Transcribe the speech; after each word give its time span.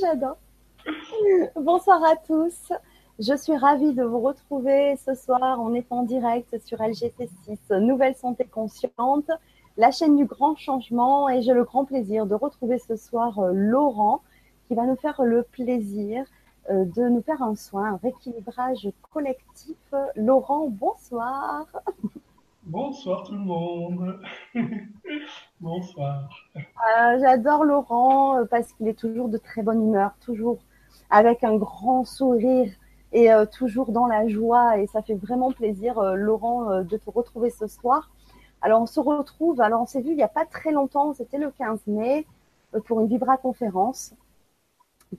j'adore. 0.00 0.36
Bonsoir 1.56 2.02
à 2.04 2.16
tous. 2.16 2.72
Je 3.18 3.36
suis 3.36 3.56
ravie 3.56 3.92
de 3.92 4.02
vous 4.02 4.20
retrouver 4.20 4.96
ce 4.96 5.14
soir. 5.14 5.60
On 5.60 5.74
est 5.74 5.86
en 5.90 6.02
direct 6.02 6.58
sur 6.64 6.78
LGT6, 6.78 7.78
Nouvelle 7.78 8.16
Santé 8.16 8.44
Consciente, 8.44 9.30
la 9.76 9.90
chaîne 9.90 10.16
du 10.16 10.24
grand 10.24 10.56
changement. 10.56 11.28
Et 11.28 11.42
j'ai 11.42 11.52
le 11.52 11.64
grand 11.64 11.84
plaisir 11.84 12.26
de 12.26 12.34
retrouver 12.34 12.78
ce 12.78 12.96
soir 12.96 13.38
euh, 13.38 13.52
Laurent 13.52 14.22
qui 14.68 14.74
va 14.74 14.84
nous 14.84 14.96
faire 14.96 15.22
le 15.22 15.42
plaisir 15.42 16.24
euh, 16.70 16.84
de 16.84 17.08
nous 17.08 17.22
faire 17.22 17.42
un 17.42 17.54
soin, 17.54 17.94
un 17.94 17.96
rééquilibrage 17.96 18.88
collectif. 19.12 19.76
Laurent, 20.16 20.68
bonsoir. 20.68 21.66
Bonsoir 22.72 23.22
tout 23.24 23.34
le 23.34 23.40
monde. 23.40 24.18
bonsoir. 25.60 26.30
Euh, 26.56 27.18
j'adore 27.20 27.64
Laurent 27.64 28.38
euh, 28.38 28.44
parce 28.46 28.72
qu'il 28.72 28.88
est 28.88 28.98
toujours 28.98 29.28
de 29.28 29.36
très 29.36 29.60
bonne 29.60 29.86
humeur, 29.86 30.12
toujours 30.24 30.56
avec 31.10 31.44
un 31.44 31.56
grand 31.56 32.06
sourire 32.06 32.72
et 33.12 33.28
toujours 33.52 33.92
dans 33.92 34.06
la 34.06 34.26
joie. 34.26 34.78
Et 34.78 34.86
ça 34.86 35.02
fait 35.02 35.16
vraiment 35.16 35.52
plaisir, 35.52 36.00
Laurent, 36.14 36.82
de 36.82 36.96
te 36.96 37.10
retrouver 37.10 37.50
ce 37.50 37.66
soir. 37.66 38.10
Alors 38.62 38.80
on 38.80 38.86
se 38.86 39.00
retrouve, 39.00 39.60
alors 39.60 39.82
on 39.82 39.86
s'est 39.86 40.00
vu 40.00 40.12
il 40.12 40.16
n'y 40.16 40.22
a 40.22 40.28
pas 40.28 40.46
très 40.46 40.72
longtemps, 40.72 41.12
c'était 41.12 41.36
le 41.36 41.50
15 41.50 41.86
mai, 41.88 42.26
pour 42.86 43.02
une 43.02 43.06
Vibra 43.06 43.36
conférence 43.36 44.14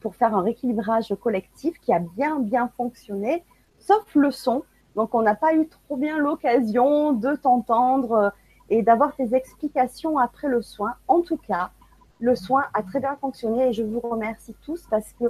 pour 0.02 0.16
faire 0.16 0.36
un 0.36 0.42
rééquilibrage 0.42 1.14
collectif 1.22 1.80
qui 1.82 1.94
a 1.94 2.00
bien, 2.00 2.40
bien 2.40 2.68
fonctionné, 2.76 3.44
sauf 3.78 4.16
le 4.16 4.32
son. 4.32 4.64
Donc, 4.96 5.16
on 5.16 5.22
n'a 5.22 5.36
pas 5.36 5.54
eu 5.54 5.68
trop 5.68 5.98
bien 5.98 6.18
l'occasion 6.18 7.14
de 7.14 7.36
t'entendre 7.36 8.12
euh, 8.12 8.30
et 8.70 8.82
d'avoir 8.82 9.16
tes 9.16 9.36
explications 9.36 10.18
après 10.18 10.48
le 10.48 10.62
soin. 10.62 10.96
En 11.08 11.22
tout 11.22 11.38
cas, 11.38 11.72
le 12.20 12.36
soin 12.36 12.66
a 12.74 12.84
très 12.84 13.00
bien 13.00 13.16
fonctionné 13.18 13.70
et 13.70 13.74
je 13.74 13.84
vous 13.84 14.00
remercie 14.00 14.56
tous 14.66 14.86
parce 14.90 15.12
que 15.14 15.26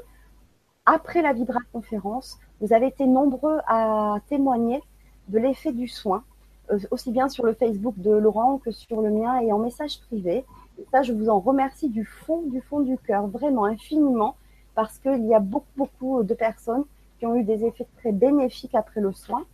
après 0.85 1.21
la 1.21 1.33
Vibra 1.33 1.59
conférence, 1.71 2.37
vous 2.61 2.73
avez 2.73 2.87
été 2.87 3.05
nombreux 3.05 3.59
à 3.67 4.17
témoigner 4.27 4.81
de 5.29 5.39
l'effet 5.39 5.71
du 5.71 5.87
soin, 5.87 6.23
euh, 6.71 6.79
aussi 6.91 7.11
bien 7.11 7.29
sur 7.29 7.45
le 7.45 7.53
Facebook 7.53 7.95
de 7.97 8.11
Laurent 8.11 8.57
que 8.57 8.71
sur 8.71 9.01
le 9.01 9.09
mien 9.09 9.39
et 9.39 9.51
en 9.51 9.59
message 9.59 10.01
privé. 10.01 10.45
Ça, 10.91 11.01
je 11.01 11.13
vous 11.13 11.29
en 11.29 11.39
remercie 11.39 11.89
du 11.89 12.05
fond, 12.05 12.41
du 12.43 12.61
fond 12.61 12.81
du 12.81 12.97
cœur, 12.97 13.27
vraiment 13.27 13.65
infiniment 13.65 14.35
parce 14.75 14.97
qu'il 14.99 15.25
y 15.25 15.33
a 15.33 15.39
beaucoup, 15.39 15.67
beaucoup 15.77 16.23
de 16.23 16.33
personnes 16.33 16.83
qui 17.19 17.25
ont 17.25 17.35
eu 17.35 17.43
des 17.43 17.63
effets 17.65 17.87
très 17.97 18.11
bénéfiques 18.11 18.75
après 18.75 19.01
le 19.01 19.13
soin. 19.13 19.45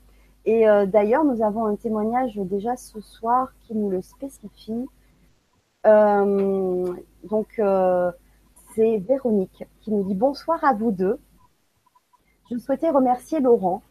Et 0.45 0.67
euh, 0.67 0.85
d'ailleurs, 0.85 1.23
nous 1.23 1.43
avons 1.43 1.65
un 1.65 1.75
témoignage 1.75 2.35
déjà 2.35 2.75
ce 2.75 3.01
soir 3.01 3.51
qui 3.61 3.75
nous 3.75 3.89
le 3.89 4.01
spécifie. 4.01 4.85
Euh, 5.85 6.93
donc, 7.23 7.47
euh, 7.59 8.11
c'est 8.73 8.97
Véronique 8.97 9.65
qui 9.81 9.91
nous 9.91 10.03
dit 10.03 10.15
bonsoir 10.15 10.63
à 10.63 10.73
vous 10.73 10.91
deux. 10.91 11.19
Je 12.51 12.57
souhaitais 12.57 12.89
remercier 12.89 13.39
Laurent, 13.39 13.83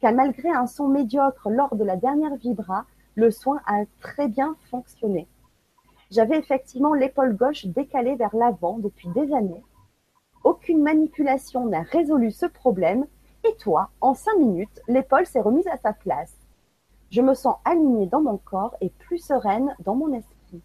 car 0.00 0.12
malgré 0.12 0.50
un 0.50 0.66
son 0.66 0.88
médiocre 0.88 1.50
lors 1.50 1.74
de 1.74 1.84
la 1.84 1.96
dernière 1.96 2.36
vibra, 2.36 2.84
le 3.14 3.30
soin 3.30 3.60
a 3.66 3.84
très 4.00 4.28
bien 4.28 4.56
fonctionné. 4.70 5.26
J'avais 6.10 6.38
effectivement 6.38 6.94
l'épaule 6.94 7.36
gauche 7.36 7.66
décalée 7.66 8.16
vers 8.16 8.34
l'avant 8.34 8.78
depuis 8.78 9.08
des 9.08 9.32
années 9.34 9.62
aucune 10.44 10.82
manipulation 10.82 11.66
n'a 11.66 11.82
résolu 11.82 12.30
ce 12.30 12.46
problème 12.46 13.06
et 13.44 13.54
toi, 13.56 13.90
en 14.00 14.14
cinq 14.14 14.36
minutes, 14.38 14.80
l'épaule 14.88 15.26
s'est 15.26 15.40
remise 15.40 15.66
à 15.68 15.76
sa 15.76 15.92
place. 15.92 16.36
Je 17.10 17.22
me 17.22 17.34
sens 17.34 17.56
alignée 17.64 18.06
dans 18.06 18.20
mon 18.20 18.36
corps 18.36 18.74
et 18.80 18.90
plus 18.90 19.18
sereine 19.18 19.74
dans 19.84 19.94
mon 19.94 20.12
esprit. 20.12 20.62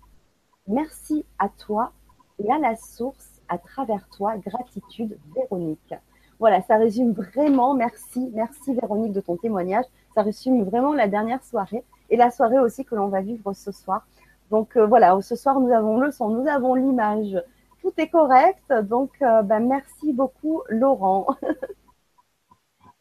Merci 0.67 1.25
à 1.39 1.49
toi 1.49 1.91
et 2.39 2.51
à 2.51 2.57
la 2.59 2.75
source 2.75 3.41
à 3.49 3.57
travers 3.57 4.07
toi. 4.09 4.37
Gratitude, 4.37 5.17
Véronique. 5.35 5.95
Voilà, 6.39 6.61
ça 6.61 6.77
résume 6.77 7.13
vraiment, 7.13 7.73
merci, 7.73 8.29
merci 8.33 8.73
Véronique 8.73 9.13
de 9.13 9.21
ton 9.21 9.37
témoignage. 9.37 9.85
Ça 10.13 10.21
résume 10.21 10.63
vraiment 10.63 10.93
la 10.93 11.07
dernière 11.07 11.43
soirée 11.43 11.83
et 12.09 12.17
la 12.17 12.29
soirée 12.29 12.59
aussi 12.59 12.85
que 12.85 12.95
l'on 12.95 13.07
va 13.07 13.21
vivre 13.21 13.53
ce 13.53 13.71
soir. 13.71 14.05
Donc 14.51 14.75
euh, 14.77 14.85
voilà, 14.85 15.19
ce 15.21 15.35
soir 15.35 15.59
nous 15.59 15.71
avons 15.71 15.97
le 15.97 16.11
son, 16.11 16.29
nous 16.29 16.47
avons 16.47 16.75
l'image, 16.75 17.41
tout 17.85 17.93
est 17.97 18.09
correct. 18.09 18.73
Donc, 18.83 19.11
euh, 19.21 19.43
ben, 19.43 19.59
merci 19.59 20.11
beaucoup, 20.11 20.63
Laurent. 20.69 21.27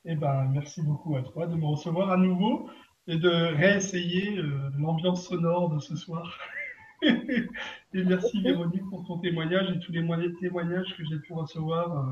eh 0.05 0.15
ben, 0.15 0.51
merci 0.53 0.83
beaucoup 0.83 1.17
à 1.17 1.23
toi 1.23 1.47
de 1.47 1.55
me 1.57 1.67
recevoir 1.67 2.11
à 2.11 2.17
nouveau 2.17 2.69
et 3.07 3.17
de 3.17 3.29
réessayer 3.29 4.39
euh, 4.39 4.71
l'ambiance 4.79 5.27
sonore 5.27 5.71
de 5.71 5.79
ce 5.79 5.97
soir. 5.97 6.39
et 7.03 7.47
merci 7.93 8.41
Véronique 8.43 8.89
pour 8.89 9.05
ton 9.05 9.19
témoignage 9.19 9.71
et 9.71 9.79
tous 9.81 9.93
les 9.93 10.35
témoignages 10.41 10.97
que 10.97 11.05
j'ai 11.05 11.19
pu 11.19 11.33
recevoir 11.33 11.99
euh, 11.99 12.03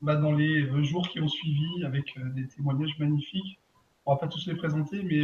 bah, 0.00 0.16
dans 0.16 0.32
les 0.32 0.66
jours 0.84 1.08
qui 1.08 1.20
ont 1.20 1.28
suivi 1.28 1.84
avec 1.84 2.18
des 2.34 2.46
témoignages 2.48 2.98
magnifiques. 2.98 3.58
On 4.06 4.12
va 4.14 4.18
pas 4.18 4.28
tous 4.28 4.46
les 4.46 4.54
présenter, 4.54 5.02
mais 5.02 5.22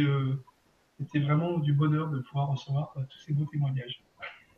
c'était 0.99 1.19
vraiment 1.19 1.57
du 1.57 1.73
bonheur 1.73 2.09
de 2.09 2.19
pouvoir 2.19 2.49
recevoir 2.49 2.93
tous 3.09 3.19
ces 3.25 3.33
beaux 3.33 3.45
témoignages. 3.45 4.03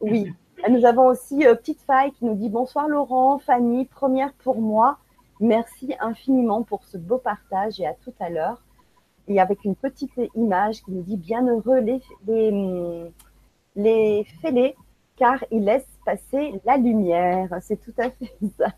Oui. 0.02 0.34
Nous 0.70 0.86
avons 0.86 1.08
aussi 1.08 1.46
euh, 1.46 1.56
Petite 1.56 1.82
Faille 1.82 2.12
qui 2.12 2.26
nous 2.26 2.36
dit 2.36 2.50
bonsoir 2.50 2.88
Laurent, 2.88 3.38
Fanny, 3.40 3.86
première 3.86 4.34
pour 4.34 4.62
moi. 4.62 4.98
Merci 5.40 5.94
infiniment 6.00 6.64
pour 6.64 6.84
ce 6.84 6.98
beau 6.98 7.18
partage 7.18 7.80
et 7.80 7.86
à 7.86 7.94
tout 7.94 8.14
à 8.20 8.30
l'heure. 8.30 8.62
Et 9.28 9.40
avec 9.40 9.66
une 9.66 9.76
petite 9.76 10.14
image 10.36 10.82
qui 10.84 10.92
nous 10.92 11.04
dit 11.04 11.18
bienheureux 11.18 11.80
les, 11.80 12.02
les, 12.26 13.12
les 13.76 14.24
fêlés 14.42 14.76
car 15.18 15.44
ils 15.52 15.64
laissent 15.64 16.00
passer 16.06 16.54
la 16.66 16.78
lumière. 16.78 17.50
C'est 17.62 17.82
tout 17.82 17.94
à 17.98 18.10
fait 18.10 18.34
ça. 18.58 18.74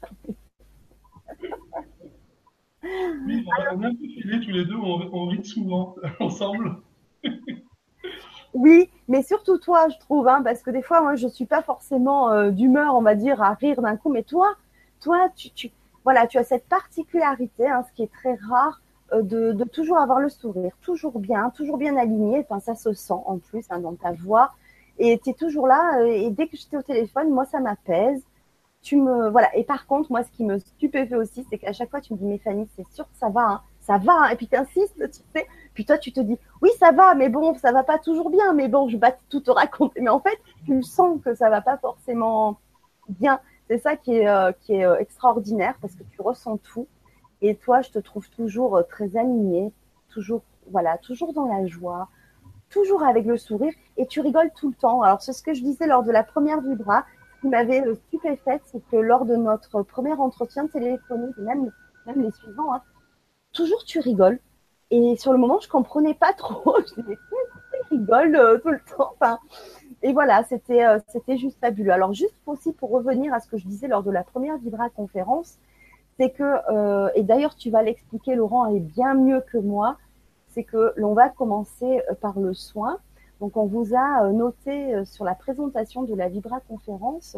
Oui, 2.81 3.45
on 3.73 3.83
a 3.83 3.89
tous 3.91 4.51
les 4.51 4.65
deux, 4.65 4.75
on, 4.75 5.09
on 5.13 5.27
rit 5.27 5.45
souvent 5.45 5.95
ensemble. 6.19 6.77
Oui, 8.53 8.89
mais 9.07 9.21
surtout 9.21 9.57
toi, 9.57 9.89
je 9.89 9.99
trouve, 9.99 10.27
hein, 10.27 10.41
parce 10.43 10.63
que 10.63 10.71
des 10.71 10.81
fois, 10.81 11.01
moi, 11.01 11.15
je 11.15 11.27
suis 11.27 11.45
pas 11.45 11.61
forcément 11.61 12.31
euh, 12.31 12.49
d'humeur, 12.51 12.95
on 12.95 13.01
va 13.01 13.15
dire, 13.15 13.41
à 13.41 13.53
rire 13.53 13.81
d'un 13.81 13.95
coup. 13.95 14.09
Mais 14.11 14.23
toi, 14.23 14.55
toi, 15.01 15.29
tu, 15.35 15.51
tu, 15.51 15.69
voilà, 16.03 16.27
tu 16.27 16.37
as 16.37 16.43
cette 16.43 16.67
particularité, 16.67 17.67
hein, 17.67 17.83
ce 17.87 17.93
qui 17.93 18.03
est 18.03 18.11
très 18.11 18.35
rare, 18.35 18.81
euh, 19.13 19.21
de, 19.23 19.63
toujours 19.63 19.97
avoir 19.97 20.19
le 20.19 20.29
sourire, 20.29 20.71
toujours 20.81 21.19
bien, 21.19 21.49
toujours 21.51 21.77
bien 21.77 21.97
aligné. 21.97 22.45
Enfin, 22.49 22.59
ça 22.59 22.75
se 22.75 22.93
sent 22.93 23.13
en 23.13 23.37
plus 23.39 23.65
hein, 23.69 23.79
dans 23.79 23.95
ta 23.95 24.11
voix. 24.11 24.51
Et 24.99 25.19
tu 25.19 25.31
es 25.31 25.33
toujours 25.33 25.67
là. 25.67 25.99
Euh, 25.99 26.05
et 26.05 26.29
dès 26.29 26.47
que 26.47 26.57
j'étais 26.57 26.77
au 26.77 26.81
téléphone, 26.81 27.29
moi, 27.29 27.45
ça 27.45 27.59
m'apaise. 27.59 28.23
Tu 28.81 28.97
me, 28.97 29.29
voilà. 29.29 29.55
Et 29.57 29.63
par 29.63 29.87
contre, 29.87 30.11
moi, 30.11 30.23
ce 30.23 30.31
qui 30.31 30.43
me 30.45 30.57
stupéfait 30.59 31.15
aussi, 31.15 31.45
c'est 31.49 31.57
qu'à 31.57 31.73
chaque 31.73 31.89
fois, 31.89 32.01
tu 32.01 32.13
me 32.13 32.19
dis, 32.19 32.25
mais 32.25 32.37
Fanny, 32.37 32.67
c'est 32.75 32.87
sûr 32.93 33.05
que 33.05 33.17
ça 33.17 33.29
va, 33.29 33.41
hein, 33.41 33.61
ça 33.79 33.97
va. 33.97 34.31
Et 34.31 34.35
puis, 34.35 34.47
tu 34.47 34.55
insistes, 34.55 34.95
tu 34.97 35.21
sais. 35.35 35.47
Puis 35.73 35.85
toi, 35.85 35.97
tu 35.97 36.11
te 36.11 36.19
dis, 36.19 36.37
oui, 36.61 36.69
ça 36.79 36.91
va, 36.91 37.15
mais 37.15 37.29
bon, 37.29 37.55
ça 37.55 37.71
va 37.71 37.83
pas 37.83 37.97
toujours 37.97 38.29
bien, 38.29 38.53
mais 38.53 38.67
bon, 38.67 38.87
je 38.89 38.97
vais 38.97 39.15
tout 39.29 39.41
te 39.41 39.51
raconter. 39.51 40.01
Mais 40.01 40.09
en 40.09 40.19
fait, 40.19 40.37
tu 40.65 40.83
sens 40.83 41.19
que 41.23 41.33
ça 41.33 41.49
va 41.49 41.61
pas 41.61 41.77
forcément 41.77 42.59
bien. 43.09 43.39
C'est 43.69 43.77
ça 43.77 43.95
qui 43.95 44.15
est, 44.15 44.27
euh, 44.27 44.51
euh, 44.71 44.97
extraordinaire 44.97 45.75
parce 45.81 45.95
que 45.95 46.03
tu 46.03 46.21
ressens 46.21 46.57
tout. 46.57 46.87
Et 47.41 47.55
toi, 47.55 47.81
je 47.81 47.91
te 47.91 47.99
trouve 47.99 48.27
toujours 48.31 48.77
euh, 48.77 48.83
très 48.83 49.15
aligné, 49.15 49.71
toujours, 50.09 50.41
voilà, 50.71 50.97
toujours 50.97 51.33
dans 51.33 51.45
la 51.45 51.67
joie, 51.67 52.09
toujours 52.69 53.03
avec 53.03 53.25
le 53.25 53.37
sourire 53.37 53.73
et 53.97 54.07
tu 54.07 54.21
rigoles 54.21 54.51
tout 54.55 54.69
le 54.69 54.75
temps. 54.75 55.01
Alors, 55.03 55.21
c'est 55.21 55.33
ce 55.33 55.43
que 55.43 55.53
je 55.53 55.61
disais 55.61 55.87
lors 55.87 56.03
de 56.03 56.11
la 56.11 56.23
première 56.23 56.61
vibra. 56.61 57.05
Ce 57.35 57.41
qui 57.41 57.47
m'avait 57.47 57.83
stupéfaite, 58.07 58.61
c'est 58.65 58.85
que 58.89 58.97
lors 58.97 59.25
de 59.25 59.35
notre 59.35 59.83
premier 59.83 60.13
entretien 60.13 60.67
téléphonique, 60.67 61.37
même, 61.37 61.71
même 62.07 62.21
les 62.21 62.31
suivants, 62.31 62.73
hein, 62.73 62.81
toujours 63.53 63.83
tu 63.85 63.99
rigoles 63.99 64.39
et 64.91 65.15
sur 65.17 65.31
le 65.31 65.37
moment, 65.37 65.59
je 65.59 65.69
comprenais 65.69 66.13
pas 66.13 66.33
trop. 66.33 66.75
je 66.87 67.01
disais, 67.01 67.17
rigole 67.91 68.35
euh, 68.35 68.57
tout 68.57 68.69
le 68.69 68.79
temps. 68.97 69.15
Et 70.01 70.13
voilà, 70.13 70.43
c'était 70.43 70.85
euh, 70.85 70.99
c'était 71.09 71.37
juste 71.37 71.59
fabuleux. 71.59 71.91
Alors 71.91 72.13
juste 72.13 72.35
aussi 72.45 72.71
pour 72.71 72.89
revenir 72.91 73.33
à 73.33 73.39
ce 73.39 73.47
que 73.47 73.57
je 73.57 73.67
disais 73.67 73.87
lors 73.87 74.03
de 74.03 74.11
la 74.11 74.23
première 74.23 74.57
Vibra 74.57 74.89
conférence, 74.89 75.57
c'est 76.17 76.31
que 76.31 76.43
euh, 76.71 77.09
et 77.15 77.23
d'ailleurs 77.23 77.55
tu 77.55 77.69
vas 77.69 77.83
l'expliquer, 77.83 78.35
Laurent 78.35 78.67
est 78.67 78.79
bien 78.79 79.13
mieux 79.13 79.41
que 79.41 79.57
moi. 79.57 79.97
C'est 80.49 80.63
que 80.63 80.93
l'on 80.95 81.13
va 81.13 81.29
commencer 81.29 82.01
par 82.21 82.39
le 82.39 82.53
soin. 82.53 82.97
Donc 83.39 83.55
on 83.55 83.65
vous 83.65 83.95
a 83.95 84.31
noté 84.31 85.05
sur 85.05 85.23
la 85.23 85.35
présentation 85.35 86.03
de 86.03 86.15
la 86.15 86.27
Vibra 86.27 86.59
conférence 86.61 87.37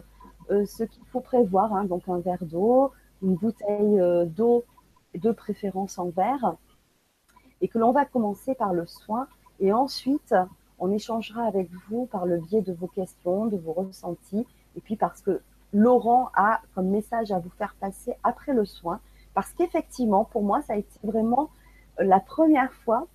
ce 0.50 0.84
qu'il 0.84 1.06
faut 1.08 1.20
prévoir. 1.20 1.74
Hein, 1.74 1.84
donc 1.86 2.04
un 2.08 2.20
verre 2.20 2.46
d'eau, 2.46 2.92
une 3.22 3.36
bouteille 3.36 4.02
d'eau 4.28 4.64
de 5.14 5.32
préférence 5.32 6.00
en 6.00 6.10
verre 6.10 6.56
et 7.60 7.68
que 7.68 7.78
l'on 7.78 7.92
va 7.92 8.06
commencer 8.06 8.56
par 8.56 8.74
le 8.74 8.86
soin 8.86 9.28
et 9.60 9.74
ensuite 9.74 10.34
on 10.82 10.92
échangera 10.92 11.46
avec 11.46 11.70
vous 11.90 12.06
par 12.08 12.26
le 12.26 12.38
biais 12.40 12.62
de 12.62 12.74
vos 12.74 12.88
questions, 12.88 13.46
de 13.46 13.56
vos 13.56 13.72
ressentis 13.72 14.46
et 14.76 14.82
puis 14.82 14.98
parce 14.98 15.22
que 15.22 15.42
Laurent 15.72 16.30
a 16.36 16.60
comme 16.76 16.90
message 16.90 17.32
à 17.32 17.40
vous 17.40 17.52
faire 17.52 17.76
passer 17.80 18.16
après 18.24 18.54
le 18.54 18.66
soin 18.66 19.00
parce 19.34 19.52
qu'effectivement 19.52 20.26
pour 20.26 20.44
moi 20.44 20.62
ça 20.64 20.74
a 20.74 20.76
été 20.76 21.00
vraiment 21.04 21.50
la 21.98 22.20
première 22.20 22.74
fois 22.74 23.08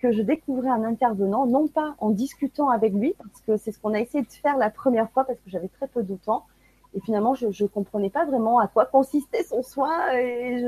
que 0.00 0.12
je 0.12 0.22
découvrais 0.22 0.68
un 0.68 0.84
intervenant, 0.84 1.46
non 1.46 1.66
pas 1.66 1.94
en 1.98 2.10
discutant 2.10 2.68
avec 2.68 2.92
lui, 2.92 3.14
parce 3.18 3.40
que 3.46 3.56
c'est 3.56 3.72
ce 3.72 3.78
qu'on 3.80 3.94
a 3.94 4.00
essayé 4.00 4.22
de 4.22 4.30
faire 4.30 4.56
la 4.56 4.70
première 4.70 5.10
fois, 5.10 5.24
parce 5.24 5.38
que 5.40 5.50
j'avais 5.50 5.68
très 5.68 5.88
peu 5.88 6.02
de 6.02 6.14
temps, 6.14 6.46
Et 6.94 7.00
finalement, 7.00 7.34
je 7.34 7.46
ne 7.46 7.68
comprenais 7.68 8.08
pas 8.10 8.24
vraiment 8.24 8.60
à 8.60 8.66
quoi 8.68 8.86
consistait 8.86 9.42
son 9.44 9.62
soin. 9.62 10.10
Et 10.12 10.64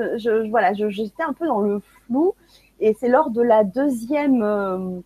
voilà, 0.50 0.74
j'étais 0.74 1.22
un 1.22 1.32
peu 1.32 1.46
dans 1.46 1.60
le 1.60 1.80
flou. 1.80 2.34
Et 2.80 2.94
c'est 2.94 3.08
lors 3.08 3.30
de 3.30 3.42
la 3.42 3.64
deuxième 3.64 4.42
euh, 4.42 5.00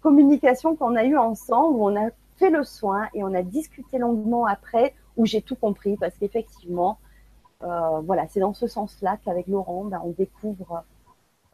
communication 0.00 0.76
qu'on 0.76 0.96
a 0.96 1.04
eue 1.04 1.16
ensemble 1.16 1.76
où 1.76 1.84
on 1.84 1.96
a 1.96 2.10
fait 2.36 2.50
le 2.50 2.64
soin 2.64 3.08
et 3.14 3.24
on 3.24 3.34
a 3.34 3.42
discuté 3.42 3.98
longuement 3.98 4.46
après 4.46 4.94
où 5.16 5.26
j'ai 5.26 5.42
tout 5.42 5.56
compris 5.56 5.96
parce 5.96 6.16
qu'effectivement, 6.16 6.98
euh, 7.64 8.00
voilà, 8.00 8.26
c'est 8.28 8.40
dans 8.40 8.54
ce 8.54 8.66
sens-là 8.66 9.18
qu'avec 9.24 9.48
Laurent, 9.48 9.84
ben, 9.84 10.00
on 10.04 10.10
découvre 10.10 10.84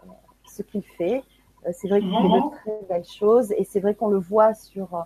euh, 0.05 0.07
ce 0.45 0.63
qu'il 0.63 0.83
fait. 0.83 1.23
Euh, 1.67 1.71
c'est 1.73 1.89
vrai 1.89 2.01
qu'il 2.01 2.11
fait 2.11 2.17
de 2.17 2.55
très 2.57 2.87
belles 2.89 3.07
choses 3.07 3.53
et 3.53 3.65
c'est 3.65 3.81
vrai 3.81 3.95
qu'on 3.95 4.09
le 4.09 4.19
voit 4.19 4.55
sur 4.55 4.95
euh, 4.95 5.03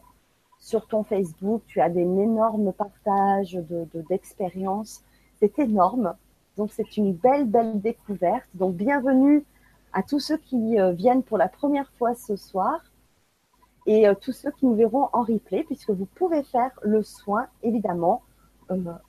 sur 0.59 0.89
ton 0.89 1.05
Facebook. 1.05 1.63
Tu 1.69 1.81
as 1.81 1.89
des 1.89 2.01
énormes 2.01 2.73
partages 2.73 3.53
de 3.53 3.87
d'expériences. 4.09 5.05
c'est 5.39 5.57
énorme. 5.61 6.15
Donc 6.57 6.73
c'est 6.73 6.97
une 6.97 7.13
belle 7.13 7.47
belle 7.47 7.81
découverte. 7.81 8.49
Donc 8.55 8.75
bienvenue 8.75 9.45
à 9.93 10.03
tous 10.03 10.19
ceux 10.19 10.37
qui 10.37 10.77
viennent 10.95 11.23
pour 11.23 11.39
la 11.39 11.49
première 11.49 11.91
fois 11.93 12.15
ce 12.15 12.35
soir 12.35 12.81
et 13.91 14.07
tous 14.21 14.33
ceux 14.33 14.51
qui 14.53 14.67
nous 14.67 14.75
verront 14.75 15.09
en 15.13 15.23
replay 15.23 15.65
puisque 15.65 15.91
vous 15.91 16.07
pouvez 16.07 16.43
faire 16.43 16.71
le 16.83 17.03
soin 17.03 17.47
évidemment 17.63 18.23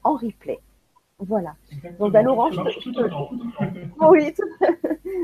en 0.04 0.14
replay. 0.16 0.60
Voilà. 1.20 1.56
Donc, 2.00 2.14
bah, 2.14 2.22
Laurent, 2.22 2.50
je 2.50 2.62
te... 2.62 4.06
oui, 4.10 4.34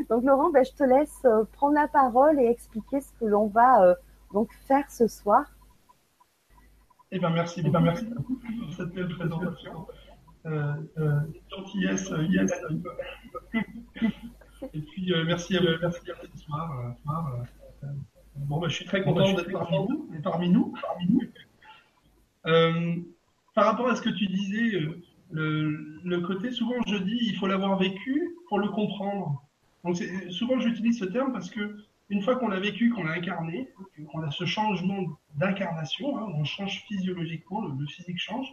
donc 0.10 0.26
Laurent, 0.26 0.52
bah, 0.52 0.64
je 0.64 0.72
te 0.72 0.84
laisse 0.84 1.22
euh, 1.24 1.46
prendre 1.54 1.76
la 1.76 1.88
parole 1.88 2.40
et 2.40 2.48
expliquer 2.48 3.00
ce 3.00 3.14
que 3.14 3.26
l'on 3.26 3.48
va 3.48 3.82
euh, 3.82 3.96
donc 4.34 4.52
faire 4.68 4.90
ce 4.92 5.08
soir. 5.08 5.46
Eh 7.12 7.20
bien, 7.20 7.30
merci, 7.30 7.62
eh 7.64 7.70
ben, 7.70 7.80
merci 7.80 8.06
beaucoup 8.06 8.36
pour 8.36 8.74
cette 8.74 8.90
belle 8.90 9.08
présentation. 9.08 9.88
Euh, 10.46 10.74
euh, 10.98 11.20
gentillesse, 11.50 12.12
yes. 12.30 12.52
et 14.74 14.82
puis, 14.82 15.14
merci, 15.26 15.58
merci 15.82 16.12
à 16.12 16.14
vous 16.14 16.28
ce 16.34 16.44
soir. 16.44 16.96
Bon, 18.36 18.60
bah, 18.60 18.68
je 18.68 18.76
suis 18.76 18.86
très 18.86 19.04
content 19.04 19.34
d'être 19.34 19.52
parmi 19.52 19.80
nous. 19.88 20.10
Parmi 20.24 20.50
nous, 20.50 20.74
parmi 20.82 21.08
nous. 21.08 23.06
par 23.54 23.66
rapport 23.66 23.88
à 23.88 23.96
ce 23.96 24.02
que 24.02 24.10
tu 24.10 24.28
disais, 24.28 24.80
le, 25.32 26.20
côté, 26.22 26.52
souvent 26.52 26.76
je 26.88 26.98
dis, 26.98 27.20
il 27.22 27.36
faut 27.36 27.48
l'avoir 27.48 27.78
vécu 27.78 28.36
pour 28.48 28.60
le 28.60 28.70
comprendre. 28.70 29.42
Donc 29.84 29.98
souvent 30.32 30.60
j'utilise 30.60 31.00
ce 31.00 31.06
terme 31.06 31.32
parce 31.32 31.50
que 31.50 31.78
une 32.10 32.22
fois 32.22 32.36
qu'on 32.36 32.48
l'a 32.48 32.60
vécu, 32.60 32.92
qu'on 32.92 33.04
l'a 33.04 33.14
incarné, 33.14 33.70
qu'on 34.12 34.22
a 34.22 34.32
ce 34.32 34.46
changement 34.46 35.18
d'incarnation, 35.36 36.18
hein, 36.18 36.32
on 36.36 36.44
change 36.44 36.84
physiologiquement, 36.88 37.62
le, 37.62 37.86
physique 37.88 38.20
change, 38.20 38.48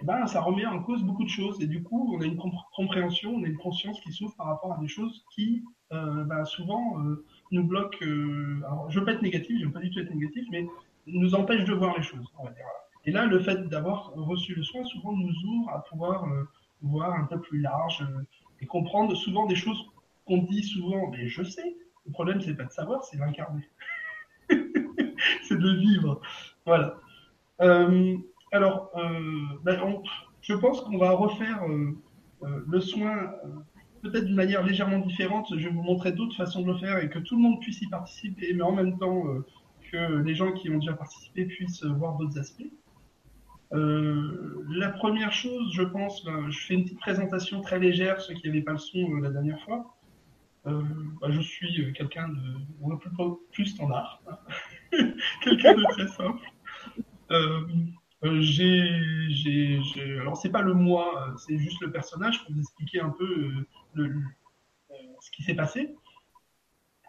eh 0.00 0.04
ben, 0.04 0.26
ça 0.26 0.40
remet 0.40 0.66
en 0.66 0.80
cause 0.82 1.02
beaucoup 1.02 1.24
de 1.24 1.28
choses. 1.28 1.60
Et 1.60 1.66
du 1.66 1.82
coup, 1.82 2.14
on 2.14 2.20
a 2.20 2.24
une 2.24 2.38
compréhension, 2.76 3.34
on 3.34 3.42
a 3.42 3.46
une 3.46 3.56
conscience 3.56 4.00
qui 4.00 4.12
s'ouvre 4.12 4.34
par 4.36 4.46
rapport 4.46 4.74
à 4.74 4.78
des 4.78 4.88
choses 4.88 5.24
qui, 5.34 5.64
euh, 5.92 6.24
ben, 6.24 6.44
souvent, 6.44 7.00
euh, 7.00 7.24
nous 7.50 7.64
bloquent. 7.64 7.98
Euh, 8.02 8.62
alors, 8.66 8.90
je 8.90 8.98
veux 8.98 9.04
pas 9.04 9.12
être 9.12 9.22
négatif, 9.22 9.58
je 9.60 9.66
veux 9.66 9.72
pas 9.72 9.80
du 9.80 9.90
tout 9.90 10.00
être 10.00 10.12
négatif, 10.14 10.44
mais 10.50 10.66
nous 11.06 11.34
empêchent 11.34 11.64
de 11.64 11.74
voir 11.74 11.96
les 11.96 12.02
choses, 12.02 12.26
on 12.38 12.44
va 12.44 12.50
dire. 12.50 12.64
Et 13.06 13.10
là, 13.10 13.26
le 13.26 13.38
fait 13.38 13.68
d'avoir 13.68 14.12
reçu 14.14 14.54
le 14.54 14.62
soin, 14.62 14.84
souvent, 14.84 15.12
nous 15.12 15.34
ouvre 15.46 15.70
à 15.70 15.84
pouvoir 15.84 16.24
euh, 16.24 16.44
voir 16.82 17.12
un 17.12 17.24
peu 17.24 17.40
plus 17.40 17.60
large 17.60 18.02
euh, 18.02 18.22
et 18.60 18.66
comprendre 18.66 19.14
souvent 19.14 19.46
des 19.46 19.56
choses 19.56 19.90
qu'on 20.24 20.38
dit 20.38 20.62
souvent, 20.62 21.10
mais 21.10 21.28
je 21.28 21.42
sais. 21.42 21.76
Le 22.06 22.12
problème, 22.12 22.40
c'est 22.40 22.54
pas 22.54 22.64
de 22.64 22.72
savoir, 22.72 23.04
c'est 23.04 23.18
d'incarner. 23.18 23.68
c'est 24.48 25.58
de 25.58 25.70
vivre. 25.76 26.20
Voilà. 26.64 26.96
Euh, 27.60 28.16
alors, 28.52 28.90
ben, 29.62 30.02
je 30.40 30.54
pense 30.54 30.80
qu'on 30.82 30.98
va 30.98 31.10
refaire 31.10 31.62
le 32.42 32.80
soin 32.80 33.32
peut-être 34.04 34.26
d'une 34.26 34.36
manière 34.36 34.62
légèrement 34.62 35.00
différente. 35.00 35.48
Je 35.56 35.68
vais 35.68 35.74
vous 35.74 35.82
montrer 35.82 36.12
d'autres 36.12 36.36
façons 36.36 36.62
de 36.62 36.72
le 36.72 36.78
faire 36.78 36.98
et 36.98 37.10
que 37.10 37.18
tout 37.18 37.36
le 37.36 37.42
monde 37.42 37.60
puisse 37.60 37.82
y 37.82 37.88
participer, 37.88 38.52
mais 38.54 38.62
en 38.62 38.72
même 38.72 38.98
temps 38.98 39.24
que 39.90 40.22
les 40.22 40.34
gens 40.34 40.52
qui 40.52 40.70
ont 40.70 40.78
déjà 40.78 40.92
participé 40.92 41.46
puissent 41.46 41.84
voir 41.84 42.16
d'autres 42.16 42.38
aspects. 42.38 42.70
Euh, 43.74 44.64
la 44.70 44.90
première 44.90 45.32
chose, 45.32 45.72
je 45.72 45.82
pense, 45.82 46.24
ben, 46.24 46.48
je 46.50 46.58
fais 46.60 46.74
une 46.74 46.84
petite 46.84 47.00
présentation 47.00 47.60
très 47.60 47.78
légère, 47.78 48.20
ceux 48.20 48.34
qui 48.34 48.46
n'avaient 48.46 48.62
pas 48.62 48.72
le 48.72 48.78
son 48.78 48.98
euh, 48.98 49.20
la 49.20 49.30
dernière 49.30 49.60
fois. 49.64 49.96
Euh, 50.66 50.80
ben, 51.20 51.32
je 51.32 51.40
suis 51.40 51.92
quelqu'un 51.94 52.28
de 52.28 52.96
plus, 52.96 53.10
plus 53.52 53.66
standard, 53.66 54.22
quelqu'un 55.42 55.74
de 55.74 55.82
très 55.90 56.06
simple. 56.06 56.48
j'ai, 58.40 59.00
j'ai, 59.30 59.80
alors 60.20 60.36
c'est 60.36 60.50
pas 60.50 60.62
le 60.62 60.74
moi, 60.74 61.34
c'est 61.36 61.58
juste 61.58 61.80
le 61.80 61.90
personnage 61.90 62.44
pour 62.44 62.54
vous 62.54 62.60
expliquer 62.60 63.00
un 63.00 63.10
peu 63.10 63.50
le, 63.94 64.22
ce 65.20 65.30
qui 65.30 65.42
s'est 65.42 65.54
passé. 65.54 65.94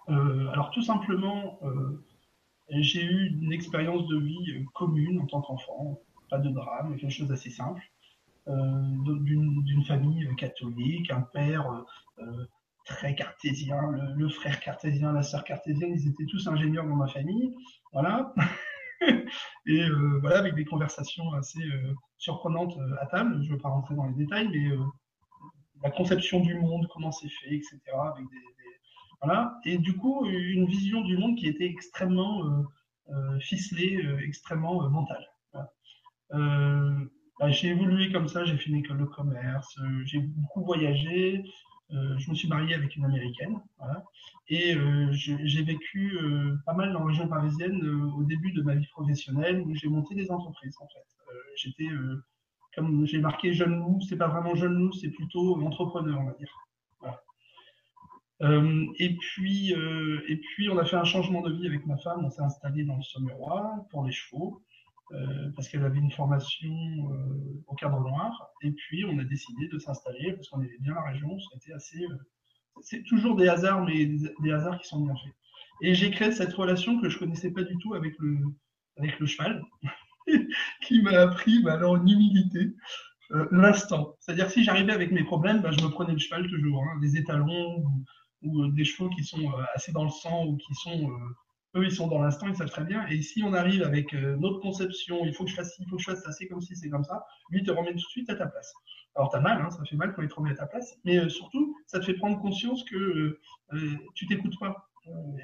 alors 0.08 0.72
tout 0.72 0.82
simplement, 0.82 1.60
j'ai 2.70 3.04
eu 3.04 3.38
une 3.42 3.54
expérience 3.54 4.08
de 4.08 4.18
vie 4.18 4.66
commune 4.74 5.22
en 5.22 5.26
tant 5.26 5.42
qu'enfant 5.42 6.00
pas 6.30 6.40
de 6.40 6.50
drame, 6.50 6.98
quelque 6.98 7.12
chose 7.12 7.28
d'assez 7.28 7.50
simple, 7.50 7.82
euh, 8.48 8.82
d'une 9.24 9.84
famille 9.86 10.28
catholique, 10.36 11.10
un 11.12 11.22
père 11.22 11.84
euh, 12.20 12.46
très 12.86 13.16
cartésien, 13.16 13.82
le, 14.16 14.30
frère 14.30 14.60
cartésien, 14.60 15.14
la 15.14 15.24
sœur 15.24 15.44
cartésienne, 15.44 15.94
ils 15.96 16.08
étaient 16.08 16.26
tous 16.26 16.48
ingénieurs 16.48 16.86
dans 16.86 16.96
ma 16.96 17.08
famille, 17.08 17.56
voilà. 17.92 18.34
et 19.66 19.82
euh, 19.82 20.20
voilà, 20.22 20.40
avec 20.40 20.54
des 20.56 20.66
conversations 20.66 21.34
assez 21.34 21.64
surprenantes 22.18 22.78
à 23.02 23.08
table. 23.08 23.42
Je 23.42 23.50
ne 23.50 23.56
veux 23.56 23.62
pas 23.62 23.70
rentrer 23.70 23.96
dans 23.96 24.06
les 24.06 24.14
détails, 24.14 24.48
mais 24.50 24.70
la 25.86 25.92
conception 25.92 26.42
du 26.42 26.56
monde, 26.56 26.88
comment 26.92 27.12
c'est 27.12 27.30
fait, 27.30 27.56
etc. 27.56 27.80
Avec 28.14 28.26
des, 28.30 28.38
voilà. 29.22 29.58
Et 29.64 29.78
du 29.78 29.96
coup, 29.96 30.26
une 30.26 30.66
vision 30.66 31.02
du 31.02 31.18
monde 31.18 31.38
qui 31.38 31.48
était 31.48 31.66
extrêmement 31.66 32.44
ficelée, 33.40 34.04
extrêmement 34.24 34.90
mentale. 34.90 35.26
Euh, 36.34 37.06
bah, 37.40 37.50
j'ai 37.50 37.70
évolué 37.70 38.12
comme 38.12 38.28
ça, 38.28 38.46
j'ai 38.46 38.58
fait 38.58 38.70
une 38.70 38.78
école 38.78 39.00
de 39.00 39.06
commerce, 39.06 39.78
euh, 39.80 40.02
j'ai 40.06 40.20
beaucoup 40.20 40.64
voyagé, 40.66 41.44
euh, 41.92 42.18
je 42.18 42.30
me 42.30 42.36
suis 42.36 42.48
marié 42.48 42.74
avec 42.74 42.96
une 42.96 43.06
américaine, 43.06 43.60
et 44.48 44.76
j'ai 45.12 45.64
vécu 45.64 46.18
pas 46.66 46.74
mal 46.74 46.94
dans 46.94 47.00
la 47.00 47.06
région 47.06 47.28
parisienne 47.28 47.82
au 48.16 48.24
début 48.24 48.52
de 48.52 48.62
ma 48.62 48.76
vie 48.76 48.88
professionnelle 48.88 49.62
où 49.62 49.76
j'ai 49.76 49.88
monté 49.88 50.16
des 50.16 50.32
entreprises 50.32 50.76
en 50.80 50.88
fait. 50.88 51.34
J'étais, 51.58 51.90
comme 52.76 53.06
j'ai 53.06 53.20
marqué 53.20 53.54
jeune 53.54 53.80
loup, 53.80 54.00
c'est 54.02 54.18
pas 54.18 54.28
vraiment 54.28 54.56
jeune 54.56 54.74
loup, 54.74 54.92
c'est 54.92 55.10
plutôt 55.10 55.56
entrepreneur, 55.62 56.20
on 56.20 56.26
va 56.26 56.34
dire. 56.34 56.50
Euh, 58.42 58.86
et 59.00 59.16
puis, 59.16 59.74
euh, 59.74 60.22
et 60.28 60.38
puis, 60.38 60.70
on 60.70 60.78
a 60.78 60.86
fait 60.86 60.98
un 60.98 61.06
changement 61.06 61.42
de 61.42 61.54
vie 61.54 61.68
avec 61.68 61.86
ma 61.86 61.98
femme. 61.98 62.26
On 62.26 62.30
s'est 62.30 62.42
installé 62.42 62.84
dans 62.84 62.98
le 62.98 63.02
Sommerois 63.02 63.88
pour 63.92 64.04
les 64.06 64.12
chevaux. 64.12 64.62
Euh, 65.12 65.52
parce 65.56 65.70
qu'elle 65.70 65.86
avait 65.86 66.00
une 66.00 66.12
formation 66.12 66.74
au 67.68 67.76
cadre 67.76 68.00
noir. 68.00 68.50
Et 68.62 68.72
puis, 68.72 69.06
on 69.06 69.18
a 69.20 69.24
décidé 69.24 69.68
de 69.68 69.78
s'installer 69.78 70.34
parce 70.34 70.50
qu'on 70.50 70.62
aimait 70.62 70.78
bien 70.80 70.96
la 70.96 71.04
région. 71.04 71.38
C'était 71.54 71.74
assez. 71.74 72.06
C'est 72.82 73.04
toujours 73.04 73.36
des 73.36 73.48
hasards, 73.48 73.86
mais 73.86 74.06
des, 74.06 74.52
hasards 74.52 74.80
qui 74.80 74.88
sont 74.88 75.00
bien 75.02 75.16
faits. 75.16 75.34
Et 75.82 75.94
j'ai 75.94 76.12
créé 76.12 76.32
cette 76.32 76.54
relation 76.54 77.00
que 77.00 77.10
je 77.10 77.20
connaissais 77.20 77.52
pas 77.52 77.64
du 77.64 77.78
tout 77.78 77.94
avec 77.94 78.16
le, 78.20 78.40
avec 78.98 79.20
le 79.20 79.26
cheval, 79.26 79.64
qui 80.82 81.02
m'a 81.02 81.20
appris 81.22 81.62
bah, 81.64 81.74
alors 81.74 81.98
une 81.98 82.10
humilité. 82.10 82.76
l'instant. 83.52 84.16
C'est-à-dire 84.20 84.50
si 84.50 84.64
j'arrivais 84.64 84.94
avec 84.94 85.12
mes 85.12 85.24
problèmes, 85.24 85.62
bah, 85.62 85.72
je 85.72 85.84
me 85.84 85.90
prenais 85.90 86.14
le 86.14 86.20
cheval 86.20 86.48
toujours, 86.50 86.84
hein, 86.84 87.00
des 87.02 87.18
étalons 87.18 87.78
ou, 87.78 88.06
ou, 88.44 88.68
des 88.68 88.86
chevaux 88.86 89.10
qui 89.10 89.24
sont 89.24 89.52
assez 89.74 89.92
dans 89.92 90.04
le 90.04 90.10
sang 90.10 90.46
ou 90.46 90.58
qui 90.58 90.74
sont 90.76 91.10
eux, 91.76 91.86
ils 91.86 91.92
sont 91.92 92.08
dans 92.08 92.22
l'instant, 92.22 92.48
ils 92.48 92.56
savent 92.56 92.70
très 92.70 92.84
bien. 92.84 93.06
Et 93.08 93.22
si 93.22 93.44
on 93.44 93.54
arrive 93.54 93.84
avec 93.84 94.14
euh, 94.14 94.36
notre 94.38 94.60
conception, 94.60 95.26
il 95.26 95.34
faut 95.34 95.44
que 95.44 95.50
je 95.50 95.56
fasse 95.56 95.76
il 95.80 95.88
faut 95.90 95.98
que 95.98 96.02
je 96.02 96.10
fasse 96.10 96.24
ça, 96.24 96.32
c'est 96.32 96.48
comme 96.48 96.62
si, 96.62 96.76
c'est 96.76 96.90
comme 96.90 97.04
ça, 97.04 97.26
lui, 97.50 97.64
te 97.64 97.72
remet 97.72 97.92
tout 97.92 97.96
de 97.96 98.02
suite 98.02 98.30
à 98.30 98.36
ta 98.36 98.48
place. 98.48 98.74
Alors, 99.16 99.30
tu 99.30 99.38
as 99.38 99.42
mal, 99.42 99.62
hein, 99.62 99.70
ça 99.70 99.84
fait 99.86 99.96
mal 99.96 100.14
quand 100.14 100.22
il 100.22 100.30
te 100.30 100.36
remet 100.36 100.52
à 100.52 100.56
ta 100.56 100.66
place, 100.66 100.98
mais 101.04 101.18
euh, 101.18 101.30
surtout, 101.30 101.76
ça 101.86 102.00
te 102.00 102.06
fait 102.06 102.16
prendre 102.16 102.40
conscience 102.42 102.84
que 102.84 103.40
euh, 103.74 103.98
tu 104.14 104.26
t'écoutes 104.28 104.58
pas. 104.60 104.90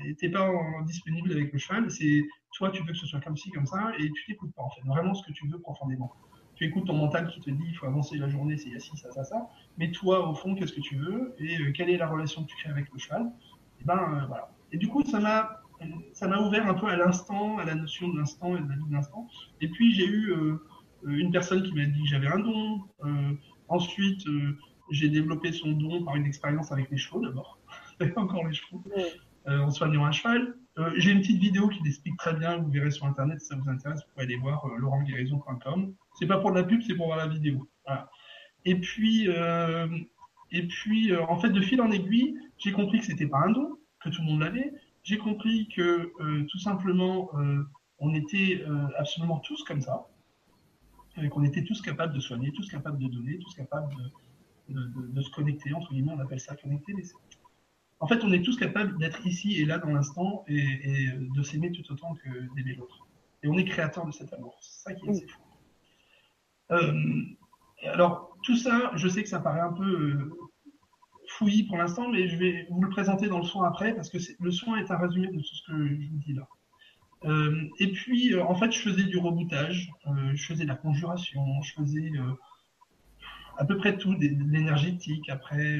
Et 0.05 0.15
t'es 0.15 0.29
pas 0.29 0.49
disponible 0.85 1.31
avec 1.31 1.51
le 1.53 1.59
cheval, 1.59 1.89
c'est 1.91 2.23
toi, 2.53 2.69
tu 2.71 2.81
veux 2.81 2.91
que 2.91 2.97
ce 2.97 3.05
soit 3.05 3.21
comme 3.21 3.37
ci, 3.37 3.49
comme 3.51 3.65
ça, 3.65 3.91
et 3.97 4.09
tu 4.11 4.25
t'écoutes 4.25 4.53
pas, 4.53 4.63
en 4.63 4.69
fait, 4.69 4.81
vraiment 4.85 5.13
ce 5.13 5.25
que 5.25 5.31
tu 5.31 5.47
veux 5.47 5.59
profondément. 5.59 6.11
Tu 6.55 6.65
écoutes 6.65 6.85
ton 6.85 6.95
mental 6.95 7.27
qui 7.27 7.39
te 7.39 7.49
dit, 7.49 7.63
il 7.67 7.75
faut 7.75 7.85
avancer 7.85 8.17
la 8.17 8.29
journée, 8.29 8.57
c'est 8.57 8.77
ci, 8.79 8.95
ça, 8.97 9.11
ça, 9.11 9.23
ça, 9.23 9.49
mais 9.77 9.91
toi, 9.91 10.29
au 10.29 10.33
fond, 10.33 10.55
qu'est-ce 10.55 10.73
que 10.73 10.81
tu 10.81 10.97
veux, 10.97 11.35
et 11.39 11.71
quelle 11.73 11.89
est 11.89 11.97
la 11.97 12.07
relation 12.07 12.43
que 12.43 12.47
tu 12.47 12.55
crées 12.57 12.71
avec 12.71 12.91
le 12.91 12.99
cheval? 12.99 13.31
Et 13.79 13.83
ben, 13.83 14.25
voilà. 14.27 14.51
Et 14.71 14.77
du 14.77 14.87
coup, 14.87 15.03
ça 15.03 15.19
m'a 15.19 15.61
ça 16.13 16.27
m'a 16.27 16.39
ouvert 16.39 16.67
un 16.67 16.73
peu 16.73 16.87
à 16.87 16.95
l'instant, 16.95 17.57
à 17.57 17.65
la 17.65 17.75
notion 17.75 18.09
de 18.09 18.19
l'instant 18.19 18.55
et 18.55 18.61
de 18.61 18.69
la 18.69 18.75
vie 18.75 18.87
de 18.87 18.93
l'instant. 18.93 19.27
Et 19.61 19.67
puis 19.67 19.93
j'ai 19.93 20.05
eu 20.05 20.31
euh, 20.31 20.57
une 21.05 21.31
personne 21.31 21.63
qui 21.63 21.73
m'a 21.73 21.85
dit 21.85 22.01
que 22.01 22.07
j'avais 22.07 22.27
un 22.27 22.39
don. 22.39 22.81
Euh, 23.03 23.33
ensuite, 23.67 24.25
euh, 24.27 24.57
j'ai 24.91 25.09
développé 25.09 25.51
son 25.51 25.71
don 25.71 26.03
par 26.03 26.15
une 26.15 26.25
expérience 26.25 26.71
avec 26.71 26.89
les 26.91 26.97
chevaux 26.97 27.21
d'abord. 27.21 27.59
encore 28.15 28.47
les 28.47 28.53
chevaux. 28.53 28.83
En 29.47 29.71
soignant 29.71 30.05
un 30.05 30.11
cheval. 30.11 30.55
J'ai 30.95 31.11
une 31.11 31.19
petite 31.19 31.39
vidéo 31.39 31.67
qui 31.67 31.81
l'explique 31.83 32.17
très 32.17 32.33
bien, 32.33 32.57
vous 32.57 32.69
verrez 32.69 32.91
sur 32.91 33.05
internet 33.05 33.39
si 33.41 33.47
ça 33.47 33.55
vous 33.55 33.69
intéresse, 33.69 33.99
vous 33.99 34.11
pouvez 34.13 34.25
aller 34.25 34.37
voir 34.37 34.65
laurentguérison.com. 34.77 35.93
C'est 36.17 36.27
pas 36.27 36.37
pour 36.37 36.51
de 36.51 36.59
la 36.59 36.63
pub, 36.63 36.81
c'est 36.81 36.95
pour 36.95 37.07
voir 37.07 37.17
la 37.17 37.27
vidéo. 37.27 37.67
Et 38.65 38.75
puis, 38.75 39.27
et 40.51 40.67
puis 40.67 41.15
en 41.15 41.37
fait, 41.39 41.49
de 41.49 41.61
fil 41.61 41.81
en 41.81 41.91
aiguille, 41.91 42.35
j'ai 42.57 42.71
compris 42.71 42.99
que 42.99 43.05
c'était 43.05 43.27
pas 43.27 43.39
un 43.45 43.51
don, 43.51 43.77
que 44.03 44.09
tout 44.09 44.21
le 44.21 44.27
monde 44.27 44.41
l'avait. 44.41 44.73
J'ai 45.03 45.17
compris 45.17 45.67
que 45.75 46.13
tout 46.49 46.59
simplement, 46.59 47.29
on 47.99 48.13
était 48.13 48.63
absolument 48.97 49.39
tous 49.39 49.63
comme 49.63 49.81
ça 49.81 50.07
qu'on 51.29 51.43
était 51.43 51.63
tous 51.63 51.81
capables 51.81 52.13
de 52.13 52.19
soigner, 52.19 52.51
tous 52.53 52.67
capables 52.69 52.97
de 52.97 53.07
donner, 53.07 53.37
tous 53.39 53.53
capables 53.55 53.93
de, 54.69 55.21
se 55.21 55.29
connecter, 55.31 55.73
entre 55.73 55.91
guillemets, 55.91 56.13
on 56.13 56.19
appelle 56.19 56.39
ça 56.39 56.55
connecter. 56.55 56.93
En 58.01 58.07
fait, 58.07 58.23
on 58.23 58.31
est 58.33 58.41
tous 58.41 58.57
capables 58.57 58.97
d'être 58.97 59.25
ici 59.25 59.61
et 59.61 59.65
là 59.65 59.77
dans 59.77 59.91
l'instant 59.91 60.43
et, 60.47 61.07
de 61.35 61.43
s'aimer 61.43 61.71
tout 61.71 61.89
autant 61.91 62.15
que 62.15 62.29
d'aimer 62.55 62.75
l'autre. 62.75 63.07
Et 63.43 63.47
on 63.47 63.57
est 63.57 63.65
créateur 63.65 64.05
de 64.05 64.11
cet 64.11 64.33
amour. 64.33 64.57
C'est 64.61 64.83
ça 64.83 64.93
qui 64.93 65.05
est 65.05 65.09
assez 65.09 65.27
fou. 65.27 65.41
Euh, 66.71 67.21
alors, 67.83 68.37
tout 68.43 68.57
ça, 68.57 68.91
je 68.95 69.07
sais 69.07 69.23
que 69.23 69.29
ça 69.29 69.39
paraît 69.39 69.61
un 69.61 69.73
peu 69.73 69.83
euh, 69.83 70.31
fouillis 71.27 71.63
pour 71.63 71.77
l'instant, 71.77 72.09
mais 72.09 72.27
je 72.27 72.37
vais 72.37 72.67
vous 72.69 72.81
le 72.81 72.89
présenter 72.89 73.27
dans 73.27 73.39
le 73.39 73.45
soin 73.45 73.67
après, 73.67 73.95
parce 73.95 74.09
que 74.09 74.17
le 74.39 74.51
soin 74.51 74.77
est 74.77 74.91
un 74.91 74.97
résumé 74.97 75.27
de 75.27 75.37
tout 75.37 75.55
ce 75.55 75.71
que 75.71 75.87
je 75.87 76.09
vous 76.09 76.17
dis 76.17 76.33
là. 76.33 76.47
Euh, 77.25 77.69
et 77.79 77.91
puis, 77.91 78.33
euh, 78.33 78.43
en 78.43 78.55
fait, 78.55 78.71
je 78.71 78.79
faisais 78.79 79.03
du 79.03 79.17
reboutage, 79.17 79.91
euh, 80.07 80.31
je 80.33 80.45
faisais 80.45 80.63
de 80.63 80.69
la 80.69 80.75
conjuration, 80.75 81.61
je 81.61 81.73
faisais 81.73 82.11
à 83.57 83.65
peu 83.65 83.77
près 83.77 83.97
tout, 83.97 84.15
de 84.15 84.51
l'énergétique. 84.51 85.29
Après, 85.29 85.79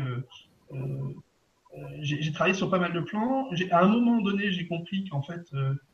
j'ai 2.01 2.32
travaillé 2.32 2.54
sur 2.54 2.70
pas 2.70 2.80
mal 2.80 2.94
de 2.94 3.00
plans. 3.00 3.50
À 3.72 3.84
un 3.84 3.88
moment 3.88 4.22
donné, 4.22 4.51
j'ai 4.51 4.68
compris 4.68 5.08
qu'en 5.10 5.22
fait, 5.22 5.50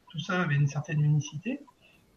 tout 0.10 0.20
ça 0.20 0.42
avait 0.42 0.56
une 0.56 0.68
certaine 0.68 1.02
unicité 1.02 1.62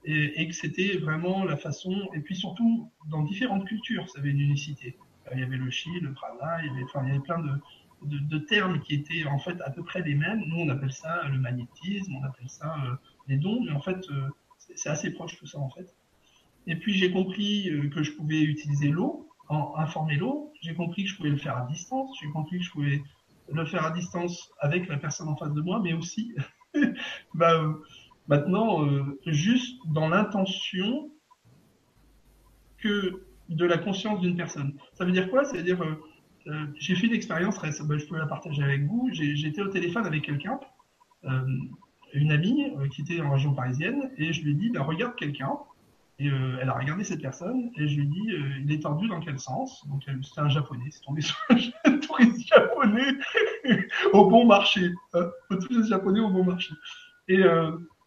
et, 0.04 0.48
que 0.48 0.54
c'était 0.54 0.96
vraiment 0.96 1.44
la 1.44 1.56
façon, 1.56 2.08
et 2.14 2.20
puis 2.20 2.34
surtout 2.34 2.90
dans 3.10 3.22
différentes 3.22 3.66
cultures, 3.66 4.08
ça 4.08 4.20
avait 4.20 4.30
une 4.30 4.40
unicité. 4.40 4.96
Il 5.32 5.40
y 5.40 5.42
avait 5.42 5.56
le 5.56 5.70
chi, 5.70 5.90
le 6.00 6.12
prana, 6.12 6.62
il 6.62 6.66
y 6.66 6.70
avait, 6.70 6.84
enfin, 6.84 7.02
il 7.04 7.08
y 7.08 7.10
avait 7.12 7.20
plein 7.20 7.38
de, 8.02 8.38
termes 8.38 8.80
qui 8.80 8.94
étaient 8.94 9.24
en 9.26 9.38
fait 9.38 9.60
à 9.60 9.70
peu 9.70 9.84
près 9.84 10.02
les 10.02 10.14
mêmes. 10.14 10.42
Nous, 10.46 10.56
on 10.56 10.68
appelle 10.70 10.92
ça 10.92 11.28
le 11.28 11.38
magnétisme, 11.38 12.14
on 12.16 12.24
appelle 12.24 12.48
ça 12.48 12.74
des 13.28 13.36
dons, 13.36 13.60
mais 13.62 13.72
en 13.72 13.80
fait, 13.80 14.08
euh, 14.10 14.28
c'est 14.74 14.88
assez 14.88 15.10
proche 15.10 15.36
tout 15.36 15.46
ça 15.46 15.58
en 15.58 15.68
fait. 15.70 15.94
Et 16.66 16.76
puis 16.76 16.94
j'ai 16.94 17.10
compris 17.10 17.68
euh, 17.70 17.88
que 17.90 18.02
je 18.02 18.12
pouvais 18.12 18.42
utiliser 18.42 18.88
l'eau, 18.88 19.28
informer 19.76 20.16
l'eau. 20.16 20.52
J'ai 20.62 20.74
compris 20.74 21.04
que 21.04 21.10
je 21.10 21.16
pouvais 21.16 21.30
le 21.30 21.36
faire 21.36 21.56
à 21.56 21.66
distance. 21.66 22.16
J'ai 22.20 22.30
compris 22.30 22.58
que 22.58 22.64
je 22.64 22.70
pouvais 22.70 23.02
le 23.52 23.64
faire 23.66 23.84
à 23.84 23.90
distance 23.90 24.50
avec 24.58 24.88
la 24.88 24.96
personne 24.96 25.28
en 25.28 25.36
face 25.36 25.52
de 25.52 25.60
moi, 25.60 25.80
mais 25.82 25.92
aussi 25.92 26.34
bah, 27.34 27.60
euh, 27.60 27.74
maintenant 28.28 28.86
juste 29.26 29.78
dans 29.86 30.08
l'intention 30.08 31.10
que 32.78 33.24
de 33.48 33.64
la 33.64 33.78
conscience 33.78 34.20
d'une 34.20 34.36
personne. 34.36 34.74
Ça 34.94 35.04
veut 35.04 35.12
dire 35.12 35.28
quoi? 35.30 35.44
Ça 35.44 35.56
veut 35.56 35.62
dire 35.62 35.82
j'ai 36.74 36.94
fait 36.94 37.06
une 37.06 37.14
expérience, 37.14 37.60
bah, 37.60 37.98
je 37.98 38.06
peux 38.06 38.16
la 38.16 38.26
partager 38.26 38.62
avec 38.62 38.86
vous. 38.86 39.10
J'étais 39.12 39.60
au 39.60 39.68
téléphone 39.68 40.06
avec 40.06 40.24
quelqu'un 40.24 40.58
une 42.12 42.32
amie 42.32 42.64
euh, 42.76 42.88
qui 42.88 43.02
était 43.02 43.20
en 43.20 43.30
région 43.30 43.54
parisienne 43.54 44.10
et 44.16 44.32
je 44.32 44.42
lui 44.42 44.52
ai 44.52 44.54
dit 44.54 44.70
bah, 44.70 44.82
regarde 44.82 45.14
quelqu'un 45.16 45.58
et 46.20 46.28
euh, 46.28 46.58
elle 46.60 46.68
a 46.68 46.74
regardé 46.74 47.02
cette 47.02 47.22
personne 47.22 47.70
et 47.76 47.88
je 47.88 47.96
lui 47.96 48.02
ai 48.02 48.06
dit 48.06 48.32
euh, 48.32 48.60
il 48.62 48.72
est 48.72 48.80
tordu 48.80 49.08
dans 49.08 49.20
quel 49.20 49.38
sens? 49.38 49.86
Donc 49.88 50.04
c'était 50.22 50.40
un 50.40 50.48
japonais 50.48 50.88
c'est 50.90 51.02
tombé 51.02 51.20
sur 51.22 51.36
un 51.84 51.98
touriste 51.98 52.46
japonais 52.46 53.12
au 54.12 54.28
bon 54.28 54.46
marché. 54.46 54.92
Hein, 55.14 55.30
un 55.50 55.56
touriste 55.56 55.88
japonais 55.88 56.20
au 56.20 56.30
bon 56.30 56.44
marché. 56.44 56.74
Et, 57.28 57.40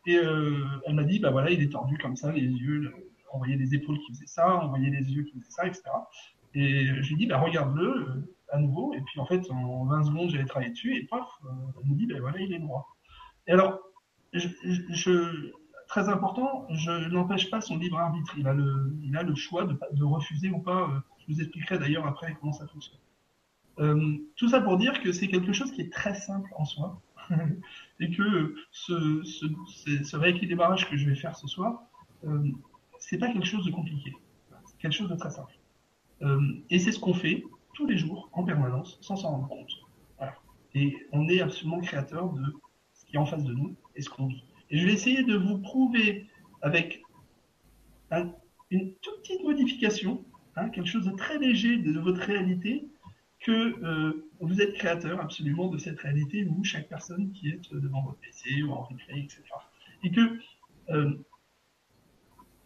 et 0.06 0.16
elle 0.16 0.96
m'a 0.96 1.04
dit 1.04 1.20
bah 1.20 1.32
voilà 1.32 1.50
il 1.50 1.62
est 1.62 1.72
tordu 1.72 1.98
comme 1.98 2.16
ça 2.16 2.32
les 2.32 2.42
yeux 2.42 2.94
on 3.32 3.40
voyait 3.40 3.56
les 3.56 3.74
épaules 3.74 3.98
qui 4.00 4.14
faisaient 4.14 4.28
ça 4.28 4.60
on 4.64 4.68
voyait 4.68 4.90
les 4.90 5.12
yeux 5.12 5.24
qui 5.24 5.40
faisaient 5.40 5.52
ça 5.52 5.66
etc 5.66 5.82
et 6.56 6.86
je 7.02 7.08
lui 7.08 7.14
ai 7.14 7.18
dit 7.18 7.26
bah 7.26 7.40
regarde-le 7.40 8.28
à 8.50 8.60
nouveau. 8.60 8.94
Et 8.94 9.02
puis 9.02 9.20
en 9.20 9.26
fait 9.26 9.50
en 9.50 9.86
20 9.86 10.04
secondes 10.04 10.30
j'avais 10.30 10.46
travaillé 10.46 10.72
dessus 10.72 10.96
et 10.96 11.04
paf 11.06 11.28
elle 11.82 11.90
me 11.90 11.96
dit 11.96 12.06
bah 12.06 12.16
voilà 12.20 12.40
il 12.40 12.54
est 12.54 12.60
droit. 12.60 12.88
Et 13.48 13.52
alors 13.52 13.80
je, 14.34 15.52
très 15.94 16.10
important, 16.10 16.66
je 16.72 17.08
n'empêche 17.10 17.52
pas 17.52 17.62
son 17.62 17.78
libre 17.78 18.00
arbitre. 18.00 18.34
Il 18.36 18.48
a 18.48 18.54
le, 18.54 19.36
choix 19.36 19.66
de, 19.66 19.78
de 19.92 20.04
refuser 20.04 20.50
ou 20.50 20.58
pas. 20.58 20.90
Euh, 20.90 21.00
je 21.20 21.32
vous 21.32 21.40
expliquerai 21.40 21.78
d'ailleurs 21.78 22.08
après 22.08 22.36
comment 22.40 22.52
ça 22.52 22.66
fonctionne. 22.66 22.98
Euh, 23.78 24.18
tout 24.36 24.50
ça 24.50 24.60
pour 24.60 24.78
dire 24.78 25.02
que 25.04 25.12
c'est 25.12 25.28
quelque 25.28 25.54
chose 25.54 25.72
qui 25.72 25.82
est 25.82 25.94
très 25.94 26.16
simple 26.16 26.50
en 26.56 26.66
soi 26.66 27.00
et 28.00 28.10
que 28.10 28.56
ce, 28.72 29.22
ce, 29.24 29.46
ce, 30.04 30.16
rééquilibrage 30.18 30.90
que 30.90 30.98
je 30.98 31.08
vais 31.08 31.16
faire 31.16 31.36
ce 31.36 31.48
soir, 31.48 31.84
euh, 32.24 32.52
c'est 32.98 33.20
pas 33.20 33.32
quelque 33.32 33.46
chose 33.46 33.64
de 33.64 33.72
compliqué. 33.72 34.16
C'est 34.66 34.78
quelque 34.80 34.94
chose 34.94 35.12
de 35.12 35.16
très 35.16 35.30
simple. 35.30 35.54
Euh, 36.24 36.42
et 36.72 36.80
c'est 36.80 36.92
ce 36.92 37.00
qu'on 37.00 37.14
fait 37.14 37.44
tous 37.76 37.86
les 37.86 37.98
jours, 37.98 38.30
en 38.34 38.44
permanence, 38.44 38.98
sans 39.02 39.16
s'en 39.16 39.30
rendre 39.30 39.48
compte. 39.48 39.74
Et 40.74 40.98
on 41.12 41.30
est 41.30 41.40
absolument 41.40 41.82
créateur 41.82 42.34
de 42.34 42.44
ce 42.96 43.06
qui 43.06 43.16
est 43.16 43.20
en 43.20 43.28
face 43.28 43.44
de 43.44 43.54
nous 43.54 43.76
et 43.96 44.02
ce 44.02 44.10
qu'on 44.10 44.26
vit. 44.26 44.44
Et 44.74 44.80
je 44.80 44.88
vais 44.88 44.94
essayer 44.94 45.22
de 45.24 45.36
vous 45.36 45.60
prouver 45.60 46.26
avec 46.64 47.04
une 48.72 48.94
toute 48.96 49.22
petite 49.22 49.44
modification, 49.44 50.26
hein, 50.56 50.70
quelque 50.70 50.90
chose 50.90 51.06
de 51.06 51.12
très 51.12 51.38
léger 51.38 51.78
de, 51.78 52.00
votre 52.00 52.22
réalité, 52.22 52.88
que 53.40 53.52
euh, 53.52 54.28
vous 54.40 54.62
êtes 54.62 54.74
créateur 54.74 55.22
absolument 55.22 55.68
de 55.68 55.78
cette 55.78 56.00
réalité, 56.00 56.44
vous, 56.46 56.64
chaque 56.64 56.90
personne 56.90 57.32
qui 57.34 57.50
est 57.50 57.72
devant 57.72 58.02
votre 58.02 58.18
PC 58.18 58.64
ou 58.64 58.72
en 58.72 58.82
replay, 58.82 59.20
etc. 59.20 59.44
Et 60.02 60.12
que 60.12 60.40
euh, 60.90 61.24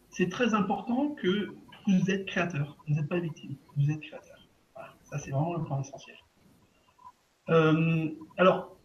c'est 0.08 0.30
très 0.30 0.54
important 0.54 1.10
que 1.10 1.54
vous 1.86 2.10
êtes 2.10 2.24
créateur, 2.24 2.78
vous 2.86 2.94
n'êtes 2.94 3.08
pas 3.08 3.20
victime, 3.20 3.54
vous 3.76 3.90
êtes 3.90 4.00
créateur. 4.00 4.48
Voilà. 4.74 4.94
Ça, 5.02 5.18
c'est 5.18 5.30
vraiment 5.30 5.56
le 5.58 5.64
point 5.64 5.82
essentiel. 5.82 6.16
Euh, 7.50 8.08
alors, 8.38 8.78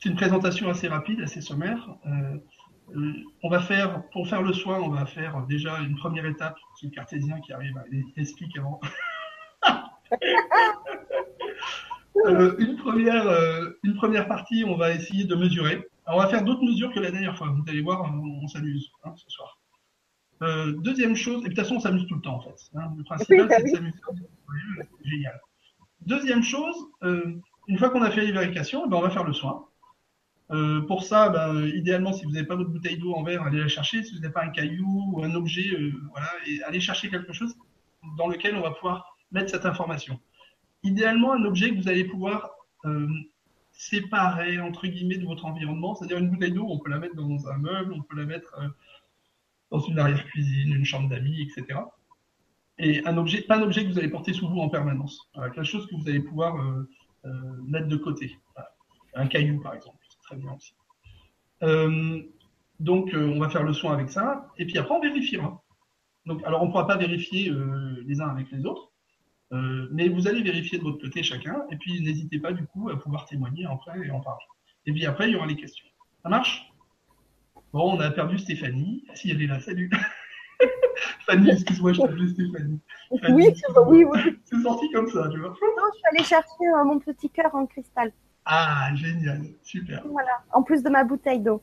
c'est 0.00 0.08
une 0.08 0.16
présentation 0.16 0.68
assez 0.70 0.88
rapide, 0.88 1.20
assez 1.20 1.40
sommaire. 1.42 1.94
Euh, 2.06 2.38
on 3.42 3.50
va 3.50 3.60
faire, 3.60 4.02
pour 4.10 4.26
faire 4.28 4.42
le 4.42 4.52
soin, 4.52 4.80
on 4.80 4.88
va 4.88 5.06
faire 5.06 5.46
déjà 5.46 5.78
une 5.80 5.94
première 5.96 6.26
étape, 6.26 6.56
c'est 6.80 6.86
le 6.86 6.92
cartésien 6.92 7.38
qui 7.40 7.52
arrive, 7.52 7.74
il 7.92 8.04
explique 8.16 8.56
avant. 8.56 8.80
euh, 12.26 12.56
une, 12.58 12.76
première, 12.76 13.28
euh, 13.28 13.70
une 13.84 13.94
première 13.94 14.26
partie, 14.26 14.64
on 14.66 14.76
va 14.76 14.92
essayer 14.92 15.24
de 15.24 15.34
mesurer. 15.34 15.86
Alors, 16.06 16.20
on 16.20 16.22
va 16.22 16.28
faire 16.28 16.42
d'autres 16.42 16.64
mesures 16.64 16.92
que 16.92 16.98
la 16.98 17.10
dernière 17.10 17.36
fois. 17.36 17.48
Vous 17.48 17.62
allez 17.68 17.82
voir, 17.82 18.02
on, 18.02 18.48
s'amuse 18.48 18.90
hein, 19.04 19.12
ce 19.16 19.28
soir. 19.28 19.58
Deuxième 20.78 21.14
chose, 21.14 21.40
et 21.40 21.42
de 21.42 21.48
toute 21.48 21.58
façon, 21.58 21.76
on 21.76 21.80
s'amuse 21.80 22.06
tout 22.06 22.14
le 22.14 22.22
temps 22.22 22.36
en 22.36 22.40
fait. 22.40 22.56
Hein. 22.74 22.90
Le 22.96 23.04
principal, 23.04 23.46
c'est 23.50 23.62
de 23.62 23.68
s'amuser. 23.68 23.98
Génial. 25.04 25.38
Deuxième 26.00 26.42
chose, 26.42 26.74
une 27.02 27.78
fois 27.78 27.90
qu'on 27.90 28.00
a 28.00 28.10
fait 28.10 28.24
les 28.24 28.32
vérifications, 28.32 28.84
eh 28.86 28.88
ben, 28.88 28.96
on 28.96 29.02
va 29.02 29.10
faire 29.10 29.24
le 29.24 29.34
soin. 29.34 29.66
Euh, 30.52 30.80
pour 30.82 31.04
ça, 31.04 31.28
ben, 31.28 31.64
idéalement, 31.66 32.12
si 32.12 32.24
vous 32.24 32.32
n'avez 32.32 32.46
pas 32.46 32.56
votre 32.56 32.70
bouteille 32.70 32.98
d'eau 32.98 33.12
en 33.12 33.22
verre, 33.22 33.42
allez 33.42 33.60
la 33.60 33.68
chercher. 33.68 34.02
Si 34.02 34.14
vous 34.14 34.20
n'avez 34.20 34.32
pas 34.32 34.44
un 34.44 34.50
caillou 34.50 35.12
ou 35.12 35.22
un 35.22 35.34
objet, 35.34 35.70
euh, 35.72 35.92
voilà, 36.10 36.28
allez 36.66 36.80
chercher 36.80 37.08
quelque 37.08 37.32
chose 37.32 37.54
dans 38.18 38.26
lequel 38.26 38.56
on 38.56 38.60
va 38.60 38.72
pouvoir 38.72 39.16
mettre 39.30 39.50
cette 39.50 39.64
information. 39.64 40.18
Idéalement, 40.82 41.32
un 41.32 41.44
objet 41.44 41.70
que 41.70 41.80
vous 41.80 41.88
allez 41.88 42.04
pouvoir 42.04 42.50
euh, 42.84 43.06
séparer 43.70 44.58
entre 44.60 44.88
guillemets 44.88 45.18
de 45.18 45.26
votre 45.26 45.44
environnement, 45.44 45.94
c'est-à-dire 45.94 46.18
une 46.18 46.30
bouteille 46.30 46.52
d'eau, 46.52 46.66
on 46.68 46.78
peut 46.78 46.90
la 46.90 46.98
mettre 46.98 47.14
dans 47.14 47.48
un 47.48 47.58
meuble, 47.58 47.92
on 47.92 48.02
peut 48.02 48.16
la 48.16 48.26
mettre 48.26 48.58
dans 49.70 49.80
une 49.80 49.98
arrière-cuisine, 49.98 50.74
une 50.74 50.84
chambre 50.84 51.08
d'amis, 51.08 51.42
etc. 51.42 51.78
Et 52.78 53.06
un 53.06 53.16
objet, 53.18 53.42
pas 53.42 53.58
un 53.58 53.62
objet 53.62 53.84
que 53.84 53.90
vous 53.92 53.98
allez 53.98 54.08
porter 54.08 54.32
sous 54.32 54.48
vous 54.48 54.58
en 54.58 54.68
permanence. 54.68 55.30
quelque 55.34 55.62
chose 55.62 55.86
que 55.86 55.94
vous 55.94 56.08
allez 56.08 56.20
pouvoir 56.20 56.56
mettre 57.66 57.86
de 57.86 57.96
côté. 57.96 58.38
Un 59.14 59.26
caillou, 59.26 59.60
par 59.60 59.74
exemple 59.74 59.99
bien 60.36 60.52
aussi. 60.52 60.74
Euh, 61.62 62.20
donc, 62.78 63.12
euh, 63.12 63.32
on 63.34 63.38
va 63.38 63.50
faire 63.50 63.62
le 63.62 63.72
soin 63.72 63.92
avec 63.92 64.10
ça, 64.10 64.48
et 64.56 64.64
puis 64.64 64.78
après, 64.78 64.94
on 64.94 65.00
vérifiera. 65.00 65.62
Donc, 66.26 66.42
alors, 66.44 66.62
on 66.62 66.66
ne 66.66 66.70
pourra 66.70 66.86
pas 66.86 66.96
vérifier 66.96 67.50
euh, 67.50 68.02
les 68.06 68.20
uns 68.20 68.28
avec 68.28 68.50
les 68.50 68.64
autres, 68.64 68.90
mais 69.90 70.08
vous 70.08 70.28
allez 70.28 70.42
vérifier 70.42 70.78
de 70.78 70.84
votre 70.84 71.00
côté 71.00 71.24
chacun, 71.24 71.64
et 71.72 71.76
puis 71.76 72.00
n'hésitez 72.02 72.38
pas 72.38 72.52
du 72.52 72.64
coup 72.66 72.88
à 72.88 72.96
pouvoir 72.96 73.26
témoigner 73.26 73.66
après 73.66 73.98
et 74.06 74.10
en 74.12 74.20
parler. 74.20 74.44
Et 74.86 74.92
puis 74.92 75.04
après, 75.06 75.28
il 75.28 75.32
y 75.32 75.36
aura 75.36 75.46
les 75.46 75.56
questions. 75.56 75.88
Ça 76.22 76.28
marche? 76.28 76.70
Bon, 77.72 77.96
on 77.96 78.00
a 78.00 78.10
perdu 78.12 78.38
Stéphanie. 78.38 79.04
Si, 79.14 79.30
elle 79.30 79.42
est 79.42 79.48
là, 79.48 79.58
salut 79.58 79.90
Fanny, 81.26 81.50
excuse-moi, 81.50 81.92
je 81.94 82.00
t'appelais 82.00 82.28
Stéphanie. 82.28 82.80
oui, 83.10 83.52
oui, 83.88 84.04
oui. 84.04 84.38
C'est 84.44 84.62
sorti 84.62 84.88
comme 84.92 85.08
ça, 85.08 85.28
tu 85.32 85.40
vois. 85.40 85.48
Non, 85.48 85.84
je 85.92 85.98
suis 85.98 86.06
allée 86.12 86.24
chercher 86.24 86.84
mon 86.84 87.00
petit 87.00 87.28
cœur 87.28 87.52
en 87.52 87.66
cristal. 87.66 88.12
Ah, 88.52 88.92
génial, 88.96 89.42
super. 89.62 90.02
Voilà, 90.06 90.42
en 90.52 90.64
plus 90.64 90.82
de 90.82 90.90
ma 90.90 91.04
bouteille 91.04 91.38
d'eau. 91.38 91.62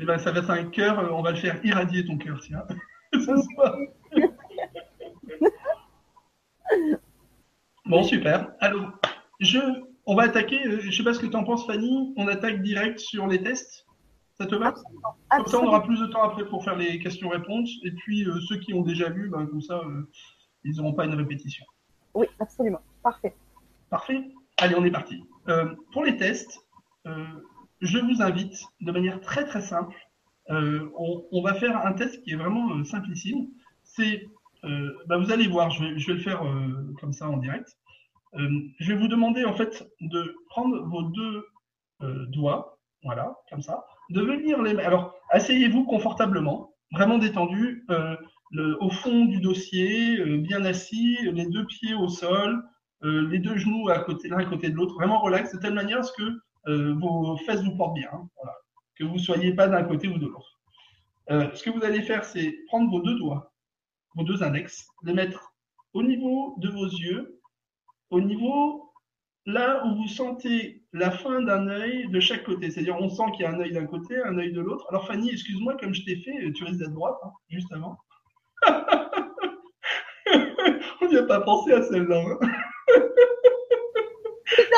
Eh 0.00 0.04
ben, 0.04 0.18
ça 0.18 0.32
va 0.32 0.40
être 0.40 0.50
un 0.50 0.64
cœur, 0.64 0.98
euh, 0.98 1.10
on 1.12 1.22
va 1.22 1.30
le 1.30 1.36
faire 1.36 1.64
irradier 1.64 2.04
ton 2.04 2.18
cœur, 2.18 2.40
tiens. 2.40 2.64
bon, 7.86 8.02
super. 8.02 8.50
Alors, 8.58 8.90
je, 9.38 9.60
on 10.04 10.16
va 10.16 10.24
attaquer, 10.24 10.66
euh, 10.66 10.80
je 10.80 10.88
ne 10.88 10.92
sais 10.92 11.04
pas 11.04 11.14
ce 11.14 11.20
que 11.20 11.26
tu 11.26 11.36
en 11.36 11.44
penses 11.44 11.64
Fanny, 11.64 12.12
on 12.16 12.26
attaque 12.26 12.60
direct 12.60 12.98
sur 12.98 13.28
les 13.28 13.40
tests. 13.40 13.86
Ça 14.36 14.46
te 14.46 14.56
va? 14.56 14.74
Comme 15.30 15.46
ça, 15.46 15.60
on 15.60 15.68
aura 15.68 15.84
plus 15.84 16.00
de 16.00 16.06
temps 16.06 16.24
après 16.24 16.44
pour 16.46 16.64
faire 16.64 16.74
les 16.74 16.98
questions-réponses. 16.98 17.70
Et 17.84 17.92
puis, 17.92 18.24
euh, 18.24 18.40
ceux 18.48 18.58
qui 18.58 18.74
ont 18.74 18.82
déjà 18.82 19.10
vu, 19.10 19.28
ben, 19.28 19.46
comme 19.46 19.62
ça, 19.62 19.78
euh, 19.78 20.10
ils 20.64 20.74
n'auront 20.76 20.92
pas 20.92 21.06
une 21.06 21.14
répétition. 21.14 21.64
Oui, 22.14 22.26
absolument. 22.40 22.80
Parfait. 23.04 23.36
Parfait? 23.90 24.24
Allez, 24.58 24.74
on 24.74 24.84
est 24.84 24.90
parti. 24.90 25.22
Pour 25.92 26.04
les 26.04 26.16
tests, 26.16 26.60
je 27.04 27.98
vous 27.98 28.22
invite 28.22 28.56
de 28.80 28.92
manière 28.92 29.20
très 29.20 29.44
très 29.44 29.62
simple. 29.62 29.94
On, 30.48 31.42
va 31.42 31.54
faire 31.54 31.84
un 31.84 31.92
test 31.92 32.22
qui 32.22 32.32
est 32.32 32.36
vraiment 32.36 32.82
simplissime. 32.84 33.48
C'est, 33.82 34.26
ben, 34.62 35.18
vous 35.18 35.30
allez 35.30 35.48
voir, 35.48 35.70
je 35.70 35.84
vais, 35.84 36.14
le 36.14 36.20
faire 36.20 36.42
comme 37.00 37.12
ça 37.12 37.28
en 37.28 37.36
direct. 37.36 37.76
Euh, 38.38 38.48
je 38.80 38.92
vais 38.92 38.98
vous 38.98 39.08
demander 39.08 39.44
en 39.44 39.54
fait 39.54 39.86
de 40.00 40.34
prendre 40.48 40.84
vos 40.86 41.02
deux 41.02 41.46
euh, 42.02 42.26
doigts, 42.26 42.78
voilà, 43.02 43.34
comme 43.50 43.62
ça, 43.62 43.84
de 44.10 44.20
venir 44.20 44.60
les 44.62 44.76
Alors, 44.78 45.14
asseyez-vous 45.30 45.84
confortablement, 45.84 46.74
vraiment 46.92 47.18
détendu, 47.18 47.84
euh, 47.90 48.16
au 48.80 48.90
fond 48.90 49.24
du 49.24 49.40
dossier, 49.40 50.22
bien 50.38 50.64
assis, 50.64 51.18
les 51.32 51.46
deux 51.46 51.66
pieds 51.66 51.94
au 51.94 52.08
sol, 52.08 52.62
les 53.02 53.38
deux 53.38 53.56
genoux 53.56 53.88
à 53.88 54.00
côté, 54.00 54.28
l'un 54.28 54.38
à 54.38 54.44
côté 54.44 54.70
de 54.70 54.74
l'autre, 54.74 54.94
vraiment 54.94 55.20
relax, 55.20 55.52
de 55.54 55.58
telle 55.58 55.74
manière 55.74 55.98
à 55.98 56.02
ce 56.02 56.12
que 56.12 56.92
vos 56.94 57.36
fesses 57.46 57.62
vous 57.62 57.76
portent 57.76 57.94
bien, 57.94 58.08
hein, 58.12 58.28
voilà, 58.36 58.54
que 58.96 59.04
vous 59.04 59.14
ne 59.14 59.18
soyez 59.18 59.54
pas 59.54 59.68
d'un 59.68 59.84
côté 59.84 60.08
ou 60.08 60.18
de 60.18 60.26
l'autre. 60.26 60.58
ce 61.28 61.62
que 61.62 61.70
vous 61.70 61.84
allez 61.84 62.02
faire, 62.02 62.24
c'est 62.24 62.56
prendre 62.66 62.90
vos 62.90 63.00
deux 63.00 63.16
doigts, 63.16 63.52
vos 64.16 64.24
deux 64.24 64.42
index, 64.42 64.88
les 65.04 65.12
mettre 65.12 65.52
au 65.92 66.02
niveau 66.02 66.54
de 66.58 66.68
vos 66.68 66.86
yeux 66.86 67.40
au 68.10 68.20
niveau 68.20 68.92
là 69.46 69.84
où 69.86 69.94
vous 69.94 70.08
sentez 70.08 70.82
la 70.92 71.10
fin 71.10 71.40
d'un 71.40 71.68
œil 71.68 72.08
de 72.08 72.20
chaque 72.20 72.44
côté. 72.44 72.70
C'est-à-dire, 72.70 72.96
on 72.98 73.08
sent 73.08 73.24
qu'il 73.32 73.42
y 73.42 73.44
a 73.46 73.50
un 73.50 73.60
œil 73.60 73.72
d'un 73.72 73.86
côté, 73.86 74.20
un 74.22 74.36
œil 74.38 74.52
de 74.52 74.60
l'autre. 74.60 74.86
Alors, 74.90 75.06
Fanny, 75.06 75.30
excuse-moi, 75.30 75.76
comme 75.78 75.94
je 75.94 76.04
t'ai 76.04 76.16
fait, 76.16 76.52
tu 76.52 76.64
risques 76.64 76.78
d'être 76.78 76.92
droite, 76.92 77.16
hein, 77.24 77.30
juste 77.48 77.72
avant. 77.72 77.96
on 81.00 81.08
n'y 81.08 81.16
a 81.16 81.22
pas 81.22 81.40
pensé 81.40 81.72
à 81.72 81.82
celle-là. 81.82 82.20
Hein. 82.20 82.38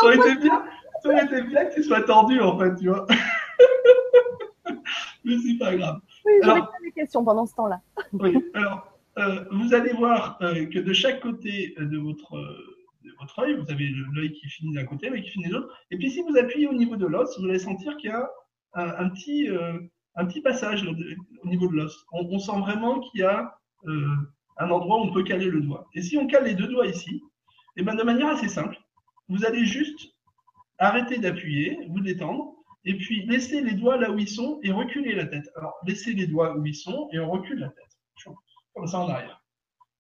Ça, 0.00 0.06
aurait 0.06 0.16
été 0.16 0.34
bien, 0.36 0.64
ça 1.02 1.08
aurait 1.08 1.24
été 1.24 1.42
bien 1.42 1.64
que 1.66 1.74
tu 1.74 1.82
sois 1.82 2.02
tordu, 2.02 2.40
en 2.40 2.58
fait, 2.58 2.74
tu 2.76 2.88
vois. 2.88 3.06
Mais 5.24 5.36
c'est 5.38 5.58
pas 5.58 5.76
grave. 5.76 6.00
Oui, 6.24 6.32
j'aurais 6.42 6.60
pas 6.60 6.78
des 6.82 6.92
questions 6.92 7.24
pendant 7.24 7.46
ce 7.46 7.54
temps-là. 7.54 7.80
oui, 8.12 8.36
alors, 8.54 8.92
euh, 9.18 9.44
vous 9.50 9.74
allez 9.74 9.92
voir 9.92 10.38
euh, 10.42 10.66
que 10.66 10.78
de 10.78 10.92
chaque 10.92 11.20
côté 11.20 11.74
de 11.78 11.98
votre 11.98 12.38
votre 13.20 13.38
œil, 13.40 13.54
vous 13.54 13.70
avez 13.70 13.88
l'œil 14.12 14.32
qui 14.32 14.48
finit 14.48 14.74
d'un 14.74 14.84
côté, 14.84 15.10
l'œil 15.10 15.22
qui 15.22 15.30
finit 15.30 15.48
de 15.48 15.54
l'autre. 15.54 15.74
Et 15.90 15.96
puis 15.96 16.10
si 16.10 16.22
vous 16.22 16.36
appuyez 16.36 16.66
au 16.66 16.72
niveau 16.72 16.96
de 16.96 17.06
l'os, 17.06 17.38
vous 17.38 17.48
allez 17.48 17.58
sentir 17.58 17.96
qu'il 17.96 18.10
y 18.10 18.12
a 18.12 18.28
un, 18.74 19.08
petit, 19.08 19.48
euh, 19.48 19.78
un 20.14 20.26
petit 20.26 20.40
passage 20.40 20.86
au 20.86 21.48
niveau 21.48 21.68
de 21.68 21.76
l'os. 21.76 22.06
On, 22.12 22.38
sent 22.38 22.58
vraiment 22.60 23.00
qu'il 23.00 23.20
y 23.20 23.24
a 23.24 23.58
euh, 23.86 24.14
un 24.58 24.70
endroit 24.70 24.98
où 24.98 25.04
on 25.04 25.12
peut 25.12 25.24
caler 25.24 25.46
le 25.46 25.60
doigt. 25.60 25.88
Et 25.94 26.02
si 26.02 26.16
on 26.16 26.26
cale 26.26 26.44
les 26.44 26.54
deux 26.54 26.68
doigts 26.68 26.86
ici, 26.86 27.22
et 27.76 27.80
eh 27.80 27.84
ben 27.84 27.94
de 27.94 28.02
manière 28.02 28.28
assez 28.28 28.48
simple, 28.48 28.76
vous 29.28 29.44
allez 29.44 29.64
juste 29.64 30.14
arrêter 30.78 31.18
d'appuyer, 31.18 31.86
vous 31.88 32.00
détendre, 32.00 32.54
et 32.84 32.94
puis 32.94 33.26
laisser 33.26 33.60
les 33.60 33.72
doigts 33.72 33.96
là 33.96 34.10
où 34.10 34.18
ils 34.18 34.28
sont 34.28 34.60
et 34.62 34.70
reculer 34.70 35.14
la 35.14 35.26
tête. 35.26 35.50
Alors, 35.56 35.74
laissez 35.86 36.12
les 36.12 36.26
doigts 36.26 36.56
où 36.56 36.64
ils 36.64 36.74
sont 36.74 37.08
et 37.12 37.18
on 37.18 37.30
recule 37.30 37.58
la 37.58 37.68
tête. 37.68 38.34
Comme 38.74 38.86
ça 38.86 39.00
en 39.00 39.08
arrière. 39.08 39.42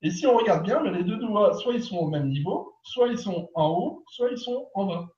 Et 0.02 0.10
si 0.10 0.26
on 0.26 0.36
regarde 0.36 0.64
bien, 0.64 0.82
les 0.82 1.02
deux 1.02 1.16
doigts, 1.16 1.54
soit 1.54 1.74
ils 1.74 1.82
sont 1.82 1.98
au 1.98 2.08
même 2.08 2.28
niveau, 2.28 2.72
soit 2.82 3.08
ils 3.08 3.18
sont 3.18 3.50
en 3.54 3.68
haut, 3.70 4.04
soit 4.08 4.30
ils 4.30 4.38
sont 4.38 4.68
en 4.74 4.86
bas. 4.86 5.08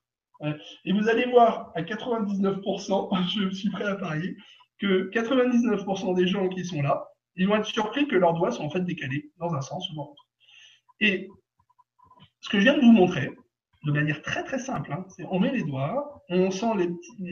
Et 0.85 0.93
vous 0.93 1.09
allez 1.09 1.27
voir 1.27 1.71
à 1.75 1.83
99%, 1.83 3.29
je 3.51 3.55
suis 3.55 3.71
prêt 3.71 3.85
à 3.85 3.97
parier, 3.97 4.37
que 4.79 5.11
99% 5.11 6.15
des 6.17 6.27
gens 6.27 6.49
qui 6.49 6.65
sont 6.65 6.81
là, 6.81 7.07
ils 7.37 7.47
vont 7.47 7.57
être 7.57 7.67
surpris 7.67 8.09
que 8.09 8.17
leurs 8.17 8.33
doigts 8.35 8.51
sont 8.51 8.65
en 8.65 8.71
fait 8.71 8.81
décalés 8.81 9.31
dans 9.39 9.55
un 9.55 9.61
sens 9.61 9.89
ou 9.91 9.95
dans 9.95 10.07
l'autre. 10.07 10.27
Et 11.01 11.29
ce 12.41 12.49
que 12.49 12.59
je 12.59 12.65
viens 12.65 12.77
de 12.77 12.81
vous 12.81 12.93
montrer, 12.93 13.31
de 13.85 13.93
manière 13.93 14.21
très 14.23 14.45
très 14.45 14.59
simple, 14.59 14.93
hein, 14.93 15.07
on 15.31 15.41
met 15.41 15.53
les 15.53 15.63
doigts, 15.63 16.23
on 16.29 16.51
sent 16.51 16.67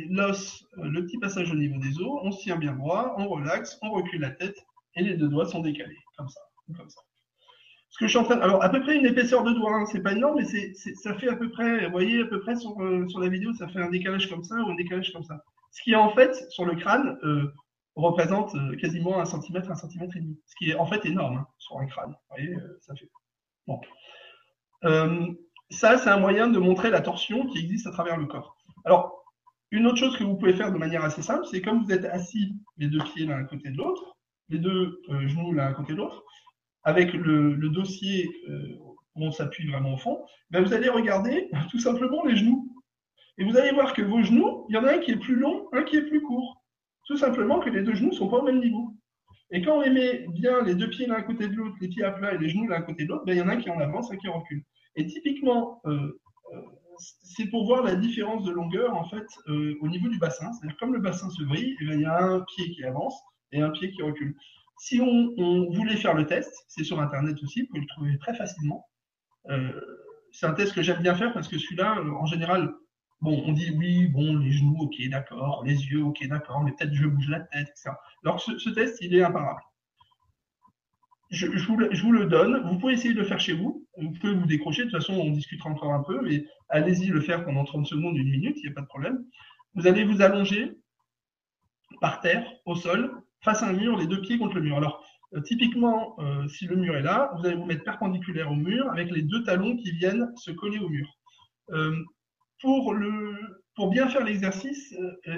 l'os, 0.09 0.65
euh, 0.79 0.89
le 0.89 1.05
petit 1.05 1.19
passage 1.19 1.53
au 1.53 1.55
niveau 1.55 1.79
des 1.79 2.01
os, 2.01 2.21
on 2.23 2.33
se 2.33 2.43
tient 2.43 2.57
bien 2.57 2.73
droit, 2.73 3.15
on 3.19 3.29
relaxe, 3.29 3.79
on 3.83 3.91
recule 3.91 4.23
la 4.23 4.31
tête 4.31 4.57
et 4.95 5.03
les 5.03 5.15
deux 5.15 5.29
doigts 5.29 5.47
sont 5.47 5.61
décalés, 5.61 5.99
comme 6.17 6.29
ça, 6.29 6.41
comme 6.75 6.89
ça. 6.89 7.01
Ce 7.91 7.99
que 7.99 8.07
je 8.07 8.11
suis 8.11 8.19
en 8.19 8.25
train 8.25 8.39
alors 8.41 8.63
à 8.63 8.71
peu 8.71 8.81
près 8.81 8.97
une 8.97 9.05
épaisseur 9.05 9.45
de 9.45 9.53
doigt, 9.53 9.75
hein, 9.75 9.87
c'est 9.87 10.03
pas 10.03 10.13
énorme, 10.13 10.39
mais 10.39 10.73
ça 10.75 11.15
fait 11.15 11.29
à 11.29 11.37
peu 11.37 11.51
près, 11.51 11.85
vous 11.85 11.93
voyez 11.93 12.23
à 12.23 12.27
peu 12.27 12.41
près 12.41 12.57
sur, 12.57 12.81
euh, 12.81 13.07
sur 13.09 13.21
la 13.21 13.29
vidéo, 13.29 13.53
ça 13.53 13.69
fait 13.69 13.81
un 13.81 13.91
décalage 13.91 14.31
comme 14.31 14.45
ça 14.45 14.55
ou 14.57 14.71
un 14.71 14.75
décalage 14.75 15.13
comme 15.13 15.25
ça. 15.25 15.45
Ce 15.71 15.83
qui 15.83 15.95
en 15.95 16.11
fait 16.15 16.35
sur 16.51 16.65
le 16.65 16.77
crâne 16.77 17.19
euh, 17.25 17.53
représente 17.95 18.57
quasiment 18.81 19.21
un 19.21 19.27
centimètre, 19.27 19.71
un 19.71 19.75
centimètre 19.75 20.17
et 20.17 20.21
demi. 20.21 20.41
Ce 20.47 20.55
qui 20.57 20.71
est 20.71 20.77
en 20.77 20.87
fait 20.87 21.05
énorme 21.05 21.39
hein, 21.39 21.47
sur 21.59 21.79
un 21.79 21.87
crâne. 21.87 22.11
Vous 22.11 22.37
voyez, 22.37 22.57
ça 22.81 22.95
fait. 22.95 23.11
Bon. 23.67 23.81
Ça, 25.71 25.99
c'est 25.99 26.11
un 26.11 26.19
moyen 26.19 26.49
de 26.49 26.59
montrer 26.59 26.91
la 26.91 27.01
torsion 27.01 27.47
qui 27.47 27.59
existe 27.59 27.87
à 27.87 27.91
travers 27.91 28.17
le 28.17 28.27
corps. 28.27 28.57
Alors, 28.85 29.25
une 29.71 29.87
autre 29.87 29.99
chose 29.99 30.17
que 30.17 30.25
vous 30.25 30.37
pouvez 30.37 30.55
faire 30.55 30.73
de 30.73 30.79
manière 30.79 31.05
assez 31.05 31.23
simple, 31.23 31.45
c'est 31.51 31.61
comme 31.61 31.85
vous 31.85 31.93
êtes 31.93 32.07
assis 32.07 32.55
les 32.79 32.89
deux 32.89 33.03
pieds 33.13 33.27
l'un 33.27 33.39
à 33.39 33.45
côté 33.45 33.71
de 33.71 33.77
l'autre, 33.77 34.17
les 34.49 34.59
deux 34.59 35.03
genoux 35.27 35.53
l'un 35.53 35.67
à 35.67 35.75
côté 35.75 35.93
de 35.93 35.99
l'autre, 35.99 36.25
avec 36.85 37.13
le, 37.13 37.69
dossier 37.69 38.31
euh, 38.49 38.79
où 39.15 39.27
on 39.27 39.31
s'appuie 39.31 39.71
vraiment 39.71 39.95
au 39.95 39.99
fond, 39.99 40.25
ben 40.51 40.65
vous 40.65 40.73
allez 40.73 40.89
regarder 40.89 41.51
tout 41.71 41.79
simplement 41.79 42.25
les 42.25 42.37
genoux. 42.37 42.75
Et 43.37 43.45
vous 43.45 43.57
allez 43.57 43.73
voir 43.73 43.93
que 43.93 44.03
vos 44.03 44.23
genoux, 44.23 44.67
il 44.69 44.75
y 44.75 44.79
en 44.79 44.85
a 44.85 44.95
un 44.95 44.99
qui 44.99 45.13
est 45.13 45.17
plus 45.17 45.37
long, 45.37 45.69
un 45.73 45.83
qui 45.83 45.97
est 45.97 46.03
plus 46.03 46.23
court. 46.23 46.63
Tout 47.07 47.17
simplement 47.17 47.61
que 47.61 47.71
les 47.71 47.83
deux 47.83 47.95
genoux 47.95 48.11
ne 48.11 48.15
sont 48.15 48.29
pas 48.29 48.39
au 48.39 48.43
même 48.43 48.61
niveau. 48.61 48.95
Et 49.51 49.63
quand 49.63 49.79
on 49.79 49.81
les 49.81 49.91
met 49.91 50.27
bien 50.29 50.63
les 50.63 50.75
deux 50.75 50.91
pieds 50.91 51.07
l'un 51.07 51.17
à 51.17 51.23
côté 51.23 51.49
de 51.49 51.55
l'autre, 51.55 51.77
les 51.81 51.89
pieds 51.89 52.05
à 52.05 52.11
plat 52.11 52.35
et 52.35 52.39
les 52.39 52.49
genoux 52.49 52.67
l'un 52.67 52.77
à 52.77 52.83
côté 52.83 53.05
de 53.05 53.11
l'autre, 53.11 53.25
ben, 53.27 53.35
il 53.35 53.39
y 53.39 53.43
en 53.43 53.49
a 53.49 53.53
un 53.53 53.57
qui 53.57 53.71
en 53.71 53.81
avance, 53.81 54.11
un 54.11 54.17
qui 54.17 54.29
recule. 54.29 54.63
Et 54.97 55.07
typiquement, 55.07 55.81
euh, 55.87 56.21
euh, 56.55 56.63
c'est 57.23 57.47
pour 57.47 57.67
voir 57.67 57.83
la 57.83 57.95
différence 57.95 58.45
de 58.45 58.51
longueur 58.51 58.95
en 58.95 59.09
fait 59.09 59.27
au 59.47 59.89
niveau 59.89 60.09
du 60.09 60.19
bassin. 60.19 60.53
C'est-à-dire 60.53 60.77
comme 60.79 60.93
le 60.93 61.01
bassin 61.01 61.31
se 61.31 61.45
brille, 61.45 61.77
ben, 61.81 61.95
il 61.95 62.03
y 62.03 62.07
a 62.07 62.21
un 62.21 62.41
pied 62.41 62.71
qui 62.73 62.83
avance 62.85 63.15
et 63.53 63.61
un 63.61 63.71
pied 63.71 63.91
qui 63.93 64.03
recule. 64.03 64.35
Si 64.79 65.01
on, 65.01 65.71
voulait 65.73 65.97
faire 65.97 66.15
le 66.15 66.27
test, 66.27 66.65
c'est 66.69 66.85
sur 66.85 67.01
Internet 67.01 67.43
aussi, 67.43 67.63
vous 67.63 67.67
pouvez 67.69 67.81
le 67.81 67.87
trouver 67.87 68.19
très 68.19 68.35
facilement. 68.35 68.87
Euh, 69.51 69.73
c'est 70.33 70.47
un 70.47 70.53
test 70.53 70.73
que 70.73 70.83
j'aime 70.83 71.03
bien 71.03 71.17
faire 71.17 71.33
parce 71.33 71.49
que 71.49 71.59
celui-là, 71.59 71.99
euh, 71.99 72.11
en 72.13 72.27
général, 72.27 72.73
bon, 73.21 73.43
on 73.45 73.53
dit 73.53 73.75
oui, 73.77 74.07
bon, 74.07 74.37
les 74.39 74.53
genoux, 74.53 74.77
ok, 74.79 74.95
d'accord, 75.09 75.65
les 75.67 75.75
yeux, 75.75 76.05
ok, 76.05 76.25
d'accord, 76.29 76.63
mais 76.63 76.73
peut-être 76.73 76.95
je 76.95 77.07
bouge 77.07 77.29
la 77.29 77.41
tête, 77.41 77.69
etc. 77.69 77.91
Alors 78.25 78.41
ce, 78.41 78.71
test, 78.71 78.99
il 79.01 79.15
est 79.17 79.23
imparable. 79.23 79.61
Je, 81.31 81.47
vous 81.47 82.13
le, 82.13 82.27
donne. 82.27 82.69
Vous 82.69 82.79
pouvez 82.79 82.95
essayer 82.95 83.13
de 83.13 83.19
le 83.19 83.27
faire 83.27 83.41
chez 83.41 83.55
vous. 83.55 83.87
Vous 84.01 84.13
pouvez 84.13 84.35
vous 84.35 84.47
décrocher. 84.47 84.85
De 84.85 84.91
toute 84.91 85.01
façon, 85.01 85.15
on 85.15 85.31
discutera 85.31 85.71
encore 85.71 85.93
un 85.93 86.03
peu, 86.03 86.21
mais 86.23 86.45
allez-y 86.69 87.07
le 87.07 87.21
faire 87.21 87.45
pendant 87.45 87.65
30 87.65 87.87
secondes, 87.87 88.17
une 88.17 88.31
minute, 88.31 88.57
il 88.59 88.67
n'y 88.67 88.73
a 88.73 88.75
pas 88.75 88.83
de 88.83 88.87
problème. 88.87 89.25
Vous 89.75 89.87
allez 89.87 90.05
vous 90.05 90.23
allonger 90.23 90.79
par 92.01 92.21
terre, 92.21 92.47
au 92.65 92.75
sol, 92.75 93.13
face 93.43 93.63
à 93.63 93.69
un 93.69 93.73
mur, 93.73 93.97
les 93.97 94.07
deux 94.07 94.21
pieds 94.21 94.39
contre 94.39 94.57
le 94.57 94.63
mur. 94.63 94.77
Alors, 94.77 95.05
euh, 95.35 95.41
typiquement, 95.41 96.17
euh, 96.21 96.47
si 96.49 96.67
le 96.67 96.77
mur 96.77 96.97
est 96.97 97.03
là, 97.03 97.33
vous 97.37 97.47
allez 97.47 97.57
vous 97.57 97.67
mettre 97.67 97.85
perpendiculaire 97.85 98.51
au 98.51 98.55
mur 98.55 98.91
avec 98.91 99.11
les 99.11 99.23
deux 99.23 99.43
talons 99.45 99.77
qui 99.77 99.93
viennent 99.93 100.33
se 100.37 100.51
coller 100.51 100.79
au 100.79 100.89
mur. 100.89 101.09
Euh, 101.71 101.97
pour, 102.61 102.95
pour 103.77 103.91
bien 103.91 104.09
faire 104.09 104.25
l'exercice, 104.25 104.93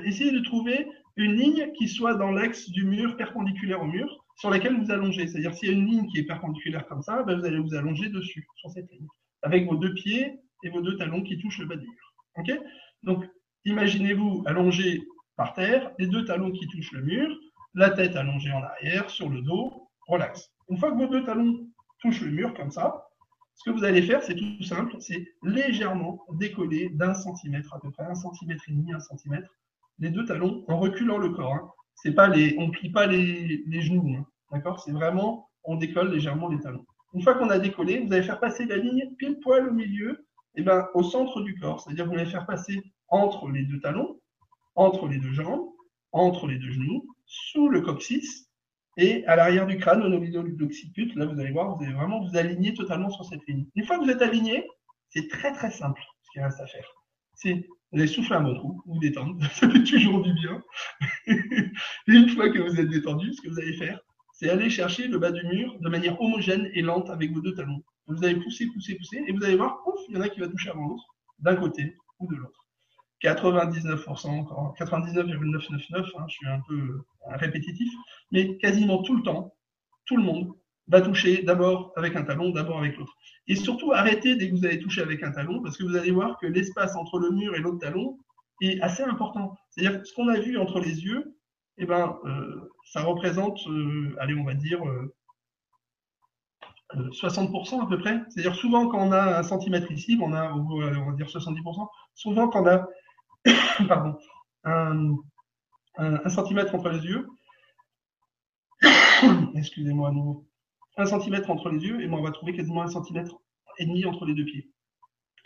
essayez 0.04 0.32
de 0.32 0.42
trouver 0.42 0.88
une 1.16 1.34
ligne 1.34 1.70
qui 1.72 1.86
soit 1.86 2.14
dans 2.14 2.30
l'axe 2.30 2.70
du 2.70 2.84
mur 2.84 3.16
perpendiculaire 3.18 3.82
au 3.82 3.86
mur 3.86 4.19
sur 4.40 4.48
laquelle 4.48 4.80
vous 4.80 4.90
allongez. 4.90 5.26
C'est-à-dire, 5.26 5.54
s'il 5.54 5.68
y 5.68 5.70
a 5.70 5.74
une 5.74 5.86
ligne 5.86 6.06
qui 6.06 6.18
est 6.18 6.24
perpendiculaire 6.24 6.86
comme 6.86 7.02
ça, 7.02 7.22
ben, 7.22 7.38
vous 7.38 7.44
allez 7.44 7.58
vous 7.58 7.74
allonger 7.74 8.08
dessus, 8.08 8.46
sur 8.56 8.70
cette 8.70 8.90
ligne, 8.90 9.06
avec 9.42 9.66
vos 9.66 9.76
deux 9.76 9.92
pieds 9.92 10.40
et 10.64 10.70
vos 10.70 10.80
deux 10.80 10.96
talons 10.96 11.22
qui 11.22 11.38
touchent 11.38 11.58
le 11.58 11.66
bas 11.66 11.76
du 11.76 11.86
mur. 11.86 12.14
OK? 12.36 12.50
Donc, 13.02 13.24
imaginez-vous 13.66 14.42
allongé 14.46 15.06
par 15.36 15.52
terre, 15.52 15.92
les 15.98 16.06
deux 16.06 16.24
talons 16.24 16.50
qui 16.52 16.66
touchent 16.68 16.92
le 16.92 17.02
mur, 17.02 17.28
la 17.74 17.90
tête 17.90 18.16
allongée 18.16 18.50
en 18.50 18.62
arrière, 18.62 19.10
sur 19.10 19.28
le 19.28 19.42
dos, 19.42 19.88
relax. 20.08 20.50
Une 20.70 20.78
fois 20.78 20.90
que 20.90 20.96
vos 20.96 21.06
deux 21.06 21.24
talons 21.24 21.68
touchent 22.00 22.22
le 22.22 22.30
mur 22.30 22.54
comme 22.54 22.70
ça, 22.70 23.06
ce 23.56 23.68
que 23.68 23.76
vous 23.76 23.84
allez 23.84 24.00
faire, 24.00 24.22
c'est 24.22 24.36
tout 24.36 24.62
simple, 24.62 24.96
c'est 25.00 25.22
légèrement 25.42 26.24
décoller 26.32 26.88
d'un 26.94 27.12
centimètre 27.12 27.74
à 27.74 27.80
peu 27.80 27.90
près, 27.90 28.04
un 28.04 28.14
centimètre 28.14 28.64
et 28.68 28.72
demi, 28.72 28.90
un 28.94 29.00
centimètre, 29.00 29.50
les 29.98 30.08
deux 30.08 30.24
talons 30.24 30.64
en 30.66 30.78
reculant 30.78 31.18
le 31.18 31.28
corps. 31.28 31.52
Hein. 31.52 31.70
C'est 31.94 32.14
pas 32.14 32.28
les, 32.28 32.56
on 32.58 32.70
plie 32.70 32.90
pas 32.90 33.06
les, 33.06 33.82
genoux, 33.82 34.16
hein. 34.16 34.26
D'accord? 34.50 34.80
C'est 34.80 34.92
vraiment, 34.92 35.50
on 35.64 35.76
décolle 35.76 36.12
légèrement 36.12 36.48
les 36.48 36.60
talons. 36.60 36.84
Une 37.14 37.22
fois 37.22 37.34
qu'on 37.34 37.50
a 37.50 37.58
décollé, 37.58 38.00
vous 38.00 38.12
allez 38.12 38.22
faire 38.22 38.40
passer 38.40 38.64
la 38.66 38.76
ligne 38.76 39.14
pile 39.18 39.40
poil 39.40 39.68
au 39.68 39.72
milieu, 39.72 40.26
et 40.56 40.60
eh 40.60 40.62
ben, 40.62 40.88
au 40.94 41.02
centre 41.02 41.42
du 41.42 41.54
corps. 41.58 41.80
C'est-à-dire 41.80 42.06
vous 42.06 42.14
allez 42.14 42.26
faire 42.26 42.46
passer 42.46 42.82
entre 43.08 43.48
les 43.50 43.62
deux 43.64 43.80
talons, 43.80 44.20
entre 44.74 45.06
les 45.06 45.18
deux 45.18 45.32
jambes, 45.32 45.68
entre 46.12 46.48
les 46.48 46.58
deux 46.58 46.72
genoux, 46.72 47.06
sous 47.26 47.68
le 47.68 47.80
coccyx 47.80 48.48
et 48.96 49.24
à 49.26 49.36
l'arrière 49.36 49.66
du 49.66 49.78
crâne, 49.78 50.02
au 50.02 50.08
niveau 50.08 50.42
de 50.42 50.56
l'occiput. 50.58 51.12
Là, 51.14 51.26
vous 51.26 51.38
allez 51.38 51.52
voir, 51.52 51.76
vous 51.76 51.84
allez 51.84 51.92
vraiment 51.92 52.20
vous 52.20 52.36
aligner 52.36 52.74
totalement 52.74 53.10
sur 53.10 53.24
cette 53.24 53.46
ligne. 53.46 53.66
Une 53.76 53.84
fois 53.84 53.98
que 53.98 54.04
vous 54.04 54.10
êtes 54.10 54.22
aligné, 54.22 54.66
c'est 55.08 55.28
très 55.28 55.52
très 55.52 55.70
simple 55.70 56.02
ce 56.22 56.30
qu'il 56.32 56.42
reste 56.42 56.60
à 56.60 56.66
faire. 56.66 56.86
c'est 57.34 57.66
vous 57.92 57.98
allez 57.98 58.06
souffler 58.06 58.36
un 58.36 58.42
bon 58.42 58.54
trou, 58.54 58.82
vous 58.86 59.00
détendre, 59.00 59.36
ça 59.52 59.68
fait 59.68 59.82
toujours 59.82 60.22
du 60.22 60.32
bien. 60.34 60.62
et 61.26 61.32
une 62.06 62.28
fois 62.28 62.48
que 62.50 62.60
vous 62.60 62.78
êtes 62.78 62.88
détendu, 62.88 63.32
ce 63.32 63.42
que 63.42 63.48
vous 63.48 63.58
allez 63.58 63.76
faire, 63.76 64.00
c'est 64.40 64.48
aller 64.48 64.70
chercher 64.70 65.06
le 65.06 65.18
bas 65.18 65.32
du 65.32 65.46
mur 65.46 65.76
de 65.80 65.88
manière 65.90 66.18
homogène 66.18 66.70
et 66.72 66.80
lente 66.80 67.10
avec 67.10 67.30
vos 67.30 67.42
deux 67.42 67.54
talons. 67.54 67.82
Vous 68.06 68.24
allez 68.24 68.36
pousser, 68.36 68.66
pousser, 68.68 68.94
pousser, 68.94 69.22
et 69.26 69.32
vous 69.32 69.44
allez 69.44 69.56
voir, 69.56 69.82
ouf, 69.86 70.00
il 70.08 70.14
y 70.14 70.18
en 70.18 70.22
a 70.22 70.30
qui 70.30 70.40
va 70.40 70.48
toucher 70.48 70.70
avant 70.70 70.88
l'autre, 70.88 71.04
d'un 71.40 71.56
côté 71.56 71.94
ou 72.18 72.26
de 72.26 72.36
l'autre. 72.36 72.66
99%, 73.22 74.76
99,999, 74.78 76.06
hein, 76.16 76.24
je 76.26 76.32
suis 76.32 76.46
un 76.48 76.60
peu 76.66 76.74
euh, 76.74 77.02
répétitif, 77.36 77.92
mais 78.32 78.56
quasiment 78.56 79.02
tout 79.02 79.14
le 79.14 79.22
temps, 79.22 79.54
tout 80.06 80.16
le 80.16 80.22
monde 80.22 80.54
va 80.88 81.02
toucher 81.02 81.42
d'abord 81.42 81.92
avec 81.96 82.16
un 82.16 82.22
talon, 82.22 82.48
d'abord 82.48 82.78
avec 82.78 82.96
l'autre. 82.96 83.14
Et 83.46 83.56
surtout, 83.56 83.92
arrêtez 83.92 84.36
dès 84.36 84.48
que 84.48 84.56
vous 84.56 84.64
allez 84.64 84.80
toucher 84.80 85.02
avec 85.02 85.22
un 85.22 85.32
talon, 85.32 85.60
parce 85.62 85.76
que 85.76 85.84
vous 85.84 85.96
allez 85.96 86.12
voir 86.12 86.38
que 86.38 86.46
l'espace 86.46 86.96
entre 86.96 87.18
le 87.18 87.30
mur 87.30 87.54
et 87.54 87.58
l'autre 87.58 87.80
talon 87.80 88.18
est 88.62 88.80
assez 88.80 89.02
important. 89.02 89.54
C'est-à-dire 89.68 90.00
ce 90.06 90.14
qu'on 90.14 90.28
a 90.28 90.40
vu 90.40 90.56
entre 90.56 90.80
les 90.80 91.04
yeux, 91.04 91.36
eh 91.82 91.86
ben, 91.86 92.18
euh, 92.24 92.70
ça 92.84 93.02
représente, 93.02 93.58
euh, 93.66 94.14
allez, 94.20 94.34
on 94.34 94.44
va 94.44 94.54
dire, 94.54 94.80
60% 96.94 97.82
à 97.82 97.86
peu 97.86 97.98
près. 97.98 98.20
C'est-à-dire 98.28 98.54
souvent 98.54 98.88
quand 98.88 98.98
on 98.98 99.12
a 99.12 99.38
un 99.38 99.42
centimètre 99.42 99.90
ici, 99.90 100.18
on 100.20 100.32
a, 100.32 100.52
on 100.52 100.78
va 100.78 101.12
dire 101.12 101.26
70%. 101.26 101.88
Souvent 102.14 102.48
quand 102.48 102.62
on 102.62 102.66
a 102.66 102.86
pardon, 103.88 104.18
un, 104.64 106.28
centimètre 106.28 106.74
entre 106.74 106.90
les 106.90 107.04
yeux. 107.04 107.28
Excusez-moi 109.54 110.08
à 110.08 110.12
nouveau. 110.12 110.46
Un 110.96 111.06
centimètre 111.06 111.50
entre 111.50 111.70
les 111.70 111.78
yeux, 111.78 112.02
et 112.02 112.08
moi 112.08 112.20
on 112.20 112.22
va 112.22 112.30
trouver 112.30 112.52
quasiment 112.52 112.82
un 112.82 112.88
centimètre 112.88 113.36
et 113.78 113.86
demi 113.86 114.04
entre 114.04 114.26
les 114.26 114.34
deux 114.34 114.44
pieds, 114.44 114.70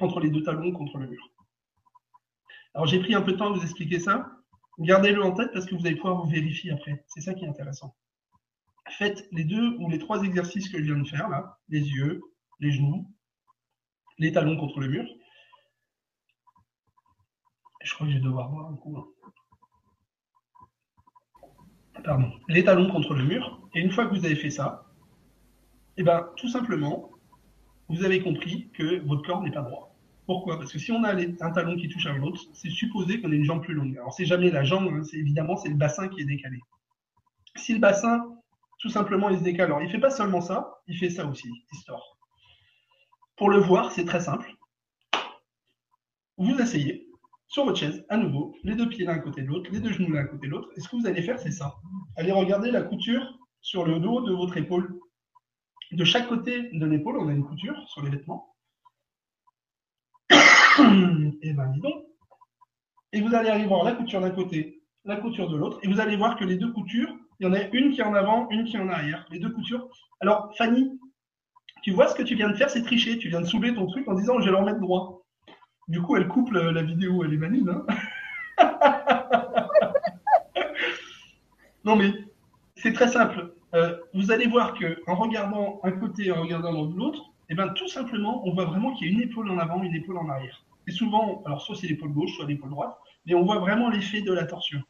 entre 0.01 0.19
les 0.19 0.31
deux 0.31 0.43
talons 0.43 0.73
contre 0.73 0.99
le 0.99 1.07
mur. 1.07 1.31
Alors 2.75 2.87
j'ai 2.87 2.99
pris 2.99 3.15
un 3.15 3.23
peu 3.23 3.33
de 3.33 3.37
temps 3.37 3.53
à 3.53 3.57
vous 3.57 3.63
expliquer 3.63 4.01
ça. 4.01 4.34
Gardez-le 4.79 5.23
en 5.23 5.33
tête 5.33 5.51
parce 5.53 5.67
que 5.67 5.75
vous 5.75 5.87
allez 5.87 5.97
pouvoir 5.97 6.23
vous 6.23 6.31
vérifier 6.31 6.73
après. 6.73 7.05
C'est 7.09 7.21
ça 7.21 7.35
qui 7.35 7.45
est 7.45 7.49
intéressant. 7.49 7.95
Faites 8.99 9.27
les 9.33 9.45
deux 9.45 9.77
ou 9.79 9.89
les 9.89 9.99
trois 9.99 10.23
exercices 10.23 10.69
que 10.69 10.79
je 10.79 10.85
viens 10.85 11.03
de 11.03 11.09
faire 11.09 11.29
là, 11.29 11.59
les 11.69 11.81
yeux, 11.81 12.21
les 12.61 12.71
genoux, 12.73 13.11
les 14.19 14.33
talons 14.33 14.57
contre 14.57 14.81
le 14.81 14.89
mur. 14.89 15.05
Je 17.83 17.95
crois 17.95 18.07
que 18.07 18.13
je 18.13 18.19
vais 18.19 18.25
devoir 18.25 18.51
voir 18.51 18.67
un 18.71 18.77
coup. 18.77 18.97
Hein. 18.97 19.07
Pardon. 22.03 22.33
Les 22.49 22.65
talons 22.65 22.91
contre 22.91 23.15
le 23.15 23.25
mur. 23.25 23.61
Et 23.75 23.81
une 23.81 23.91
fois 23.91 24.07
que 24.07 24.15
vous 24.15 24.25
avez 24.25 24.37
fait 24.37 24.51
ça, 24.51 24.87
eh 25.97 26.03
ben, 26.03 26.29
tout 26.37 26.49
simplement, 26.49 27.11
vous 27.89 28.05
avez 28.05 28.23
compris 28.23 28.71
que 28.71 29.01
votre 29.07 29.23
corps 29.23 29.43
n'est 29.43 29.53
pas 29.53 29.63
droit. 29.63 29.94
Pourquoi? 30.27 30.59
Parce 30.59 30.73
que 30.73 30.79
si 30.79 30.91
on 30.91 31.05
a 31.05 31.15
un 31.15 31.51
talon 31.51 31.77
qui 31.77 31.89
touche 31.89 32.07
à 32.07 32.13
l'autre, 32.13 32.41
c'est 32.55 32.71
supposé 32.71 33.21
qu'on 33.21 33.31
ait 33.31 33.37
une 33.37 33.45
jambe 33.45 33.63
plus 33.63 33.75
longue. 33.75 33.97
Alors 33.99 34.13
c'est 34.15 34.25
jamais 34.25 34.51
la 34.51 34.65
jambe, 34.65 34.89
hein, 34.91 35.03
c'est 35.05 35.19
évidemment 35.19 35.57
c'est 35.57 35.69
le 35.69 35.75
bassin 35.75 36.09
qui 36.09 36.23
est 36.23 36.25
décalé. 36.25 36.61
Si 37.57 37.75
le 37.75 37.79
bassin, 37.79 38.35
tout 38.79 38.89
simplement, 38.89 39.29
il 39.29 39.39
se 39.39 39.45
décale, 39.45 39.67
alors 39.67 39.83
il 39.83 39.91
fait 39.91 40.01
pas 40.01 40.11
seulement 40.11 40.41
ça, 40.41 40.81
il 40.89 40.97
fait 40.97 41.11
ça 41.11 41.27
aussi, 41.27 41.49
histoire. 41.73 42.03
Pour 43.37 43.51
le 43.51 43.59
voir, 43.59 43.93
c'est 43.93 44.05
très 44.05 44.21
simple. 44.21 44.51
Vous 46.37 46.55
asseyez, 46.59 47.09
sur 47.47 47.65
votre 47.65 47.79
chaise, 47.79 48.05
à 48.09 48.17
nouveau, 48.17 48.57
les 48.65 48.75
deux 48.75 48.89
pieds 48.89 49.05
l'un 49.05 49.15
à 49.15 49.19
côté 49.19 49.43
de 49.43 49.47
l'autre, 49.47 49.71
les 49.71 49.81
deux 49.81 49.93
genoux 49.93 50.13
l'un 50.13 50.23
à 50.23 50.25
côté 50.25 50.47
de 50.47 50.53
l'autre. 50.53 50.71
Et 50.77 50.81
ce 50.81 50.89
que 50.89 50.97
vous 50.97 51.07
allez 51.07 51.23
faire, 51.23 51.39
c'est 51.39 51.53
ça. 51.53 51.77
Allez 52.17 52.33
regarder 52.33 52.71
la 52.71 52.83
couture 52.83 53.39
sur 53.61 53.85
le 53.85 54.01
dos 54.01 54.23
de 54.23 54.33
votre 54.33 54.57
épaule. 54.57 54.99
De 55.93 56.05
chaque 56.05 56.29
côté 56.29 56.71
de 56.73 56.87
l'épaule, 56.87 57.19
on 57.19 57.29
a 57.29 57.33
une 57.33 57.45
couture 57.45 57.77
sur 57.89 58.03
les 58.03 58.11
vêtements. 58.11 58.54
Et 60.79 61.39
eh 61.43 61.53
ben, 61.53 61.71
dis 61.73 61.81
donc. 61.81 62.05
Et 63.13 63.21
vous 63.21 63.35
allez 63.35 63.49
aller 63.49 63.67
voir 63.67 63.85
la 63.85 63.93
couture 63.93 64.21
d'un 64.21 64.31
côté, 64.31 64.83
la 65.05 65.17
couture 65.17 65.49
de 65.49 65.57
l'autre, 65.57 65.79
et 65.83 65.89
vous 65.89 66.01
allez 66.01 66.17
voir 66.17 66.37
que 66.37 66.45
les 66.45 66.57
deux 66.57 66.73
coutures, 66.73 67.15
il 67.39 67.47
y 67.47 67.51
en 67.51 67.53
a 67.53 67.63
une 67.73 67.93
qui 67.93 68.01
est 68.01 68.05
en 68.05 68.15
avant, 68.15 68.49
une 68.51 68.65
qui 68.65 68.77
est 68.77 68.81
en 68.81 68.89
arrière. 68.89 69.27
Les 69.31 69.39
deux 69.39 69.51
coutures. 69.51 69.89
Alors, 70.21 70.53
Fanny, 70.57 70.99
tu 71.83 71.93
vois 71.93 72.09
ce 72.09 72.15
que 72.15 72.23
tu 72.23 72.35
viens 72.35 72.49
de 72.49 72.55
faire, 72.55 72.71
c'est 72.71 72.83
tricher. 72.83 73.19
Tu 73.19 73.29
viens 73.29 73.41
de 73.41 73.47
soulever 73.47 73.75
ton 73.75 73.87
truc 73.87 74.09
en 74.09 74.15
disant 74.15 74.41
je 74.41 74.47
vais 74.47 74.51
le 74.51 74.57
remettre 74.57 74.81
droit. 74.81 75.23
Du 75.89 76.01
coup, 76.01 76.17
elle 76.17 76.29
coupe 76.29 76.51
la, 76.53 76.83
vidéo, 76.83 77.25
elle 77.25 77.35
est 77.35 77.37
maligne. 77.37 77.69
Hein 77.69 77.85
non, 81.85 81.97
mais 81.97 82.13
c'est 82.77 82.93
très 82.93 83.09
simple. 83.09 83.55
Euh, 83.75 83.99
vous 84.15 84.33
allez 84.33 84.47
voir 84.47 84.75
que 84.75 85.03
en 85.07 85.17
regardant 85.17 85.81
un 85.83 85.93
côté 85.93 86.27
et 86.27 86.33
en 86.33 86.41
regardant 86.41 86.73
l'autre, 86.73 87.34
eh 87.55 87.57
ben, 87.57 87.69
tout 87.69 87.87
simplement, 87.87 88.45
on 88.49 88.53
voit 88.53 88.65
vraiment 88.65 88.93
qu'il 88.95 89.07
y 89.07 89.11
a 89.11 89.13
une 89.13 89.21
épaule 89.21 89.49
en 89.49 89.59
avant, 89.59 89.81
une 89.81 89.95
épaule 89.95 90.19
en 90.19 90.29
arrière. 90.29 90.65
Et 90.89 90.91
souvent, 90.91 91.41
alors 91.47 91.63
soit 91.63 91.77
c'est 91.77 91.87
l'épaule 91.87 92.13
gauche, 92.13 92.35
soit 92.35 92.47
l'épaule 92.47 92.71
droite, 92.71 92.99
mais 93.27 93.35
on 93.35 93.45
voit 93.45 93.61
vraiment 93.61 93.91
l'effet 93.91 94.23
de 94.23 94.33
la 94.33 94.45
torsion. 94.45 94.83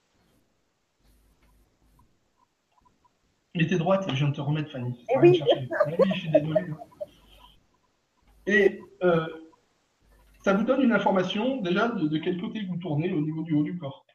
Mais 3.55 3.66
t'es 3.66 3.77
droite, 3.77 4.07
je 4.09 4.14
viens 4.14 4.29
de 4.29 4.35
te 4.35 4.40
remettre, 4.40 4.72
Fanny. 4.72 4.98
Eh 5.14 5.18
oui. 5.18 5.42
je 6.07 6.20
suis 6.20 6.31
désolé. 6.31 6.64
Et 8.46 8.81
euh, 9.03 9.27
ça 10.42 10.55
vous 10.55 10.64
donne 10.64 10.81
une 10.81 10.92
information 10.92 11.61
déjà 11.61 11.88
de, 11.88 12.16
quel 12.16 12.40
côté 12.40 12.64
vous 12.64 12.79
tournez 12.79 13.12
au 13.12 13.20
niveau 13.20 13.42
du 13.42 13.53
haut 13.53 13.62
du 13.62 13.77
corps. 13.77 14.07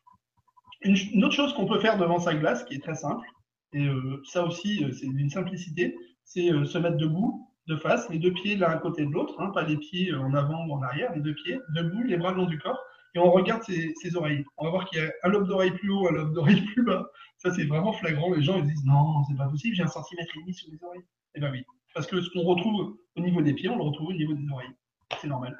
Une, 0.81 1.23
autre 1.23 1.35
chose 1.35 1.53
qu'on 1.53 1.67
peut 1.67 1.79
faire 1.79 1.99
devant 1.99 2.19
sa 2.19 2.33
glace, 2.33 2.63
qui 2.63 2.73
est 2.73 2.83
très 2.83 2.95
simple, 2.95 3.27
et 3.73 3.85
euh, 3.85 4.23
ça 4.25 4.43
aussi 4.43 4.83
euh, 4.83 4.91
c'est 4.91 5.07
d'une 5.07 5.29
simplicité, 5.29 5.95
c'est 6.23 6.49
se 6.65 6.77
mettre 6.79 6.97
debout, 6.97 7.48
de 7.69 7.75
face, 7.75 8.09
les 8.09 8.17
deux 8.17 8.33
pieds 8.33 8.55
l'un 8.55 8.69
à 8.69 8.77
côté 8.77 9.05
de 9.05 9.11
l'autre, 9.11 9.39
hein, 9.39 9.51
pas 9.51 9.63
les 9.63 9.77
pieds 9.77 10.13
en 10.13 10.33
avant 10.33 10.65
ou 10.65 10.73
en 10.73 10.81
arrière, 10.81 11.13
les 11.13 11.21
deux 11.21 11.35
pieds, 11.35 11.59
debout, 11.75 12.03
les 12.03 12.17
bras 12.17 12.31
le 12.31 12.37
long 12.37 12.45
du 12.47 12.57
corps, 12.57 12.79
et 13.15 13.19
on 13.19 13.31
regarde 13.31 13.63
ses, 13.63 14.15
oreilles. 14.15 14.43
On 14.57 14.65
va 14.65 14.71
voir 14.71 14.85
qu'il 14.85 14.99
y 14.99 15.05
a 15.05 15.11
un 15.23 15.29
lobe 15.29 15.47
d'oreille 15.47 15.71
plus 15.71 15.91
haut, 15.91 16.07
un 16.07 16.11
lobe 16.11 16.33
d'oreille 16.33 16.61
plus 16.73 16.83
bas. 16.83 17.07
Ça 17.37 17.53
c'est 17.53 17.65
vraiment 17.65 17.93
flagrant. 17.93 18.33
Les 18.33 18.41
gens 18.41 18.57
ils 18.57 18.65
disent 18.65 18.85
non, 18.85 19.23
c'est 19.27 19.37
pas 19.37 19.47
possible, 19.47 19.75
j'ai 19.75 19.83
un 19.83 19.87
centimètre 19.87 20.35
et 20.35 20.39
demi 20.41 20.53
sur 20.53 20.69
les 20.71 20.83
oreilles. 20.83 21.05
Eh 21.35 21.39
bien 21.39 21.51
oui, 21.51 21.63
parce 21.93 22.07
que 22.07 22.21
ce 22.21 22.29
qu'on 22.31 22.43
retrouve 22.43 22.97
au 23.15 23.21
niveau 23.21 23.41
des 23.41 23.53
pieds, 23.53 23.69
on 23.69 23.77
le 23.77 23.83
retrouve 23.83 24.09
au 24.09 24.13
niveau 24.13 24.33
des 24.33 24.49
oreilles. 24.51 24.73
C'est 25.21 25.27
normal. 25.27 25.57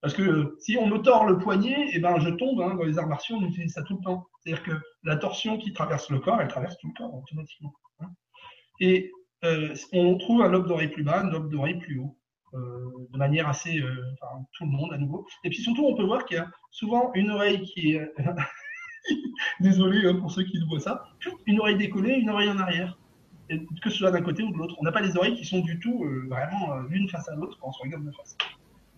Parce 0.00 0.14
que 0.14 0.56
si 0.60 0.76
on 0.76 0.86
me 0.86 0.98
tord 0.98 1.26
le 1.26 1.38
poignet, 1.38 1.88
eh 1.92 1.98
ben, 1.98 2.18
je 2.20 2.30
tombe. 2.30 2.60
Hein, 2.60 2.74
dans 2.74 2.84
les 2.84 2.98
arts 2.98 3.08
martiaux, 3.08 3.36
on 3.36 3.46
utilise 3.46 3.72
ça 3.72 3.82
tout 3.82 3.96
le 3.96 4.04
temps. 4.04 4.26
C'est-à-dire 4.38 4.62
que 4.62 4.72
la 5.02 5.16
torsion 5.16 5.58
qui 5.58 5.72
traverse 5.72 6.10
le 6.10 6.20
corps, 6.20 6.40
elle 6.40 6.48
traverse 6.48 6.76
tout 6.78 6.88
le 6.88 6.92
corps 6.92 7.14
automatiquement. 7.14 7.72
Hein. 8.00 8.06
Euh, 8.82 9.00
on 9.42 10.18
trouve 10.18 10.42
un 10.42 10.48
lobe 10.48 10.66
d'oreille 10.66 10.88
plus 10.88 11.02
bas, 11.02 11.20
un 11.20 11.30
lobe 11.30 11.50
d'oreille 11.50 11.78
plus 11.78 11.98
haut, 11.98 12.16
euh, 12.54 13.06
de 13.12 13.18
manière 13.18 13.48
assez. 13.48 13.80
Euh, 13.80 14.14
enfin, 14.20 14.44
tout 14.52 14.64
le 14.64 14.70
monde 14.70 14.92
à 14.92 14.98
nouveau. 14.98 15.26
Et 15.44 15.50
puis 15.50 15.58
surtout, 15.58 15.84
on 15.86 15.94
peut 15.94 16.04
voir 16.04 16.24
qu'il 16.24 16.36
y 16.36 16.40
a 16.40 16.50
souvent 16.70 17.12
une 17.14 17.30
oreille 17.30 17.62
qui 17.62 17.92
est. 17.92 18.12
Désolé 19.60 20.06
hein, 20.06 20.14
pour 20.16 20.30
ceux 20.30 20.42
qui 20.42 20.58
voient 20.66 20.80
ça. 20.80 21.04
Une 21.46 21.60
oreille 21.60 21.76
décollée, 21.76 22.14
une 22.14 22.30
oreille 22.30 22.50
en 22.50 22.58
arrière. 22.58 22.98
que 23.48 23.90
ce 23.90 23.98
soit 23.98 24.10
d'un 24.10 24.22
côté 24.22 24.42
ou 24.42 24.50
de 24.52 24.56
l'autre. 24.56 24.74
On 24.78 24.84
n'a 24.84 24.90
pas 24.92 25.00
les 25.00 25.16
oreilles 25.16 25.36
qui 25.36 25.44
sont 25.44 25.60
du 25.60 25.78
tout 25.78 26.04
vraiment 26.28 26.78
l'une 26.88 27.08
face 27.08 27.28
à 27.28 27.36
l'autre 27.36 27.56
quand 27.60 27.68
on 27.68 27.72
se 27.72 27.82
regarde 27.82 28.04
de 28.04 28.10
face. 28.10 28.36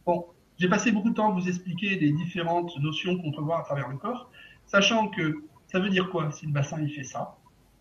Bon, 0.06 0.24
j'ai 0.58 0.68
passé 0.68 0.90
beaucoup 0.90 1.10
de 1.10 1.14
temps 1.14 1.30
à 1.30 1.38
vous 1.38 1.46
expliquer 1.46 1.96
les 1.96 2.12
différentes 2.12 2.76
notions 2.78 3.16
qu'on 3.18 3.30
peut 3.30 3.42
voir 3.42 3.60
à 3.60 3.62
travers 3.64 3.88
le 3.88 3.96
corps, 3.96 4.30
sachant 4.66 5.08
que 5.08 5.44
ça 5.66 5.78
veut 5.78 5.90
dire 5.90 6.10
quoi 6.10 6.30
si 6.32 6.46
le 6.46 6.52
bassin 6.52 6.80
il 6.80 6.90
fait 6.90 7.04
ça? 7.04 7.37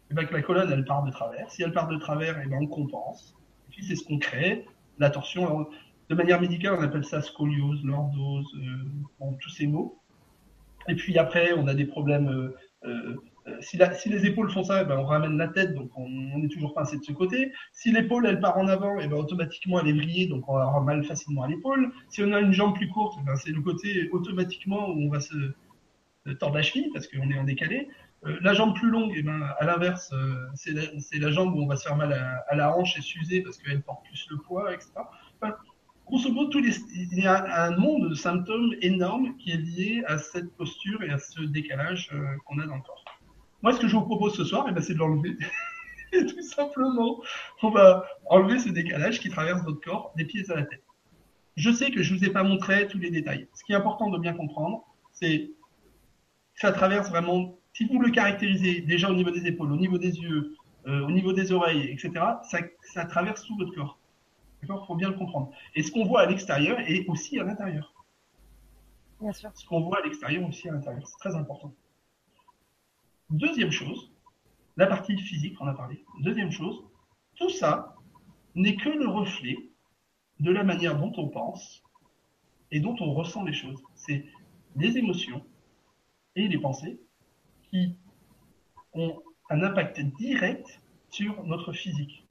Et 0.10 0.12
eh 0.12 0.16
bien 0.16 0.26
que 0.26 0.34
la 0.34 0.42
colonne 0.42 0.72
elle 0.72 0.86
part 0.86 1.04
de 1.04 1.12
travers. 1.12 1.52
Si 1.52 1.64
elle 1.64 1.74
part 1.74 1.88
de 1.88 1.98
travers, 1.98 2.38
et 2.38 2.44
eh 2.46 2.50
ben 2.50 2.60
on 2.62 2.68
compense. 2.68 3.36
Et 3.68 3.72
puis 3.72 3.84
c'est 3.86 3.96
ce 3.96 4.06
qu'on 4.06 4.20
crée, 4.20 4.66
la 5.00 5.10
torsion. 5.10 5.68
de 6.10 6.16
manière 6.16 6.40
médicale, 6.40 6.76
on 6.80 6.82
appelle 6.82 7.04
ça 7.04 7.22
scoliose, 7.22 7.84
lordose, 7.84 8.48
euh, 8.56 9.26
tous 9.42 9.50
ces 9.50 9.68
mots. 9.68 10.00
Et 10.88 10.96
puis 10.96 11.18
après, 11.18 11.52
on 11.54 11.68
a 11.68 11.74
des 11.74 11.86
problèmes 11.86 12.30
euh, 12.30 12.56
euh, 12.86 13.16
euh, 13.48 13.62
si, 13.62 14.10
les 14.10 14.26
épaules 14.26 14.52
font 14.52 14.64
ça, 14.64 14.82
eh 14.82 14.86
ben, 14.86 14.98
on 14.98 15.06
ramène 15.06 15.38
la 15.38 15.48
tête, 15.48 15.74
donc 15.74 15.90
on, 15.96 16.44
est 16.44 16.50
toujours 16.50 16.74
pincé 16.74 16.98
de 16.98 17.04
ce 17.04 17.14
côté. 17.14 17.54
Si 17.72 17.92
l'épaule 17.92 18.28
elle 18.28 18.40
part 18.40 18.58
en 18.58 18.68
avant, 18.68 19.00
et 19.00 19.08
ben, 19.08 19.18
automatiquement 19.18 19.80
elle 19.80 19.88
est 19.88 19.94
vrillée, 19.94 20.28
donc 20.28 20.48
on 20.50 20.56
va 20.56 20.64
avoir 20.64 20.82
mal 20.82 21.04
facilement 21.06 21.44
à 21.44 21.48
l'épaule. 21.48 21.92
Si 22.10 22.22
on 22.24 22.34
a 22.34 22.42
une 22.42 22.54
jambe 22.54 22.76
plus 22.76 22.90
courte, 22.90 23.18
ben, 23.26 23.36
c'est 23.36 23.52
le 23.52 23.62
côté 23.62 24.10
automatiquement 24.12 24.90
où 24.90 25.00
on 25.00 25.10
va 25.10 25.22
se 25.22 25.34
tordre 26.40 26.56
la 26.56 26.62
cheville 26.62 26.90
parce 26.94 27.08
qu'on 27.08 27.30
est 27.30 27.40
en 27.40 27.46
décalé. 27.46 27.88
Euh, 28.28 28.38
la 28.42 28.54
jambe 28.54 28.76
plus 28.76 28.90
longue, 28.90 29.20
ben, 29.24 29.42
à 29.60 29.66
l'inverse, 29.66 30.12
euh, 30.14 30.48
c'est 30.56 31.20
la, 31.20 31.32
jambe 31.32 31.56
où 31.56 31.62
on 31.62 31.68
va 31.68 31.76
se 31.76 31.88
faire 31.88 31.96
mal 31.96 32.14
à, 32.14 32.56
la 32.56 32.76
hanche 32.76 32.98
et 32.98 33.02
s'user 33.02 33.42
parce 33.42 33.58
qu'elle 33.58 33.82
porte 33.82 34.06
plus 34.06 34.28
le 34.30 34.38
poids, 34.38 34.74
etc. 34.74 34.92
grosso 36.06 36.32
modo, 36.32 36.60
il 36.60 37.20
y 37.20 37.28
a 37.28 37.66
un 37.66 37.76
monde 37.78 38.10
de 38.10 38.16
symptômes 38.16 38.74
énormes 38.82 39.36
qui 39.38 39.52
est 39.52 39.58
lié 39.58 40.04
à 40.08 40.18
cette 40.18 40.56
posture 40.56 41.04
et 41.04 41.10
à 41.10 41.18
ce 41.18 41.42
décalage 41.42 42.12
qu'on 42.46 42.60
a 42.60 42.66
dans 42.66 42.76
le 42.76 42.82
corps. 42.82 43.04
Moi, 43.62 43.74
ce 43.74 43.80
que 43.80 43.88
je 43.88 43.96
vous 43.96 44.04
propose 44.04 44.36
ce 44.36 44.44
soir, 44.44 44.66
eh 44.70 44.72
ben, 44.72 44.82
c'est 44.82 44.94
de 44.94 45.00
l'enlever. 45.00 45.38
Et 46.14 46.26
tout 46.26 46.42
simplement, 46.42 47.22
on 47.62 47.70
va 47.70 48.06
enlever 48.28 48.60
ce 48.60 48.70
décalage 48.70 49.20
qui 49.20 49.30
traverse 49.30 49.62
votre 49.64 49.82
corps 49.82 50.14
des 50.16 50.24
pieds 50.24 50.50
à 50.50 50.56
la 50.56 50.64
tête. 50.64 50.84
Je 51.58 51.72
sais 51.72 51.92
que 51.92 52.02
je 52.02 52.14
ne 52.14 52.20
vous 52.20 52.26
ai 52.26 52.30
pas 52.30 52.44
montré 52.44 52.88
tous 52.88 52.98
les 52.98 53.10
détails. 53.10 53.48
Ce 53.54 53.64
qui 53.64 53.74
est 53.74 53.76
important 53.76 54.10
de 54.10 54.18
bien 54.18 54.34
comprendre, 54.34 54.86
c'est 55.12 55.52
que 56.54 56.62
ça 56.62 56.72
traverse 56.72 57.10
vraiment, 57.10 57.58
si 57.78 57.86
vous 57.86 58.00
le 58.00 58.10
caractérisez 58.10 58.82
déjà 58.82 59.08
au 59.08 59.14
niveau 59.14 59.30
des 59.30 59.46
épaules, 59.46 59.72
au 59.72 59.78
niveau 59.78 60.00
des 60.00 60.20
yeux, 60.20 60.56
euh, 60.88 61.06
au 61.06 61.12
niveau 61.12 61.32
des 61.32 61.52
oreilles, 61.52 61.92
etc., 61.92 62.10
ça, 62.42 62.58
ça 62.82 63.06
traverse 63.06 63.44
tout 63.44 63.56
votre 63.56 63.72
corps. 63.76 64.00
D'accord? 64.62 64.84
Il 64.84 64.88
faut 64.88 64.96
bien 64.96 65.10
le 65.10 65.14
comprendre. 65.14 65.52
Et 65.76 65.84
ce 65.84 65.92
qu'on 65.92 66.06
voit 66.06 66.22
à 66.22 66.26
l'extérieur 66.26 66.80
est 66.80 67.08
aussi 67.08 67.40
à 67.40 67.44
l'intérieur. 67.44 67.94
Ce 69.54 69.68
qu'on 69.68 69.82
voit 69.82 70.00
à 70.00 70.02
l'extérieur 70.02 70.50
aussi 70.50 70.68
à 70.68 70.72
l'intérieur, 70.72 71.06
c'est 71.08 71.20
très 71.20 71.36
important. 71.36 71.72
Deuxième 73.30 73.72
chose, 73.72 74.12
la 74.76 74.88
partie 74.88 75.16
physique, 75.16 75.56
on 75.62 75.68
a 75.68 75.76
parlé. 75.76 76.04
Deuxième 76.22 76.52
chose, 76.52 76.84
tout 77.36 77.52
ça 77.52 77.96
n'est 78.56 78.76
que 78.76 78.90
le 78.90 79.08
reflet 79.08 79.56
de 80.40 80.50
la 80.52 80.64
manière 80.64 80.98
dont 80.98 81.14
on 81.18 81.28
pense 81.28 81.84
et 82.72 82.80
dont 82.80 82.96
on 83.00 83.14
ressent 83.14 83.44
les 83.44 83.54
choses. 83.54 83.84
C'est 83.94 84.26
les 84.76 84.98
émotions 84.98 85.46
et 86.36 86.48
les 86.48 86.58
pensées 86.58 87.00
qui 87.70 87.96
ont 88.94 89.22
un 89.50 89.64
impact 89.64 90.00
direct 90.18 90.82
sur 91.10 91.44
notre 91.46 91.74
physique. 91.74 92.26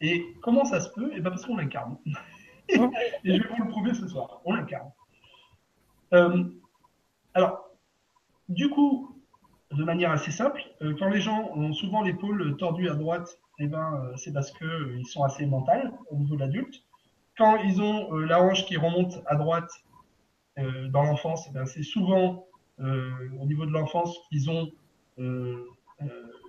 Et 0.00 0.34
comment 0.42 0.64
ça 0.64 0.80
se 0.80 0.90
peut? 0.90 1.10
Eh 1.14 1.20
bien 1.20 1.30
parce 1.30 1.44
qu'on 1.44 1.56
l'incarne. 1.56 1.96
et 2.68 2.76
je 3.24 3.42
vais 3.42 3.48
vous 3.56 3.64
le 3.64 3.68
prouver 3.68 3.94
ce 3.94 4.06
soir. 4.08 4.40
On 4.44 4.54
l'incarne. 4.54 4.90
Euh, 6.12 6.44
alors, 7.34 7.70
du 8.48 8.68
coup, 8.70 9.16
de 9.72 9.84
manière 9.84 10.10
assez 10.10 10.30
simple, 10.30 10.62
euh, 10.82 10.94
quand 10.98 11.08
les 11.08 11.20
gens 11.20 11.50
ont 11.54 11.72
souvent 11.72 12.02
l'épaule 12.02 12.56
tordue 12.56 12.88
à 12.88 12.94
droite, 12.94 13.38
eh 13.58 13.66
ben, 13.66 13.94
euh, 13.94 14.16
c'est 14.16 14.32
parce 14.32 14.52
qu'ils 14.52 15.06
sont 15.06 15.22
assez 15.24 15.46
mentaux 15.46 15.72
au 16.10 16.16
niveau 16.16 16.34
de 16.36 16.40
l'adulte. 16.40 16.82
Quand 17.36 17.56
ils 17.56 17.82
ont 17.82 18.12
la 18.12 18.42
hanche 18.42 18.64
qui 18.64 18.76
remonte 18.76 19.22
à 19.26 19.36
droite 19.36 19.70
dans 20.56 21.02
l'enfance, 21.02 21.46
eh 21.50 21.52
ben, 21.52 21.66
c'est 21.66 21.82
souvent 21.82 22.46
au 22.78 23.46
niveau 23.46 23.66
de 23.66 23.70
l'enfance 23.70 24.18
qu'ils 24.28 24.50
ont 24.50 24.70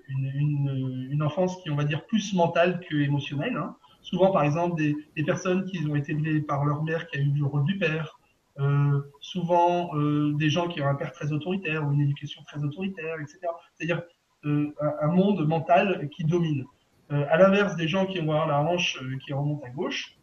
une, 0.10 1.24
enfance 1.24 1.62
qui, 1.62 1.70
on 1.70 1.76
va 1.76 1.84
dire, 1.84 2.06
plus 2.06 2.34
mentale 2.34 2.80
que 2.88 2.96
émotionnelle. 2.96 3.56
Hein. 3.58 3.76
Souvent, 4.02 4.32
par 4.32 4.44
exemple, 4.44 4.76
des, 4.78 4.96
des, 5.16 5.24
personnes 5.24 5.66
qui 5.66 5.86
ont 5.88 5.96
été 5.96 6.12
élevées 6.14 6.42
par 6.42 6.64
leur 6.66 6.84
mère 6.84 7.08
qui 7.08 7.18
a 7.18 7.22
eu 7.22 7.32
le 7.32 7.46
rôle 7.46 7.66
du 7.66 7.78
père, 7.78 8.18
euh, 8.60 9.02
souvent 9.22 9.96
euh, 9.96 10.34
des 10.34 10.50
gens 10.50 10.68
qui 10.68 10.82
ont 10.82 10.88
un 10.88 10.96
père 10.96 11.12
très 11.12 11.32
autoritaire 11.32 11.86
ou 11.86 11.92
une 11.92 12.02
éducation 12.02 12.42
très 12.44 12.64
autoritaire, 12.64 13.20
etc. 13.22 13.40
C'est-à-dire 13.76 14.02
euh, 14.46 14.74
un, 15.02 15.08
monde 15.08 15.48
mental 15.48 16.10
qui 16.10 16.24
domine. 16.24 16.66
à 17.10 17.38
l'inverse 17.38 17.76
des 17.76 17.88
gens 17.88 18.06
qui 18.06 18.20
vont 18.20 18.32
avoir 18.32 18.48
la 18.48 18.62
hanche 18.62 19.00
qui 19.26 19.34
remonte 19.34 19.64
à 19.64 19.70
gauche, 19.70 20.18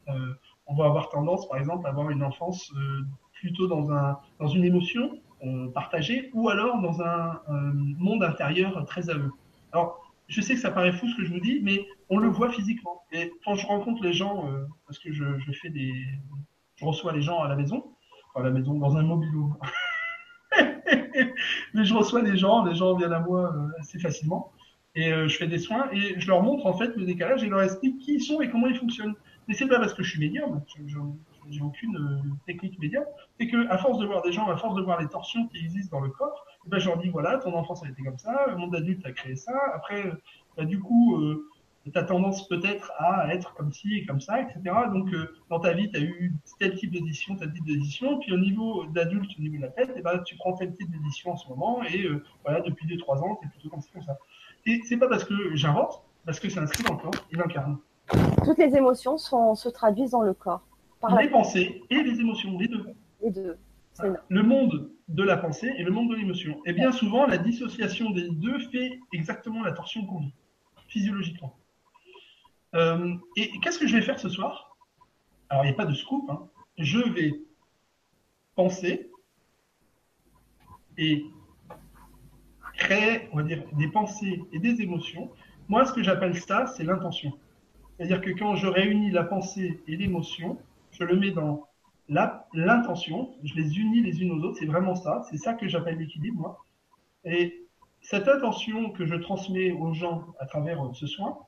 on 0.66 0.74
va 0.74 0.86
avoir 0.86 1.10
tendance, 1.10 1.48
par 1.48 1.58
exemple, 1.58 1.86
à 1.86 1.90
avoir 1.90 2.10
une 2.10 2.22
enfance 2.22 2.72
plutôt 3.34 3.66
dans, 3.68 3.90
un, 3.92 4.18
dans 4.40 4.48
une 4.48 4.64
émotion 4.64 5.18
partagée 5.72 6.30
ou 6.32 6.48
alors 6.48 6.80
dans 6.80 7.02
un, 7.02 7.40
monde 7.98 8.22
intérieur 8.22 8.84
très 8.86 9.10
aveu. 9.10 9.30
Alors, 9.72 10.00
je 10.28 10.40
sais 10.40 10.54
que 10.54 10.60
ça 10.60 10.70
paraît 10.70 10.92
fou 10.92 11.08
ce 11.08 11.16
que 11.16 11.24
je 11.24 11.32
vous 11.32 11.40
dis, 11.40 11.60
mais 11.62 11.86
on 12.08 12.18
le 12.18 12.28
voit 12.28 12.50
physiquement. 12.50 13.02
Et 13.12 13.32
quand 13.44 13.54
je 13.54 13.66
rencontre 13.66 14.02
les 14.02 14.12
gens, 14.12 14.48
parce 14.86 14.98
que 14.98 15.12
je, 15.12 15.24
je, 15.38 15.52
fais 15.52 15.68
des, 15.70 15.92
je 16.76 16.84
reçois 16.84 17.12
les 17.12 17.22
gens 17.22 17.40
à 17.40 17.48
la 17.48 17.56
maison, 17.56 17.84
à 18.34 18.42
la 18.42 18.50
maison, 18.50 18.74
dans 18.74 18.96
un 18.96 19.02
mobile 19.02 19.30
Mais 21.74 21.84
je 21.84 21.94
reçois 21.94 22.22
des 22.22 22.36
gens, 22.36 22.64
les 22.64 22.74
gens 22.74 22.94
viennent 22.96 23.12
à 23.12 23.20
moi 23.20 23.52
euh, 23.54 23.80
assez 23.80 23.98
facilement. 23.98 24.52
Et 24.94 25.12
euh, 25.12 25.26
je 25.28 25.36
fais 25.36 25.46
des 25.46 25.58
soins 25.58 25.88
et 25.92 26.18
je 26.20 26.26
leur 26.28 26.42
montre 26.42 26.66
en 26.66 26.76
fait 26.76 26.94
le 26.96 27.04
décalage 27.04 27.42
et 27.42 27.46
je 27.46 27.50
leur 27.50 27.62
explique 27.62 27.98
qui 27.98 28.14
ils 28.14 28.22
sont 28.22 28.40
et 28.40 28.50
comment 28.50 28.68
ils 28.68 28.76
fonctionnent. 28.76 29.14
Mais 29.48 29.54
c'est 29.54 29.66
pas 29.66 29.78
parce 29.78 29.94
que 29.94 30.02
je 30.02 30.10
suis 30.10 30.20
médium, 30.20 30.62
j'ai 31.50 31.62
aucune 31.62 31.96
euh, 31.96 32.34
technique 32.46 32.78
médium, 32.78 33.04
c'est 33.38 33.48
que 33.48 33.68
à 33.70 33.78
force 33.78 33.98
de 33.98 34.06
voir 34.06 34.22
des 34.22 34.32
gens, 34.32 34.48
à 34.48 34.56
force 34.56 34.74
de 34.74 34.82
voir 34.82 35.00
les 35.00 35.08
torsions 35.08 35.46
qui 35.48 35.58
existent 35.58 35.96
dans 35.96 36.04
le 36.04 36.10
corps, 36.10 36.46
eh 36.66 36.70
ben, 36.70 36.78
je 36.78 36.88
leur 36.88 36.98
dis 36.98 37.08
voilà, 37.08 37.38
ton 37.38 37.54
enfance 37.54 37.84
a 37.84 37.88
été 37.88 38.02
comme 38.02 38.18
ça, 38.18 38.46
le 38.48 38.56
monde 38.56 38.74
adulte 38.74 39.04
a 39.06 39.12
créé 39.12 39.36
ça. 39.36 39.52
Après, 39.74 40.12
bah, 40.56 40.64
du 40.64 40.80
coup, 40.80 41.18
tu 41.92 41.98
as 41.98 42.02
tendance 42.02 42.48
peut-être 42.48 42.92
à 42.98 43.34
être 43.34 43.54
comme 43.54 43.72
ci 43.72 43.98
et 43.98 44.06
comme 44.06 44.20
ça, 44.20 44.40
etc. 44.40 44.60
Donc, 44.92 45.12
euh, 45.12 45.34
dans 45.50 45.60
ta 45.60 45.72
vie, 45.72 45.90
tu 45.90 45.96
as 45.98 46.00
eu 46.00 46.34
tel 46.58 46.74
type 46.76 46.92
d'édition, 46.92 47.36
tel 47.36 47.52
type 47.52 47.64
d'édition, 47.64 48.18
puis 48.20 48.32
au 48.32 48.38
niveau 48.38 48.84
d'adulte, 48.86 49.30
au 49.38 49.42
niveau 49.42 49.56
de 49.56 49.62
la 49.62 49.68
tête, 49.68 49.90
et 49.90 49.98
eh 49.98 50.02
ben, 50.02 50.18
tu 50.24 50.36
prends 50.36 50.54
tel 50.54 50.72
type 50.72 50.90
d'édition 50.90 51.32
en 51.32 51.36
ce 51.36 51.48
moment, 51.48 51.82
et 51.82 52.04
euh, 52.04 52.24
voilà, 52.44 52.60
depuis 52.60 52.86
2-3 52.86 53.18
ans, 53.18 53.38
tu 53.40 53.46
es 53.46 53.50
plutôt 53.50 53.68
comme 53.68 53.82
ça, 53.82 53.88
comme 53.92 54.02
ça. 54.02 54.16
Et 54.66 54.80
c'est 54.84 54.96
pas 54.96 55.08
parce 55.08 55.24
que 55.24 55.54
j'invente, 55.54 56.02
parce 56.24 56.40
que 56.40 56.48
c'est 56.48 56.60
inscrit 56.60 56.84
dans 56.84 56.94
le 56.94 57.00
corps, 57.00 57.26
il 57.30 57.40
incarne. 57.40 57.78
Toutes 58.44 58.58
les 58.58 58.74
émotions 58.76 59.18
se 59.18 59.68
traduisent 59.68 60.12
dans 60.12 60.22
le 60.22 60.34
corps. 60.34 60.62
Par 61.08 61.20
les 61.20 61.28
pensées 61.28 61.82
et 61.90 62.02
les 62.02 62.20
émotions, 62.20 62.58
les 62.58 62.68
deux. 62.68 62.84
Les 63.22 63.30
deux. 63.30 63.58
Le 64.28 64.42
monde 64.42 64.90
de 65.08 65.22
la 65.22 65.36
pensée 65.36 65.72
et 65.76 65.82
le 65.82 65.90
monde 65.90 66.10
de 66.10 66.16
l'émotion. 66.16 66.60
Et 66.66 66.72
bien 66.72 66.92
souvent, 66.92 67.26
la 67.26 67.38
dissociation 67.38 68.10
des 68.10 68.28
deux 68.30 68.58
fait 68.70 68.98
exactement 69.12 69.62
la 69.62 69.72
torsion 69.72 70.04
qu'on 70.06 70.20
vit, 70.20 70.34
physiologiquement. 70.88 71.56
Euh, 72.74 73.14
et 73.36 73.50
qu'est-ce 73.60 73.78
que 73.78 73.86
je 73.86 73.96
vais 73.96 74.02
faire 74.02 74.18
ce 74.18 74.28
soir? 74.28 74.76
Alors, 75.48 75.64
il 75.64 75.68
n'y 75.68 75.74
a 75.74 75.76
pas 75.76 75.86
de 75.86 75.94
scoop. 75.94 76.28
Hein. 76.28 76.48
Je 76.78 76.98
vais 76.98 77.34
penser 78.56 79.10
et 80.98 81.24
créer, 82.76 83.28
on 83.32 83.36
va 83.36 83.42
dire, 83.42 83.62
des 83.74 83.88
pensées 83.88 84.42
et 84.52 84.58
des 84.58 84.80
émotions. 84.80 85.30
Moi, 85.68 85.84
ce 85.84 85.92
que 85.92 86.02
j'appelle 86.02 86.36
ça, 86.36 86.66
c'est 86.66 86.84
l'intention. 86.84 87.38
C'est-à-dire 87.96 88.20
que 88.20 88.30
quand 88.30 88.56
je 88.56 88.66
réunis 88.66 89.10
la 89.10 89.22
pensée 89.22 89.80
et 89.86 89.96
l'émotion, 89.96 90.58
je 90.94 91.04
le 91.04 91.16
mets 91.16 91.30
dans 91.30 91.66
l'intention, 92.08 93.34
je 93.42 93.54
les 93.54 93.78
unis 93.78 94.02
les 94.02 94.22
unes 94.22 94.32
aux 94.32 94.44
autres, 94.44 94.58
c'est 94.58 94.66
vraiment 94.66 94.94
ça, 94.94 95.22
c'est 95.30 95.36
ça 95.36 95.54
que 95.54 95.68
j'appelle 95.68 95.98
l'équilibre. 95.98 96.64
Et 97.24 97.66
cette 98.00 98.28
intention 98.28 98.90
que 98.90 99.06
je 99.06 99.14
transmets 99.14 99.72
aux 99.72 99.92
gens 99.92 100.24
à 100.38 100.46
travers 100.46 100.80
ce 100.94 101.06
soin, 101.06 101.38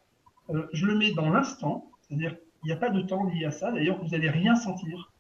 euh, 0.51 0.67
je 0.73 0.87
le 0.87 0.97
mets 0.97 1.13
dans 1.13 1.29
l'instant, 1.29 1.91
c'est-à-dire 2.01 2.37
il 2.63 2.69
n'y 2.69 2.73
a 2.73 2.77
pas 2.77 2.91
de 2.91 3.03
temps 3.03 3.25
lié 3.25 3.45
à 3.45 3.51
ça. 3.51 3.71
D'ailleurs, 3.71 4.03
vous 4.03 4.09
n'allez 4.09 4.31
rien 4.31 4.57
sentir 4.57 5.13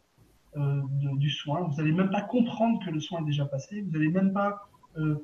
euh, 0.57 0.83
du 1.15 1.31
soin. 1.31 1.61
Vous 1.61 1.77
n'allez 1.77 1.93
même 1.93 2.11
pas 2.11 2.23
comprendre 2.23 2.85
que 2.85 2.91
le 2.91 2.99
soin 2.99 3.21
est 3.21 3.27
déjà 3.27 3.45
passé. 3.45 3.83
Vous 3.83 3.93
n'allez 3.93 4.09
même 4.09 4.33
pas. 4.33 4.69
Euh, 4.97 5.17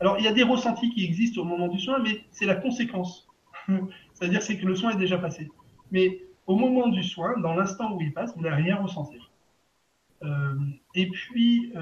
alors, 0.00 0.18
il 0.18 0.24
y 0.24 0.28
a 0.28 0.32
des 0.32 0.44
ressentis 0.44 0.90
qui 0.90 1.04
existent 1.04 1.42
au 1.42 1.44
moment 1.44 1.68
du 1.68 1.78
soin, 1.78 1.98
mais 1.98 2.24
c'est 2.30 2.46
la 2.46 2.54
conséquence. 2.54 3.28
c'est-à-dire 4.14 4.42
c'est 4.42 4.56
que 4.58 4.66
le 4.66 4.74
soin 4.74 4.92
est 4.92 4.96
déjà 4.96 5.18
passé. 5.18 5.50
Mais 5.90 6.22
au 6.46 6.56
moment 6.56 6.88
du 6.88 7.02
soin, 7.02 7.38
dans 7.38 7.54
l'instant 7.54 7.94
où 7.94 8.00
il 8.00 8.12
passe, 8.12 8.34
vous 8.36 8.42
n'allez 8.42 8.62
rien 8.62 8.76
ressentir. 8.76 9.30
et 10.94 11.06
puis, 11.08 11.72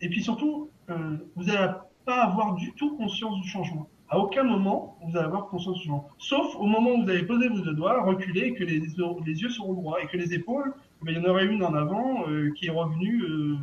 et 0.00 0.08
puis 0.08 0.22
surtout, 0.22 0.70
vous 0.88 1.44
n'allez 1.44 1.72
pas 2.04 2.24
avoir 2.24 2.54
du 2.54 2.72
tout 2.74 2.96
conscience 2.96 3.40
du 3.40 3.48
changement 3.48 3.88
à 4.14 4.18
aucun 4.18 4.44
moment 4.44 4.96
vous 5.02 5.16
allez 5.16 5.26
avoir 5.26 5.48
conscience 5.48 5.76
du 5.76 5.86
changement. 5.86 6.08
Sauf 6.18 6.54
au 6.56 6.66
moment 6.66 6.90
où 6.90 7.02
vous 7.02 7.10
allez 7.10 7.24
poser 7.24 7.48
vos 7.48 7.60
deux 7.60 7.74
doigts, 7.74 8.02
reculer, 8.02 8.48
et 8.48 8.54
que 8.54 8.64
les, 8.64 8.78
les, 8.78 9.42
yeux 9.42 9.48
seront 9.48 9.74
droits 9.74 10.02
et 10.02 10.06
que 10.06 10.16
les 10.16 10.34
épaules, 10.34 10.72
eh 11.06 11.10
il 11.10 11.16
y 11.16 11.20
en 11.20 11.24
aurait 11.24 11.46
une 11.46 11.64
en 11.64 11.74
avant 11.74 12.28
euh, 12.28 12.50
qui 12.52 12.66
est 12.66 12.70
revenue 12.70 13.22
euh, 13.22 13.56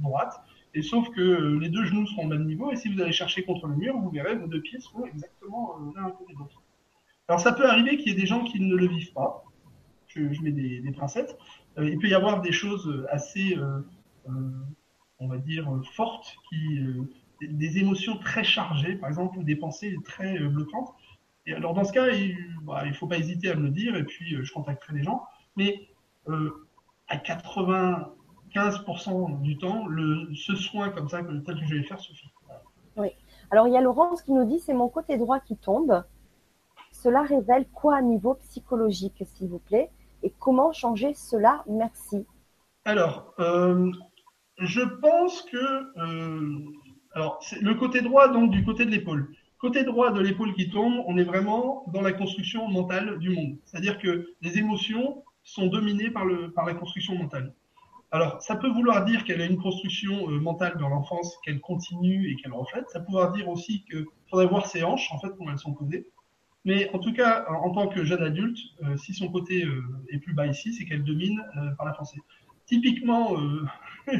droite. 0.00 0.40
Et 0.74 0.82
sauf 0.82 1.08
que 1.10 1.20
euh, 1.20 1.58
les 1.58 1.68
deux 1.68 1.84
genoux 1.84 2.06
seront 2.06 2.24
au 2.24 2.28
même 2.28 2.46
niveau, 2.46 2.70
et 2.70 2.76
si 2.76 2.88
vous 2.88 3.00
allez 3.00 3.12
chercher 3.12 3.42
contre 3.42 3.66
le 3.66 3.74
mur, 3.74 3.96
vous 3.98 4.10
verrez 4.10 4.36
vos 4.36 4.46
deux 4.46 4.60
pieds 4.60 4.80
seront 4.80 5.04
exactement 5.04 5.76
l'un 5.94 6.06
à 6.06 6.10
côté 6.12 6.32
l'autre. 6.38 6.62
Alors 7.30 7.40
ça 7.40 7.52
peut 7.52 7.66
arriver 7.66 7.96
qu'il 7.96 8.08
y 8.08 8.12
ait 8.12 8.20
des 8.20 8.26
gens 8.26 8.44
qui 8.44 8.60
ne 8.60 8.76
le 8.76 8.86
vivent 8.86 9.14
pas. 9.14 9.44
Je, 10.08 10.42
mets 10.42 10.50
des, 10.50 10.80
des 10.80 10.92
pincettes. 10.92 11.38
il 11.78 11.98
peut 11.98 12.08
y 12.08 12.14
avoir 12.14 12.42
des 12.42 12.52
choses 12.52 13.06
assez, 13.10 13.56
on 14.26 15.28
va 15.28 15.38
dire, 15.38 15.70
fortes 15.94 16.36
qui 16.48 16.80
des 17.40 17.78
émotions 17.78 18.18
très 18.18 18.44
chargées, 18.44 18.96
par 18.96 19.08
exemple, 19.08 19.38
ou 19.38 19.42
des 19.42 19.56
pensées 19.56 19.96
très 20.04 20.38
euh, 20.38 20.48
bloquantes. 20.48 20.92
Et 21.46 21.54
alors, 21.54 21.72
dans 21.74 21.84
ce 21.84 21.92
cas, 21.92 22.08
il 22.08 22.36
ne 22.60 22.66
bah, 22.66 22.82
faut 22.92 23.06
pas 23.06 23.18
hésiter 23.18 23.50
à 23.50 23.54
me 23.54 23.62
le 23.62 23.70
dire, 23.70 23.96
et 23.96 24.04
puis 24.04 24.34
euh, 24.34 24.44
je 24.44 24.52
contacterai 24.52 24.92
les 24.94 25.02
gens. 25.02 25.24
Mais 25.56 25.88
euh, 26.28 26.66
à 27.08 27.16
95% 27.16 29.40
du 29.40 29.56
temps, 29.58 29.86
le, 29.86 30.28
ce 30.34 30.54
soin 30.54 30.90
comme 30.90 31.08
ça, 31.08 31.22
tel 31.22 31.58
que 31.58 31.66
je 31.66 31.76
vais 31.76 31.82
faire, 31.82 31.98
suffit. 31.98 32.30
Oui. 32.96 33.08
Alors, 33.50 33.66
il 33.68 33.74
y 33.74 33.76
a 33.76 33.80
Laurence 33.80 34.22
qui 34.22 34.32
nous 34.32 34.44
dit 34.44 34.60
c'est 34.60 34.74
mon 34.74 34.88
côté 34.88 35.16
droit 35.16 35.40
qui 35.40 35.56
tombe. 35.56 36.04
Cela 37.02 37.22
révèle 37.22 37.66
quoi 37.72 37.96
à 37.96 38.02
niveau 38.02 38.34
psychologique, 38.34 39.22
s'il 39.34 39.48
vous 39.48 39.58
plaît 39.58 39.90
Et 40.22 40.32
comment 40.38 40.72
changer 40.72 41.14
cela? 41.14 41.64
Merci. 41.66 42.26
Alors, 42.84 43.34
je 44.58 44.80
pense 45.00 45.42
que 45.42 45.84
alors, 47.12 47.38
c'est 47.42 47.60
le 47.60 47.74
côté 47.74 48.02
droit, 48.02 48.28
donc, 48.28 48.50
du 48.50 48.64
côté 48.64 48.84
de 48.84 48.90
l'épaule. 48.90 49.34
Côté 49.58 49.82
droit 49.82 50.12
de 50.12 50.20
l'épaule 50.20 50.54
qui 50.54 50.70
tombe, 50.70 51.02
on 51.06 51.16
est 51.18 51.24
vraiment 51.24 51.84
dans 51.88 52.02
la 52.02 52.12
construction 52.12 52.68
mentale 52.68 53.18
du 53.18 53.30
monde. 53.30 53.56
C'est-à-dire 53.64 53.98
que 53.98 54.28
les 54.40 54.58
émotions 54.58 55.22
sont 55.42 55.66
dominées 55.66 56.10
par 56.10 56.24
la 56.24 56.74
construction 56.74 57.16
mentale. 57.16 57.52
Alors, 58.12 58.42
ça 58.42 58.56
peut 58.56 58.68
vouloir 58.68 59.04
dire 59.04 59.24
qu'elle 59.24 59.40
a 59.40 59.46
une 59.46 59.60
construction 59.60 60.28
euh, 60.30 60.40
mentale 60.40 60.76
dans 60.78 60.88
l'enfance, 60.88 61.36
qu'elle 61.44 61.60
continue 61.60 62.30
et 62.30 62.36
qu'elle 62.36 62.52
reflète. 62.52 62.88
Ça 62.90 62.98
peut 62.98 63.06
vouloir 63.06 63.30
dire 63.32 63.48
aussi 63.48 63.84
qu'il 63.84 64.04
faudrait 64.28 64.48
voir 64.48 64.66
ses 64.66 64.82
hanches, 64.82 65.12
en 65.12 65.20
fait, 65.20 65.28
comment 65.36 65.52
elles 65.52 65.58
sont 65.58 65.74
posées. 65.74 66.08
Mais 66.64 66.90
en 66.92 66.98
tout 66.98 67.12
cas, 67.12 67.46
en, 67.48 67.70
tant 67.70 67.88
que 67.88 68.04
jeune 68.04 68.22
adulte, 68.22 68.58
euh, 68.82 68.96
si 68.96 69.14
son 69.14 69.28
côté 69.28 69.64
euh, 69.64 69.82
est 70.10 70.18
plus 70.18 70.34
bas 70.34 70.46
ici, 70.46 70.74
c'est 70.74 70.84
qu'elle 70.84 71.04
domine 71.04 71.42
par 71.76 71.86
la 71.86 71.92
pensée. 71.92 72.20
Typiquement, 72.66 73.36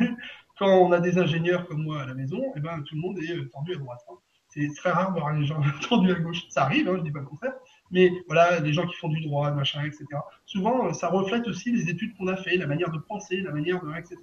quand 0.60 0.78
on 0.78 0.92
a 0.92 1.00
des 1.00 1.18
ingénieurs 1.18 1.66
comme 1.66 1.82
moi 1.82 2.02
à 2.02 2.06
la 2.06 2.14
maison, 2.14 2.52
eh 2.54 2.60
ben, 2.60 2.82
tout 2.82 2.94
le 2.94 3.00
monde 3.00 3.18
est 3.18 3.32
euh, 3.32 3.48
tendu 3.48 3.74
à 3.74 3.78
droite. 3.78 4.04
Hein. 4.10 4.14
C'est 4.50 4.68
très 4.76 4.90
rare 4.90 5.14
de 5.14 5.18
voir 5.18 5.32
les 5.32 5.46
gens 5.46 5.60
tendus 5.88 6.12
à 6.12 6.16
gauche. 6.16 6.46
Ça 6.50 6.64
arrive, 6.64 6.86
hein, 6.86 6.92
je 6.96 7.00
ne 7.00 7.04
dis 7.04 7.10
pas 7.10 7.20
le 7.20 7.24
contraire. 7.24 7.54
Mais 7.90 8.12
voilà, 8.26 8.60
les 8.60 8.72
gens 8.74 8.86
qui 8.86 8.94
font 8.96 9.08
du 9.08 9.22
droit, 9.22 9.50
machin, 9.52 9.82
etc. 9.84 10.04
Souvent, 10.44 10.86
euh, 10.86 10.92
ça 10.92 11.08
reflète 11.08 11.48
aussi 11.48 11.72
les 11.72 11.88
études 11.88 12.14
qu'on 12.16 12.26
a 12.26 12.36
fait, 12.36 12.58
la 12.58 12.66
manière 12.66 12.90
de 12.90 12.98
penser, 12.98 13.40
la 13.40 13.52
manière 13.52 13.82
de, 13.82 13.90
etc. 13.96 14.16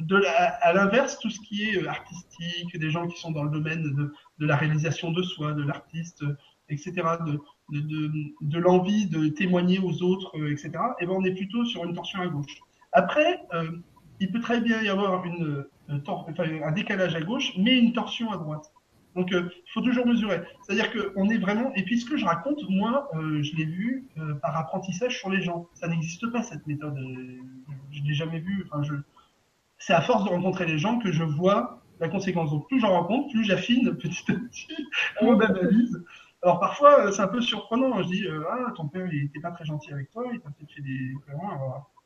de 0.00 0.22
à 0.26 0.72
l'inverse, 0.72 1.18
tout 1.18 1.30
ce 1.30 1.40
qui 1.40 1.64
est 1.64 1.86
artistique, 1.86 2.78
des 2.78 2.90
gens 2.90 3.06
qui 3.06 3.18
sont 3.20 3.30
dans 3.30 3.44
le 3.44 3.50
domaine 3.50 3.94
de, 3.94 4.46
la 4.46 4.56
réalisation 4.56 5.12
de 5.12 5.22
soi, 5.22 5.52
de 5.52 5.62
l'artiste, 5.62 6.24
etc., 6.68 6.92
de, 7.70 8.58
l'envie 8.58 9.06
de 9.06 9.28
témoigner 9.28 9.78
aux 9.78 10.02
autres, 10.02 10.32
etc., 10.50 10.70
et 11.00 11.06
ben 11.06 11.12
on 11.12 11.24
est 11.24 11.34
plutôt 11.34 11.64
sur 11.64 11.84
une 11.84 11.94
torsion 11.94 12.20
à 12.20 12.26
gauche. 12.28 12.56
Après, 12.92 13.40
il 14.20 14.30
peut 14.30 14.40
très 14.40 14.60
bien 14.60 14.82
y 14.82 14.88
avoir 14.88 15.22
un 15.88 16.72
décalage 16.72 17.14
à 17.14 17.20
gauche, 17.20 17.52
mais 17.58 17.78
une 17.78 17.92
torsion 17.92 18.32
à 18.32 18.36
droite. 18.36 18.72
Donc, 19.16 19.30
il 19.32 19.72
faut 19.72 19.80
toujours 19.80 20.06
mesurer. 20.06 20.40
C'est-à-dire 20.62 20.92
qu'on 20.92 21.28
est 21.28 21.38
vraiment. 21.38 21.72
Et 21.74 21.82
puis, 21.82 21.98
ce 21.98 22.08
que 22.08 22.16
je 22.16 22.24
raconte, 22.24 22.60
moi, 22.68 23.10
je 23.14 23.56
l'ai 23.56 23.64
vu 23.64 24.08
par 24.40 24.56
apprentissage 24.56 25.18
sur 25.18 25.30
les 25.30 25.42
gens. 25.42 25.68
Ça 25.74 25.88
n'existe 25.88 26.30
pas 26.30 26.42
cette 26.42 26.66
méthode. 26.66 26.96
je 27.90 28.02
l'ai 28.02 28.14
jamais 28.14 28.38
vu. 28.38 28.66
Enfin, 28.70 28.82
je, 28.82 28.94
c'est 29.80 29.94
à 29.94 30.02
force 30.02 30.24
de 30.24 30.28
rencontrer 30.28 30.66
les 30.66 30.78
gens 30.78 30.98
que 30.98 31.10
je 31.10 31.24
vois 31.24 31.82
la 31.98 32.08
conséquence. 32.08 32.50
Donc 32.50 32.68
plus 32.68 32.80
j'en 32.80 32.90
rencontre, 32.90 33.30
plus 33.30 33.44
j'affine 33.44 33.96
petit 33.98 34.30
à 34.30 34.34
petit 34.34 34.68
mon 35.22 35.40
analyse. 35.40 36.04
Alors 36.42 36.60
parfois 36.60 37.06
euh, 37.06 37.12
c'est 37.12 37.22
un 37.22 37.28
peu 37.28 37.40
surprenant. 37.40 38.00
Je 38.02 38.08
dis 38.08 38.26
euh, 38.26 38.44
ah 38.50 38.72
ton 38.76 38.88
père 38.88 39.06
il 39.12 39.24
était 39.24 39.40
pas 39.40 39.50
très 39.50 39.64
gentil 39.64 39.92
avec 39.92 40.10
toi, 40.10 40.24
il 40.32 40.40
t'a 40.40 40.50
peut-être 40.50 40.72
fait 40.72 40.82
des 40.82 41.14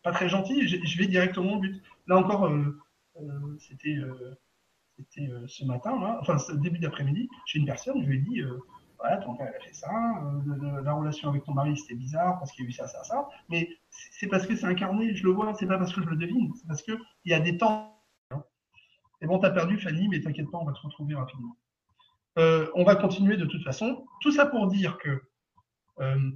pas 0.02 0.12
très 0.12 0.28
gentil. 0.28 0.66
Je, 0.66 0.98
vais 0.98 1.06
directement 1.06 1.54
au 1.54 1.58
but. 1.58 1.82
Là 2.06 2.16
encore 2.16 2.46
euh, 2.46 2.80
c'était 3.58 3.98
ce 5.46 5.64
matin 5.64 5.98
là, 6.00 6.18
enfin 6.20 6.36
début 6.54 6.78
d'après-midi. 6.78 7.28
J'ai 7.46 7.58
une 7.58 7.66
personne, 7.66 8.02
je 8.02 8.08
lui 8.08 8.18
ai 8.18 8.20
dit 8.20 8.42
voilà, 8.98 9.18
ton 9.18 9.34
père 9.34 9.48
a 9.48 9.64
fait 9.64 9.74
ça, 9.74 9.90
la 10.82 10.92
relation 10.92 11.28
avec 11.28 11.44
ton 11.44 11.52
mari 11.52 11.76
c'était 11.76 11.94
bizarre 11.94 12.38
parce 12.38 12.52
qu'il 12.52 12.64
y 12.64 12.66
a 12.66 12.70
eu 12.70 12.72
ça, 12.72 12.86
ça, 12.86 13.02
ça. 13.04 13.28
Mais 13.48 13.68
c'est 13.90 14.28
parce 14.28 14.46
que 14.46 14.56
c'est 14.56 14.66
incarné, 14.66 15.14
je 15.14 15.24
le 15.24 15.32
vois, 15.32 15.54
c'est 15.54 15.66
pas 15.66 15.78
parce 15.78 15.92
que 15.92 16.02
je 16.02 16.08
le 16.08 16.16
devine, 16.16 16.52
c'est 16.54 16.66
parce 16.66 16.82
qu'il 16.82 16.98
y 17.24 17.34
a 17.34 17.40
des 17.40 17.58
temps. 17.58 17.90
Et 19.20 19.26
bon, 19.26 19.38
t'as 19.38 19.50
perdu 19.50 19.78
Fanny, 19.78 20.08
mais 20.08 20.20
t'inquiète 20.20 20.50
pas, 20.50 20.58
on 20.58 20.64
va 20.64 20.74
se 20.74 20.82
retrouver 20.82 21.14
rapidement. 21.14 21.56
Euh, 22.38 22.68
on 22.74 22.84
va 22.84 22.96
continuer 22.96 23.36
de 23.36 23.46
toute 23.46 23.62
façon. 23.62 24.04
Tout 24.20 24.32
ça 24.32 24.46
pour 24.46 24.66
dire 24.66 24.98
que 24.98 25.22
euh, 26.00 26.30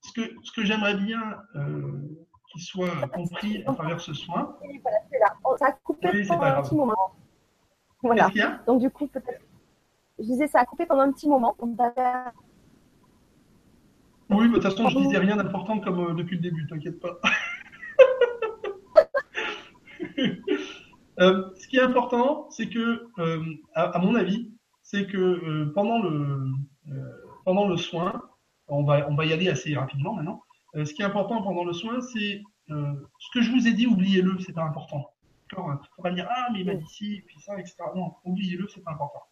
ce 0.00 0.12
que, 0.12 0.34
ce 0.42 0.52
que 0.52 0.64
j'aimerais 0.64 0.94
bien 0.94 1.20
euh, 1.56 2.26
qu'il 2.50 2.62
soit 2.62 3.06
compris 3.08 3.62
à 3.66 3.74
travers 3.74 4.00
ce 4.00 4.14
soin. 4.14 4.56
Ça 5.58 5.66
a 5.66 5.72
coupé 5.72 6.24
pendant 6.26 6.42
un 6.42 6.62
petit 6.62 6.74
moment. 6.74 7.14
Voilà. 8.02 8.30
Donc 8.66 8.80
du 8.80 8.90
coup, 8.90 9.06
peut-être. 9.06 9.42
Je 10.18 10.24
disais, 10.24 10.46
ça 10.46 10.60
a 10.60 10.64
coupé 10.64 10.86
pendant 10.86 11.02
un 11.02 11.12
petit 11.12 11.28
moment. 11.28 11.56
Oui, 14.30 14.48
de 14.48 14.54
toute 14.54 14.62
façon, 14.62 14.88
je 14.88 14.98
disais 14.98 15.18
rien 15.18 15.36
d'important 15.36 15.78
comme 15.80 16.00
euh, 16.00 16.14
depuis 16.14 16.36
le 16.36 16.42
début, 16.42 16.66
t'inquiète 16.66 17.00
pas. 17.00 17.18
Euh, 21.20 21.50
ce 21.56 21.68
qui 21.68 21.76
est 21.76 21.82
important, 21.82 22.48
c'est 22.50 22.70
que, 22.70 23.06
euh, 23.18 23.44
à, 23.74 23.98
mon 23.98 24.14
avis, 24.14 24.50
c'est 24.82 25.06
que 25.06 25.64
pendant 25.74 26.02
le 26.02 26.50
pendant 27.44 27.68
le 27.68 27.76
soin, 27.76 28.22
on 28.66 28.82
va 28.82 29.06
on 29.10 29.14
va 29.14 29.26
y 29.26 29.32
aller 29.32 29.50
assez 29.50 29.74
rapidement 29.74 30.14
maintenant. 30.14 30.42
ce 30.74 30.92
qui 30.94 31.02
est 31.02 31.04
important 31.04 31.42
pendant 31.42 31.64
le 31.64 31.74
soin, 31.74 32.00
c'est 32.00 32.42
ce 32.68 33.30
que 33.34 33.42
je 33.42 33.52
vous 33.52 33.68
ai 33.68 33.72
dit, 33.72 33.86
oubliez-le, 33.86 34.38
c'est 34.40 34.54
pas 34.54 34.64
important. 34.64 35.10
D'accord? 35.50 35.82
Faut 35.94 36.02
pas 36.02 36.12
dire 36.12 36.26
ah 36.30 36.48
mais 36.52 36.60
il 36.60 36.66
m'a 36.66 36.74
dit 36.74 36.88
ci, 36.88 37.22
puis 37.26 37.38
ça, 37.40 37.58
etc. 37.60 37.76
Non, 37.94 38.14
oubliez-le, 38.24 38.66
c'est 38.68 38.82
pas 38.82 38.92
important. 38.92 39.22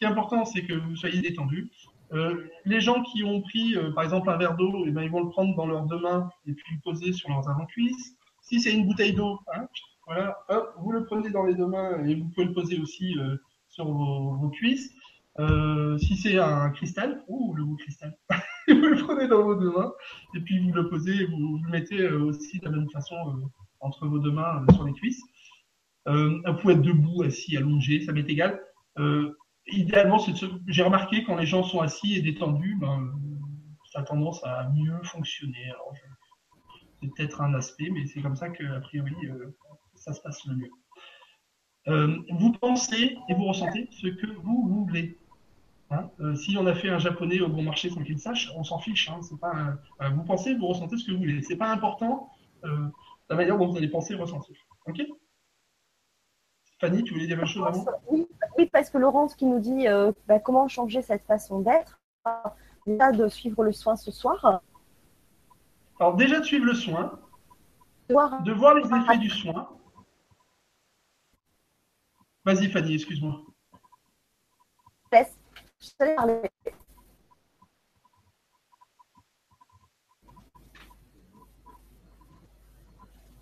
Qui 0.00 0.06
est 0.06 0.08
important, 0.08 0.46
c'est 0.46 0.64
que 0.64 0.72
vous 0.72 0.96
soyez 0.96 1.20
détendu, 1.20 1.70
euh, 2.12 2.46
les 2.64 2.80
gens 2.80 3.02
qui 3.02 3.22
ont 3.22 3.42
pris, 3.42 3.76
euh, 3.76 3.92
par 3.92 4.02
exemple, 4.02 4.30
un 4.30 4.38
verre 4.38 4.56
d'eau, 4.56 4.84
eh 4.86 4.90
ben, 4.90 5.02
ils 5.02 5.10
vont 5.10 5.22
le 5.22 5.28
prendre 5.28 5.54
dans 5.54 5.66
leurs 5.66 5.84
deux 5.84 6.00
mains 6.00 6.30
et 6.46 6.54
puis 6.54 6.74
le 6.74 6.80
poser 6.80 7.12
sur 7.12 7.28
leurs 7.28 7.48
avant-cuisses. 7.50 8.16
Si 8.40 8.60
c'est 8.60 8.72
une 8.72 8.86
bouteille 8.86 9.12
d'eau, 9.12 9.38
hein, 9.54 9.68
voilà, 10.06 10.38
vous 10.78 10.90
le 10.90 11.04
prenez 11.04 11.28
dans 11.28 11.44
les 11.44 11.54
deux 11.54 11.66
mains 11.66 12.02
et 12.04 12.14
vous 12.14 12.28
pouvez 12.30 12.46
le 12.46 12.54
poser 12.54 12.80
aussi 12.80 13.16
euh, 13.18 13.36
sur 13.68 13.84
vos, 13.84 14.48
cuisses. 14.48 14.90
si 15.98 16.16
c'est 16.16 16.38
un 16.38 16.70
cristal, 16.70 17.22
ou 17.28 17.52
le 17.54 17.62
bout 17.62 17.76
cristal, 17.76 18.16
vous 18.68 18.74
le 18.74 18.96
prenez 19.04 19.28
dans 19.28 19.42
vos 19.42 19.54
deux 19.54 19.70
mains 19.70 19.92
et 20.34 20.40
puis 20.40 20.58
vous 20.60 20.72
le 20.72 20.88
posez, 20.88 21.26
vous, 21.26 21.58
vous 21.58 21.64
le 21.64 21.70
mettez 21.70 22.08
aussi 22.08 22.58
de 22.58 22.64
la 22.64 22.70
même 22.70 22.90
façon 22.90 23.14
entre 23.80 24.06
vos 24.06 24.18
deux 24.18 24.32
mains 24.32 24.64
sur 24.72 24.84
les 24.84 24.94
cuisses. 24.94 25.22
vous 26.06 26.54
pouvez 26.62 26.72
être 26.72 26.82
debout, 26.82 27.22
assis, 27.22 27.58
allongé, 27.58 28.00
ça 28.00 28.12
m'est 28.12 28.28
égal 28.28 28.58
idéalement, 29.66 30.18
j'ai 30.66 30.82
remarqué 30.82 31.24
quand 31.24 31.36
les 31.36 31.46
gens 31.46 31.62
sont 31.62 31.80
assis 31.80 32.14
et 32.14 32.22
détendus, 32.22 32.76
ben, 32.80 33.12
ça 33.92 34.00
a 34.00 34.02
tendance 34.02 34.42
à 34.44 34.68
mieux 34.70 35.02
fonctionner. 35.04 35.72
C'est 37.00 37.08
peut-être 37.14 37.40
un 37.40 37.54
aspect, 37.54 37.90
mais 37.90 38.06
c'est 38.06 38.20
comme 38.20 38.36
ça 38.36 38.50
que, 38.50 38.64
a 38.64 38.80
priori, 38.80 39.14
euh, 39.24 39.56
ça 39.94 40.12
se 40.12 40.20
passe 40.20 40.44
le 40.46 40.56
mieux. 40.56 40.70
Euh, 41.88 42.18
vous 42.30 42.52
pensez 42.52 43.16
et 43.28 43.34
vous 43.34 43.44
ressentez 43.44 43.88
ce 43.90 44.08
que 44.08 44.26
vous 44.26 44.84
voulez. 44.86 45.18
Hein 45.90 46.08
euh, 46.20 46.36
si 46.36 46.56
on 46.56 46.66
a 46.66 46.74
fait 46.74 46.90
un 46.90 46.98
japonais 46.98 47.40
au 47.40 47.48
bon 47.48 47.62
marché 47.62 47.90
sans 47.90 48.02
qu'il 48.02 48.18
sache, 48.18 48.50
on 48.54 48.62
s'en 48.62 48.78
fiche. 48.78 49.10
Hein, 49.10 49.20
vous 50.12 50.24
pensez, 50.24 50.54
vous 50.54 50.66
ressentez 50.66 50.96
ce 50.98 51.06
que 51.06 51.12
vous 51.12 51.18
voulez. 51.18 51.42
C'est 51.42 51.56
pas 51.56 51.72
important 51.72 52.30
la 52.62 53.36
manière 53.36 53.56
dont 53.56 53.68
vous 53.68 53.76
allez 53.76 53.88
penser 53.88 54.12
et 54.12 54.16
ressentir. 54.16 54.56
Ok? 54.86 55.00
Fanny, 56.80 57.02
tu 57.04 57.14
voulais 57.14 57.26
dire 57.26 57.38
une 57.38 57.46
chose 57.46 57.66
avant? 57.66 57.84
Oui, 58.08 58.26
parce 58.66 58.90
que 58.90 58.98
Laurence 58.98 59.34
qui 59.34 59.46
nous 59.46 59.58
dit 59.58 59.88
euh, 59.88 60.12
bah, 60.26 60.38
comment 60.38 60.68
changer 60.68 61.02
cette 61.02 61.24
façon 61.24 61.60
d'être, 61.60 62.00
déjà 62.86 63.12
de 63.12 63.28
suivre 63.28 63.64
le 63.64 63.72
soin 63.72 63.96
ce 63.96 64.10
soir. 64.10 64.62
Alors 65.98 66.16
déjà 66.16 66.40
de 66.40 66.44
suivre 66.44 66.66
le 66.66 66.74
soin, 66.74 67.18
de 68.08 68.52
voir 68.52 68.74
les 68.74 68.86
effets 68.86 69.18
du 69.18 69.30
soin. 69.30 69.68
Vas-y 72.44 72.70
Fanny, 72.70 72.94
excuse-moi. 72.94 73.42
Je 75.12 75.88
te 75.98 76.14
parler. 76.14 76.42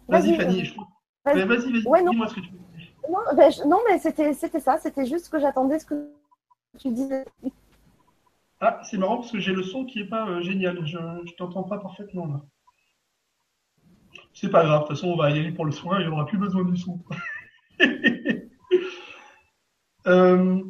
Vas-y 0.09 0.37
Fanny, 0.37 0.63
vas-y, 1.25 1.45
vas-y, 1.47 1.73
dis-moi 2.09 2.29
ce 2.29 2.35
que 2.35 2.41
tu 2.41 2.51
veux. 2.51 2.68
Ben, 3.35 3.51
non, 3.67 3.79
mais 3.89 3.99
c'était, 3.99 4.33
ça, 4.35 4.79
c'était 4.79 5.07
juste 5.07 5.27
ce 5.27 5.31
que 5.31 5.39
j'attendais, 5.39 5.79
ce 5.79 5.87
que 5.87 6.11
tu 6.79 6.91
disais. 6.91 7.25
Ah, 8.61 8.81
c'est 8.83 8.99
marrant 8.99 9.17
parce 9.19 9.31
que 9.31 9.39
j'ai 9.39 9.53
le 9.53 9.63
son 9.63 9.85
qui 9.85 9.99
n'est 9.99 10.09
pas 10.09 10.29
euh, 10.29 10.43
génial. 10.43 10.85
Je 10.85 10.99
ne 10.99 11.37
t'entends 11.37 11.63
pas 11.63 11.79
parfaitement 11.79 12.27
là. 12.27 12.41
C'est 14.35 14.51
pas 14.51 14.65
grave, 14.65 14.83
de 14.83 14.87
toute 14.87 14.97
façon, 14.97 15.09
on 15.09 15.17
va 15.17 15.31
y 15.31 15.39
aller 15.39 15.53
pour 15.53 15.65
le 15.65 15.73
soin 15.73 16.01
et 16.01 16.07
on 16.07 16.11
n'aura 16.11 16.27
plus 16.27 16.39
besoin 16.39 16.65
du 16.65 16.77
son. 16.77 17.03
Euh, 20.07 20.63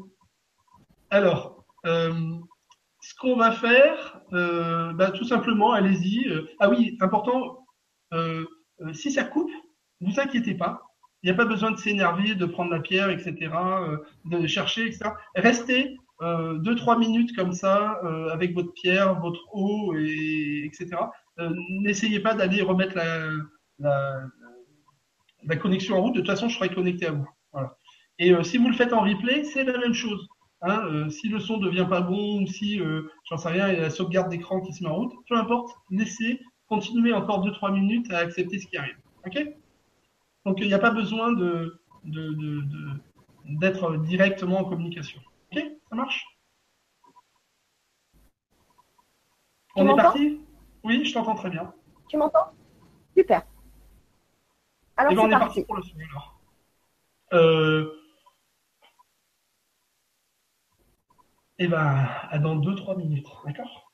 alors, 1.11 1.65
euh, 1.87 2.13
ce 3.01 3.15
qu'on 3.15 3.37
va 3.37 3.53
faire, 3.53 4.21
bah, 4.33 5.13
tout 5.13 5.23
simplement, 5.23 5.71
allez-y. 5.71 6.27
ah 6.59 6.69
oui, 6.69 6.99
important, 7.01 7.65
si 8.95 9.13
ça 9.13 9.23
coupe, 9.23 9.51
ne 10.01 10.11
vous 10.11 10.19
inquiétez 10.19 10.55
pas. 10.55 10.88
Il 11.23 11.27
n'y 11.27 11.33
a 11.33 11.35
pas 11.35 11.45
besoin 11.45 11.73
de 11.73 11.77
s'énerver, 11.77 12.35
de 12.35 12.47
prendre 12.47 12.71
la 12.71 12.81
pierre, 12.81 13.11
etc., 13.11 13.35
euh, 13.53 13.97
de 14.25 14.47
chercher, 14.47 14.87
etc. 14.87 15.11
Restez 15.35 15.97
euh, 16.23 16.59
deux, 16.59 16.77
trois 16.77 16.97
minutes 16.99 17.35
comme 17.35 17.53
ça, 17.53 18.01
euh, 18.05 18.29
avec 18.29 18.55
votre 18.55 18.73
pierre, 18.73 19.19
votre 19.21 19.43
eau, 19.53 19.95
et, 19.97 20.65
etc. 20.65 20.97
N'essayez 21.83 22.21
pas 22.21 22.35
d'aller 22.35 22.63
remettre 22.63 22.97
la, 23.79 25.57
connexion 25.57 25.97
en 25.97 26.03
route. 26.03 26.15
De 26.15 26.21
toute 26.21 26.29
façon, 26.29 26.49
je 26.49 26.57
serai 26.57 26.69
connecté 26.69 27.07
à 27.07 27.13
vous. 27.13 27.29
Et 28.19 28.33
si 28.43 28.59
vous 28.59 28.69
le 28.69 28.75
faites 28.75 28.93
en 28.93 29.03
replay, 29.03 29.45
c'est 29.45 29.63
la 29.63 29.79
même 29.79 29.95
chose. 29.95 30.29
Hein, 30.63 31.09
si 31.11 31.29
le 31.29 31.39
son 31.39 31.59
ne 31.59 31.67
devient 31.67 31.87
pas 31.89 32.01
bon 32.01 32.43
ou 32.43 32.47
si, 32.49 32.81
j'en 33.29 33.37
sais 33.37 33.51
rien, 33.51 33.69
il 33.69 33.75
y 33.75 33.79
a 33.79 33.83
la 33.83 33.91
sauvegarde 33.91 34.31
d'écran 34.31 34.61
qui 34.61 34.73
se 34.73 34.83
met 34.83 34.91
en 34.91 34.97
route, 34.97 35.13
peu 35.29 35.37
importe, 35.37 35.71
laissez, 35.91 36.41
continuez 36.69 37.13
encore 37.13 37.43
deux, 37.43 37.53
trois 37.53 37.71
minutes 37.71 38.13
à 38.13 38.19
accepter 38.19 38.59
ce 38.59 38.67
qui 38.67 38.77
arrive. 38.77 38.97
OK? 39.25 39.39
Donc, 40.49 40.61
il 40.61 40.67
n'y 40.67 40.75
a 40.75 40.79
pas 40.79 40.91
besoin 40.91 41.33
de, 41.33 41.79
d'être 43.45 43.99
directement 43.99 44.61
en 44.61 44.65
communication. 44.65 45.21
Ok 45.53 45.63
Ça 45.91 45.97
marche? 45.97 46.25
On 49.77 49.87
est 49.87 49.97
parti? 49.97 50.41
Oui, 50.85 51.05
je 51.05 51.13
t'entends 51.13 51.35
très 51.35 51.51
bien. 51.51 51.75
Tu 52.09 52.17
m'entends? 52.17 52.51
Super. 53.15 53.43
Alors, 54.97 55.13
eh 55.13 55.17
ben, 55.17 55.23
on 55.23 55.27
est 55.27 55.39
parti. 55.39 55.65
pour 55.65 55.77
le 55.77 55.83
sujet. 55.83 56.07
Euh... 57.35 57.93
Eh 61.59 61.69
bien, 61.69 62.09
dans 62.41 62.57
2-3 62.57 62.97
minutes, 62.97 63.29
d'accord? 63.45 63.93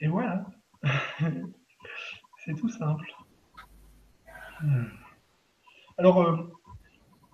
Et 0.00 0.08
voilà. 0.08 0.44
c'est 2.44 2.54
tout 2.54 2.68
simple. 2.68 3.06
Alors, 5.98 6.22
euh, 6.22 6.36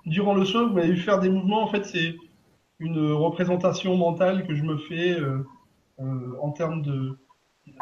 durant 0.07 0.35
le 0.35 0.45
soin, 0.45 0.67
vous 0.67 0.75
m'avez 0.75 0.93
vu 0.93 1.01
faire 1.01 1.19
des 1.19 1.29
mouvements. 1.29 1.63
En 1.63 1.69
fait, 1.69 1.85
c'est 1.85 2.17
une 2.79 3.13
représentation 3.13 3.97
mentale 3.97 4.47
que 4.47 4.55
je 4.55 4.63
me 4.63 4.79
fais 4.79 5.19
euh, 5.19 5.45
euh, 6.01 6.37
en 6.41 6.53
termes 6.53 6.83
de, 6.83 7.19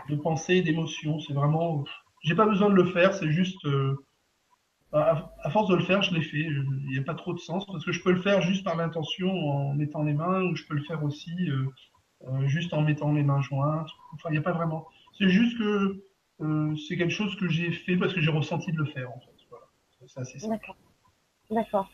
de 0.09 0.17
pensée, 0.17 0.63
d'émotion. 0.63 1.21
C'est 1.21 1.35
vraiment. 1.35 1.85
J'ai 2.23 2.35
pas 2.35 2.47
besoin 2.47 2.71
de 2.71 2.75
le 2.75 2.87
faire, 2.87 3.15
c'est 3.15 3.31
juste. 3.31 3.67
À, 4.93 5.33
à, 5.45 5.51
force 5.51 5.69
de 5.69 5.77
le 5.77 5.85
faire, 5.85 6.03
je 6.03 6.13
l'ai 6.13 6.23
fait. 6.23 6.41
Il 6.41 6.91
n'y 6.91 6.99
a 6.99 7.05
pas 7.05 7.15
trop 7.15 7.33
de 7.33 7.39
sens 7.39 7.65
parce 7.67 7.85
que 7.85 7.93
je 7.93 8.03
peux 8.03 8.11
le 8.11 8.21
faire 8.21 8.41
juste 8.43 8.65
par 8.65 8.77
l'intention 8.77 9.31
en 9.31 9.75
mettant 9.75 10.03
les 10.03 10.15
mains 10.15 10.43
ou 10.43 10.57
je 10.57 10.65
peux 10.65 10.75
le 10.75 10.83
faire 10.83 11.05
aussi 11.05 11.33
juste 12.47 12.73
en 12.75 12.83
mettant 12.83 13.13
les 13.13 13.23
mains 13.23 13.41
jointes. 13.41 13.91
Enfin, 14.15 14.29
il 14.31 14.33
n'y 14.33 14.39
a 14.39 14.43
pas 14.43 14.53
vraiment. 14.53 14.87
C'est 15.19 15.29
juste 15.29 15.59
que 15.59 16.05
c'est 16.89 16.97
quelque 16.97 17.11
chose 17.11 17.37
que 17.37 17.49
j'ai 17.49 17.73
fait 17.73 17.97
parce 17.97 18.15
que 18.15 18.21
j'ai 18.21 18.31
ressenti 18.31 18.73
de 18.73 18.79
le 18.79 18.87
faire 18.87 19.11
en 19.11 19.21
fait. 19.21 20.49
D'accord. 20.49 20.77
D'accord. 21.51 21.91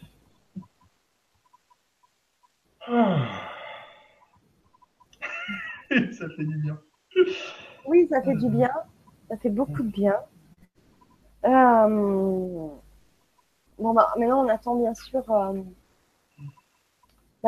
Ah. 2.88 3.50
ça 6.12 6.28
fait 6.36 6.44
du 6.44 6.58
bien. 6.58 6.78
Oui, 7.86 8.06
ça 8.08 8.22
fait 8.22 8.36
du 8.36 8.48
bien. 8.48 8.70
Ça 9.28 9.36
fait 9.38 9.50
beaucoup 9.50 9.82
de 9.82 9.90
bien. 9.90 10.14
Euh... 11.44 12.68
Bon, 13.78 13.92
bah, 13.92 14.12
maintenant, 14.16 14.44
on 14.44 14.48
attend 14.48 14.76
bien 14.76 14.94
sûr 14.94 15.22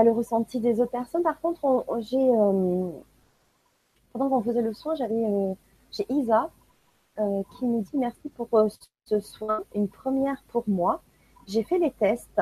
le 0.04 0.12
ressenti 0.12 0.60
des 0.60 0.80
autres 0.80 0.90
personnes. 0.90 1.22
Par 1.22 1.40
contre, 1.40 1.84
j'ai 2.00 2.16
euh... 2.16 2.90
pendant 4.12 4.28
qu'on 4.28 4.42
faisait 4.42 4.62
le 4.62 4.72
soin, 4.72 4.94
j'avais 4.94 5.24
euh, 5.24 5.54
j'ai 5.90 6.06
Isa 6.10 6.50
euh, 7.18 7.42
qui 7.58 7.66
me 7.66 7.82
dit 7.82 7.96
merci 7.96 8.28
pour 8.30 8.48
ce 9.04 9.20
soin, 9.20 9.62
une 9.74 9.88
première 9.88 10.42
pour 10.48 10.64
moi. 10.68 11.02
J'ai 11.46 11.62
fait 11.62 11.78
les 11.78 11.90
tests, 11.90 12.40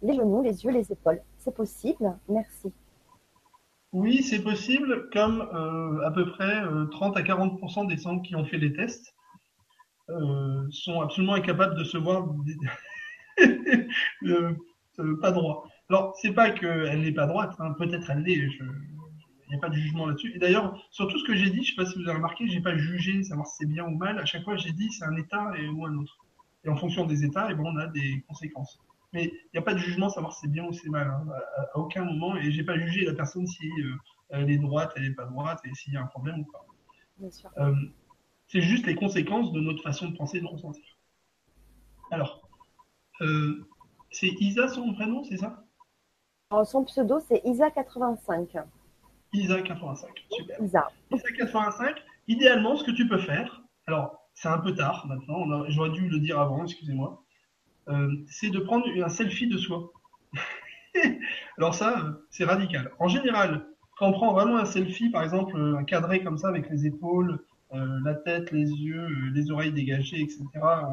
les 0.00 0.14
genoux, 0.14 0.42
les 0.42 0.64
yeux, 0.64 0.70
les 0.70 0.90
épaules. 0.90 1.20
C'est 1.38 1.54
possible? 1.54 2.16
Merci. 2.28 2.72
Oui, 3.92 4.22
c'est 4.22 4.42
possible, 4.42 5.10
comme 5.10 5.42
à 6.02 6.10
peu 6.12 6.30
près 6.32 6.62
30 6.92 7.16
à 7.18 7.22
40% 7.22 7.86
des 7.86 7.98
centres 7.98 8.22
qui 8.22 8.34
ont 8.34 8.46
fait 8.46 8.56
les 8.56 8.72
tests 8.72 9.14
sont 10.70 11.02
absolument 11.02 11.34
incapables 11.34 11.76
de 11.76 11.84
se 11.84 11.98
voir 11.98 12.26
pas 15.20 15.32
droit. 15.32 15.66
Alors, 15.90 16.14
c'est 16.20 16.32
pas 16.32 16.50
qu'elle 16.50 17.00
n'est 17.00 17.12
pas 17.12 17.26
droite, 17.26 17.54
hein. 17.58 17.74
peut-être 17.78 18.10
elle 18.10 18.22
l'est, 18.22 18.50
je, 18.50 18.64
n'y 19.52 19.56
a 19.56 19.60
pas 19.60 19.68
de 19.68 19.74
jugement 19.74 20.06
là-dessus. 20.06 20.32
Et 20.34 20.38
d'ailleurs, 20.38 20.74
sur 20.90 21.08
tout 21.08 21.18
ce 21.18 21.24
que 21.24 21.34
j'ai 21.34 21.50
dit, 21.50 21.62
je 21.62 21.72
ne 21.72 21.76
sais 21.76 21.76
pas 21.76 21.86
si 21.86 22.02
vous 22.02 22.08
avez 22.08 22.16
remarqué, 22.16 22.48
je 22.48 22.54
n'ai 22.54 22.62
pas 22.62 22.76
jugé, 22.76 23.22
savoir 23.22 23.46
si 23.46 23.56
c'est 23.60 23.66
bien 23.66 23.84
ou 23.84 23.96
mal. 23.96 24.18
À 24.18 24.24
chaque 24.24 24.44
fois, 24.44 24.56
j'ai 24.56 24.72
dit 24.72 24.90
c'est 24.90 25.04
un 25.04 25.16
état 25.16 25.52
et, 25.58 25.68
ou 25.68 25.84
un 25.84 25.96
autre. 25.96 26.18
Et 26.64 26.68
en 26.68 26.76
fonction 26.76 27.06
des 27.06 27.24
états, 27.24 27.48
et 27.48 27.52
eh 27.52 27.54
bon, 27.54 27.72
on 27.72 27.76
a 27.76 27.86
des 27.86 28.24
conséquences. 28.28 28.80
Mais 29.12 29.24
il 29.24 29.50
n'y 29.54 29.58
a 29.58 29.62
pas 29.62 29.74
de 29.74 29.78
jugement 29.78 30.08
savoir 30.08 30.32
si 30.32 30.42
c'est 30.42 30.50
bien 30.50 30.64
ou 30.64 30.72
c'est 30.72 30.88
mal, 30.88 31.06
hein, 31.06 31.26
à, 31.56 31.78
aucun 31.78 32.04
moment. 32.04 32.36
Et 32.36 32.50
j'ai 32.50 32.64
pas 32.64 32.78
jugé 32.78 33.04
la 33.04 33.14
personne 33.14 33.46
si 33.46 33.66
euh, 33.66 33.94
elle 34.30 34.50
est 34.50 34.58
droite, 34.58 34.92
elle 34.96 35.02
n'est 35.02 35.14
pas 35.14 35.26
droite, 35.26 35.60
et 35.64 35.74
s'il 35.74 35.92
y 35.92 35.96
a 35.96 36.02
un 36.02 36.06
problème 36.06 36.40
ou 36.40 36.44
pas. 36.50 36.64
Euh, 37.58 37.74
c'est 38.48 38.62
juste 38.62 38.86
les 38.86 38.94
conséquences 38.94 39.52
de 39.52 39.60
notre 39.60 39.82
façon 39.82 40.08
de 40.08 40.16
penser 40.16 40.38
et 40.38 40.40
de 40.40 40.46
ressentir. 40.46 40.84
Alors, 42.10 42.48
euh, 43.20 43.66
c'est 44.12 44.28
Isa 44.40 44.68
son 44.68 44.92
vrai 44.92 45.06
nom, 45.06 45.24
c'est 45.24 45.38
ça? 45.38 45.64
Son 46.64 46.84
pseudo, 46.84 47.18
c'est 47.20 47.42
Isa85. 47.44 48.62
ISA 49.32 49.62
85. 49.62 50.10
Super. 50.30 50.62
ISA. 50.62 50.88
85. 51.10 51.96
Idéalement, 52.28 52.76
ce 52.76 52.84
que 52.84 52.90
tu 52.90 53.08
peux 53.08 53.18
faire, 53.18 53.62
alors 53.86 54.28
c'est 54.34 54.48
un 54.48 54.58
peu 54.58 54.74
tard 54.74 55.06
maintenant, 55.06 55.64
j'aurais 55.68 55.90
dû 55.90 56.08
le 56.08 56.18
dire 56.18 56.38
avant, 56.38 56.64
excusez-moi, 56.64 57.22
euh, 57.88 58.10
c'est 58.28 58.50
de 58.50 58.60
prendre 58.60 58.86
un 58.88 59.08
selfie 59.08 59.48
de 59.48 59.58
soi. 59.58 59.90
alors 61.58 61.74
ça, 61.74 61.98
euh, 61.98 62.12
c'est 62.30 62.44
radical. 62.44 62.92
En 62.98 63.08
général, 63.08 63.66
quand 63.96 64.08
on 64.08 64.12
prend 64.12 64.32
vraiment 64.32 64.58
un 64.58 64.64
selfie, 64.64 65.10
par 65.10 65.22
exemple 65.22 65.56
un 65.56 65.84
cadré 65.84 66.22
comme 66.22 66.38
ça 66.38 66.48
avec 66.48 66.68
les 66.70 66.86
épaules, 66.86 67.44
euh, 67.74 68.00
la 68.04 68.14
tête, 68.14 68.52
les 68.52 68.68
yeux, 68.70 69.08
les 69.32 69.50
oreilles 69.50 69.72
dégagées, 69.72 70.20
etc. 70.20 70.44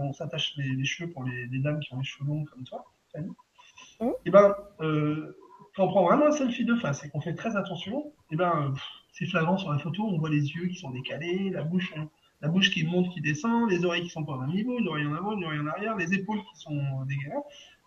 On 0.01 0.13
s'attache 0.13 0.55
les, 0.57 0.85
cheveux 0.85 1.11
pour 1.11 1.23
les, 1.23 1.59
dames 1.59 1.79
qui 1.79 1.93
ont 1.93 1.99
les 1.99 2.05
cheveux 2.05 2.27
longs 2.27 2.45
comme 2.45 2.63
toi. 2.63 2.85
Mmh. 3.15 4.05
Et 4.05 4.13
eh 4.25 4.31
ben, 4.31 4.55
quand 4.79 5.83
on 5.83 5.87
prend 5.87 6.05
vraiment 6.05 6.27
un 6.27 6.31
selfie 6.31 6.65
de 6.65 6.75
face 6.75 7.03
et 7.03 7.09
qu'on 7.09 7.21
fait 7.21 7.35
très 7.35 7.55
attention, 7.55 8.07
et 8.31 8.33
eh 8.33 8.35
ben, 8.35 8.73
c'est 9.11 9.25
flagrant 9.25 9.57
sur 9.57 9.71
la 9.71 9.79
photo, 9.79 10.03
on 10.03 10.17
voit 10.17 10.29
les 10.29 10.51
yeux 10.51 10.67
qui 10.67 10.75
sont 10.75 10.91
décalés, 10.91 11.49
la 11.49 11.63
bouche, 11.63 11.93
hein, 11.97 12.09
la 12.41 12.47
bouche 12.47 12.71
qui 12.71 12.85
monte, 12.85 13.09
qui 13.09 13.21
descend, 13.21 13.69
les 13.69 13.83
oreilles 13.83 14.03
qui 14.03 14.09
sont 14.09 14.23
pas 14.23 14.33
au 14.33 14.39
même 14.39 14.51
niveau, 14.51 14.79
une 14.79 14.87
oreille 14.87 15.05
en 15.05 15.13
avant, 15.13 15.33
une 15.33 15.43
oreille 15.43 15.59
en 15.59 15.67
arrière, 15.67 15.95
les 15.97 16.13
épaules 16.13 16.39
qui 16.39 16.59
sont 16.59 17.05
décalées. 17.07 17.35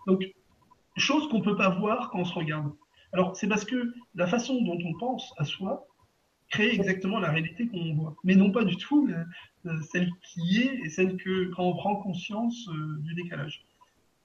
Donc, 0.07 0.25
chose 0.97 1.29
qu'on 1.29 1.41
peut 1.41 1.57
pas 1.57 1.70
voir 1.70 2.11
quand 2.11 2.18
on 2.18 2.25
se 2.25 2.35
regarde. 2.35 2.73
Alors, 3.12 3.37
c'est 3.37 3.49
parce 3.49 3.64
que 3.64 3.95
la 4.14 4.27
façon 4.27 4.61
dont 4.62 4.79
on 4.85 4.99
pense 4.99 5.33
à 5.39 5.45
soi 5.45 5.87
crée 6.51 6.75
exactement 6.75 7.18
la 7.18 7.31
réalité 7.31 7.66
qu'on 7.66 7.95
voit, 7.95 8.14
mais 8.25 8.37
non 8.37 8.51
pas 8.51 8.64
du 8.64 8.77
tout 8.77 9.09
celle 9.91 10.11
qui 10.23 10.62
est 10.62 10.81
et 10.85 10.91
celle 10.91 11.16
que 11.16 11.51
quand 11.55 11.64
on 11.64 11.75
prend 11.75 11.97
conscience 11.97 12.68
euh, 12.68 12.99
du 13.01 13.14
décalage. 13.14 13.64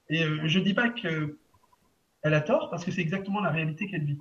Et 0.10 0.24
euh, 0.24 0.42
je 0.46 0.60
dis 0.60 0.74
pas 0.74 0.90
que 0.90 1.38
elle 2.24 2.34
a 2.34 2.42
tort 2.42 2.70
parce 2.70 2.84
que 2.84 2.92
c'est 2.92 3.02
exactement 3.02 3.42
la 3.42 3.52
réalité 3.52 3.88
qu'elle 3.88 4.04
vit. 4.04 4.18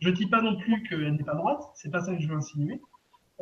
Je 0.00 0.08
ne 0.08 0.14
dis 0.14 0.26
pas 0.26 0.42
non 0.42 0.56
plus 0.56 0.82
qu'elle 0.82 1.14
n'est 1.14 1.24
pas 1.24 1.34
droite, 1.34 1.62
c'est 1.74 1.90
pas 1.90 2.02
ça 2.02 2.14
que 2.14 2.20
je 2.20 2.28
veux 2.28 2.36
insinuer. 2.36 2.80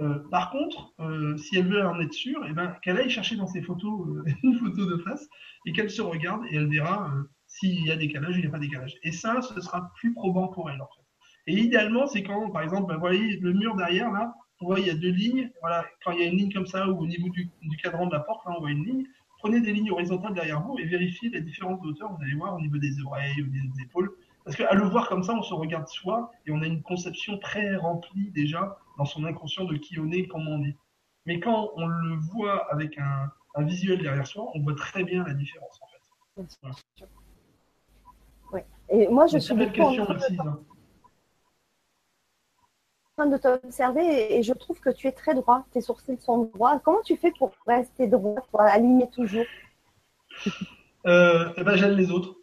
Euh, 0.00 0.18
par 0.30 0.50
contre, 0.50 0.92
euh, 1.00 1.36
si 1.36 1.56
elle 1.56 1.68
veut 1.68 1.84
en 1.86 2.00
être 2.00 2.12
sûre, 2.12 2.44
eh 2.48 2.52
ben, 2.52 2.76
qu'elle 2.82 2.98
aille 2.98 3.10
chercher 3.10 3.36
dans 3.36 3.46
ses 3.46 3.62
photos 3.62 4.24
une 4.42 4.58
photo 4.58 4.86
de 4.86 4.96
face 4.98 5.28
et 5.66 5.72
qu'elle 5.72 5.90
se 5.90 6.02
regarde 6.02 6.44
et 6.50 6.56
elle 6.56 6.68
verra 6.68 7.12
s'il 7.46 7.84
y 7.86 7.90
a 7.90 7.96
décalage 7.96 8.34
ou 8.34 8.38
il 8.38 8.42
n'y 8.42 8.48
a 8.48 8.50
pas 8.50 8.58
décalage. 8.58 8.96
Et 9.02 9.12
ça, 9.12 9.40
ce 9.40 9.60
sera 9.60 9.92
plus 9.96 10.12
probant 10.12 10.48
pour 10.48 10.70
elle 10.70 10.80
en 10.80 10.88
fait. 10.96 11.02
Et 11.46 11.58
idéalement, 11.58 12.06
c'est 12.06 12.22
quand, 12.22 12.50
par 12.50 12.62
exemple, 12.62 12.88
ben, 12.88 12.94
vous 12.94 13.00
voyez 13.00 13.36
le 13.38 13.52
mur 13.52 13.76
derrière 13.76 14.10
là, 14.10 14.34
on 14.60 14.66
voit 14.66 14.80
il 14.80 14.86
y 14.86 14.90
a 14.90 14.94
deux 14.94 15.10
lignes. 15.10 15.50
Voilà, 15.60 15.84
quand 16.04 16.12
il 16.12 16.20
y 16.20 16.22
a 16.24 16.26
une 16.26 16.38
ligne 16.38 16.52
comme 16.52 16.66
ça 16.66 16.88
ou 16.88 17.00
au 17.00 17.06
niveau 17.06 17.28
du 17.28 17.76
cadran 17.82 18.06
de 18.06 18.12
la 18.12 18.20
porte, 18.20 18.44
là, 18.46 18.54
on 18.56 18.60
voit 18.60 18.70
une 18.70 18.84
ligne 18.84 19.06
prenez 19.44 19.60
des 19.60 19.74
lignes 19.74 19.90
horizontales 19.90 20.32
derrière 20.32 20.62
vous 20.62 20.78
et 20.78 20.86
vérifiez 20.86 21.28
les 21.28 21.42
différentes 21.42 21.84
hauteurs. 21.84 22.10
Vous 22.14 22.22
allez 22.22 22.34
voir 22.34 22.54
au 22.56 22.60
niveau 22.62 22.78
des 22.78 22.98
oreilles, 23.02 23.42
au 23.42 23.46
niveau 23.46 23.66
des 23.76 23.82
épaules. 23.82 24.10
Parce 24.42 24.56
qu'à 24.56 24.72
le 24.72 24.84
voir 24.84 25.06
comme 25.06 25.22
ça, 25.22 25.34
on 25.34 25.42
se 25.42 25.52
regarde 25.52 25.86
soi 25.86 26.30
et 26.46 26.50
on 26.50 26.62
a 26.62 26.66
une 26.66 26.82
conception 26.82 27.36
très 27.38 27.76
remplie 27.76 28.30
déjà 28.30 28.78
dans 28.96 29.04
son 29.04 29.22
inconscient 29.24 29.64
de 29.64 29.76
qui 29.76 29.98
on 30.00 30.10
est 30.12 30.20
et 30.20 30.28
comment 30.28 30.52
on 30.52 30.64
est. 30.64 30.78
Mais 31.26 31.40
quand 31.40 31.72
on 31.76 31.86
le 31.86 32.16
voit 32.32 32.72
avec 32.72 32.96
un, 32.98 33.30
visuel 33.64 34.00
derrière 34.00 34.26
soi, 34.26 34.50
on 34.54 34.60
voit 34.60 34.74
très 34.74 35.04
bien 35.04 35.22
la 35.24 35.34
différence 35.34 35.78
en 35.82 35.86
fait. 35.88 36.56
Oui. 38.50 38.60
Et 38.88 39.08
moi, 39.08 39.26
je 39.26 39.36
suis. 39.36 39.52
Aussi, 39.52 40.38
train 43.16 43.26
de 43.26 43.36
t'observer 43.36 44.36
et 44.36 44.42
je 44.42 44.52
trouve 44.52 44.80
que 44.80 44.90
tu 44.90 45.06
es 45.06 45.12
très 45.12 45.34
droit, 45.34 45.66
tes 45.72 45.80
sourcils 45.80 46.18
sont 46.20 46.50
droits. 46.54 46.80
Comment 46.80 47.02
tu 47.02 47.16
fais 47.16 47.32
pour 47.38 47.52
rester 47.66 48.06
droit, 48.08 48.46
pour 48.50 48.60
aligner 48.60 49.08
toujours? 49.10 49.44
Euh, 51.06 51.52
eh 51.56 51.62
ben, 51.62 51.76
J'aime 51.76 51.96
les 51.96 52.10
autres. 52.10 52.34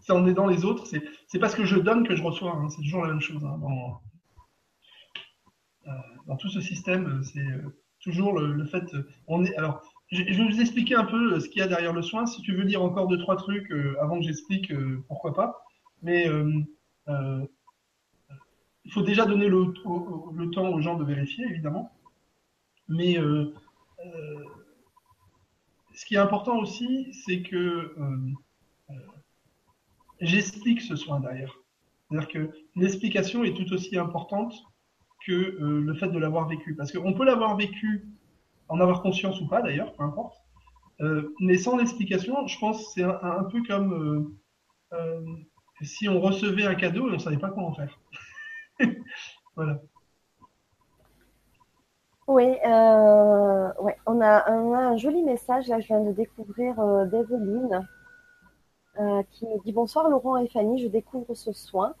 Si 0.00 0.12
on 0.12 0.26
est 0.26 0.34
dans 0.34 0.46
les 0.46 0.64
autres, 0.64 0.86
c'est 0.86 1.38
parce 1.38 1.54
que 1.54 1.64
je 1.64 1.76
donne 1.76 2.06
que 2.06 2.14
je 2.14 2.22
reçois. 2.22 2.52
Hein. 2.52 2.68
C'est 2.68 2.82
toujours 2.82 3.02
la 3.02 3.08
même 3.08 3.20
chose. 3.20 3.44
Hein, 3.44 3.58
dans, 3.58 4.00
euh, 5.86 5.92
dans, 6.26 6.36
tout 6.36 6.48
ce 6.48 6.60
système, 6.60 7.22
c'est 7.24 7.38
euh, 7.38 7.76
toujours 8.00 8.38
le, 8.38 8.64
fait. 8.64 8.84
On 9.26 9.44
est, 9.44 9.56
alors, 9.56 9.82
je, 10.08 10.22
vais 10.22 10.44
vous 10.44 10.60
expliquer 10.60 10.94
un 10.94 11.04
peu 11.04 11.40
ce 11.40 11.48
qu'il 11.48 11.60
y 11.60 11.62
a 11.62 11.68
derrière 11.68 11.92
le 11.92 12.02
soin. 12.02 12.26
Si 12.26 12.42
tu 12.42 12.54
veux 12.54 12.64
dire 12.64 12.82
encore 12.82 13.08
deux, 13.08 13.18
trois 13.18 13.36
trucs 13.36 13.72
avant 14.00 14.18
que 14.18 14.24
j'explique, 14.24 14.72
pourquoi 15.08 15.34
pas. 15.34 15.64
Mais 16.02 16.28
il 18.90 18.92
faut 18.92 19.02
déjà 19.02 19.24
donner 19.24 19.46
le, 19.46 19.72
temps 20.50 20.68
aux 20.68 20.80
gens 20.80 20.96
de 20.96 21.04
vérifier, 21.04 21.44
évidemment. 21.44 21.92
Mais 22.88 23.16
euh, 23.18 23.54
euh, 24.04 24.44
ce 25.94 26.04
qui 26.04 26.16
est 26.16 26.18
important 26.18 26.58
aussi, 26.58 27.12
c'est 27.24 27.40
que 27.42 27.56
euh, 27.56 28.94
j'explique 30.20 30.80
ce 30.80 30.96
soin 30.96 31.20
derrière. 31.20 31.56
C'est-à-dire 32.08 32.28
que 32.28 32.50
l'explication 32.74 33.44
est 33.44 33.54
tout 33.54 33.72
aussi 33.72 33.96
importante 33.96 34.52
que 35.24 35.32
le 35.32 35.94
fait 35.94 36.08
de 36.08 36.18
l'avoir 36.18 36.48
vécu. 36.48 36.74
Parce 36.74 36.90
qu'on 36.90 37.14
peut 37.14 37.24
l'avoir 37.24 37.56
vécu, 37.56 38.08
en 38.66 38.80
avoir 38.80 39.02
conscience 39.02 39.40
ou 39.40 39.46
pas 39.46 39.62
d'ailleurs, 39.62 39.92
peu 39.92 40.02
importe. 40.02 40.36
mais 41.38 41.58
sans 41.58 41.76
l'explication, 41.76 42.44
je 42.48 42.58
pense 42.58 42.78
que 42.78 42.90
c'est 42.94 43.04
un, 43.04 43.20
un, 43.22 43.44
peu 43.44 43.62
comme 43.62 44.34
si 45.80 46.08
on 46.08 46.20
recevait 46.20 46.66
un 46.66 46.74
cadeau 46.74 47.06
et 47.06 47.10
on 47.10 47.14
ne 47.14 47.18
savait 47.18 47.38
pas 47.38 47.50
comment 47.50 47.72
faire. 47.72 47.96
voilà. 49.56 49.80
Oui, 52.30 52.56
euh, 52.64 53.72
ouais, 53.80 53.96
on, 54.06 54.20
a, 54.20 54.48
un 54.48 54.96
joli 54.96 55.24
message, 55.24 55.66
là 55.66 55.80
je 55.80 55.88
viens 55.88 56.00
de 56.00 56.12
découvrir 56.12 56.78
euh, 56.78 57.04
d'Evelyne 57.06 57.84
euh, 59.00 59.22
qui 59.32 59.46
me 59.46 59.60
dit 59.64 59.72
Bonsoir 59.72 60.08
Laurent 60.08 60.36
et 60.36 60.46
Fanny, 60.46 60.80
je 60.80 60.86
découvre 60.86 61.34
ce 61.34 61.52
soin 61.52 61.94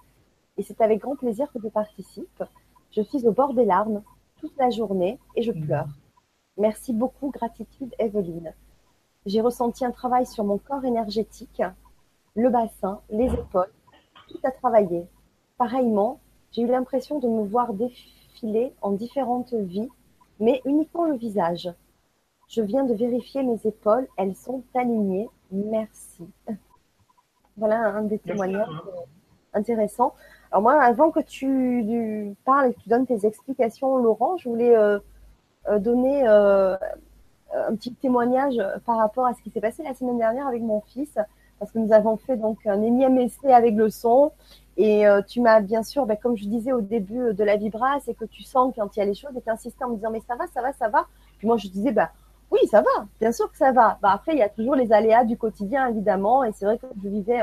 et 0.56 0.62
c'est 0.62 0.80
avec 0.80 1.00
grand 1.00 1.16
plaisir 1.16 1.50
que 1.52 1.58
je 1.60 1.68
participe. 1.68 2.44
Je 2.92 3.02
suis 3.02 3.26
au 3.26 3.32
bord 3.32 3.54
des 3.54 3.64
larmes 3.64 4.02
toute 4.38 4.56
la 4.56 4.70
journée 4.70 5.18
et 5.34 5.42
je 5.42 5.50
pleure. 5.50 5.88
Merci 6.56 6.92
beaucoup, 6.92 7.30
gratitude 7.30 7.92
Evelyne. 7.98 8.54
J'ai 9.26 9.40
ressenti 9.40 9.84
un 9.84 9.90
travail 9.90 10.26
sur 10.26 10.44
mon 10.44 10.58
corps 10.58 10.84
énergétique, 10.84 11.62
le 12.36 12.50
bassin, 12.50 13.00
les 13.10 13.26
épaules, 13.34 13.72
tout 14.28 14.38
a 14.44 14.52
travaillé. 14.52 15.06
Pareillement, 15.58 16.20
j'ai 16.52 16.62
eu 16.62 16.66
l'impression 16.66 17.18
de 17.18 17.28
me 17.28 17.44
voir 17.44 17.74
défiler 17.74 18.72
en 18.82 18.92
différentes 18.92 19.54
vies, 19.54 19.88
mais 20.38 20.60
uniquement 20.64 21.04
le 21.04 21.16
visage. 21.16 21.72
Je 22.48 22.62
viens 22.62 22.84
de 22.84 22.94
vérifier 22.94 23.42
mes 23.42 23.60
épaules, 23.64 24.08
elles 24.16 24.34
sont 24.34 24.64
alignées. 24.74 25.28
Merci. 25.52 26.28
Voilà 27.56 27.88
un 27.88 28.02
des 28.02 28.18
témoignages 28.18 28.68
intéressants. 29.52 30.14
Alors 30.50 30.62
moi, 30.62 30.80
avant 30.82 31.10
que 31.10 31.20
tu 31.20 32.34
parles 32.44 32.70
et 32.70 32.74
que 32.74 32.80
tu 32.80 32.88
donnes 32.88 33.06
tes 33.06 33.26
explications, 33.26 33.98
Laurent, 33.98 34.36
je 34.38 34.48
voulais 34.48 34.74
euh, 34.76 34.98
euh, 35.68 35.78
donner 35.78 36.26
euh, 36.26 36.76
un 37.54 37.74
petit 37.76 37.94
témoignage 37.94 38.60
par 38.86 38.96
rapport 38.96 39.26
à 39.26 39.34
ce 39.34 39.42
qui 39.42 39.50
s'est 39.50 39.60
passé 39.60 39.82
la 39.82 39.94
semaine 39.94 40.18
dernière 40.18 40.46
avec 40.46 40.62
mon 40.62 40.80
fils, 40.80 41.18
parce 41.58 41.70
que 41.70 41.78
nous 41.78 41.92
avons 41.92 42.16
fait 42.16 42.36
donc 42.36 42.66
un 42.66 42.82
énième 42.82 43.18
essai 43.18 43.52
avec 43.52 43.74
le 43.74 43.90
son. 43.90 44.32
Et 44.82 45.04
tu 45.28 45.42
m'as 45.42 45.60
bien 45.60 45.82
sûr, 45.82 46.06
ben, 46.06 46.16
comme 46.16 46.36
je 46.36 46.46
disais 46.46 46.72
au 46.72 46.80
début 46.80 47.34
de 47.34 47.44
la 47.44 47.56
vibra, 47.56 48.00
c'est 48.00 48.14
que 48.14 48.24
tu 48.24 48.42
sens 48.42 48.72
quand 48.74 48.96
il 48.96 49.00
y 49.00 49.02
a 49.02 49.04
les 49.04 49.14
choses 49.14 49.36
et 49.36 49.42
tu 49.42 49.50
insistais 49.50 49.84
en 49.84 49.90
me 49.90 49.96
disant 49.96 50.10
mais 50.10 50.22
ça 50.26 50.36
va, 50.36 50.46
ça 50.46 50.62
va, 50.62 50.72
ça 50.72 50.88
va. 50.88 51.06
Puis 51.36 51.46
moi 51.46 51.58
je 51.58 51.68
disais 51.68 51.92
bah 51.92 52.10
oui, 52.50 52.60
ça 52.66 52.80
va, 52.80 53.06
bien 53.20 53.30
sûr 53.30 53.50
que 53.50 53.58
ça 53.58 53.72
va. 53.72 53.98
Bah, 54.00 54.10
après, 54.12 54.32
il 54.32 54.38
y 54.38 54.42
a 54.42 54.48
toujours 54.48 54.74
les 54.74 54.92
aléas 54.92 55.24
du 55.24 55.36
quotidien, 55.36 55.88
évidemment. 55.88 56.44
Et 56.44 56.52
c'est 56.52 56.64
vrai 56.64 56.78
que 56.78 56.86
je 57.02 57.08
vivais 57.08 57.42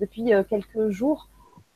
depuis 0.00 0.30
quelques 0.48 0.90
jours 0.90 1.28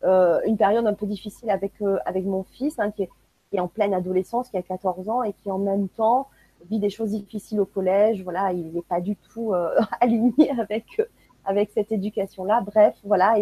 euh, 0.04 0.40
une 0.46 0.56
période 0.56 0.86
un 0.86 0.94
peu 0.94 1.06
difficile 1.06 1.50
avec, 1.50 1.72
euh, 1.82 1.98
avec 2.06 2.24
mon 2.24 2.42
fils, 2.44 2.78
hein, 2.78 2.90
qui, 2.90 3.02
est, 3.02 3.60
en 3.60 3.68
pleine 3.68 3.92
adolescence, 3.92 4.48
qui 4.48 4.56
a 4.56 4.62
14 4.62 5.08
ans 5.08 5.22
et 5.22 5.32
qui 5.34 5.50
en 5.50 5.58
même 5.58 5.88
temps 5.88 6.28
vit 6.70 6.78
des 6.78 6.88
choses 6.88 7.10
difficiles 7.10 7.60
au 7.60 7.66
collège. 7.66 8.22
Voilà, 8.22 8.52
il 8.52 8.72
n'est 8.72 8.82
pas 8.82 9.00
du 9.00 9.16
tout 9.16 9.52
euh, 9.52 9.74
aligné 10.00 10.50
avec, 10.58 11.02
avec 11.44 11.70
cette 11.72 11.92
éducation-là. 11.92 12.62
Bref, 12.64 12.96
voilà, 13.04 13.38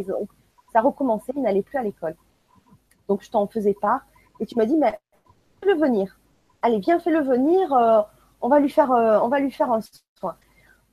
ça 0.72 0.80
recommençait, 0.80 1.32
il 1.36 1.42
n'allait 1.42 1.62
plus 1.62 1.78
à 1.78 1.82
l'école. 1.82 2.16
Donc 3.08 3.22
je 3.22 3.30
t'en 3.30 3.46
faisais 3.46 3.74
part. 3.74 4.02
Et 4.40 4.46
tu 4.46 4.56
m'as 4.56 4.66
dit, 4.66 4.76
mais 4.76 4.98
fais-le 5.62 5.78
venir. 5.78 6.18
Allez, 6.62 6.78
viens, 6.78 6.98
fais-le 6.98 7.22
venir. 7.22 7.72
on, 8.40 8.48
va 8.48 8.60
lui 8.60 8.70
faire, 8.70 8.90
on 8.90 9.28
va 9.28 9.40
lui 9.40 9.50
faire 9.50 9.72
un 9.72 9.80
soin. 10.18 10.36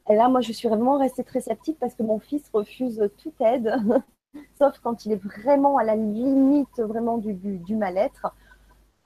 Et 0.09 0.15
là, 0.15 0.29
moi, 0.29 0.41
je 0.41 0.51
suis 0.51 0.67
vraiment 0.67 0.97
restée 0.97 1.23
très 1.23 1.41
sceptique 1.41 1.77
parce 1.79 1.95
que 1.95 2.03
mon 2.03 2.19
fils 2.19 2.49
refuse 2.53 3.09
toute 3.17 3.39
aide. 3.41 3.75
sauf 4.57 4.79
quand 4.79 5.05
il 5.05 5.13
est 5.13 5.23
vraiment 5.23 5.77
à 5.77 5.83
la 5.83 5.95
limite 5.95 6.79
vraiment 6.79 7.17
du, 7.17 7.75
mal-être. 7.75 8.27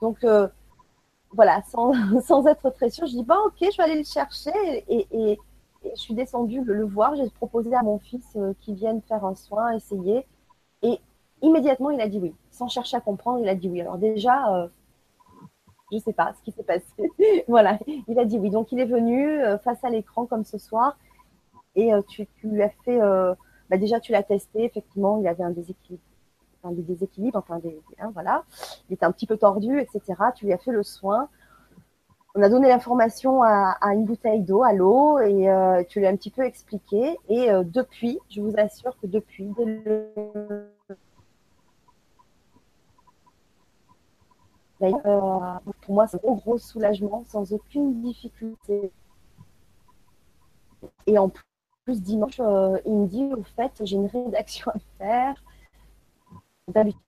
Donc 0.00 0.24
euh, 0.24 0.48
voilà, 1.32 1.62
sans, 2.22 2.46
être 2.46 2.70
très 2.70 2.90
sûre, 2.90 3.06
je 3.06 3.12
dis, 3.12 3.24
bah 3.24 3.38
ok, 3.46 3.56
je 3.60 3.76
vais 3.76 3.82
aller 3.82 3.98
le 3.98 4.04
chercher. 4.04 4.84
Et, 4.88 5.38
je 5.82 5.98
suis 5.98 6.12
descendue 6.12 6.62
le, 6.62 6.74
le 6.74 6.84
voir, 6.84 7.14
j'ai 7.14 7.28
proposé 7.30 7.74
à 7.74 7.82
mon 7.82 7.98
fils 7.98 8.36
euh, 8.36 8.52
qu'il 8.60 8.74
vienne 8.74 9.00
faire 9.00 9.24
un 9.24 9.34
soin, 9.34 9.72
essayer. 9.72 10.26
Et 10.82 10.98
immédiatement, 11.42 11.90
il 11.90 12.00
a 12.00 12.08
dit 12.08 12.18
oui. 12.18 12.34
Sans 12.50 12.68
chercher 12.68 12.96
à 12.96 13.00
comprendre, 13.00 13.40
il 13.40 13.48
a 13.48 13.54
dit 13.54 13.68
oui. 13.68 13.80
Alors 13.80 13.98
déjà, 13.98 14.54
euh, 14.54 14.68
je 15.90 15.96
ne 15.96 16.00
sais 16.00 16.12
pas 16.12 16.32
ce 16.38 16.42
qui 16.42 16.52
s'est 16.52 16.62
passé. 16.62 17.10
voilà, 17.48 17.78
il 18.08 18.18
a 18.18 18.24
dit 18.24 18.38
oui. 18.38 18.50
Donc 18.50 18.72
il 18.72 18.80
est 18.80 18.86
venu 18.86 19.40
face 19.64 19.82
à 19.84 19.90
l'écran 19.90 20.26
comme 20.26 20.44
ce 20.44 20.58
soir. 20.58 20.96
Et 21.76 21.92
tu, 22.08 22.26
tu, 22.40 22.48
lui 22.48 22.62
as 22.62 22.70
fait 22.84 22.98
bah, 23.70 23.76
déjà 23.76 24.00
tu 24.00 24.10
l'as 24.10 24.24
testé, 24.24 24.64
effectivement, 24.64 25.18
il 25.20 25.28
avait 25.28 25.44
un 25.44 25.50
déséquilibre, 25.50 26.02
enfin, 26.62 26.74
des 26.74 27.30
enfin 27.34 27.58
des, 27.60 27.80
hein, 28.00 28.10
voilà, 28.12 28.42
il 28.88 28.94
était 28.94 29.06
un 29.06 29.12
petit 29.12 29.26
peu 29.26 29.36
tordu, 29.36 29.80
etc. 29.80 30.02
Tu 30.34 30.46
lui 30.46 30.52
as 30.52 30.58
fait 30.58 30.72
le 30.72 30.82
soin. 30.82 31.28
On 32.34 32.42
a 32.42 32.48
donné 32.48 32.68
l'information 32.68 33.42
à, 33.42 33.76
une 33.92 34.04
bouteille 34.04 34.42
d'eau, 34.42 34.62
à 34.62 34.72
l'eau, 34.72 35.18
et 35.18 35.50
euh, 35.50 35.82
tu 35.88 35.98
lui 35.98 36.06
as 36.06 36.10
un 36.10 36.16
petit 36.16 36.30
peu 36.30 36.42
expliqué. 36.42 37.18
Et 37.28 37.50
euh, 37.50 37.64
depuis, 37.64 38.18
je 38.30 38.40
vous 38.40 38.54
assure 38.56 38.96
que 39.00 39.06
depuis, 39.08 39.46
dès 39.56 39.64
le 39.64 40.70
euh, 44.82 45.58
pour 45.82 45.94
moi, 45.94 46.06
c'est 46.06 46.24
un 46.24 46.34
gros, 46.34 46.58
soulagement, 46.58 47.24
sans 47.26 47.52
aucune 47.52 48.00
difficulté. 48.00 48.92
Et 51.06 51.18
en 51.18 51.28
plus, 51.28 52.00
dimanche, 52.00 52.40
euh, 52.40 52.78
il 52.86 52.94
me 52.94 53.06
dit 53.06 53.24
au 53.24 53.42
fait, 53.42 53.72
j'ai 53.84 53.96
une 53.96 54.06
rédaction 54.06 54.70
à 54.70 54.78
faire. 54.98 55.34
D'habitude, 56.68 57.00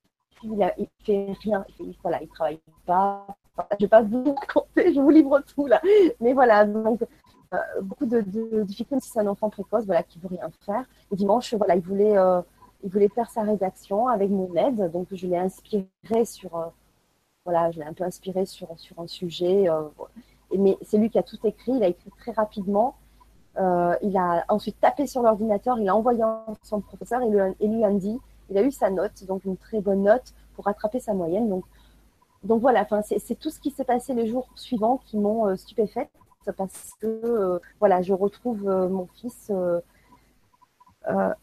il, 0.43 0.75
il 0.79 0.89
fait 1.05 1.33
rien. 1.41 1.65
Il, 1.81 1.97
voilà, 2.03 2.23
il 2.23 2.29
travaille 2.29 2.61
pas. 2.85 3.27
Je 3.79 3.85
vais 3.85 3.89
pas 3.89 4.03
vous 4.03 4.35
raconter, 4.41 4.95
je 4.95 5.01
vous 5.01 5.11
livre 5.11 5.41
tout 5.41 5.67
là. 5.67 5.81
Mais 6.21 6.33
voilà, 6.33 6.65
donc 6.65 7.03
euh, 7.55 7.59
beaucoup 7.83 8.07
de, 8.07 8.21
difficultés 8.63 9.07
c'est 9.07 9.21
un 9.21 9.27
enfant 9.27 9.51
précoce, 9.51 9.85
voilà, 9.85 10.03
qui 10.03 10.19
veut 10.19 10.29
rien 10.29 10.51
faire. 10.65 10.85
Et 11.11 11.17
dimanche, 11.17 11.55
voilà, 11.55 11.77
il 11.77 11.83
voulait, 11.83 12.17
euh, 12.17 12.41
il 12.83 12.91
voulait 12.91 13.09
faire 13.09 13.31
sa 13.31 13.43
rédaction 13.43 14.09
avec 14.09 14.31
mon 14.31 14.55
aide, 14.55 14.91
donc 14.91 15.09
je 15.13 15.27
l'ai 15.27 15.39
inspiré 15.39 16.25
sur, 16.25 16.73
voilà, 17.45 17.71
je 17.71 17.81
l'ai 17.81 17.87
un 17.87 17.93
peu 17.93 18.05
inspiré 18.05 18.47
sur 18.47 18.69
sur 18.79 18.99
un 19.01 19.07
sujet. 19.07 19.69
mais 20.57 20.77
c'est 20.83 20.99
lui 20.99 21.11
qui 21.11 21.19
a 21.19 21.23
tout 21.23 21.39
écrit. 21.45 21.73
Il 21.73 21.85
a 21.85 21.89
écrit 21.89 22.11
très 22.19 22.33
rapidement. 22.33 22.97
Euh, 23.59 23.95
il 24.03 24.17
a 24.17 24.45
ensuite 24.49 24.81
tapé 24.81 25.07
sur 25.07 25.23
l'ordinateur, 25.23 25.79
il 25.79 25.89
a 25.89 25.95
envoyé 25.95 26.23
son 26.63 26.81
professeur 26.81 27.21
et, 27.23 27.69
lui 27.69 27.85
a 27.85 27.91
dit, 27.91 28.19
il 28.49 28.57
a 28.57 28.63
eu 28.63 28.71
sa 28.71 28.91
note, 28.91 29.25
donc 29.27 29.45
une 29.45 29.57
très 29.57 29.81
bonne 29.81 30.03
note 30.03 30.33
pour 30.55 30.65
rattraper 30.65 31.01
sa 31.01 31.13
moyenne. 31.13 31.49
Donc, 31.49 31.65
donc 32.45 32.61
voilà, 32.61 32.87
c'est 33.03 33.39
tout 33.39 33.51
ce 33.51 33.61
qui 33.61 33.71
s'est 33.71 33.85
passé 33.85 34.15
les 34.15 34.27
jours 34.27 34.49
suivants 34.55 35.01
qui 35.07 35.17
m'ont 35.17 35.47
euh, 35.47 35.57
stupéfaite 35.57 36.11
parce 36.57 36.93
que 37.01 37.07
euh, 37.07 37.59
voilà, 37.79 38.03
je 38.03 38.13
retrouve 38.13 38.65
mon 38.65 39.07
fils 39.15 39.53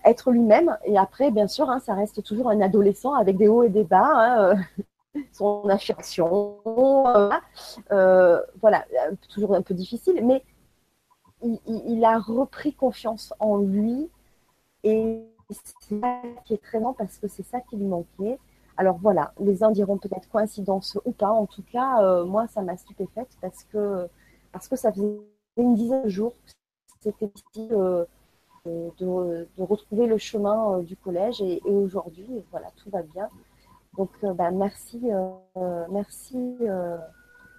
être 0.06 0.32
lui-même. 0.32 0.78
Et 0.86 0.98
après, 0.98 1.32
bien 1.32 1.48
sûr, 1.48 1.70
hein, 1.70 1.80
ça 1.80 1.94
reste 1.94 2.24
toujours 2.24 2.50
un 2.50 2.62
adolescent 2.62 3.14
avec 3.14 3.38
des 3.38 3.48
hauts 3.48 3.64
et 3.64 3.70
des 3.70 3.84
bas. 3.84 4.52
Hein, 4.54 4.56
son 5.34 5.68
affection, 5.70 6.58
voilà, 7.90 8.86
toujours 9.30 9.56
un 9.56 9.62
peu 9.62 9.74
difficile, 9.74 10.26
mais 10.26 10.44
il, 11.42 12.04
a 12.04 12.20
repris 12.20 12.74
confiance 12.74 13.34
en 13.40 13.58
lui 13.58 14.10
et 14.84 15.22
c'est 15.50 16.00
ça 16.02 16.22
qui 16.46 16.54
est 16.54 16.62
très 16.62 16.80
bon 16.80 16.94
parce 16.94 17.18
que 17.18 17.28
c'est 17.28 17.44
ça 17.44 17.60
qui 17.62 17.78
lui 17.78 17.86
manquait. 17.86 18.40
Alors 18.80 18.98
voilà, 18.98 19.34
les 19.42 19.62
uns 19.62 19.72
diront 19.72 19.98
peut-être 19.98 20.30
coïncidence 20.30 20.98
ou 21.04 21.12
pas. 21.12 21.32
En 21.32 21.46
tout 21.48 21.64
cas, 21.70 22.02
euh, 22.02 22.24
moi, 22.24 22.48
ça 22.48 22.62
m'a 22.62 22.78
stupéfaite 22.78 23.28
parce 23.42 23.66
que, 23.66 24.08
parce 24.54 24.70
que 24.70 24.78
ça 24.78 24.94
faisait 24.94 25.20
une 25.58 25.76
dizaine 25.76 26.04
de 26.04 26.08
jours 26.08 26.32
que 26.46 26.52
c'était 27.02 27.28
difficile 27.28 27.74
euh, 27.74 28.06
de, 28.66 29.62
retrouver 29.62 30.08
le 30.08 30.18
chemin 30.18 30.78
euh, 30.78 30.82
du 30.82 30.96
collège 30.96 31.42
et, 31.42 31.62
aujourd'hui, 31.66 32.26
voilà, 32.52 32.68
tout 32.78 32.90
va 32.90 33.02
bien. 33.02 33.28
Donc, 33.98 34.12
bah, 34.24 34.50
merci, 34.50 35.02
merci 35.90 36.58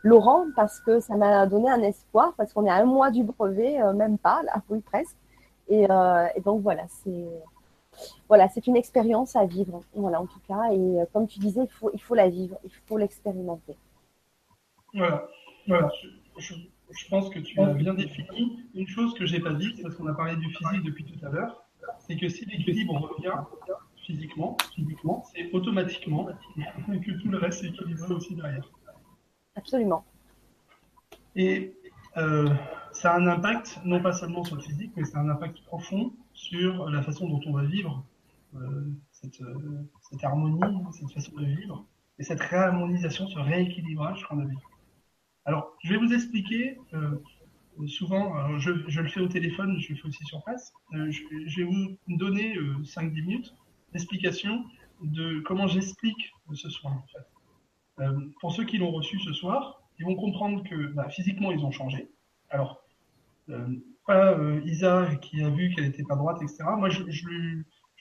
Laurent 0.03 0.47
parce 0.57 0.81
que 0.81 1.01
ça 1.01 1.17
m'a 1.17 1.47
donné 1.47 1.69
un 1.69 1.83
espoir 1.83 2.33
parce 2.39 2.55
qu'on 2.55 2.65
est 2.65 2.71
à 2.71 2.77
un 2.77 2.87
mois 2.87 3.11
du 3.11 3.25
brevet, 3.25 3.79
même 3.93 4.17
pas 4.17 4.43
là, 4.45 4.63
oui 4.71 4.81
presque. 4.81 5.17
Et, 5.69 5.87
donc 6.47 6.63
voilà, 6.63 6.85
c'est 6.89 7.29
voilà, 8.29 8.49
c'est 8.49 8.67
une 8.67 8.77
expérience 8.77 9.37
à 9.37 9.45
vivre, 9.47 9.83
voilà 9.95 10.21
en 10.21 10.27
tout 10.27 10.41
cas. 10.47 10.73
Et 10.73 11.01
euh, 11.01 11.05
comme 11.13 11.27
tu 11.27 11.39
disais, 11.39 11.63
il 11.65 11.71
faut 11.71 11.91
il 11.93 12.01
faut 12.01 12.15
la 12.15 12.29
vivre, 12.29 12.59
il 12.65 12.71
faut 12.87 12.99
l'expérimenter. 12.99 13.77
Voilà, 14.95 15.29
voilà. 15.67 15.91
Je, 16.39 16.55
pense 17.09 17.29
que 17.31 17.39
tu 17.39 17.61
as 17.61 17.73
bien 17.75 17.95
défini. 17.95 18.65
Une 18.75 18.87
chose 18.87 19.15
que 19.15 19.27
j'ai 19.27 19.41
pas 19.41 19.53
dit, 19.53 19.81
parce 19.83 19.95
qu'on 19.95 20.07
a 20.07 20.15
parlé 20.15 20.37
du 20.37 20.49
physique 20.49 20.83
depuis 20.83 21.05
tout 21.05 21.25
à 21.25 21.31
l'heure, 21.31 21.65
c'est 21.99 22.17
que 22.17 22.29
si 22.29 22.45
l'équilibre 22.47 22.95
revient 22.95 23.35
physiquement, 23.97 24.57
physiquement, 24.75 25.25
c'est 25.33 25.53
automatiquement 25.53 26.29
que 26.57 27.11
tout 27.23 27.29
le 27.29 27.39
reste 27.39 27.63
est 27.65 27.69
équilibré 27.69 28.15
aussi 28.15 28.35
derrière. 28.35 28.69
Absolument. 29.55 30.05
Et 31.37 31.77
euh, 32.17 32.49
ça 32.93 33.13
a 33.13 33.19
un 33.19 33.27
impact, 33.27 33.81
non 33.85 34.03
pas 34.03 34.13
seulement 34.13 34.45
sur 34.45 34.57
le 34.57 34.63
physique, 34.63 34.93
mais 34.97 35.05
c'est 35.05 35.17
un 35.17 35.29
impact 35.29 35.63
profond 35.65 36.13
sur 36.41 36.89
la 36.89 37.03
façon 37.03 37.29
dont 37.29 37.41
on 37.47 37.53
va 37.53 37.65
vivre 37.65 38.05
euh, 38.55 38.91
cette, 39.13 39.41
euh, 39.43 39.83
cette, 40.11 40.25
harmonie, 40.25 40.61
cette 40.93 41.13
façon 41.13 41.33
de 41.37 41.45
vivre, 41.45 41.87
et 42.19 42.23
cette 42.23 42.41
réharmonisation, 42.41 43.27
ce 43.29 43.39
rééquilibrage 43.39 44.25
qu'on 44.25 44.41
a 44.41 44.45
vécu. 44.45 44.67
Alors, 45.45 45.77
je 45.85 45.93
vais 45.93 45.99
vous 45.99 46.13
expliquer, 46.13 46.77
souvent, 47.87 48.59
je, 48.59 48.71
le 48.71 49.09
fais 49.09 49.21
au 49.21 49.29
téléphone, 49.29 49.81
je 49.81 49.95
le 49.95 49.99
fais 49.99 50.09
aussi 50.09 50.25
sur 50.25 50.43
place, 50.45 50.73
je, 50.93 51.57
vais 51.57 51.65
vous 51.65 51.97
donner 52.19 52.55
5-10 52.83 53.23
minutes 53.23 53.55
d'explication 53.93 54.65
de 55.03 55.41
comment 55.41 55.67
j'explique 55.67 56.33
ce 56.53 56.69
soin, 56.69 56.93
en 56.93 57.07
fait. 57.07 57.27
Euh, 58.01 58.19
pour 58.41 58.53
ceux 58.53 58.65
qui 58.65 58.79
l'ont 58.79 58.91
reçu 58.91 59.19
ce 59.21 59.33
soir, 59.33 59.83
ils 59.99 60.07
vont 60.07 60.17
comprendre 60.17 60.63
que 60.65 60.87
bah, 60.93 61.09
physiquement, 61.11 61.53
ils 61.53 61.65
ont 61.65 61.71
changé. 61.71 62.11
Alors, 62.49 62.83
euh, 63.51 63.67
pas 64.07 64.33
euh, 64.33 64.61
Isa 64.65 65.15
qui 65.17 65.43
a 65.43 65.51
vu 65.51 65.71
qu'elle 65.75 65.85
n'était 65.85 66.05
pas 66.05 66.17
droite, 66.17 66.39
etc. 66.43 66.65
Moi, 66.77 66.89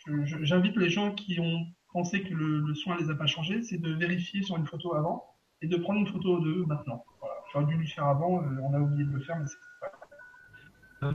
j'invite 0.07 0.75
les 0.75 0.89
gens 0.89 1.13
qui 1.13 1.39
ont 1.39 1.65
pensé 1.93 2.21
que 2.21 2.33
le, 2.33 2.73
soin 2.75 2.95
ne 2.95 3.01
les 3.01 3.09
a 3.09 3.15
pas 3.15 3.27
changés, 3.27 3.61
c'est 3.63 3.77
de 3.77 3.93
vérifier 3.93 4.41
sur 4.43 4.57
une 4.57 4.65
photo 4.65 4.95
avant 4.95 5.25
et 5.61 5.67
de 5.67 5.77
prendre 5.77 5.99
une 5.99 6.07
photo 6.07 6.39
d'eux 6.39 6.65
maintenant. 6.65 7.03
Voilà. 7.19 7.35
J'aurais 7.51 7.65
dû 7.65 7.77
le 7.77 7.85
faire 7.85 8.05
avant, 8.05 8.41
euh, 8.41 8.57
on 8.63 8.73
a 8.73 8.79
oublié 8.79 9.05
de 9.05 9.11
le 9.11 9.19
faire, 9.21 9.37
mais 9.37 9.45
c'est 9.47 9.57
pas 9.81 11.07
euh, 11.07 11.13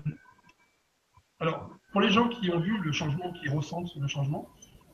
alors, 1.41 1.70
pour 1.93 2.01
les 2.01 2.11
gens 2.11 2.28
qui 2.28 2.51
ont 2.51 2.61
vu 2.61 2.78
le 2.78 2.93
changement, 2.93 3.32
qui 3.32 3.49
ressentent 3.49 3.95
le 3.97 4.07
changement, 4.07 4.49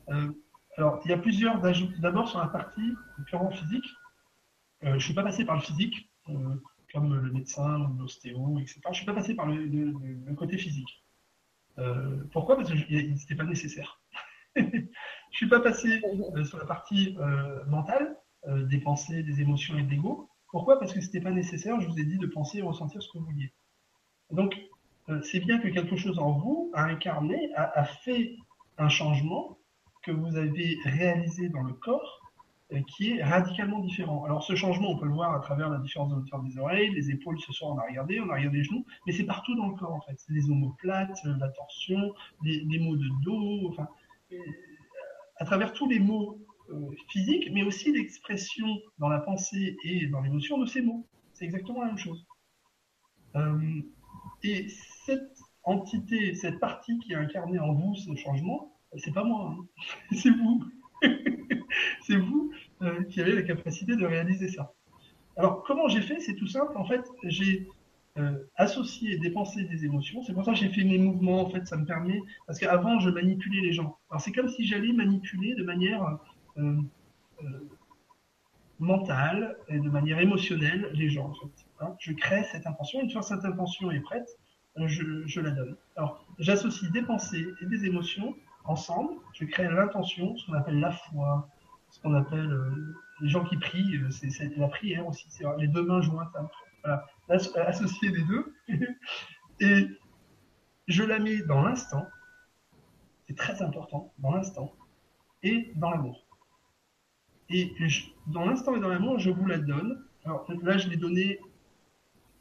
euh, 0.09 0.31
alors 0.75 0.99
il 1.05 1.11
y 1.11 1.13
a 1.13 1.17
plusieurs 1.17 1.63
ajouts. 1.63 1.87
D'abord 1.99 2.27
sur 2.27 2.39
la 2.39 2.47
partie 2.47 2.93
purement 3.25 3.51
physique, 3.51 3.85
je 4.81 4.89
ne 4.89 4.99
suis 4.99 5.13
pas 5.13 5.23
passé 5.23 5.45
par 5.45 5.55
le 5.55 5.61
physique, 5.61 6.11
comme 6.93 7.15
le 7.15 7.31
médecin, 7.31 7.89
l'ostéo, 7.99 8.59
etc. 8.59 8.79
Je 8.85 8.89
ne 8.89 8.93
suis 8.93 9.05
pas 9.05 9.13
passé 9.13 9.35
par 9.35 9.47
le, 9.47 10.35
côté 10.35 10.57
physique. 10.57 11.03
pourquoi? 12.31 12.55
Parce 12.55 12.69
que 12.69 12.75
n'était 12.75 13.35
pas 13.35 13.43
nécessaire. 13.43 14.01
je 14.55 14.61
ne 14.61 14.87
suis 15.31 15.49
pas 15.49 15.59
passé 15.61 16.01
sur 16.43 16.57
la 16.57 16.65
partie 16.65 17.15
mentale, 17.67 18.15
euh, 18.47 18.65
des 18.65 18.79
pensées, 18.79 19.21
des 19.21 19.39
émotions 19.39 19.77
et 19.77 19.83
de 19.83 19.91
l'ego. 19.91 20.27
Pourquoi? 20.49 20.79
Parce 20.79 20.93
que 20.93 20.99
ce 20.99 21.05
n'était 21.05 21.21
pas 21.21 21.29
nécessaire, 21.29 21.79
je 21.79 21.87
vous 21.87 21.99
ai 21.99 22.03
dit, 22.03 22.17
de 22.17 22.25
penser 22.25 22.57
et 22.57 22.61
ressentir 22.63 23.01
ce 23.01 23.07
que 23.09 23.19
vous 23.19 23.25
vouliez. 23.25 23.53
Donc, 24.31 24.59
euh, 25.09 25.21
c'est 25.21 25.39
bien 25.39 25.59
que 25.59 25.67
quelque 25.67 25.95
chose 25.95 26.17
en 26.17 26.31
vous 26.31 26.71
a 26.73 26.85
incarné, 26.85 27.53
a, 27.55 27.83
fait 27.85 28.35
un 28.79 28.89
changement 28.89 29.59
que 30.01 30.11
vous 30.11 30.35
avez 30.37 30.79
réalisé 30.85 31.49
dans 31.49 31.61
le 31.61 31.73
corps 31.73 32.20
euh, 32.20 32.20
qui 32.87 33.17
est 33.17 33.23
radicalement 33.23 33.79
différent. 33.79 34.23
Alors 34.23 34.43
ce 34.43 34.55
changement, 34.55 34.91
on 34.91 34.97
peut 34.97 35.05
le 35.05 35.13
voir 35.13 35.33
à 35.35 35.39
travers 35.39 35.69
la 35.69 35.79
différence 35.79 36.09
de 36.09 36.15
hauteur 36.15 36.41
des 36.41 36.57
oreilles, 36.57 36.89
les 36.91 37.11
épaules, 37.11 37.39
ce 37.39 37.51
soir 37.51 37.71
on 37.71 37.77
a 37.77 37.85
regardé, 37.85 38.19
on 38.21 38.29
a 38.29 38.35
regardé 38.35 38.59
les 38.59 38.63
genoux, 38.63 38.85
mais 39.05 39.13
c'est 39.13 39.25
partout 39.25 39.55
dans 39.55 39.67
le 39.67 39.75
corps 39.75 39.93
en 39.93 40.01
fait. 40.01 40.13
C'est 40.17 40.33
les 40.33 40.49
omoplates, 40.49 41.19
la 41.25 41.49
torsion, 41.49 42.13
les, 42.43 42.61
les 42.61 42.79
maux 42.79 42.95
de 42.95 43.07
dos, 43.23 43.69
enfin, 43.69 43.87
à 45.37 45.45
travers 45.45 45.73
tous 45.73 45.89
les 45.89 45.99
mots 45.99 46.39
euh, 46.69 46.91
physique, 47.09 47.49
mais 47.51 47.63
aussi 47.63 47.91
l'expression 47.91 48.67
dans 48.99 49.09
la 49.09 49.19
pensée 49.19 49.75
et 49.83 50.07
dans 50.07 50.21
l'émotion 50.21 50.57
de 50.57 50.65
ces 50.65 50.81
mots. 50.81 51.05
C'est 51.33 51.45
exactement 51.45 51.81
la 51.81 51.87
même 51.87 51.97
chose. 51.97 52.25
Euh, 53.35 53.81
et 54.43 54.67
cette 54.69 55.37
entité, 55.63 56.35
cette 56.35 56.59
partie 56.59 56.97
qui 56.99 57.13
a 57.13 57.19
incarné 57.19 57.59
en 57.59 57.73
vous 57.73 57.95
ce 57.95 58.15
changement, 58.15 58.77
c'est 58.97 59.13
pas 59.13 59.23
moi, 59.23 59.55
hein. 59.57 59.65
c'est 60.15 60.29
vous. 60.29 60.63
c'est 62.01 62.17
vous 62.17 62.51
euh, 62.81 63.03
qui 63.03 63.21
avez 63.21 63.33
la 63.33 63.43
capacité 63.43 63.95
de 63.95 64.05
réaliser 64.05 64.49
ça. 64.49 64.73
Alors, 65.37 65.63
comment 65.63 65.87
j'ai 65.87 66.01
fait? 66.01 66.19
C'est 66.19 66.35
tout 66.35 66.47
simple. 66.47 66.73
En 66.75 66.85
fait, 66.85 67.03
j'ai 67.23 67.67
associé 68.57 69.17
des 69.17 69.29
pensées 69.29 69.61
et 69.61 69.63
des 69.63 69.85
émotions. 69.85 70.21
C'est 70.23 70.33
pour 70.33 70.43
ça 70.43 70.51
que 70.51 70.57
j'ai 70.57 70.67
fait 70.67 70.83
mes 70.83 70.97
mouvements. 70.97 71.41
En 71.41 71.49
fait, 71.49 71.65
ça 71.65 71.77
me 71.77 71.85
permet. 71.85 72.19
Parce 72.45 72.59
qu'avant, 72.59 72.99
je 72.99 73.09
manipulais 73.09 73.61
les 73.61 73.71
gens. 73.71 73.97
Alors, 74.09 74.19
c'est 74.21 74.33
comme 74.33 74.49
si 74.49 74.67
j'allais 74.67 74.91
manipuler 74.91 75.55
de 75.55 75.63
manière 75.63 76.19
euh, 76.57 76.75
euh, 77.43 77.69
mentale 78.79 79.55
et 79.69 79.79
de 79.79 79.89
manière 79.89 80.19
émotionnelle 80.19 80.89
les 80.93 81.09
gens. 81.09 81.33
Hein. 81.79 81.95
Je 81.99 82.11
crée 82.11 82.43
cette 82.51 82.67
intention. 82.67 83.01
Une 83.01 83.09
fois 83.09 83.21
cette 83.21 83.45
intention 83.45 83.91
est 83.91 84.01
prête, 84.01 84.27
je 84.75 85.39
la 85.39 85.51
donne. 85.51 85.77
Alors, 85.95 86.25
j'associe 86.39 86.91
des 86.91 87.03
pensées 87.03 87.47
et 87.61 87.65
des 87.67 87.85
émotions 87.85 88.35
ensemble. 88.65 89.13
Je 89.33 89.45
crée 89.45 89.67
l'intention, 89.67 90.35
ce 90.37 90.45
qu'on 90.45 90.53
appelle 90.53 90.79
la 90.79 90.91
foi, 90.91 91.49
ce 91.91 91.99
qu'on 91.99 92.13
appelle 92.13 92.51
euh, 92.51 92.95
les 93.21 93.29
gens 93.29 93.43
qui 93.43 93.57
prient, 93.57 93.99
c'est 94.09 94.57
la 94.57 94.67
prière 94.67 95.05
aussi, 95.07 95.27
c'est 95.29 95.45
les 95.59 95.67
deux 95.67 95.83
mains 95.83 96.01
jointes. 96.01 96.29
Voilà, 96.83 97.05
associer 97.29 98.09
les 98.09 98.23
deux. 98.23 98.53
et 99.59 99.87
je 100.87 101.03
la 101.03 101.19
mets 101.19 101.43
dans 101.43 101.61
l'instant, 101.61 102.07
c'est 103.27 103.35
très 103.35 103.61
important, 103.61 104.11
dans 104.19 104.31
l'instant, 104.31 104.73
et 105.43 105.71
dans 105.75 105.91
l'amour. 105.91 106.25
Et 107.49 107.73
dans 108.27 108.45
l'instant 108.45 108.75
et 108.75 108.79
dans 108.79 108.89
l'amour, 108.89 109.19
je 109.19 109.29
vous 109.29 109.45
la 109.45 109.57
donne. 109.57 110.03
Alors 110.23 110.47
là, 110.63 110.77
je 110.77 110.87
l'ai 110.87 110.97
donnée 110.97 111.39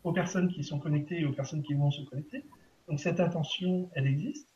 aux 0.04 0.12
personnes 0.12 0.48
qui 0.48 0.62
sont 0.62 0.78
connectées 0.78 1.20
et 1.20 1.24
aux 1.26 1.32
personnes 1.32 1.62
qui 1.62 1.74
vont 1.74 1.90
se 1.90 2.02
connecter. 2.02 2.44
Donc 2.88 3.00
cette 3.00 3.20
intention, 3.20 3.90
elle 3.94 4.06
existe. 4.06 4.48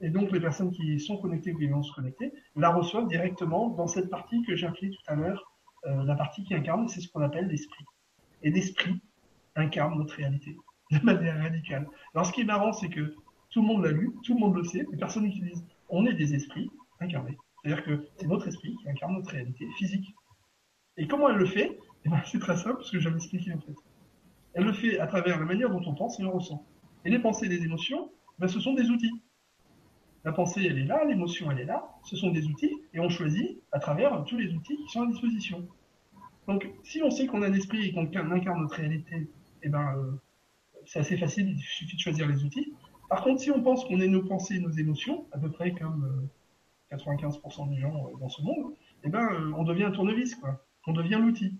Et 0.00 0.10
donc 0.10 0.30
les 0.30 0.40
personnes 0.40 0.70
qui 0.72 1.00
sont 1.00 1.16
connectées 1.16 1.52
ou 1.52 1.58
qui 1.58 1.66
vont 1.66 1.82
se 1.82 1.92
connecter 1.94 2.32
la 2.54 2.70
reçoivent 2.70 3.08
directement 3.08 3.70
dans 3.70 3.86
cette 3.86 4.10
partie 4.10 4.42
que 4.42 4.54
j'ai 4.54 4.66
appelée 4.66 4.90
tout 4.90 5.02
à 5.06 5.14
l'heure, 5.14 5.52
euh, 5.86 6.04
la 6.04 6.14
partie 6.14 6.44
qui 6.44 6.54
incarne, 6.54 6.88
c'est 6.88 7.00
ce 7.00 7.08
qu'on 7.08 7.22
appelle 7.22 7.48
l'esprit. 7.48 7.84
Et 8.42 8.50
l'esprit 8.50 9.00
incarne 9.54 9.98
notre 9.98 10.14
réalité 10.14 10.56
de 10.90 10.98
manière 11.00 11.38
radicale. 11.42 11.88
Alors 12.14 12.26
ce 12.26 12.32
qui 12.32 12.42
est 12.42 12.44
marrant, 12.44 12.72
c'est 12.72 12.88
que 12.88 13.14
tout 13.50 13.62
le 13.62 13.68
monde 13.68 13.84
l'a 13.84 13.92
lu, 13.92 14.12
tout 14.22 14.34
le 14.34 14.40
monde 14.40 14.56
le 14.56 14.64
sait, 14.64 14.86
les 14.90 14.98
personnes 14.98 15.24
utilisent. 15.24 15.64
On 15.88 16.04
est 16.06 16.14
des 16.14 16.34
esprits 16.34 16.70
incarnés. 17.00 17.38
C'est-à-dire 17.62 17.84
que 17.84 18.08
c'est 18.16 18.26
notre 18.26 18.48
esprit 18.48 18.76
qui 18.76 18.88
incarne 18.88 19.14
notre 19.14 19.30
réalité 19.30 19.66
physique. 19.76 20.14
Et 20.96 21.06
comment 21.06 21.30
elle 21.30 21.36
le 21.36 21.46
fait? 21.46 21.78
Eh 22.04 22.08
ben, 22.08 22.20
C'est 22.26 22.38
très 22.38 22.56
simple, 22.56 22.76
parce 22.76 22.90
que 22.90 22.98
je 22.98 23.08
vais 23.08 23.14
m'expliquer 23.14 23.52
en 23.52 23.60
fait. 23.60 23.74
Elle 24.54 24.64
le 24.64 24.72
fait 24.72 24.98
à 24.98 25.06
travers 25.06 25.38
la 25.38 25.44
manière 25.44 25.70
dont 25.70 25.82
on 25.86 25.94
pense 25.94 26.18
et 26.20 26.24
on 26.24 26.32
ressent. 26.32 26.64
Et 27.04 27.10
les 27.10 27.18
pensées 27.18 27.46
et 27.46 27.48
les 27.48 27.62
émotions, 27.64 28.10
ben, 28.38 28.48
ce 28.48 28.60
sont 28.60 28.74
des 28.74 28.88
outils. 28.90 29.22
La 30.26 30.32
pensée, 30.32 30.66
elle 30.66 30.78
est 30.78 30.84
là, 30.84 31.02
l'émotion, 31.06 31.50
elle 31.50 31.60
est 31.60 31.64
là. 31.64 31.88
Ce 32.04 32.16
sont 32.16 32.30
des 32.30 32.44
outils, 32.46 32.82
et 32.92 33.00
on 33.00 33.08
choisit 33.08 33.62
à 33.72 33.78
travers 33.78 34.22
tous 34.24 34.36
les 34.36 34.52
outils 34.52 34.76
qui 34.76 34.88
sont 34.88 35.02
à 35.02 35.06
disposition. 35.06 35.66
Donc, 36.46 36.68
si 36.82 37.02
on 37.02 37.10
sait 37.10 37.26
qu'on 37.26 37.40
a 37.40 37.48
un 37.48 37.54
esprit 37.54 37.86
et 37.86 37.92
qu'on 37.94 38.10
incarne 38.32 38.60
notre 38.60 38.76
réalité, 38.76 39.30
eh 39.62 39.68
ben, 39.70 39.96
euh, 39.96 40.12
c'est 40.84 40.98
assez 40.98 41.16
facile, 41.16 41.50
il 41.50 41.58
suffit 41.58 41.96
de 41.96 42.00
choisir 42.00 42.28
les 42.28 42.44
outils. 42.44 42.74
Par 43.08 43.22
contre, 43.22 43.40
si 43.40 43.50
on 43.50 43.62
pense 43.62 43.84
qu'on 43.84 44.00
est 44.00 44.08
nos 44.08 44.22
pensées 44.22 44.56
et 44.56 44.60
nos 44.60 44.70
émotions, 44.70 45.26
à 45.32 45.38
peu 45.38 45.50
près 45.50 45.72
comme 45.72 46.28
euh, 46.92 46.96
95% 46.96 47.68
des 47.70 47.80
gens 47.80 47.94
euh, 47.94 48.18
dans 48.18 48.28
ce 48.28 48.42
monde, 48.42 48.74
eh 49.04 49.08
ben, 49.08 49.28
euh, 49.32 49.52
on 49.56 49.64
devient 49.64 49.84
un 49.84 49.90
tournevis, 49.90 50.34
quoi. 50.34 50.64
On 50.86 50.92
devient 50.92 51.18
l'outil. 51.20 51.58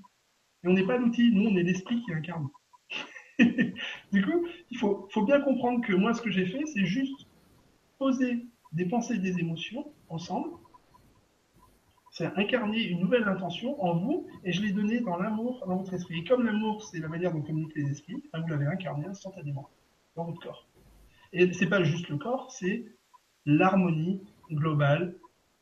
Et 0.64 0.68
on 0.68 0.72
n'est 0.72 0.86
pas 0.86 0.96
l'outil, 0.96 1.30
nous, 1.32 1.48
on 1.48 1.56
est 1.56 1.62
l'esprit 1.62 2.02
qui 2.02 2.12
incarne. 2.12 2.48
du 3.38 4.24
coup, 4.24 4.46
il 4.70 4.78
faut, 4.78 5.08
bien 5.24 5.40
comprendre 5.40 5.84
que 5.84 5.92
moi, 5.92 6.14
ce 6.14 6.22
que 6.22 6.30
j'ai 6.30 6.46
fait, 6.46 6.64
c'est 6.66 6.86
juste 6.86 7.26
poser 7.98 8.46
des 8.76 8.84
pensées 8.84 9.14
et 9.14 9.18
des 9.18 9.40
émotions 9.40 9.90
ensemble. 10.08 10.50
C'est 12.10 12.26
incarner 12.36 12.82
une 12.82 13.00
nouvelle 13.00 13.24
intention 13.24 13.82
en 13.82 13.94
vous, 13.94 14.26
et 14.44 14.52
je 14.52 14.62
l'ai 14.62 14.72
donné 14.72 15.00
dans 15.00 15.16
l'amour, 15.16 15.64
dans 15.66 15.76
votre 15.76 15.92
esprit. 15.94 16.20
Et 16.20 16.24
comme 16.24 16.44
l'amour, 16.44 16.82
c'est 16.84 16.98
la 16.98 17.08
manière 17.08 17.32
dont 17.32 17.42
communiquent 17.42 17.74
les 17.74 17.90
esprits, 17.90 18.22
ben, 18.32 18.40
vous 18.40 18.48
l'avez 18.48 18.66
incarné 18.66 19.06
instantanément 19.06 19.68
dans 20.14 20.24
votre 20.24 20.40
corps. 20.40 20.66
Et 21.32 21.52
c'est 21.52 21.66
pas 21.66 21.82
juste 21.82 22.08
le 22.08 22.16
corps, 22.16 22.50
c'est 22.52 22.86
l'harmonie 23.44 24.22
global 24.50 25.14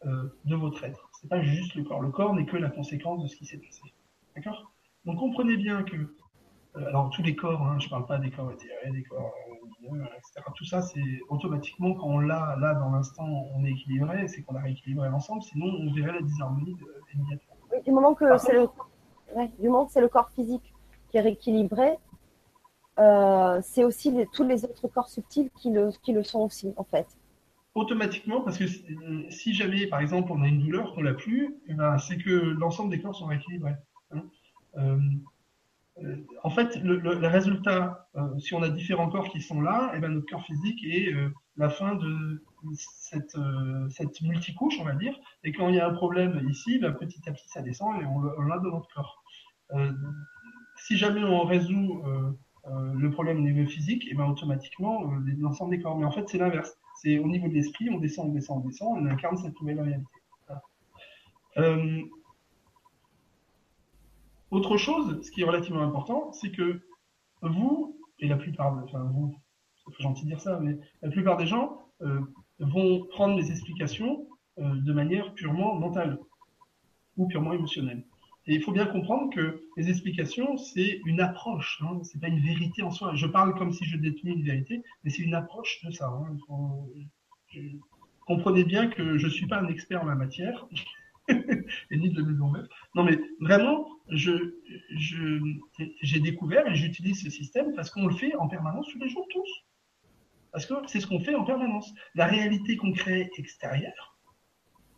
euh, 0.06 0.28
de 0.44 0.54
votre 0.54 0.84
être. 0.84 1.08
C'est 1.20 1.28
pas 1.28 1.42
juste 1.42 1.74
le 1.74 1.84
corps. 1.84 2.00
Le 2.00 2.10
corps 2.10 2.34
n'est 2.34 2.46
que 2.46 2.56
la 2.56 2.70
conséquence 2.70 3.22
de 3.22 3.28
ce 3.28 3.36
qui 3.36 3.46
s'est 3.46 3.58
passé. 3.58 3.82
D'accord? 4.36 4.72
Donc 5.04 5.18
comprenez 5.18 5.56
bien 5.56 5.82
que, 5.82 5.96
euh, 5.96 6.86
alors 6.88 7.10
tous 7.10 7.22
les 7.22 7.34
corps, 7.34 7.62
hein, 7.62 7.78
je 7.78 7.88
parle 7.88 8.06
pas 8.06 8.18
des 8.18 8.30
corps 8.30 8.52
éthérés, 8.52 8.90
des 8.90 9.02
corps 9.02 9.34
etc. 10.16 10.46
Tout 10.54 10.64
ça, 10.64 10.82
c'est 10.82 11.20
automatiquement 11.28 11.94
quand 11.94 12.06
on 12.06 12.18
l'a 12.20 12.56
là 12.60 12.74
dans 12.74 12.90
l'instant, 12.90 13.26
on 13.54 13.64
est 13.64 13.70
équilibré, 13.70 14.28
c'est 14.28 14.42
qu'on 14.42 14.56
a 14.56 14.60
rééquilibré 14.60 15.08
l'ensemble. 15.08 15.42
Sinon, 15.42 15.66
on 15.66 15.92
verrait 15.92 16.12
la 16.12 16.22
disharmonie 16.22 16.76
immédiatement. 17.14 17.54
du 17.84 17.90
moment 17.92 18.14
que 18.14 18.36
c'est 18.38 18.52
le, 20.00 20.08
corps 20.08 20.30
physique 20.30 20.74
qui 21.10 21.16
est 21.16 21.20
rééquilibré, 21.20 21.98
c'est 23.62 23.84
aussi 23.84 24.14
tous 24.32 24.44
les 24.44 24.64
autres 24.64 24.88
corps 24.88 25.08
subtils 25.08 25.50
qui 25.56 25.70
le, 25.70 25.90
qui 26.02 26.12
le 26.12 26.22
sont 26.22 26.40
aussi, 26.40 26.72
en 26.76 26.84
fait 26.84 27.06
automatiquement, 27.74 28.40
parce 28.40 28.56
que 28.56 28.64
si 29.30 29.52
jamais, 29.52 29.86
par 29.86 30.00
exemple, 30.00 30.30
on 30.32 30.42
a 30.42 30.46
une 30.46 30.60
douleur 30.60 30.94
qu'on 30.94 31.02
l'a 31.02 31.14
plus, 31.14 31.56
eh 31.66 31.74
ben, 31.74 31.98
c'est 31.98 32.18
que 32.18 32.30
l'ensemble 32.30 32.90
des 32.90 33.00
corps 33.00 33.14
sont 33.14 33.26
rééquilibrés. 33.26 33.74
Hein. 34.12 34.22
Euh, 34.76 34.80
euh, 34.80 34.98
en 36.42 36.50
fait, 36.50 36.76
le, 36.82 37.26
résultat, 37.28 38.08
euh, 38.16 38.38
si 38.38 38.54
on 38.54 38.62
a 38.62 38.68
différents 38.68 39.08
corps 39.08 39.28
qui 39.28 39.40
sont 39.40 39.60
là, 39.60 39.92
eh 39.94 40.00
ben, 40.00 40.08
notre 40.08 40.26
corps 40.26 40.44
physique 40.44 40.82
est 40.84 41.14
la 41.56 41.68
fin 41.68 41.94
de 41.94 42.42
cette, 42.72 43.36
cette 43.90 44.20
multicouche, 44.22 44.78
on 44.80 44.84
va 44.84 44.94
dire. 44.94 45.14
Et 45.44 45.52
quand 45.52 45.68
il 45.68 45.76
y 45.76 45.80
a 45.80 45.88
un 45.88 45.94
problème 45.94 46.46
ici, 46.48 46.78
ben, 46.80 46.92
petit 46.92 47.20
à 47.28 47.32
petit, 47.32 47.48
ça 47.48 47.62
descend 47.62 48.02
et 48.02 48.04
on, 48.06 48.42
l'a 48.42 48.58
dans 48.58 48.70
notre 48.70 48.88
corps. 48.92 49.22
si 50.78 50.96
jamais 50.96 51.22
on 51.22 51.44
résout 51.44 52.02
le 52.66 53.10
problème 53.10 53.38
au 53.38 53.42
niveau 53.42 53.68
physique, 53.68 54.04
et 54.06 54.10
eh 54.12 54.14
ben, 54.16 54.26
automatiquement, 54.26 55.04
l'ensemble 55.38 55.76
des 55.76 55.82
corps. 55.82 55.96
Mais 55.96 56.06
en 56.06 56.10
fait, 56.10 56.28
c'est 56.28 56.38
l'inverse 56.38 56.76
c'est 56.94 57.18
au 57.18 57.26
niveau 57.26 57.48
de 57.48 57.54
l'esprit, 57.54 57.90
on 57.90 57.98
descend, 57.98 58.30
on 58.30 58.32
descend, 58.32 58.62
on 58.64 58.68
descend, 58.68 58.98
on 58.98 59.06
incarne 59.06 59.36
cette 59.36 59.60
nouvelle 59.60 59.80
réalité. 59.80 60.06
Euh, 61.56 62.02
autre 64.54 64.76
chose, 64.76 65.20
ce 65.22 65.30
qui 65.30 65.42
est 65.42 65.44
relativement 65.44 65.82
important, 65.82 66.32
c'est 66.32 66.50
que 66.50 66.80
vous, 67.42 67.98
et 68.20 68.28
la 68.28 68.36
plupart, 68.36 68.72
enfin 68.84 69.02
vous, 69.12 69.34
c'est 69.96 70.02
gentil 70.02 70.26
dire 70.26 70.40
ça, 70.40 70.60
mais 70.60 70.78
la 71.02 71.10
plupart 71.10 71.36
des 71.36 71.46
gens 71.46 71.78
euh, 72.02 72.20
vont 72.58 73.04
prendre 73.06 73.36
les 73.36 73.50
explications 73.50 74.26
euh, 74.58 74.74
de 74.76 74.92
manière 74.92 75.34
purement 75.34 75.74
mentale 75.74 76.18
ou 77.16 77.26
purement 77.26 77.52
émotionnelle. 77.52 78.04
Et 78.46 78.54
il 78.54 78.62
faut 78.62 78.72
bien 78.72 78.86
comprendre 78.86 79.32
que 79.34 79.62
les 79.76 79.88
explications, 79.88 80.56
c'est 80.56 81.00
une 81.06 81.20
approche, 81.20 81.82
hein, 81.82 81.98
c'est 82.02 82.20
pas 82.20 82.28
une 82.28 82.40
vérité 82.40 82.82
en 82.82 82.90
soi. 82.90 83.14
Je 83.14 83.26
parle 83.26 83.54
comme 83.54 83.72
si 83.72 83.84
je 83.84 83.96
détenais 83.96 84.32
une 84.32 84.44
vérité, 84.44 84.82
mais 85.02 85.10
c'est 85.10 85.22
une 85.22 85.34
approche 85.34 85.80
de 85.84 85.90
ça. 85.90 86.08
Hein. 86.08 86.36
comprenez 88.26 88.64
bien 88.64 88.88
que 88.88 89.16
je 89.16 89.28
suis 89.28 89.46
pas 89.46 89.58
un 89.58 89.68
expert 89.68 90.02
en 90.02 90.06
la 90.06 90.14
matière. 90.14 90.66
et 91.28 91.96
ni 91.96 92.10
de 92.10 92.20
la 92.20 92.28
maison 92.28 92.50
mère. 92.50 92.68
Non, 92.94 93.04
mais 93.04 93.18
vraiment, 93.40 93.88
je, 94.08 94.54
je, 94.96 95.40
j'ai 96.02 96.20
découvert 96.20 96.66
et 96.66 96.74
j'utilise 96.74 97.22
ce 97.22 97.30
système 97.30 97.72
parce 97.74 97.90
qu'on 97.90 98.06
le 98.06 98.14
fait 98.14 98.34
en 98.36 98.48
permanence 98.48 98.86
tous 98.92 98.98
les 98.98 99.08
jours, 99.08 99.26
tous. 99.30 99.64
Parce 100.52 100.66
que 100.66 100.74
c'est 100.86 101.00
ce 101.00 101.06
qu'on 101.06 101.20
fait 101.20 101.34
en 101.34 101.44
permanence. 101.44 101.92
La 102.14 102.26
réalité 102.26 102.76
qu'on 102.76 102.92
crée 102.92 103.30
extérieure 103.38 104.16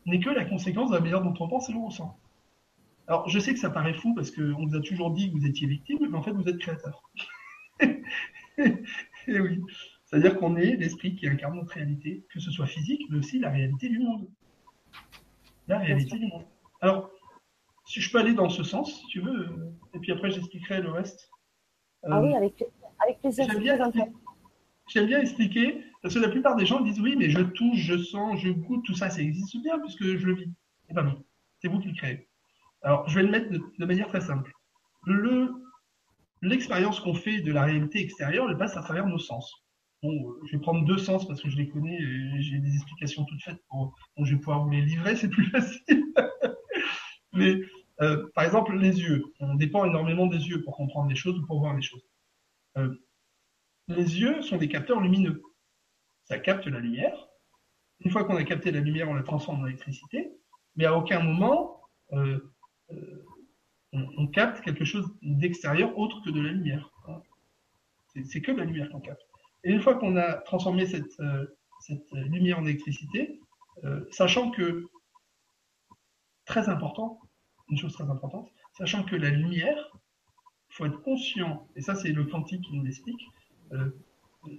n'est 0.05 0.21
que 0.21 0.31
la 0.31 0.45
conséquence 0.45 0.91
de 0.91 0.97
la 0.97 1.01
manière 1.01 1.23
dont 1.23 1.35
on 1.41 1.49
pense 1.49 1.71
et 1.71 1.75
on 1.75 1.87
ressent. 1.87 2.19
Alors, 3.09 3.29
je 3.29 3.39
sais 3.39 3.55
que 3.55 3.61
ça 3.61 3.71
paraît 3.71 3.95
fou 3.95 4.15
parce 4.15 4.31
qu'on 4.31 4.67
vous 4.67 4.75
a 4.75 4.81
toujours 4.81 5.13
dit 5.13 5.31
que 5.31 5.39
vous 5.39 5.47
étiez 5.47 5.67
victime, 5.67 5.99
mais 6.01 6.19
en 6.19 6.23
fait, 6.23 6.33
vous 6.33 6.49
êtes 6.49 6.59
créateur. 6.59 7.11
et 8.59 9.41
oui. 9.41 9.63
C'est-à-dire 10.05 10.37
qu'on 10.39 10.57
est 10.57 10.77
l'esprit 10.77 11.15
qui 11.15 11.29
incarne 11.29 11.57
notre 11.57 11.73
réalité, 11.73 12.25
que 12.31 12.41
ce 12.41 12.51
soit 12.51 12.67
physique, 12.67 13.03
mais 13.11 13.19
aussi 13.19 13.39
la 13.39 13.51
réalité 13.51 13.89
du 13.89 13.99
monde. 13.99 14.29
La 15.69 15.79
réalité 15.79 16.19
du 16.19 16.27
monde. 16.27 16.45
Alors, 16.81 17.11
si 17.87 18.01
je 18.01 18.11
peux 18.11 18.19
aller 18.19 18.35
dans 18.35 18.51
ce 18.51 18.63
sens, 18.63 19.01
si 19.01 19.07
tu 19.07 19.21
veux, 19.21 19.49
et 19.95 19.99
puis 19.99 20.13
après 20.13 20.31
j'expliquerai 20.31 20.83
le 20.83 20.91
reste. 20.91 21.31
ah 22.03 22.21
oui, 22.21 22.35
avec, 22.35 22.65
avec 23.03 23.21
plaisir. 23.21 23.47
J'aime 24.89 25.07
bien, 25.07 25.21
expliquer, 25.21 25.83
parce 26.01 26.15
que 26.15 26.21
la 26.21 26.29
plupart 26.29 26.55
des 26.55 26.65
gens 26.65 26.81
disent 26.81 27.01
oui, 27.01 27.17
mais 27.17 27.29
je 27.29 27.41
touche, 27.41 27.79
je 27.79 27.97
sens, 27.99 28.39
je 28.41 28.51
goûte, 28.51 28.85
tout 28.85 28.95
ça, 28.95 29.11
ça 29.11 29.21
existe 29.21 29.61
bien 29.63 29.81
puisque 29.81 30.05
je 30.05 30.27
le 30.27 30.35
vis. 30.35 30.53
Eh 30.89 30.95
bien 30.95 31.03
non, 31.03 31.25
c'est 31.61 31.69
vous 31.69 31.81
qui 31.81 31.89
le 31.89 31.95
créez. 31.95 32.29
Alors, 32.83 33.09
je 33.09 33.17
vais 33.17 33.25
le 33.25 33.31
mettre 33.31 33.51
de, 33.51 33.85
manière 33.85 34.07
très 34.07 34.21
simple. 34.21 34.53
Le, 35.05 35.51
l'expérience 36.41 37.01
qu'on 37.01 37.15
fait 37.15 37.41
de 37.41 37.53
la 37.53 37.65
réalité 37.65 38.01
extérieure, 38.01 38.49
elle 38.49 38.59
passe 38.59 38.77
à 38.77 38.83
travers 38.83 39.07
nos 39.07 39.19
sens. 39.19 39.53
Bon, 40.05 40.13
je 40.45 40.57
vais 40.57 40.63
prendre 40.63 40.85
deux 40.85 40.99
sens 40.99 41.27
parce 41.27 41.43
que 41.43 41.49
je 41.49 41.57
les 41.57 41.69
connais 41.69 41.97
et 41.97 42.43
j'ai 42.43 42.59
des 42.59 42.75
explications 42.75 43.25
toutes 43.25 43.43
faites. 43.43 43.61
Pour, 43.69 43.93
je 44.23 44.35
vais 44.35 44.39
pouvoir 44.39 44.63
vous 44.63 44.71
les 44.71 44.83
livrer, 44.83 45.17
c'est 45.17 45.29
plus 45.29 45.47
facile. 45.51 46.05
Mais 47.33 47.61
euh, 48.03 48.29
par 48.35 48.45
exemple, 48.45 48.77
les 48.77 49.01
yeux. 49.01 49.25
On 49.41 49.55
dépend 49.55 49.85
énormément 49.85 50.27
des 50.27 50.49
yeux 50.49 50.63
pour 50.63 50.77
comprendre 50.77 51.09
les 51.09 51.17
choses 51.17 51.39
ou 51.39 51.47
pour 51.47 51.61
voir 51.61 51.75
les 51.75 51.83
choses. 51.83 52.07
Euh, 52.77 52.95
les 53.89 54.21
yeux 54.21 54.43
sont 54.43 54.59
des 54.59 54.69
capteurs 54.69 55.01
lumineux. 55.01 55.43
Ça 56.25 56.39
capte 56.39 56.67
la 56.67 56.81
lumière. 56.81 57.29
Une 58.01 58.11
fois 58.11 58.25
qu'on 58.25 58.37
a 58.37 58.45
capté 58.45 58.71
la 58.71 58.81
lumière, 58.81 59.09
on 59.09 59.15
la 59.15 59.23
transforme 59.23 59.63
en 59.63 59.67
électricité. 59.67 60.31
Mais 60.75 60.85
à 60.85 60.97
aucun 60.97 61.21
moment, 61.21 61.81
euh, 62.13 62.39
on, 63.93 64.27
capte 64.27 64.61
quelque 64.61 64.85
chose 64.85 65.09
d'extérieur 65.23 65.97
autre 65.97 66.21
que 66.23 66.31
de 66.31 66.41
la 66.41 66.53
lumière. 66.53 66.91
C'est 68.25 68.43
que 68.43 68.53
de 68.53 68.59
la 68.59 68.65
lumière 68.65 68.91
qu'on 68.91 69.01
capte. 69.01 69.23
Et 69.65 69.71
une 69.71 69.81
fois 69.81 69.95
qu'on 69.95 70.17
a 70.17 70.35
transformé 70.35 70.85
cette, 70.85 71.19
lumière 72.13 72.59
en 72.59 72.67
électricité, 72.67 73.41
sachant 74.11 74.51
que, 74.51 74.85
très 76.45 76.69
important, 76.69 77.19
une 77.69 77.79
chose 77.79 77.93
très 77.93 78.09
importante, 78.09 78.51
sachant 78.73 79.03
que 79.03 79.17
la 79.17 79.31
lumière, 79.31 79.99
il 80.71 80.75
faut 80.75 80.87
être 80.87 81.03
conscient, 81.03 81.67
et 81.77 81.81
ça 81.81 81.95
c'est 81.95 82.13
le 82.13 82.25
quantique 82.25 82.63
qui 82.63 82.77
nous 82.77 82.85
l'explique, 82.85 83.21
euh, 83.73 83.91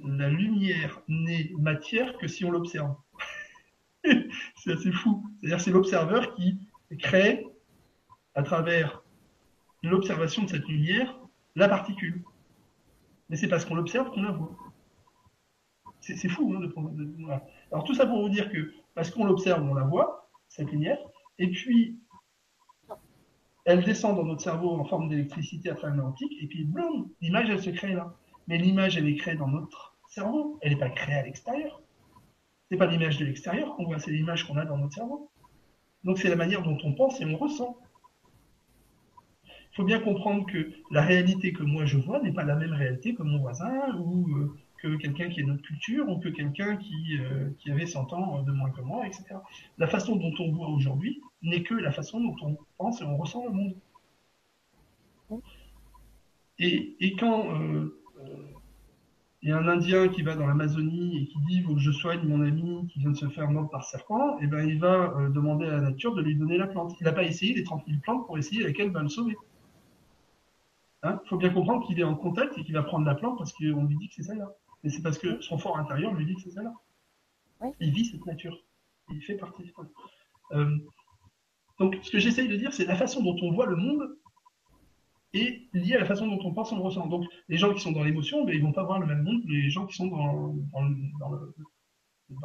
la 0.04 0.30
lumière 0.30 1.02
n'est 1.08 1.52
matière 1.58 2.18
que 2.18 2.28
si 2.28 2.44
on 2.44 2.52
l'observe. 2.52 2.96
c'est 4.56 4.74
assez 4.74 4.92
fou. 4.92 5.26
C'est-à-dire 5.40 5.62
c'est 5.62 5.72
l'observeur 5.72 6.36
qui 6.36 6.60
crée, 7.00 7.46
à 8.36 8.44
travers 8.44 9.04
l'observation 9.84 10.44
de 10.44 10.50
cette 10.50 10.68
lumière, 10.68 11.18
la 11.56 11.68
particule. 11.68 12.24
Mais 13.30 13.36
c'est 13.36 13.48
parce 13.48 13.66
qu'on 13.66 13.76
l'observe 13.76 14.12
qu'on 14.12 14.22
la 14.22 14.32
voit. 14.32 14.56
C'est 16.02 16.30
fou. 16.30 16.54
Hein, 16.56 16.62
de, 16.62 16.74
Alors 17.72 17.84
tout 17.84 17.94
ça 17.94 18.06
pour 18.06 18.22
vous 18.22 18.30
dire 18.30 18.50
que 18.50 18.72
parce 18.96 19.10
qu'on 19.10 19.26
l'observe, 19.26 19.64
on 19.64 19.74
la 19.74 19.84
voit, 19.84 20.30
cette 20.48 20.72
lumière, 20.72 20.98
et 21.40 21.50
puis 21.50 22.00
elle 23.68 23.84
descend 23.84 24.16
dans 24.16 24.24
notre 24.24 24.42
cerveau 24.42 24.80
en 24.80 24.86
forme 24.86 25.10
d'électricité 25.10 25.70
à 25.70 25.76
travers 25.76 25.98
l'antique, 25.98 26.32
et 26.42 26.48
puis 26.48 26.64
boum, 26.64 27.10
l'image 27.20 27.50
elle 27.50 27.62
se 27.62 27.70
crée 27.70 27.94
là. 27.94 28.16
Mais 28.48 28.58
l'image 28.58 28.98
elle 28.98 29.10
est 29.10 29.16
créée 29.16 29.36
dans 29.36 29.50
notre 29.50 29.98
cerveau, 30.08 30.58
elle 30.62 30.72
n'est 30.72 30.80
pas 30.80 30.90
créée 30.90 31.16
à 31.16 31.24
l'extérieur. 31.24 31.82
C'est 32.70 32.78
pas 32.78 32.86
l'image 32.86 33.18
de 33.18 33.26
l'extérieur 33.26 33.76
qu'on 33.76 33.84
voit, 33.84 34.00
c'est 34.00 34.12
l'image 34.12 34.48
qu'on 34.48 34.56
a 34.56 34.64
dans 34.64 34.78
notre 34.78 34.94
cerveau. 34.94 35.30
Donc 36.06 36.18
c'est 36.18 36.30
la 36.30 36.38
manière 36.38 36.64
dont 36.64 36.78
on 36.86 36.94
pense 36.94 37.20
et 37.20 37.26
on 37.26 37.36
ressent. 37.36 37.78
Il 39.46 39.76
faut 39.76 39.84
bien 39.84 40.00
comprendre 40.00 40.46
que 40.46 40.72
la 40.90 41.02
réalité 41.02 41.52
que 41.52 41.64
moi 41.64 41.86
je 41.86 41.98
vois 41.98 42.22
n'est 42.22 42.32
pas 42.32 42.46
la 42.46 42.56
même 42.56 42.74
réalité 42.74 43.16
que 43.16 43.24
mon 43.24 43.40
voisin 43.40 43.94
ou 44.00 44.30
euh, 44.30 44.58
que 44.82 44.96
quelqu'un 44.96 45.28
qui 45.28 45.42
est 45.42 45.44
de 45.44 45.50
notre 45.50 45.64
culture 45.64 46.08
ou 46.08 46.20
que 46.20 46.30
quelqu'un 46.30 46.78
qui, 46.78 47.18
euh, 47.20 47.50
qui 47.60 47.70
avait 47.70 47.86
100 47.86 48.14
ans 48.14 48.44
de 48.44 48.52
moins 48.54 48.70
que 48.70 48.82
moi, 48.82 49.06
etc. 49.06 49.26
La 49.78 49.88
façon 49.88 50.16
dont 50.16 50.34
on 50.40 50.54
voit 50.54 50.70
aujourd'hui 50.70 51.22
n'est 51.42 51.64
que 51.64 51.74
la 51.74 51.92
façon 51.92 52.20
dont 52.20 52.36
on 52.42 52.58
pense 52.78 53.02
et 53.02 53.06
on 53.06 53.18
ressent 53.18 53.46
le 53.46 53.52
monde. 53.52 53.76
Et, 56.60 56.96
et 57.00 57.16
quand 57.16 57.54
euh, 57.54 58.02
euh, 58.20 58.48
il 59.42 59.50
y 59.50 59.52
a 59.52 59.58
un 59.58 59.68
Indien 59.68 60.08
qui 60.08 60.24
va 60.24 60.36
dans 60.36 60.48
l'Amazonie 60.48 61.18
et 61.18 61.28
qui 61.28 61.40
dit 61.48 61.62
faut 61.62 61.76
que 61.76 61.80
je 61.80 61.92
soigne 61.92 62.28
mon 62.28 62.42
ami 62.42 62.88
qui 62.88 63.00
vient 63.00 63.12
de 63.12 63.18
se 63.18 63.30
faire 63.30 63.50
mordre 63.52 63.70
par 63.70 63.84
serpent, 63.84 64.40
et 64.40 64.46
eh 64.46 64.48
ben 64.48 64.68
il 64.68 64.80
va 64.80 65.30
demander 65.30 65.66
à 65.68 65.72
la 65.74 65.82
nature 65.82 66.16
de 66.16 66.22
lui 66.22 66.36
donner 66.36 66.58
la 66.58 66.68
plante. 66.68 66.96
Il 67.00 67.04
n'a 67.04 67.12
pas 67.12 67.24
essayé 67.24 67.54
les 67.54 67.64
30 67.64 67.86
000 67.88 68.00
plantes 68.02 68.26
pour 68.26 68.38
essayer 68.38 68.64
laquelle 68.64 68.92
va 68.92 69.04
le 69.04 69.10
sauver. 69.10 69.38
Il 71.04 71.10
hein 71.10 71.22
faut 71.28 71.38
bien 71.38 71.52
comprendre 71.52 71.86
qu'il 71.86 72.00
est 72.00 72.04
en 72.04 72.16
contact 72.16 72.58
et 72.58 72.64
qu'il 72.64 72.74
va 72.74 72.84
prendre 72.84 73.06
la 73.06 73.16
plante 73.16 73.38
parce 73.38 73.54
qu'on 73.54 73.86
lui 73.86 73.98
dit 73.98 74.08
que 74.10 74.16
c'est 74.16 74.24
ça 74.24 74.36
là. 74.36 74.52
Mais 74.84 74.90
c'est 74.90 75.04
parce 75.04 75.18
que 75.18 75.40
son 75.42 75.58
fort 75.58 75.78
intérieur 75.78 76.14
lui 76.14 76.26
dit 76.26 76.36
que 76.36 76.42
c'est 76.42 76.52
ça 76.52 76.64
là. 76.64 76.74
Il 77.80 77.92
vit 77.92 78.06
cette 78.06 78.26
nature. 78.26 78.58
Il 79.10 79.22
fait 79.22 79.36
partie. 79.36 79.72
Euh, 80.52 80.78
donc, 81.80 81.98
ce 82.02 82.12
que 82.12 82.20
j'essaye 82.20 82.48
de 82.48 82.56
dire, 82.56 82.74
c'est 82.74 82.86
la 82.86 82.96
façon 82.96 83.22
dont 83.22 83.36
on 83.42 83.52
voit 83.52 83.68
le 83.68 83.76
monde 83.76 84.18
est 85.34 85.62
liée 85.74 85.96
à 85.96 86.00
la 86.00 86.06
façon 86.06 86.28
dont 86.28 86.40
on 86.44 86.54
pense 86.54 86.72
on 86.72 86.82
ressent. 86.82 87.06
Donc, 87.08 87.26
les 87.50 87.58
gens 87.58 87.74
qui 87.74 87.82
sont 87.82 87.92
dans 87.92 88.04
l'émotion, 88.04 88.46
ben, 88.46 88.56
ils 88.56 88.62
vont 88.62 88.72
pas 88.72 88.84
voir 88.84 89.00
le 89.00 89.06
même 89.06 89.24
monde 89.24 89.44
que 89.44 89.48
les 89.48 89.70
gens 89.70 89.86
qui 89.86 89.96
sont 89.96 90.08
dans, 90.08 90.56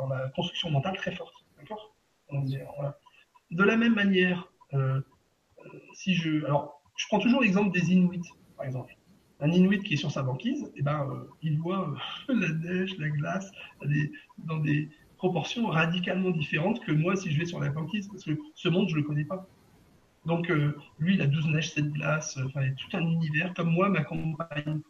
la 0.09 0.29
construction 0.31 0.71
mentale 0.71 0.97
très 0.97 1.13
forte. 1.13 1.35
D'accord? 1.59 1.95
De 3.51 3.65
la 3.65 3.77
même 3.77 3.95
manière, 3.95 4.51
euh, 4.75 5.01
euh, 5.59 5.79
si 5.95 6.15
je. 6.15 6.45
Alors, 6.45 6.83
je 6.97 7.07
prends 7.09 7.19
toujours 7.19 7.43
l'exemple 7.43 7.73
des 7.73 7.93
Inuits, 7.93 8.29
par 8.57 8.67
exemple 8.67 8.95
un 9.43 9.51
Inuit 9.51 9.83
qui 9.83 9.95
est 9.95 9.97
sur 9.97 10.13
sa 10.13 10.23
banquise, 10.23 10.71
eh 10.77 10.83
ben, 10.83 11.09
euh, 11.11 11.29
il 11.43 11.59
voit 11.59 11.93
la 12.29 12.49
neige, 12.49 12.97
la 12.99 13.09
glace, 13.11 13.51
dans 14.39 14.59
des 14.59 14.89
proportions 15.23 15.69
radicalement 15.69 16.31
différentes 16.31 16.81
que 16.81 16.91
moi 16.91 17.15
si 17.15 17.31
je 17.31 17.39
vais 17.39 17.45
sur 17.45 17.61
la 17.61 17.69
banquise, 17.69 18.09
parce 18.09 18.25
que 18.25 18.37
ce 18.57 18.69
monde, 18.69 18.89
je 18.89 18.97
ne 18.97 19.03
le 19.03 19.07
connais 19.07 19.25
pas. 19.25 19.47
Donc, 20.27 20.51
euh, 20.51 20.77
lui, 20.99 21.15
il 21.15 21.23
a 21.23 21.29
12 21.29 21.47
neiges, 21.47 21.71
7 21.71 21.93
glaces, 21.93 22.37
enfin, 22.45 22.69
tout 22.73 22.97
un 22.97 23.03
univers, 23.03 23.55
comme 23.55 23.71
moi, 23.71 23.89
ma 23.89 24.03
campagne. 24.03 24.81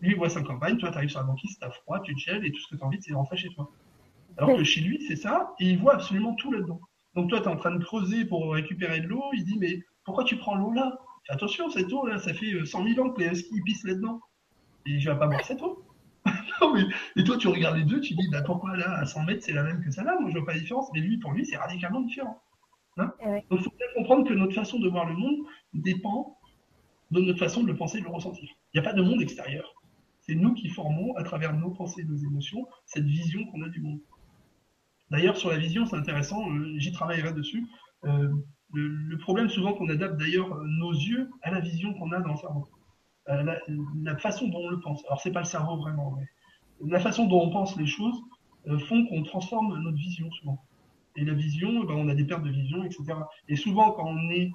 Lui, 0.00 0.12
il 0.12 0.16
voit 0.16 0.28
sa 0.28 0.42
campagne, 0.42 0.78
toi, 0.78 0.92
tu 0.92 0.96
arrives 0.96 1.10
sur 1.10 1.18
la 1.18 1.26
banquise, 1.26 1.58
tu 1.58 1.64
as 1.64 1.70
froid, 1.70 2.00
tu 2.02 2.14
te 2.14 2.20
gèles, 2.20 2.46
et 2.46 2.52
tout 2.52 2.60
ce 2.60 2.68
que 2.68 2.76
tu 2.76 2.84
as 2.84 2.86
envie, 2.86 2.98
c'est 3.00 3.10
de 3.10 3.16
rentrer 3.16 3.36
chez 3.36 3.48
toi. 3.48 3.68
Alors 4.36 4.56
que 4.56 4.62
chez 4.62 4.80
lui, 4.80 5.04
c'est 5.08 5.16
ça, 5.16 5.54
et 5.58 5.70
il 5.70 5.78
voit 5.78 5.94
absolument 5.94 6.34
tout 6.36 6.52
là-dedans. 6.52 6.80
Donc, 7.16 7.30
toi, 7.30 7.40
tu 7.40 7.46
es 7.46 7.50
en 7.50 7.56
train 7.56 7.74
de 7.74 7.82
creuser 7.82 8.24
pour 8.26 8.52
récupérer 8.52 9.00
de 9.00 9.08
l'eau, 9.08 9.24
il 9.32 9.44
dit, 9.44 9.58
mais 9.58 9.82
pourquoi 10.04 10.22
tu 10.22 10.36
prends 10.36 10.54
l'eau 10.54 10.72
là? 10.72 10.98
Attention, 11.28 11.68
cette 11.68 11.92
eau 11.92 12.06
là, 12.06 12.18
ça 12.18 12.32
fait 12.32 12.64
100 12.64 12.80
euh, 12.80 12.94
000 12.94 13.04
ans 13.04 13.10
que 13.10 13.22
les 13.22 13.28
huskies 13.28 13.60
pissent 13.62 13.84
là-dedans. 13.84 14.20
Et 14.86 15.00
je 15.00 15.10
vais 15.10 15.18
pas 15.18 15.26
boire 15.26 15.44
cette 15.44 15.62
eau. 15.62 15.83
Non, 16.64 16.74
mais, 16.74 16.82
et 17.16 17.24
toi, 17.24 17.36
tu 17.36 17.48
regardes 17.48 17.76
les 17.76 17.84
deux, 17.84 18.00
tu 18.00 18.14
dis, 18.14 18.28
bah, 18.30 18.42
pourquoi 18.42 18.76
là, 18.76 18.98
à 18.98 19.06
100 19.06 19.24
mètres, 19.24 19.44
c'est 19.44 19.52
la 19.52 19.62
même 19.62 19.82
que 19.82 19.90
celle-là 19.90 20.18
Moi, 20.20 20.30
je 20.30 20.38
vois 20.38 20.46
pas 20.46 20.54
la 20.54 20.60
différence. 20.60 20.88
Mais 20.94 21.00
lui, 21.00 21.18
pour 21.18 21.32
lui, 21.32 21.44
c'est 21.44 21.56
radicalement 21.56 22.00
différent. 22.00 22.42
Hein? 22.96 23.12
Eh 23.20 23.24
Donc, 23.50 23.60
il 23.60 23.64
faut 23.64 23.74
bien 23.76 23.86
comprendre 23.96 24.28
que 24.28 24.34
notre 24.34 24.54
façon 24.54 24.78
de 24.78 24.88
voir 24.88 25.06
le 25.06 25.14
monde 25.14 25.38
dépend 25.72 26.38
de 27.10 27.20
notre 27.20 27.38
façon 27.38 27.62
de 27.62 27.68
le 27.68 27.76
penser 27.76 27.98
et 27.98 28.00
de 28.00 28.06
le 28.06 28.12
ressentir. 28.12 28.48
Il 28.72 28.80
n'y 28.80 28.86
a 28.86 28.90
pas 28.90 28.96
de 28.96 29.02
monde 29.02 29.20
extérieur. 29.20 29.74
C'est 30.20 30.34
nous 30.34 30.54
qui 30.54 30.68
formons, 30.68 31.14
à 31.16 31.22
travers 31.22 31.52
nos 31.52 31.70
pensées 31.70 32.00
et 32.00 32.04
nos 32.04 32.16
émotions, 32.16 32.66
cette 32.86 33.04
vision 33.04 33.44
qu'on 33.46 33.62
a 33.62 33.68
du 33.68 33.80
monde. 33.80 34.00
D'ailleurs, 35.10 35.36
sur 35.36 35.50
la 35.50 35.58
vision, 35.58 35.84
c'est 35.86 35.96
intéressant, 35.96 36.50
euh, 36.50 36.74
j'y 36.78 36.92
travaillerai 36.92 37.32
dessus. 37.34 37.66
Euh, 38.04 38.32
le, 38.74 39.16
problème 39.18 39.48
souvent 39.48 39.72
qu'on 39.74 39.88
adapte 39.88 40.18
d'ailleurs 40.18 40.52
euh, 40.52 40.64
nos 40.66 40.92
yeux 40.92 41.30
à 41.42 41.50
la 41.50 41.60
vision 41.60 41.94
qu'on 41.94 42.12
a 42.12 42.20
dans 42.20 42.32
le 42.32 42.36
cerveau. 42.36 42.68
Euh, 43.28 43.56
la, 44.02 44.16
façon 44.18 44.48
dont 44.48 44.58
on 44.58 44.68
le 44.68 44.80
pense. 44.80 45.04
Alors 45.06 45.20
c'est 45.20 45.32
pas 45.32 45.40
le 45.40 45.46
cerveau 45.46 45.76
vraiment, 45.78 46.14
mais 46.18 46.26
la 46.86 47.00
façon 47.00 47.26
dont 47.26 47.42
on 47.42 47.50
pense 47.50 47.76
les 47.76 47.86
choses 47.86 48.22
euh, 48.66 48.78
font 48.78 49.06
qu'on 49.06 49.22
transforme 49.22 49.78
notre 49.78 49.96
vision 49.96 50.30
souvent. 50.32 50.62
Et 51.16 51.24
la 51.24 51.34
vision, 51.34 51.82
eh 51.82 51.86
ben, 51.86 51.94
on 51.94 52.08
a 52.08 52.14
des 52.14 52.24
pertes 52.24 52.42
de 52.42 52.50
vision, 52.50 52.82
etc. 52.84 53.04
Et 53.48 53.56
souvent 53.56 53.92
quand 53.92 54.06
on 54.06 54.30
est 54.30 54.52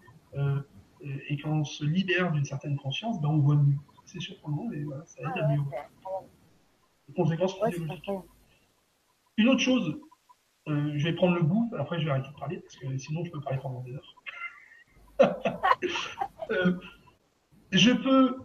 et 1.30 1.38
quand 1.38 1.52
on 1.52 1.64
se 1.64 1.86
libère 1.86 2.32
d'une 2.34 2.44
certaine 2.44 2.78
conscience, 2.78 3.22
ben, 3.22 3.30
on 3.30 3.38
voit 3.38 3.56
mieux. 3.56 3.78
C'est 4.06 4.20
surprenant, 4.20 4.66
mais 4.70 4.84
voilà, 4.84 5.06
ça 5.06 5.22
aide 5.22 5.44
à 5.44 5.48
mieux. 5.48 5.62
Les 7.08 7.14
conséquences. 7.14 7.56
Une 9.38 9.48
autre 9.48 9.62
chose 9.62 9.98
euh, 10.70 10.92
je 10.96 11.04
vais 11.04 11.14
prendre 11.14 11.36
le 11.36 11.42
bout, 11.42 11.72
après 11.78 12.00
je 12.00 12.06
vais 12.06 12.12
arrêter 12.12 12.30
de 12.30 12.40
parler, 12.40 12.58
parce 12.60 12.76
que 12.76 12.98
sinon 12.98 13.26
je 13.26 13.32
peux 13.32 13.42
parler 13.42 13.60
pendant 13.60 13.82
des 13.82 13.94
heures. 13.94 14.16
Euh, 16.52 16.80
je 17.72 17.92
peux 17.92 18.38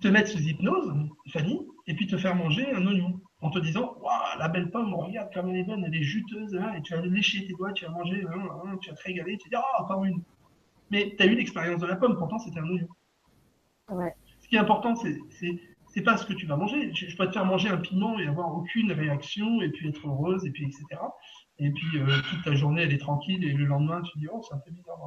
te 0.00 0.08
mettre 0.08 0.30
sous 0.30 0.38
hypnose, 0.38 0.92
Fanny, 1.32 1.60
et 1.86 1.94
puis 1.94 2.06
te 2.06 2.16
faire 2.16 2.34
manger 2.34 2.70
un 2.72 2.86
oignon 2.86 3.20
en 3.40 3.50
te 3.50 3.58
disant 3.58 3.96
Waouh, 4.00 4.38
la 4.38 4.48
belle 4.48 4.70
pomme, 4.70 4.94
regarde 4.94 5.32
comme 5.32 5.48
elle 5.50 5.56
est 5.56 5.64
bonne, 5.64 5.84
elle 5.84 5.94
est 5.94 6.02
juteuse, 6.02 6.56
hein, 6.56 6.74
et 6.74 6.82
tu 6.82 6.94
vas 6.94 7.02
lécher 7.02 7.46
tes 7.46 7.52
doigts, 7.54 7.72
tu 7.72 7.84
vas 7.84 7.90
manger, 7.92 8.24
hein, 8.28 8.48
hein, 8.64 8.76
tu 8.80 8.90
vas 8.90 8.96
te 8.96 9.02
régaler, 9.02 9.36
tu 9.38 9.48
vas 9.48 9.58
dire 9.58 9.66
Ah, 9.74 9.82
encore 9.82 10.04
une. 10.04 10.22
Mais 10.90 11.14
tu 11.16 11.22
as 11.22 11.26
eu 11.26 11.34
l'expérience 11.34 11.80
de 11.80 11.86
la 11.86 11.96
pomme, 11.96 12.16
pourtant 12.16 12.38
c'était 12.38 12.60
un 12.60 12.68
oignon. 12.68 12.88
Ouais. 13.90 14.14
Ce 14.40 14.48
qui 14.48 14.56
est 14.56 14.60
important, 14.60 14.94
c'est 14.96 15.18
c'est 15.96 16.02
pas 16.02 16.18
ce 16.18 16.26
que 16.26 16.34
tu 16.34 16.46
vas 16.46 16.56
manger. 16.56 16.92
Je, 16.94 17.06
je, 17.08 17.16
peux 17.16 17.26
te 17.26 17.32
faire 17.32 17.46
manger 17.46 17.70
un 17.70 17.78
piment 17.78 18.18
et 18.18 18.26
avoir 18.26 18.54
aucune 18.54 18.92
réaction, 18.92 19.62
et 19.62 19.70
puis 19.70 19.88
être 19.88 20.06
heureuse, 20.06 20.44
et 20.44 20.50
puis 20.50 20.66
etc. 20.66 20.84
Et 21.58 21.70
puis 21.70 21.98
euh, 21.98 22.06
toute 22.28 22.44
ta 22.44 22.54
journée, 22.54 22.82
elle 22.82 22.92
est 22.92 22.98
tranquille, 22.98 23.42
et 23.44 23.52
le 23.52 23.64
lendemain, 23.64 24.02
tu 24.02 24.18
dis, 24.18 24.26
oh, 24.30 24.42
c'est 24.46 24.54
un 24.54 24.58
peu 24.58 24.70
bizarre. 24.70 24.98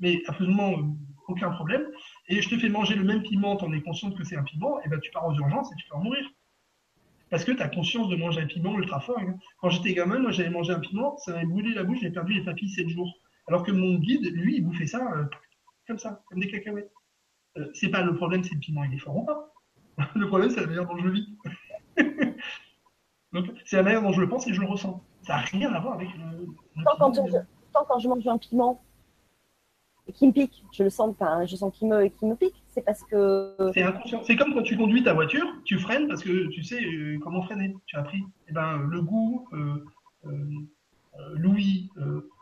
Mais 0.00 0.20
absolument 0.26 0.72
euh, 0.72 0.82
aucun 1.28 1.50
problème. 1.50 1.84
Et 2.28 2.42
je 2.42 2.48
te 2.48 2.58
fais 2.58 2.68
manger 2.68 2.94
le 2.94 3.04
même 3.04 3.22
piment, 3.22 3.56
t'en 3.56 3.72
es 3.72 3.80
consciente 3.80 4.16
que 4.16 4.24
c'est 4.24 4.36
un 4.36 4.42
piment, 4.42 4.80
et 4.82 4.88
ben 4.88 5.00
tu 5.00 5.10
pars 5.10 5.26
aux 5.26 5.34
urgences 5.34 5.72
et 5.72 5.76
tu 5.76 5.88
peux 5.88 5.96
en 5.96 6.02
mourir. 6.02 6.24
Parce 7.30 7.44
que 7.44 7.52
tu 7.52 7.62
as 7.62 7.68
conscience 7.68 8.08
de 8.08 8.16
manger 8.16 8.42
un 8.42 8.46
piment 8.46 8.76
ultra 8.78 9.00
fort. 9.00 9.18
Hein. 9.18 9.38
Quand 9.60 9.70
j'étais 9.70 9.94
gamin, 9.94 10.18
moi 10.18 10.30
j'avais 10.30 10.50
mangé 10.50 10.72
un 10.72 10.80
piment, 10.80 11.16
ça 11.18 11.32
m'avait 11.32 11.46
brûlé 11.46 11.74
la 11.74 11.84
bouche, 11.84 11.98
j'ai 12.00 12.10
perdu 12.10 12.34
les 12.34 12.44
papilles 12.44 12.68
7 12.68 12.88
jours. 12.88 13.12
Alors 13.46 13.62
que 13.62 13.72
mon 13.72 13.94
guide, 13.94 14.26
lui, 14.34 14.56
il 14.56 14.64
bouffait 14.64 14.86
ça 14.86 15.10
euh, 15.12 15.24
comme 15.86 15.98
ça, 15.98 16.22
comme 16.28 16.40
des 16.40 16.48
cacahuètes. 16.48 16.92
Euh, 17.56 17.70
c'est 17.72 17.88
pas 17.88 18.02
le 18.02 18.14
problème, 18.14 18.44
c'est 18.44 18.54
le 18.54 18.60
piment, 18.60 18.84
il 18.84 18.94
est 18.94 18.98
fort 18.98 19.16
ou 19.16 19.24
pas. 19.24 19.52
le 20.14 20.26
problème, 20.28 20.50
c'est 20.50 20.60
la 20.60 20.66
manière 20.66 20.86
dont 20.86 20.98
je 20.98 21.08
vis. 21.08 21.28
Donc, 23.32 23.46
c'est 23.64 23.76
la 23.76 23.82
manière 23.82 24.02
dont 24.02 24.12
je 24.12 24.20
le 24.20 24.28
pense 24.28 24.46
et 24.46 24.54
je 24.54 24.60
le 24.60 24.66
ressens. 24.66 25.02
Ça 25.22 25.36
n'a 25.36 25.40
rien 25.42 25.72
à 25.72 25.80
voir 25.80 25.94
avec 25.94 26.08
le. 26.14 26.46
le 26.76 26.84
tant, 26.84 26.96
quand 26.98 27.14
je, 27.14 27.38
tant, 27.72 27.84
quand 27.86 27.98
je 27.98 28.08
mange 28.08 28.26
un 28.26 28.38
piment 28.38 28.82
qui 30.12 30.26
me 30.26 30.32
pique, 30.32 30.64
je 30.72 30.82
le 30.82 30.90
sens, 30.90 31.10
enfin, 31.10 31.44
je 31.46 31.56
sens 31.56 31.72
qu'il 31.76 31.88
me, 31.88 32.04
me 32.04 32.34
pique, 32.34 32.62
c'est 32.68 32.82
parce 32.82 33.02
que. 33.02 33.54
C'est 33.74 33.82
inconscient. 33.82 34.22
C'est 34.24 34.36
comme 34.36 34.54
quand 34.54 34.62
tu 34.62 34.76
conduis 34.76 35.02
ta 35.02 35.12
voiture, 35.14 35.46
tu 35.64 35.78
freines 35.78 36.08
parce 36.08 36.22
que 36.22 36.48
tu 36.48 36.62
sais 36.62 36.82
euh, 36.82 37.18
comment 37.20 37.42
freiner. 37.42 37.74
Tu 37.86 37.96
as 37.96 38.00
appris. 38.00 38.22
Et 38.48 38.52
ben, 38.52 38.78
le 38.78 39.02
goût, 39.02 39.46
euh, 39.52 39.84
euh, 40.26 40.32
l'ouïe, 41.34 41.90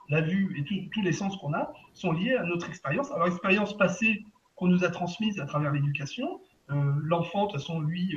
la 0.09 0.21
vue 0.21 0.57
et 0.59 0.91
tous 0.93 1.03
les 1.03 1.13
sens 1.13 1.37
qu'on 1.39 1.55
a 1.55 1.73
sont 1.95 2.13
liés 2.13 2.35
à 2.35 2.45
notre 2.45 2.69
expérience, 2.69 3.11
à 3.11 3.25
l'expérience 3.25 3.77
passée 3.77 4.25
qu'on 4.55 4.69
nous 4.69 4.85
a 4.85 4.91
transmise 4.91 5.41
à 5.41 5.47
travers 5.47 5.73
l'éducation. 5.73 6.41
L'enfant, 6.69 7.47
de 7.47 7.53
toute 7.53 7.61
façon, 7.61 7.81
lui, 7.81 8.17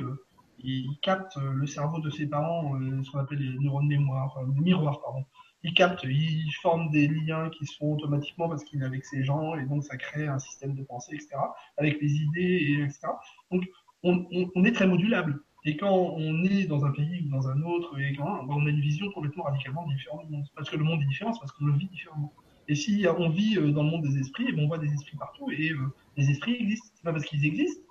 il 0.58 0.98
capte 1.02 1.36
le 1.36 1.66
cerveau 1.66 2.00
de 2.00 2.10
ses 2.10 2.26
parents, 2.26 2.78
ce 3.02 3.10
qu'on 3.10 3.18
appelle 3.18 3.38
les 3.38 3.58
neurones 3.58 3.88
de 3.88 3.96
mémoire, 3.96 4.38
miroirs, 4.56 5.00
pardon 5.00 5.24
il 5.62 5.74
capte, 5.74 6.04
il 6.04 6.50
forme 6.62 6.90
des 6.90 7.08
liens 7.08 7.50
qui 7.50 7.66
se 7.66 7.76
font 7.76 7.94
automatiquement 7.94 8.48
parce 8.48 8.64
qu'il 8.64 8.82
est 8.82 8.86
avec 8.86 9.04
ces 9.04 9.22
gens 9.24 9.54
et 9.56 9.64
donc 9.66 9.84
ça 9.84 9.96
crée 9.96 10.26
un 10.26 10.38
système 10.38 10.74
de 10.74 10.82
pensée, 10.82 11.14
etc. 11.14 11.36
Avec 11.76 12.00
les 12.00 12.12
idées, 12.12 12.40
et 12.40 12.82
etc. 12.82 13.08
Donc 13.50 13.64
on, 14.02 14.26
on, 14.32 14.50
on, 14.54 14.64
est 14.64 14.72
très 14.72 14.86
modulable. 14.86 15.42
Et 15.66 15.76
quand 15.76 15.92
on 15.92 16.44
est 16.44 16.64
dans 16.64 16.86
un 16.86 16.90
pays 16.90 17.26
ou 17.26 17.28
dans 17.28 17.48
un 17.48 17.60
autre, 17.62 17.98
et 18.00 18.14
quand, 18.16 18.46
on 18.48 18.66
a 18.66 18.70
une 18.70 18.80
vision 18.80 19.10
complètement 19.12 19.44
radicalement 19.44 19.86
différente 19.86 20.26
du 20.26 20.32
monde. 20.32 20.46
Parce 20.56 20.70
que 20.70 20.76
le 20.76 20.84
monde 20.84 21.02
est 21.02 21.06
différent, 21.06 21.34
c'est 21.34 21.40
parce 21.40 21.52
qu'on 21.52 21.66
le 21.66 21.74
vit 21.74 21.88
différemment. 21.88 22.32
Et 22.68 22.74
si 22.74 23.04
on 23.18 23.28
vit 23.28 23.58
euh, 23.58 23.72
dans 23.72 23.82
le 23.82 23.90
monde 23.90 24.02
des 24.02 24.18
esprits, 24.18 24.44
et 24.44 24.50
eh 24.50 24.52
ben, 24.52 24.64
on 24.64 24.68
voit 24.68 24.78
des 24.78 24.92
esprits 24.92 25.16
partout, 25.16 25.50
et 25.50 25.72
euh, 25.72 25.92
les 26.16 26.30
esprits 26.30 26.54
existent. 26.54 26.88
C'est 26.94 27.02
pas 27.02 27.12
parce 27.12 27.24
qu'ils 27.24 27.44
existent, 27.44 27.82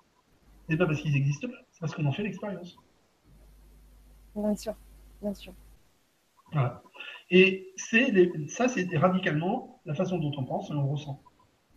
c'est 0.68 0.78
pas 0.78 0.88
parce 0.88 1.02
qu'ils 1.02 1.16
existent 1.16 1.48
pas, 1.48 1.58
c'est 1.72 1.80
parce 1.82 1.94
qu'on 1.94 2.06
en 2.06 2.12
fait 2.12 2.24
l'expérience. 2.24 2.78
Bien 4.36 4.56
sûr, 4.56 4.76
bien 5.22 5.34
sûr. 5.34 5.54
Voilà. 6.52 6.82
Et 7.32 7.72
c'est 7.76 8.32
ça, 8.48 8.68
c'est 8.68 8.98
radicalement 8.98 9.82
la 9.86 9.94
façon 9.94 10.18
dont 10.18 10.32
on 10.38 10.46
pense 10.46 10.70
et 10.72 10.74
on 10.74 10.88
ressent. 10.88 11.22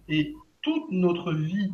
Et 0.09 0.35
toute 0.63 0.91
notre 0.91 1.33
vie, 1.33 1.73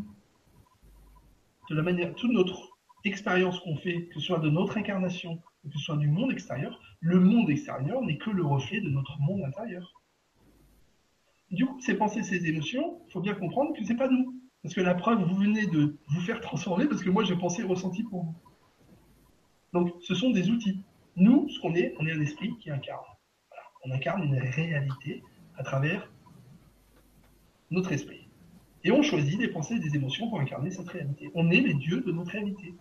de 1.70 1.74
la 1.74 1.83
manière, 1.83 2.14
toute 2.14 2.33
notre 2.33 2.68
expérience 3.05 3.61
qu'on 3.61 3.76
fait, 3.76 4.07
que 4.07 4.14
ce 4.14 4.26
soit 4.26 4.39
de 4.39 4.51
notre 4.51 4.79
incarnation, 4.79 5.41
que 5.62 5.79
ce 5.79 5.79
soit 5.79 5.97
du 5.97 6.09
monde 6.09 6.33
extérieur, 6.33 6.81
le 7.01 7.20
monde 7.20 7.51
extérieur 7.51 8.03
n'est 8.03 8.18
que 8.18 8.31
le 8.31 8.45
reflet 8.45 8.81
de 8.81 8.89
notre 8.89 9.18
monde 9.20 9.43
intérieur. 9.45 10.03
Du 11.51 11.64
coup, 11.64 11.81
ces 11.81 11.95
pensées, 11.95 12.22
ces 12.22 12.47
émotions, 12.47 13.01
il 13.07 13.12
faut 13.12 13.20
bien 13.20 13.35
comprendre 13.35 13.74
que 13.74 13.85
c'est 13.85 13.97
pas 13.97 14.09
nous. 14.09 14.35
Parce 14.62 14.74
que 14.74 14.81
la 14.81 14.95
preuve, 14.95 15.22
vous 15.22 15.37
venez 15.37 15.66
de 15.66 15.97
vous 16.09 16.20
faire 16.20 16.41
transformer 16.41 16.87
parce 16.87 17.03
que 17.03 17.11
moi 17.11 17.22
j'ai 17.24 17.37
pensé 17.37 17.62
et 17.62 17.64
ressenti 17.64 18.03
pour 18.03 18.24
vous. 18.24 18.35
Donc, 19.72 19.95
ce 20.01 20.14
sont 20.14 20.31
des 20.31 20.51
outils. 20.51 20.83
Nous, 21.16 21.49
ce 21.49 21.61
qu'on 21.61 21.74
est, 21.74 21.95
on 22.01 22.07
est 22.07 22.12
un 22.12 22.20
esprit 22.20 22.57
qui 22.59 22.70
incarne 22.70 23.05
on 23.89 23.95
incarne 23.95 24.22
une 24.24 24.39
réalité 24.39 25.22
à 25.57 25.62
travers 25.62 26.11
notre 27.70 27.93
esprit. 27.93 28.28
Et 28.84 28.93
on 28.93 29.03
choisit 29.03 29.39
des 29.39 29.49
pensées 29.49 29.74
et 29.74 29.80
des 29.80 29.97
émotions 29.97 30.28
pour 30.28 30.41
incarner 30.41 30.70
cette 30.70 30.89
réalité. 30.89 31.30
On 31.34 31.51
est 31.51 31.61
les 31.61 31.74
dieux 31.74 32.01
de 32.01 32.12
notre 32.12 32.30
réalité. 32.30 32.74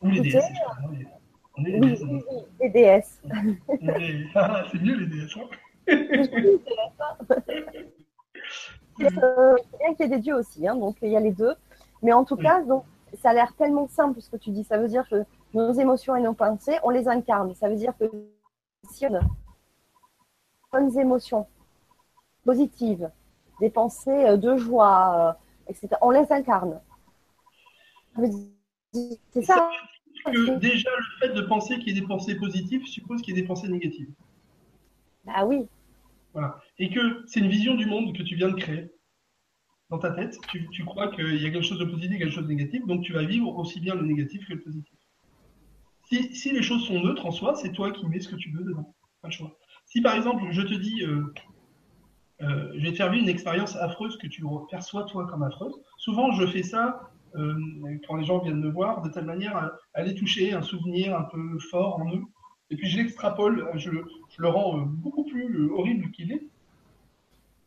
Ou 0.00 0.10
les 0.10 0.20
déesses. 0.20 0.44
On 1.56 1.64
est 1.64 1.70
les 1.70 1.80
déesses. 1.80 2.02
Oui, 2.02 2.22
les 2.60 2.68
déesses. 2.70 3.22
Ah, 4.34 4.64
c'est 4.70 4.80
mieux 4.80 4.96
les 4.96 5.06
déesses. 5.06 5.36
Hein 5.36 5.48
c'est 8.98 9.10
bien 9.10 9.94
qu'il 9.94 10.00
y 10.00 10.02
ait 10.02 10.08
des 10.08 10.18
dieux 10.18 10.36
aussi, 10.36 10.66
hein, 10.66 10.76
donc 10.76 10.96
il 11.02 11.10
y 11.10 11.16
a 11.16 11.20
les 11.20 11.32
deux. 11.32 11.54
Mais 12.02 12.12
en 12.12 12.24
tout 12.24 12.36
cas, 12.36 12.62
donc, 12.62 12.84
ça 13.14 13.30
a 13.30 13.34
l'air 13.34 13.54
tellement 13.54 13.88
simple 13.88 14.20
ce 14.20 14.30
que 14.30 14.36
tu 14.36 14.50
dis. 14.50 14.64
Ça 14.64 14.78
veut 14.78 14.88
dire 14.88 15.08
que 15.08 15.24
nos 15.54 15.72
émotions 15.72 16.14
et 16.16 16.22
nos 16.22 16.34
pensées, 16.34 16.78
on 16.82 16.90
les 16.90 17.08
incarne. 17.08 17.54
Ça 17.54 17.68
veut 17.68 17.76
dire 17.76 17.94
que 17.98 18.04
bonnes 20.72 20.98
émotions 20.98 21.46
positives, 22.44 23.10
des 23.60 23.70
pensées 23.70 24.10
euh, 24.10 24.36
de 24.36 24.56
joie, 24.56 25.36
euh, 25.68 25.70
etc. 25.70 25.88
On 26.00 26.10
les 26.10 26.26
incarne. 26.30 26.80
C'est 28.92 29.42
ça. 29.42 29.70
Que 30.24 30.58
déjà, 30.58 30.90
le 30.90 31.26
fait 31.26 31.34
de 31.34 31.42
penser 31.42 31.78
qu'il 31.78 31.94
y 31.94 31.98
ait 31.98 32.00
des 32.00 32.06
pensées 32.06 32.34
positives 32.36 32.84
suppose 32.86 33.22
qu'il 33.22 33.34
y 33.34 33.38
ait 33.38 33.42
des 33.42 33.46
pensées 33.46 33.68
négatives. 33.68 34.08
Bah 35.24 35.44
oui. 35.44 35.66
Voilà. 36.32 36.60
Et 36.78 36.90
que 36.90 37.24
c'est 37.26 37.40
une 37.40 37.48
vision 37.48 37.74
du 37.74 37.86
monde 37.86 38.16
que 38.16 38.22
tu 38.22 38.34
viens 38.34 38.48
de 38.48 38.54
créer 38.54 38.90
dans 39.90 39.98
ta 39.98 40.10
tête. 40.10 40.38
Tu, 40.48 40.68
tu 40.70 40.84
crois 40.84 41.08
qu'il 41.08 41.40
y 41.40 41.46
a 41.46 41.50
quelque 41.50 41.62
chose 41.62 41.78
de 41.78 41.84
positif, 41.84 42.18
quelque 42.18 42.32
chose 42.32 42.44
de 42.44 42.52
négatif, 42.52 42.84
donc 42.86 43.02
tu 43.02 43.12
vas 43.12 43.24
vivre 43.24 43.56
aussi 43.56 43.80
bien 43.80 43.94
le 43.94 44.04
négatif 44.04 44.46
que 44.48 44.54
le 44.54 44.60
positif. 44.60 44.98
Si, 46.06 46.52
les 46.52 46.62
choses 46.62 46.86
sont 46.86 47.00
neutres 47.00 47.26
en 47.26 47.32
soi, 47.32 47.56
c'est 47.56 47.72
toi 47.72 47.90
qui 47.90 48.06
mets 48.06 48.20
ce 48.20 48.28
que 48.28 48.36
tu 48.36 48.50
veux 48.50 48.62
dedans. 48.62 48.94
Pas 49.22 49.28
le 49.28 49.32
choix. 49.32 49.56
Si 49.86 50.00
par 50.00 50.14
exemple, 50.14 50.44
je 50.50 50.62
te 50.62 50.74
dis, 50.74 51.02
euh, 51.02 51.34
euh, 52.42 52.72
je 52.76 52.82
vais 52.84 52.92
te 52.92 52.96
faire 52.96 53.10
vivre 53.10 53.24
une 53.24 53.28
expérience 53.28 53.74
affreuse 53.76 54.16
que 54.16 54.28
tu 54.28 54.44
perçois 54.70 55.04
toi 55.04 55.26
comme 55.26 55.42
affreuse, 55.42 55.74
souvent 55.98 56.30
je 56.32 56.46
fais 56.46 56.62
ça 56.62 57.10
euh, 57.34 57.54
quand 58.06 58.16
les 58.16 58.24
gens 58.24 58.38
viennent 58.38 58.60
me 58.60 58.70
voir 58.70 59.02
de 59.02 59.08
telle 59.08 59.24
manière 59.24 59.56
à, 59.56 59.72
aller 59.94 60.14
toucher 60.14 60.52
un 60.52 60.62
souvenir 60.62 61.18
un 61.18 61.24
peu 61.24 61.58
fort 61.58 62.00
en 62.00 62.14
eux. 62.14 62.22
Et 62.70 62.76
puis 62.76 62.88
je 62.88 62.98
l'extrapole, 62.98 63.68
je, 63.74 63.90
je, 63.90 64.42
le 64.42 64.48
rends 64.48 64.78
beaucoup 64.78 65.24
plus 65.24 65.70
horrible 65.72 66.10
qu'il 66.12 66.32
est. 66.32 66.42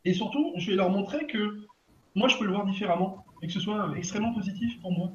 Et 0.06 0.14
surtout, 0.14 0.52
je 0.56 0.70
vais 0.70 0.76
leur 0.76 0.88
montrer 0.88 1.26
que 1.26 1.66
moi, 2.14 2.28
je 2.28 2.38
peux 2.38 2.44
le 2.44 2.52
voir 2.52 2.64
différemment 2.64 3.24
et 3.42 3.46
que 3.46 3.52
ce 3.52 3.60
soit 3.60 3.92
extrêmement 3.96 4.32
positif 4.32 4.80
pour 4.80 4.92
moi. 4.92 5.12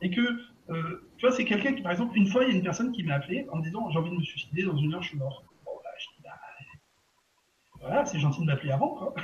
Et 0.00 0.10
que 0.10 0.40
euh, 0.70 1.08
tu 1.16 1.26
vois, 1.26 1.34
c'est 1.34 1.44
quelqu'un 1.44 1.72
qui, 1.72 1.82
par 1.82 1.92
exemple, 1.92 2.16
une 2.16 2.28
fois, 2.28 2.44
il 2.44 2.50
y 2.50 2.52
a 2.52 2.56
une 2.56 2.62
personne 2.62 2.92
qui 2.92 3.02
m'a 3.02 3.14
appelé 3.14 3.46
en 3.50 3.56
me 3.56 3.62
disant 3.62 3.90
J'ai 3.90 3.98
envie 3.98 4.10
de 4.10 4.16
me 4.16 4.22
suicider, 4.22 4.62
dans 4.62 4.76
une 4.76 4.94
heure, 4.94 5.02
je 5.02 5.08
suis 5.08 5.18
mort. 5.18 5.44
Bon, 5.64 5.72
là, 5.82 5.90
je 5.98 6.06
dis 6.16 6.22
Bah, 6.22 6.38
voilà, 7.80 8.04
c'est 8.06 8.20
gentil 8.20 8.40
de 8.42 8.46
m'appeler 8.46 8.70
avant. 8.70 9.14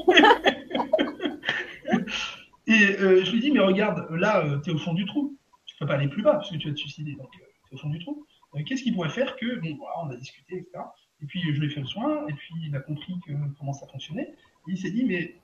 Et 2.68 2.96
euh, 3.00 3.24
je 3.24 3.32
lui 3.32 3.40
dis 3.40 3.52
Mais 3.52 3.60
regarde, 3.60 4.06
là, 4.10 4.44
euh, 4.44 4.60
tu 4.60 4.70
es 4.70 4.72
au 4.74 4.78
fond 4.78 4.92
du 4.92 5.06
trou. 5.06 5.38
Tu 5.64 5.76
peux 5.78 5.86
pas 5.86 5.94
aller 5.94 6.08
plus 6.08 6.22
bas 6.22 6.32
parce 6.32 6.50
que 6.50 6.56
tu 6.56 6.68
vas 6.68 6.74
te 6.74 6.78
suicider. 6.78 7.14
Donc, 7.14 7.30
tu 7.30 7.38
es 7.40 7.74
au 7.74 7.78
fond 7.78 7.88
du 7.88 7.98
trou. 7.98 8.26
Qu'est-ce 8.66 8.82
qui 8.82 8.92
pourrait 8.92 9.10
faire 9.10 9.36
que, 9.36 9.60
bon, 9.60 9.76
voilà, 9.76 9.96
on 10.02 10.10
a 10.10 10.16
discuté, 10.16 10.56
etc. 10.56 10.78
Et 11.22 11.26
puis, 11.26 11.42
je 11.42 11.60
lui 11.60 11.66
ai 11.66 11.70
fait 11.70 11.80
le 11.80 11.86
soin, 11.86 12.26
et 12.26 12.32
puis, 12.32 12.54
il 12.62 12.74
a 12.74 12.80
compris 12.80 13.14
que, 13.26 13.32
comment 13.58 13.74
ça 13.74 13.86
fonctionnait. 13.86 14.34
Et 14.68 14.72
il 14.72 14.78
s'est 14.78 14.90
dit 14.90 15.04
Mais 15.04 15.38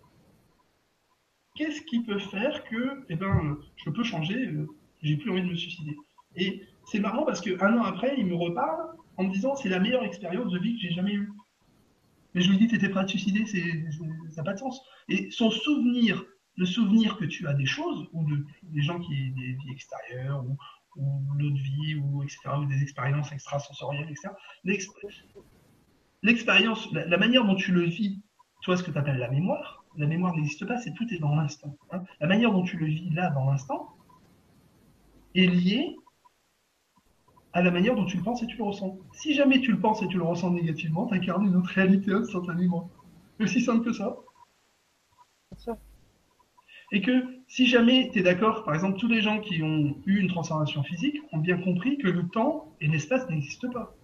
qu'est-ce 1.55 1.83
qui 1.83 2.03
peut 2.03 2.19
faire 2.19 2.65
que, 2.65 3.05
eh 3.09 3.17
ben, 3.17 3.59
je 3.77 3.91
peux 3.91 4.03
changer 4.03 4.51
j'ai 5.03 5.17
plus 5.17 5.31
envie 5.31 5.43
de 5.43 5.49
me 5.49 5.55
suicider. 5.55 5.97
Et 6.37 6.63
c'est 6.87 7.01
marrant 7.01 7.25
parce 7.25 7.41
qu'un 7.41 7.79
an 7.79 7.83
après, 7.83 8.15
il 8.19 8.27
me 8.27 8.35
reparle 8.35 8.97
en 9.17 9.25
me 9.25 9.33
disant 9.33 9.55
c'est 9.57 9.69
la 9.69 9.79
meilleure 9.79 10.05
expérience 10.05 10.51
de 10.51 10.59
vie 10.59 10.75
que 10.75 10.81
j'ai 10.81 10.93
jamais 10.93 11.15
eue. 11.15 11.33
Mais 12.35 12.41
je 12.41 12.51
lui 12.51 12.59
dis 12.59 12.69
t'étais 12.69 12.89
prêt 12.89 13.01
à 13.01 13.05
te 13.05 13.11
suicider, 13.11 13.45
c'est, 13.45 13.91
ça 14.31 14.37
n'a 14.39 14.45
pas 14.45 14.55
de 14.55 14.59
sens. 14.59 14.81
Et 15.09 15.31
son 15.31 15.51
souvenir, 15.51 16.25
le 16.57 16.65
souvenir 16.65 17.17
que 17.19 17.25
tu 17.25 17.47
as 17.47 17.55
des 17.55 17.67
choses, 17.67 18.09
ou 18.13 18.25
de, 18.25 18.45
des 18.63 18.83
gens 18.83 18.99
qui 18.99 19.13
ont 19.13 19.41
des 19.41 19.53
vies 19.53 19.71
extérieures, 19.71 20.45
ou, 20.45 20.57
ou 20.97 21.37
d'autres 21.39 21.63
vies, 21.63 21.97
ou, 21.97 22.23
etc., 22.23 22.39
ou 22.59 22.67
des 22.67 22.83
expériences 22.83 23.33
extrasensorielles, 23.33 24.09
etc., 24.11 24.31
l'expérience, 26.23 26.89
la, 26.93 27.19
manière 27.19 27.45
dont 27.45 27.55
tu 27.55 27.73
le 27.73 27.83
vis, 27.83 28.23
tu 28.63 28.71
vois 28.71 28.77
ce 28.77 28.83
que 28.83 28.91
tu 28.91 28.99
appelles 28.99 29.19
la 29.19 29.31
mémoire, 29.31 29.85
la 29.97 30.07
mémoire 30.07 30.35
n'existe 30.37 30.67
pas, 30.67 30.79
c'est 30.79 30.95
tout 30.95 31.07
est 31.13 31.19
dans 31.19 31.35
l'instant. 31.35 31.77
Hein. 31.91 32.03
La 32.21 32.27
manière 32.27 32.53
dont 32.53 32.63
tu 32.63 32.79
le 32.79 32.87
vis 32.87 33.11
là, 33.11 33.31
dans 33.31 33.51
l'instant, 33.51 33.95
est 35.35 35.47
lié 35.47 35.97
à 37.53 37.63
la 37.63 37.71
manière 37.71 37.95
dont 37.95 38.07
tu 38.07 38.17
le 38.17 38.23
penses 38.23 38.43
et 38.43 38.47
tu 38.47 38.57
le 38.57 38.65
ressens. 38.65 38.99
Si 39.13 39.35
jamais 39.35 39.61
tu 39.61 39.73
le 39.73 39.79
penses 39.79 40.03
et 40.03 40.09
tu 40.09 40.17
le 40.17 40.25
ressens 40.25 40.51
négativement, 40.51 41.07
tu 41.07 41.15
incarnes 41.15 41.47
une 41.47 41.57
autre 41.57 41.71
réalité 41.71 42.13
instantanément. 42.13 42.91
C'est 43.37 43.45
aussi 43.45 43.61
simple 43.61 43.85
que 43.85 43.93
ça. 43.93 44.17
Et 46.93 47.01
que 47.01 47.25
si 47.49 47.67
jamais 47.67 48.11
tu 48.13 48.21
es 48.21 48.23
d'accord, 48.23 48.65
par 48.65 48.75
exemple, 48.75 48.99
tous 48.99 49.09
les 49.09 49.21
gens 49.21 49.41
qui 49.41 49.63
ont 49.63 49.97
eu 50.07 50.19
une 50.19 50.29
transformation 50.29 50.83
physique 50.83 51.17
ont 51.33 51.39
bien 51.39 51.59
compris 51.59 51.99
que 51.99 52.09
le 52.09 52.29
temps 52.29 52.75
et 52.81 52.87
l'espace 52.87 53.29
n'existent 53.29 53.71
pas. 53.71 53.95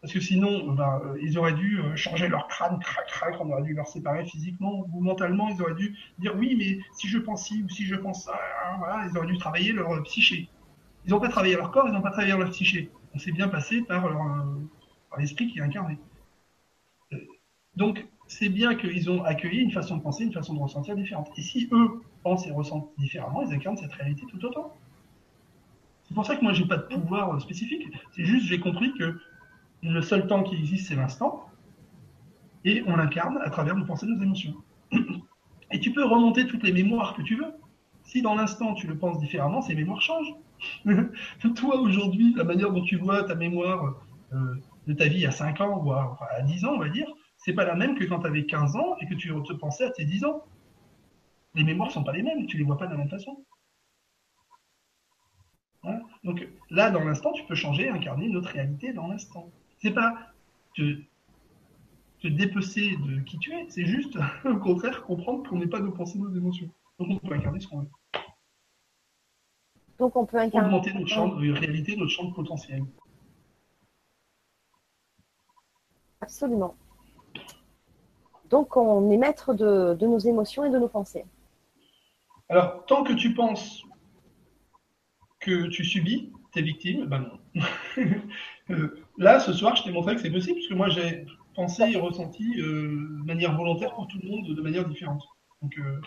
Parce 0.00 0.12
que 0.12 0.20
sinon, 0.20 0.74
ben, 0.74 1.00
euh, 1.02 1.18
ils 1.22 1.38
auraient 1.38 1.54
dû 1.54 1.78
euh, 1.78 1.96
changer 1.96 2.28
leur 2.28 2.46
crâne, 2.48 2.78
crac, 2.78 3.06
crac, 3.06 3.36
on 3.40 3.50
aurait 3.50 3.62
dû 3.62 3.72
leur 3.72 3.88
séparer 3.88 4.26
physiquement 4.26 4.84
ou 4.92 5.00
mentalement, 5.00 5.48
ils 5.48 5.62
auraient 5.62 5.74
dû 5.74 5.96
dire 6.18 6.36
oui, 6.36 6.54
mais 6.58 6.78
si 6.92 7.08
je 7.08 7.16
pense 7.16 7.46
ci 7.46 7.62
ou 7.62 7.70
si 7.70 7.86
je 7.86 7.94
pense 7.94 8.24
ça, 8.24 8.34
hein, 8.34 8.76
voilà, 8.76 9.06
ils 9.10 9.16
auraient 9.16 9.26
dû 9.26 9.38
travailler 9.38 9.72
leur 9.72 10.02
psyché. 10.02 10.50
Ils 11.06 11.10
n'ont 11.10 11.20
pas 11.20 11.28
travaillé 11.28 11.56
leur 11.56 11.70
corps, 11.70 11.86
ils 11.88 11.92
n'ont 11.92 12.02
pas 12.02 12.10
travaillé 12.10 12.36
leur 12.36 12.50
psyché. 12.50 12.90
On 13.14 13.18
s'est 13.18 13.32
bien 13.32 13.48
passé 13.48 13.82
par, 13.82 14.02
par 15.10 15.18
l'esprit 15.18 15.48
qui 15.48 15.58
est 15.58 15.62
incarné. 15.62 15.98
Donc, 17.76 18.06
c'est 18.26 18.48
bien 18.48 18.74
qu'ils 18.74 19.10
ont 19.10 19.22
accueilli 19.24 19.60
une 19.60 19.70
façon 19.70 19.96
de 19.96 20.02
penser, 20.02 20.24
une 20.24 20.32
façon 20.32 20.54
de 20.54 20.60
ressentir 20.60 20.96
différente. 20.96 21.30
Et 21.36 21.42
si 21.42 21.68
eux 21.72 22.02
pensent 22.22 22.46
et 22.46 22.52
ressentent 22.52 22.90
différemment, 22.98 23.42
ils 23.42 23.52
incarnent 23.52 23.76
cette 23.76 23.92
réalité 23.92 24.24
tout 24.28 24.42
autant. 24.44 24.74
C'est 26.04 26.14
pour 26.14 26.24
ça 26.24 26.36
que 26.36 26.42
moi, 26.42 26.52
j'ai 26.52 26.66
pas 26.66 26.76
de 26.76 26.82
pouvoir 26.82 27.40
spécifique. 27.40 27.88
C'est 28.12 28.24
juste, 28.24 28.46
j'ai 28.46 28.60
compris 28.60 28.92
que 28.94 29.18
le 29.82 30.02
seul 30.02 30.26
temps 30.26 30.42
qui 30.42 30.54
existe, 30.54 30.88
c'est 30.88 30.96
l'instant. 30.96 31.48
Et 32.64 32.82
on 32.86 32.96
l'incarne 32.96 33.38
à 33.42 33.50
travers 33.50 33.76
nos 33.76 33.84
pensées, 33.84 34.06
nos 34.06 34.22
émotions. 34.22 34.54
Et 35.70 35.80
tu 35.80 35.92
peux 35.92 36.04
remonter 36.04 36.46
toutes 36.46 36.62
les 36.62 36.72
mémoires 36.72 37.14
que 37.14 37.22
tu 37.22 37.36
veux. 37.36 37.52
Si 38.04 38.22
dans 38.22 38.34
l'instant, 38.34 38.74
tu 38.74 38.86
le 38.86 38.96
penses 38.96 39.18
différemment, 39.18 39.62
ces 39.62 39.74
mémoires 39.74 40.00
changent. 40.00 40.34
Toi, 41.56 41.80
aujourd'hui, 41.80 42.34
la 42.36 42.44
manière 42.44 42.70
dont 42.72 42.82
tu 42.82 42.96
vois 42.96 43.24
ta 43.24 43.34
mémoire 43.34 43.94
euh, 44.32 44.54
de 44.86 44.92
ta 44.92 45.08
vie 45.08 45.26
à 45.26 45.30
5 45.30 45.60
ans 45.60 45.82
ou 45.82 45.92
à, 45.92 46.18
à 46.36 46.42
10 46.42 46.64
ans, 46.64 46.72
on 46.74 46.78
va 46.78 46.88
dire, 46.88 47.06
c'est 47.36 47.52
pas 47.52 47.64
la 47.64 47.74
même 47.74 47.96
que 47.98 48.04
quand 48.04 48.20
tu 48.20 48.26
avais 48.26 48.46
15 48.46 48.76
ans 48.76 48.96
et 49.00 49.06
que 49.06 49.14
tu 49.14 49.28
te 49.28 49.52
pensais 49.54 49.84
à 49.84 49.90
tes 49.90 50.04
10 50.04 50.24
ans. 50.24 50.44
Les 51.54 51.64
mémoires 51.64 51.90
sont 51.90 52.02
pas 52.02 52.12
les 52.12 52.22
mêmes, 52.22 52.46
tu 52.46 52.56
les 52.56 52.64
vois 52.64 52.78
pas 52.78 52.86
de 52.86 52.92
la 52.92 52.98
même 52.98 53.08
façon. 53.08 53.44
Donc 56.24 56.48
là, 56.70 56.90
dans 56.90 57.04
l'instant, 57.04 57.32
tu 57.32 57.44
peux 57.44 57.54
changer, 57.54 57.88
incarner 57.88 58.28
notre 58.28 58.48
réalité 58.48 58.92
dans 58.92 59.06
l'instant. 59.08 59.50
C'est 59.78 59.92
pas 59.92 60.16
te, 60.74 60.98
te 62.20 62.28
dépecer 62.28 62.96
de 62.96 63.20
qui 63.20 63.38
tu 63.38 63.52
es, 63.52 63.66
c'est 63.68 63.84
juste, 63.84 64.18
au 64.44 64.56
contraire, 64.56 65.02
comprendre 65.02 65.48
qu'on 65.48 65.58
n'est 65.58 65.66
pas 65.66 65.80
nos 65.80 65.92
pensées, 65.92 66.18
nos 66.18 66.34
émotions. 66.34 66.70
Donc 66.98 67.08
on 67.10 67.28
peut 67.28 67.34
incarner 67.34 67.60
ce 67.60 67.68
qu'on 67.68 67.80
veut. 67.80 67.90
Donc 69.98 70.16
on 70.16 70.26
peut 70.26 70.38
incarner. 70.38 70.68
Augmenter 70.68 70.92
notre 70.92 71.08
champ 71.08 71.28
de 71.28 71.52
réalité, 71.52 71.96
notre 71.96 72.10
champ 72.10 72.24
de 72.24 72.34
potentiel. 72.34 72.84
Absolument. 76.20 76.74
Donc, 78.48 78.76
on 78.76 79.10
est 79.10 79.16
maître 79.16 79.52
de, 79.52 79.96
nos 80.00 80.18
émotions 80.18 80.64
et 80.64 80.70
de 80.70 80.78
nos 80.78 80.88
pensées. 80.88 81.24
Alors, 82.48 82.86
tant 82.86 83.02
que 83.02 83.12
tu 83.12 83.34
penses 83.34 83.82
que 85.40 85.66
tu 85.66 85.84
subis, 85.84 86.32
tes 86.52 86.62
victimes, 86.62 87.06
ben 87.06 87.30
non. 87.54 87.62
Euh, 88.70 89.04
là, 89.18 89.40
ce 89.40 89.52
soir, 89.52 89.76
je 89.76 89.82
t'ai 89.82 89.92
montré 89.92 90.14
que 90.14 90.22
c'est 90.22 90.30
possible, 90.30 90.54
puisque 90.54 90.72
moi, 90.72 90.88
j'ai 90.88 91.26
pensé 91.54 91.82
et 91.82 91.96
ressenti 91.96 92.58
euh, 92.62 93.18
de 93.20 93.24
manière 93.26 93.54
volontaire 93.54 93.92
pour 93.92 94.08
tout 94.08 94.18
le 94.22 94.26
monde 94.26 94.54
de 94.54 94.62
manière 94.62 94.88
différente. 94.88 95.22
Donc, 95.60 95.76
euh, 95.76 96.00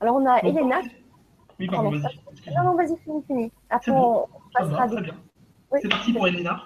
Alors, 0.00 0.16
on 0.16 0.26
a 0.26 0.38
Elena. 0.38 0.80
Oui, 1.58 1.66
pardon, 1.68 1.90
vas-y. 1.90 2.54
Non, 2.54 2.64
non, 2.64 2.74
vas-y, 2.74 2.96
finis, 3.04 3.22
finis. 3.26 3.52
Après, 3.68 3.92
on 3.92 4.26
passera. 4.54 4.88
C'est 5.80 5.88
parti 5.88 6.12
pour 6.12 6.26
Elena. 6.26 6.62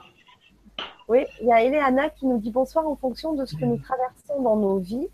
Oui, 1.09 1.26
il 1.41 1.49
y 1.49 1.53
a 1.53 1.62
Eleana 1.62 2.09
qui 2.09 2.26
nous 2.26 2.39
dit 2.39 2.51
bonsoir 2.51 2.87
en 2.87 2.97
fonction 2.97 3.35
de 3.35 3.45
ce 3.45 3.57
que 3.57 3.64
nous 3.64 3.76
traversons 3.76 4.41
dans 4.41 4.57
nos 4.57 4.78
vies 4.78 5.09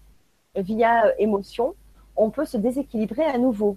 via 0.55 1.07
euh, 1.07 1.13
émotion, 1.19 1.75
on 2.17 2.31
peut 2.31 2.45
se 2.45 2.57
déséquilibrer 2.57 3.25
à 3.25 3.39
nouveau. 3.39 3.77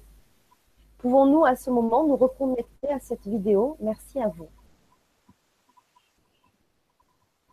Pouvons-nous 1.00 1.46
à 1.46 1.56
ce 1.56 1.70
moment 1.70 2.08
nous 2.08 2.16
reconnecter 2.16 2.90
à 2.90 3.00
cette 3.00 3.28
vidéo? 3.28 3.78
Merci 3.82 4.22
à 4.22 4.28
vous. 4.30 4.48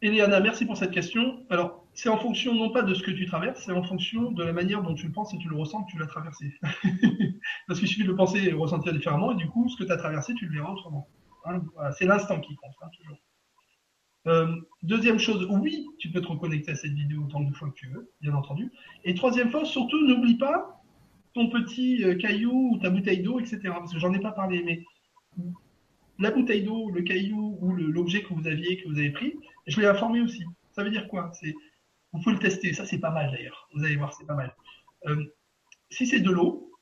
Eliana, 0.02 0.40
merci 0.40 0.64
pour 0.64 0.76
cette 0.76 0.92
question. 0.92 1.44
Alors, 1.50 1.79
c'est 1.94 2.08
en 2.08 2.18
fonction 2.18 2.54
non 2.54 2.70
pas 2.70 2.82
de 2.82 2.94
ce 2.94 3.02
que 3.02 3.10
tu 3.10 3.26
traverses, 3.26 3.64
c'est 3.64 3.72
en 3.72 3.82
fonction 3.82 4.30
de 4.30 4.42
la 4.42 4.52
manière 4.52 4.82
dont 4.82 4.94
tu 4.94 5.06
le 5.06 5.12
penses 5.12 5.34
et 5.34 5.38
tu 5.38 5.48
le 5.48 5.56
ressens 5.56 5.84
que 5.84 5.90
tu 5.90 5.98
l'as 5.98 6.06
traversé. 6.06 6.54
Parce 7.66 7.78
qu'il 7.78 7.88
suffit 7.88 8.04
de 8.04 8.08
le 8.08 8.16
penser 8.16 8.38
et 8.38 8.50
le 8.50 8.56
ressentir 8.56 8.92
différemment, 8.92 9.32
et 9.32 9.36
du 9.36 9.48
coup, 9.48 9.68
ce 9.68 9.76
que 9.76 9.84
tu 9.84 9.92
as 9.92 9.96
traversé, 9.96 10.34
tu 10.34 10.46
le 10.46 10.52
verras 10.52 10.72
autrement. 10.72 11.08
Hein, 11.44 11.62
c'est 11.96 12.06
l'instant 12.06 12.40
qui 12.40 12.54
compte, 12.56 12.74
hein, 12.82 12.88
toujours. 12.96 13.18
Euh, 14.26 14.54
deuxième 14.82 15.18
chose, 15.18 15.46
oui, 15.50 15.86
tu 15.98 16.10
peux 16.10 16.20
te 16.20 16.26
reconnecter 16.26 16.72
à 16.72 16.74
cette 16.74 16.92
vidéo 16.92 17.22
autant 17.24 17.40
de 17.40 17.54
fois 17.54 17.70
que 17.70 17.74
tu 17.74 17.88
veux, 17.88 18.10
bien 18.20 18.34
entendu. 18.34 18.70
Et 19.04 19.14
troisième 19.14 19.50
fois, 19.50 19.64
surtout, 19.64 20.06
n'oublie 20.06 20.36
pas 20.36 20.82
ton 21.34 21.48
petit 21.48 22.04
euh, 22.04 22.16
caillou 22.16 22.72
ou 22.72 22.78
ta 22.78 22.90
bouteille 22.90 23.22
d'eau, 23.22 23.40
etc. 23.40 23.60
Parce 23.64 23.92
que 23.92 23.98
j'en 23.98 24.12
ai 24.12 24.20
pas 24.20 24.32
parlé, 24.32 24.62
mais 24.62 24.82
la 26.18 26.30
bouteille 26.30 26.62
d'eau, 26.62 26.90
le 26.90 27.02
caillou 27.02 27.56
ou 27.60 27.72
l'objet 27.72 28.22
que 28.22 28.34
vous 28.34 28.46
aviez, 28.46 28.76
que 28.82 28.88
vous 28.88 28.98
avez 28.98 29.10
pris, 29.10 29.34
je 29.66 29.80
l'ai 29.80 29.86
informé 29.86 30.20
aussi. 30.20 30.44
Ça 30.72 30.84
veut 30.84 30.90
dire 30.90 31.08
quoi? 31.08 31.30
C'est 31.32 31.54
Vous 32.12 32.20
pouvez 32.20 32.34
le 32.34 32.40
tester, 32.40 32.72
ça 32.72 32.84
c'est 32.84 32.98
pas 32.98 33.10
mal 33.10 33.30
d'ailleurs. 33.30 33.68
Vous 33.74 33.84
allez 33.84 33.96
voir, 33.96 34.12
c'est 34.12 34.26
pas 34.26 34.34
mal. 34.34 34.54
Euh, 35.06 35.24
si 35.90 36.06
c'est 36.06 36.20
de 36.20 36.30
l'eau, 36.30 36.72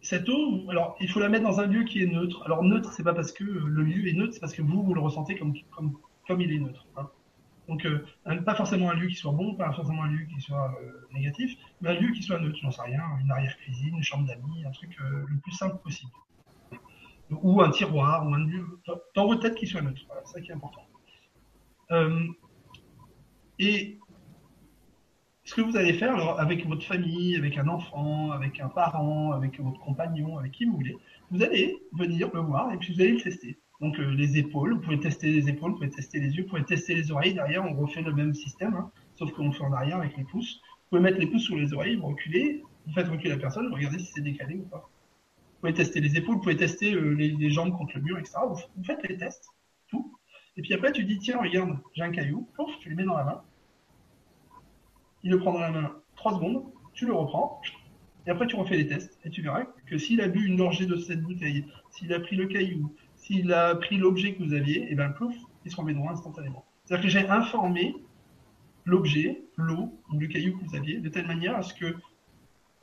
cette 0.00 0.28
eau, 0.28 0.64
alors 0.70 0.96
il 1.00 1.08
faut 1.10 1.20
la 1.20 1.28
mettre 1.28 1.44
dans 1.44 1.60
un 1.60 1.66
lieu 1.66 1.84
qui 1.84 2.02
est 2.02 2.06
neutre. 2.06 2.42
Alors 2.44 2.62
neutre, 2.62 2.92
c'est 2.92 3.02
pas 3.02 3.14
parce 3.14 3.32
que 3.32 3.44
le 3.44 3.82
lieu 3.82 4.08
est 4.08 4.14
neutre, 4.14 4.34
c'est 4.34 4.40
parce 4.40 4.54
que 4.54 4.62
vous, 4.62 4.82
vous 4.82 4.94
le 4.94 5.00
ressentez 5.00 5.36
comme, 5.36 5.54
comme, 5.70 5.98
comme 6.26 6.40
il 6.40 6.52
est 6.52 6.58
neutre. 6.58 6.86
Hein. 6.96 7.08
Donc 7.68 7.84
euh, 7.84 8.02
pas 8.46 8.54
forcément 8.54 8.90
un 8.90 8.94
lieu 8.94 9.08
qui 9.08 9.14
soit 9.14 9.32
bon, 9.32 9.54
pas 9.54 9.72
forcément 9.72 10.02
un 10.02 10.08
lieu 10.08 10.24
qui 10.24 10.40
soit 10.40 10.74
euh, 10.82 11.06
négatif, 11.12 11.54
mais 11.80 11.90
un 11.90 12.00
lieu 12.00 12.12
qui 12.12 12.22
soit 12.22 12.38
neutre, 12.38 12.58
j'en 12.62 12.70
sais 12.70 12.82
rien, 12.82 13.02
une 13.20 13.30
arrière-cuisine, 13.30 13.96
une 13.96 14.02
chambre 14.02 14.26
d'amis, 14.26 14.64
un 14.64 14.70
truc 14.70 14.96
euh, 15.00 15.24
le 15.28 15.38
plus 15.40 15.52
simple 15.52 15.76
possible. 15.82 16.10
Ou 17.30 17.60
un 17.60 17.70
tiroir, 17.70 18.26
ou 18.26 18.32
un 18.32 18.46
lieu, 18.46 18.64
dans 19.14 19.26
votre 19.26 19.42
tête 19.42 19.54
qui 19.54 19.66
soit 19.66 19.82
neutre. 19.82 20.00
Voilà, 20.06 20.22
c'est 20.24 20.32
ça 20.32 20.40
qui 20.40 20.50
est 20.50 20.54
important. 20.54 20.86
Et 23.58 23.98
ce 25.48 25.54
que 25.54 25.62
vous 25.62 25.76
allez 25.78 25.94
faire 25.94 26.38
avec 26.38 26.66
votre 26.66 26.84
famille, 26.84 27.34
avec 27.34 27.56
un 27.56 27.68
enfant, 27.68 28.32
avec 28.32 28.60
un 28.60 28.68
parent, 28.68 29.32
avec 29.32 29.58
votre 29.58 29.80
compagnon, 29.80 30.36
avec 30.36 30.52
qui 30.52 30.66
vous 30.66 30.76
voulez, 30.76 30.96
vous 31.30 31.42
allez 31.42 31.78
venir 31.92 32.30
le 32.34 32.40
voir 32.40 32.70
et 32.72 32.76
puis 32.76 32.94
vous 32.94 33.00
allez 33.00 33.12
le 33.12 33.20
tester. 33.22 33.58
Donc 33.80 33.98
euh, 33.98 34.10
les 34.10 34.36
épaules, 34.36 34.74
vous 34.74 34.80
pouvez 34.80 35.00
tester 35.00 35.30
les 35.30 35.48
épaules, 35.48 35.70
vous 35.70 35.78
pouvez 35.78 35.88
tester 35.88 36.20
les 36.20 36.36
yeux, 36.36 36.42
vous 36.42 36.50
pouvez 36.50 36.64
tester 36.64 36.94
les 36.94 37.10
oreilles. 37.10 37.32
Derrière, 37.32 37.64
on 37.64 37.72
refait 37.74 38.02
le 38.02 38.12
même 38.12 38.34
système, 38.34 38.74
hein, 38.74 38.90
sauf 39.14 39.32
qu'on 39.32 39.46
le 39.46 39.52
fait 39.52 39.64
en 39.64 39.72
arrière 39.72 39.98
avec 39.98 40.16
les 40.18 40.24
pouces. 40.24 40.60
Vous 40.62 40.90
pouvez 40.90 41.00
mettre 41.00 41.18
les 41.18 41.26
pouces 41.26 41.44
sur 41.44 41.56
les 41.56 41.72
oreilles, 41.72 41.96
vous 41.96 42.08
reculez, 42.08 42.62
vous 42.86 42.92
faites 42.92 43.08
reculer 43.08 43.30
la 43.30 43.38
personne, 43.38 43.68
vous 43.68 43.74
regardez 43.74 44.00
si 44.00 44.12
c'est 44.12 44.20
décalé 44.20 44.56
ou 44.56 44.64
pas. 44.64 44.90
Vous 45.54 45.60
pouvez 45.60 45.72
tester 45.72 46.00
les 46.00 46.14
épaules, 46.16 46.34
vous 46.34 46.42
pouvez 46.42 46.56
tester 46.56 46.92
euh, 46.92 47.12
les, 47.12 47.50
jambes 47.50 47.72
contre 47.76 47.96
le 47.96 48.02
mur, 48.02 48.18
etc. 48.18 48.36
Vous, 48.48 48.84
faites 48.84 49.02
les 49.08 49.16
tests, 49.16 49.48
tout. 49.88 50.14
Et 50.58 50.62
puis 50.62 50.74
après, 50.74 50.92
tu 50.92 51.04
dis, 51.04 51.18
tiens, 51.18 51.40
regarde, 51.40 51.78
j'ai 51.94 52.02
un 52.02 52.10
caillou, 52.10 52.48
pouf, 52.54 52.78
tu 52.80 52.90
le 52.90 52.96
mets 52.96 53.04
dans 53.04 53.16
la 53.16 53.24
main 53.24 53.42
il 55.22 55.30
le 55.30 55.38
prend 55.38 55.52
dans 55.52 55.60
la 55.60 55.70
main 55.70 55.92
3 56.16 56.34
secondes, 56.34 56.64
tu 56.92 57.06
le 57.06 57.12
reprends, 57.12 57.60
et 58.26 58.30
après 58.30 58.46
tu 58.46 58.56
refais 58.56 58.76
les 58.76 58.86
tests, 58.86 59.18
et 59.24 59.30
tu 59.30 59.42
verras 59.42 59.64
que 59.86 59.98
s'il 59.98 60.20
a 60.20 60.28
bu 60.28 60.46
une 60.46 60.56
gorgée 60.56 60.86
de 60.86 60.96
cette 60.96 61.22
bouteille, 61.22 61.64
s'il 61.90 62.12
a 62.12 62.20
pris 62.20 62.36
le 62.36 62.46
caillou, 62.46 62.92
s'il 63.16 63.52
a 63.52 63.74
pris 63.74 63.96
l'objet 63.96 64.34
que 64.34 64.42
vous 64.42 64.54
aviez, 64.54 64.90
et 64.90 64.94
bien 64.94 65.10
plouf, 65.10 65.34
il 65.64 65.70
se 65.70 65.76
remet 65.76 65.94
droit 65.94 66.12
instantanément. 66.12 66.64
C'est-à-dire 66.84 67.04
que 67.04 67.10
j'ai 67.10 67.28
informé 67.28 67.94
l'objet, 68.84 69.42
l'eau 69.56 69.92
ou 70.10 70.18
le 70.18 70.26
caillou 70.26 70.56
que 70.58 70.64
vous 70.64 70.74
aviez, 70.74 70.98
de 70.98 71.08
telle 71.08 71.26
manière 71.26 71.56
à 71.56 71.62
ce 71.62 71.74
que 71.74 71.94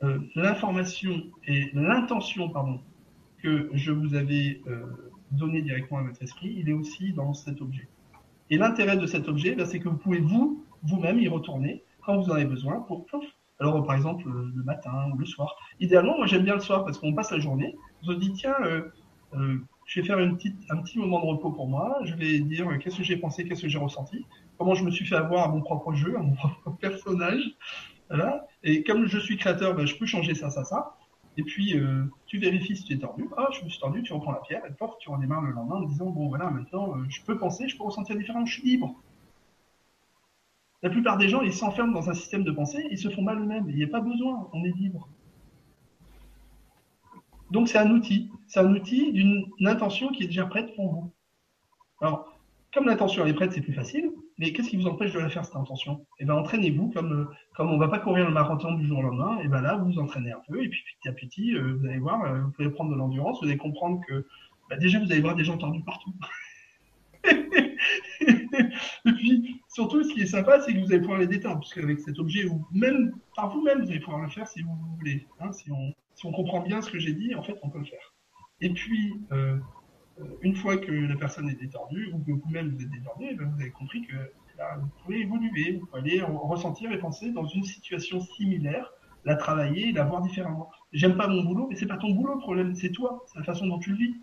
euh, 0.02 0.18
l'information 0.34 1.22
et 1.46 1.70
l'intention, 1.72 2.48
pardon, 2.48 2.80
que 3.42 3.70
je 3.72 3.92
vous 3.92 4.14
avais 4.14 4.60
euh, 4.66 4.86
donné 5.30 5.62
directement 5.62 6.00
à 6.00 6.02
votre 6.02 6.22
esprit, 6.22 6.54
il 6.56 6.68
est 6.68 6.72
aussi 6.72 7.12
dans 7.12 7.34
cet 7.34 7.60
objet. 7.60 7.88
Et 8.50 8.58
l'intérêt 8.58 8.96
de 8.96 9.06
cet 9.06 9.28
objet, 9.28 9.54
ben, 9.54 9.66
c'est 9.66 9.80
que 9.80 9.88
vous 9.88 9.96
pouvez 9.96 10.20
vous, 10.20 10.64
vous-même 10.82 11.18
y 11.18 11.28
retourner 11.28 11.82
quand 12.06 12.16
vous 12.16 12.30
en 12.30 12.34
avez 12.34 12.44
besoin 12.44 12.80
pour 12.80 13.04
Alors, 13.58 13.84
par 13.84 13.96
exemple, 13.96 14.24
le 14.28 14.62
matin 14.62 15.10
ou 15.12 15.18
le 15.18 15.26
soir. 15.26 15.54
Idéalement, 15.80 16.16
moi, 16.16 16.26
j'aime 16.26 16.44
bien 16.44 16.54
le 16.54 16.60
soir 16.60 16.84
parce 16.84 16.98
qu'on 16.98 17.12
passe 17.12 17.32
la 17.32 17.40
journée. 17.40 17.76
Je 18.04 18.12
me 18.12 18.16
dis, 18.16 18.32
tiens, 18.32 18.54
euh, 18.62 18.82
euh, 19.34 19.58
je 19.86 20.00
vais 20.00 20.06
faire 20.06 20.20
une 20.20 20.36
petite, 20.36 20.56
un 20.70 20.78
petit 20.78 20.98
moment 20.98 21.20
de 21.20 21.26
repos 21.26 21.50
pour 21.50 21.66
moi. 21.68 21.98
Je 22.04 22.14
vais 22.14 22.38
dire 22.38 22.70
euh, 22.70 22.78
qu'est-ce 22.78 22.98
que 22.98 23.02
j'ai 23.02 23.16
pensé, 23.16 23.44
qu'est-ce 23.44 23.62
que 23.62 23.68
j'ai 23.68 23.78
ressenti, 23.78 24.24
comment 24.56 24.74
je 24.74 24.84
me 24.84 24.90
suis 24.90 25.04
fait 25.04 25.16
avoir 25.16 25.44
à 25.44 25.48
mon 25.48 25.60
propre 25.60 25.92
jeu, 25.94 26.16
à 26.16 26.22
mon 26.22 26.34
propre 26.34 26.70
personnage? 26.80 27.42
Voilà. 28.08 28.46
Et 28.62 28.84
comme 28.84 29.06
je 29.06 29.18
suis 29.18 29.36
créateur, 29.36 29.74
ben, 29.74 29.84
je 29.84 29.96
peux 29.96 30.06
changer 30.06 30.34
ça, 30.34 30.48
ça, 30.48 30.64
ça. 30.64 30.96
Et 31.38 31.42
puis, 31.42 31.74
tu 32.24 32.38
vérifies 32.38 32.76
si 32.76 32.84
tu 32.84 32.94
es 32.94 32.96
tordu. 32.96 33.28
Ah, 33.36 33.48
je 33.52 33.62
me 33.62 33.68
suis 33.68 33.78
tordu, 33.78 34.02
tu 34.02 34.14
reprends 34.14 34.32
la 34.32 34.40
pierre 34.40 34.62
et 34.64 34.72
pof, 34.72 34.92
tu 35.00 35.10
redémarres 35.10 35.42
le 35.42 35.52
lendemain 35.52 35.76
en 35.76 35.82
disant, 35.82 36.06
bon, 36.06 36.28
voilà, 36.28 36.48
maintenant, 36.48 36.94
je 37.10 37.20
peux 37.26 37.36
penser, 37.36 37.68
je 37.68 37.76
peux 37.76 37.84
ressentir 37.84 38.16
différemment, 38.16 38.46
je 38.46 38.54
suis 38.54 38.66
libre. 38.66 38.94
La 40.82 40.90
plupart 40.90 41.16
des 41.16 41.28
gens, 41.28 41.40
ils 41.40 41.52
s'enferment 41.52 41.92
dans 41.92 42.10
un 42.10 42.14
système 42.14 42.44
de 42.44 42.50
pensée, 42.50 42.86
ils 42.90 42.98
se 42.98 43.08
font 43.08 43.22
mal 43.22 43.40
eux-mêmes. 43.40 43.66
Il 43.68 43.76
n'y 43.76 43.84
a 43.84 43.88
pas 43.88 44.00
besoin, 44.00 44.48
on 44.52 44.64
est 44.64 44.76
libre. 44.76 45.08
Donc 47.50 47.68
c'est 47.68 47.78
un 47.78 47.90
outil. 47.90 48.30
C'est 48.46 48.60
un 48.60 48.74
outil 48.74 49.12
d'une 49.12 49.46
intention 49.64 50.08
qui 50.08 50.24
est 50.24 50.26
déjà 50.26 50.46
prête 50.46 50.74
pour 50.74 50.92
vous. 50.92 51.12
Alors, 52.00 52.38
comme 52.74 52.86
l'intention 52.86 53.24
est 53.24 53.32
prête, 53.32 53.52
c'est 53.52 53.62
plus 53.62 53.72
facile. 53.72 54.10
Mais 54.38 54.52
qu'est-ce 54.52 54.68
qui 54.68 54.76
vous 54.76 54.86
empêche 54.86 55.12
de 55.12 55.18
la 55.18 55.30
faire 55.30 55.44
cette 55.46 55.56
intention? 55.56 56.04
Eh 56.18 56.26
bien, 56.26 56.34
entraînez-vous 56.34 56.90
comme 56.90 57.12
euh, 57.58 57.64
on 57.64 57.78
va 57.78 57.88
pas 57.88 57.98
courir 57.98 58.26
le 58.26 58.32
marathon 58.32 58.74
du 58.74 58.86
jour 58.86 58.98
au 58.98 59.02
lendemain. 59.02 59.38
Et 59.40 59.48
ben 59.48 59.62
là, 59.62 59.76
vous 59.76 59.92
vous 59.92 59.98
entraînez 59.98 60.32
un 60.32 60.42
peu 60.46 60.62
et 60.62 60.68
puis 60.68 60.82
petit 61.00 61.08
à 61.08 61.12
petit, 61.12 61.54
euh, 61.54 61.78
vous 61.78 61.86
allez 61.86 61.98
voir, 61.98 62.22
euh, 62.24 62.42
vous 62.42 62.50
pouvez 62.50 62.68
prendre 62.68 62.90
de 62.90 62.96
l'endurance, 62.96 63.38
vous 63.40 63.48
allez 63.48 63.56
comprendre 63.56 64.00
que 64.06 64.26
bah, 64.68 64.76
déjà 64.76 64.98
vous 64.98 65.10
allez 65.10 65.22
voir 65.22 65.36
des 65.36 65.44
gens 65.44 65.56
tordus 65.56 65.82
partout. 65.84 66.12
et 67.26 69.12
puis 69.12 69.60
surtout, 69.68 70.02
ce 70.02 70.12
qui 70.12 70.22
est 70.22 70.26
sympa, 70.26 70.60
c'est 70.60 70.72
que 70.72 70.80
vous 70.80 70.92
allez 70.92 71.00
pouvoir 71.00 71.18
les 71.18 71.26
détendre, 71.26 71.60
parce 71.60 71.74
qu'avec 71.74 72.00
cet 72.00 72.18
objet, 72.18 72.44
ou 72.46 72.66
même 72.72 73.14
par 73.34 73.50
vous-même, 73.50 73.82
vous 73.82 73.90
allez 73.90 74.00
pouvoir 74.00 74.22
le 74.22 74.28
faire 74.28 74.46
si 74.48 74.62
vous 74.62 74.76
voulez. 74.98 75.26
Hein, 75.40 75.52
si 75.52 75.70
on 75.70 76.32
comprend 76.32 76.60
bien 76.60 76.80
ce 76.82 76.90
que 76.90 76.98
j'ai 76.98 77.12
dit, 77.12 77.34
en 77.34 77.42
fait, 77.42 77.58
on 77.62 77.70
peut 77.70 77.78
le 77.78 77.84
faire. 77.84 78.14
Et 78.60 78.70
puis 78.70 79.20
euh, 79.32 79.58
une 80.42 80.54
fois 80.54 80.78
que 80.78 80.90
la 80.90 81.16
personne 81.16 81.48
est 81.48 81.60
détendue, 81.60 82.10
ou 82.12 82.18
que 82.20 82.32
vous-même 82.32 82.70
vous 82.70 82.82
êtes 82.82 82.90
détendu, 82.90 83.26
eh 83.30 83.34
ben, 83.34 83.50
vous 83.54 83.60
avez 83.60 83.70
compris 83.70 84.02
que 84.02 84.16
vous 84.80 84.88
pouvez 85.04 85.20
évoluer, 85.20 85.72
vous 85.72 85.86
pouvez 85.86 86.00
aller 86.00 86.22
ressentir 86.22 86.90
et 86.90 86.98
penser 86.98 87.30
dans 87.32 87.46
une 87.46 87.64
situation 87.64 88.20
similaire, 88.20 88.90
la 89.24 89.36
travailler, 89.36 89.92
la 89.92 90.04
voir 90.04 90.22
différemment. 90.22 90.70
J'aime 90.92 91.16
pas 91.16 91.28
mon 91.28 91.42
boulot, 91.42 91.66
mais 91.68 91.76
c'est 91.76 91.86
pas 91.86 91.98
ton 91.98 92.10
boulot 92.10 92.34
le 92.34 92.40
problème, 92.40 92.74
c'est 92.74 92.90
toi, 92.90 93.22
c'est 93.26 93.38
la 93.38 93.44
façon 93.44 93.66
dont 93.66 93.78
tu 93.78 93.90
le 93.90 93.96
vis. 93.96 94.14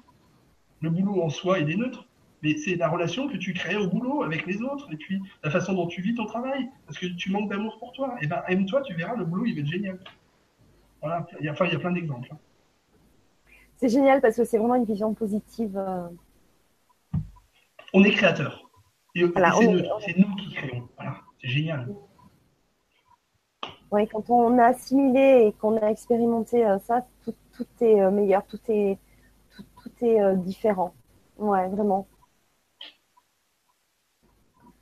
Le 0.81 0.89
boulot 0.89 1.21
en 1.21 1.29
soi, 1.29 1.59
il 1.59 1.69
est 1.69 1.75
neutre, 1.75 2.07
mais 2.43 2.57
c'est 2.57 2.75
la 2.75 2.89
relation 2.89 3.27
que 3.29 3.37
tu 3.37 3.53
crées 3.53 3.77
au 3.77 3.87
boulot 3.87 4.21
avec 4.23 4.45
les 4.45 4.61
autres, 4.61 4.91
et 4.91 4.97
puis 4.97 5.21
la 5.43 5.49
façon 5.49 5.73
dont 5.73 5.87
tu 5.87 6.01
vis 6.01 6.13
ton 6.13 6.25
travail, 6.25 6.69
parce 6.85 6.99
que 6.99 7.07
tu 7.07 7.31
manques 7.31 7.49
d'amour 7.49 7.79
pour 7.79 7.93
toi. 7.93 8.15
Et 8.19 8.25
eh 8.25 8.27
ben 8.27 8.43
aime-toi, 8.47 8.81
tu 8.81 8.93
verras, 8.93 9.15
le 9.15 9.25
boulot 9.25 9.45
il 9.45 9.55
va 9.55 9.61
être 9.61 9.67
génial. 9.67 9.97
Voilà, 11.01 11.25
il 11.39 11.45
y 11.45 11.49
a, 11.49 11.53
enfin, 11.53 11.65
il 11.65 11.73
y 11.73 11.75
a 11.75 11.79
plein 11.79 11.91
d'exemples. 11.91 12.29
Hein 12.31 12.37
c'est 13.77 13.89
génial 13.89 14.21
parce 14.21 14.37
que 14.37 14.45
c'est 14.45 14.57
vraiment 14.57 14.75
une 14.75 14.85
vision 14.85 15.13
positive. 15.13 15.77
Euh. 15.77 16.07
On 17.93 18.03
est 18.03 18.11
créateur. 18.11 18.69
c'est 19.13 20.17
nous 20.17 20.35
qui 20.35 20.53
créons. 20.53 20.87
Voilà, 20.95 21.17
c'est 21.41 21.49
génial. 21.49 21.93
Oui, 23.91 24.07
quand 24.07 24.29
on 24.29 24.57
a 24.57 24.67
assimilé 24.67 25.47
et 25.47 25.53
qu'on 25.53 25.77
a 25.77 25.87
expérimenté 25.87 26.65
euh, 26.65 26.79
ça, 26.79 27.05
tout, 27.23 27.35
est 27.81 28.01
euh, 28.01 28.09
meilleur, 28.09 28.45
tout 28.47 28.59
est, 28.69 28.97
tout, 29.55 30.05
est 30.05 30.35
différent. 30.37 30.93
Ouais, 31.37 31.67
vraiment. 31.67 32.07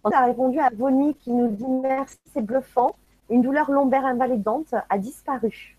On 0.04 0.10
a 0.10 0.26
répondu 0.26 0.60
à 0.60 0.72
Bonnie 0.72 1.14
qui 1.14 1.32
nous 1.32 1.50
dit 1.50 1.68
merci, 1.68 2.18
c'est 2.34 2.42
bluffant. 2.42 2.96
Une 3.30 3.44
douleur 3.44 3.70
lombaire 3.70 4.06
invalidante 4.06 4.74
a 4.90 4.98
disparu. 4.98 5.78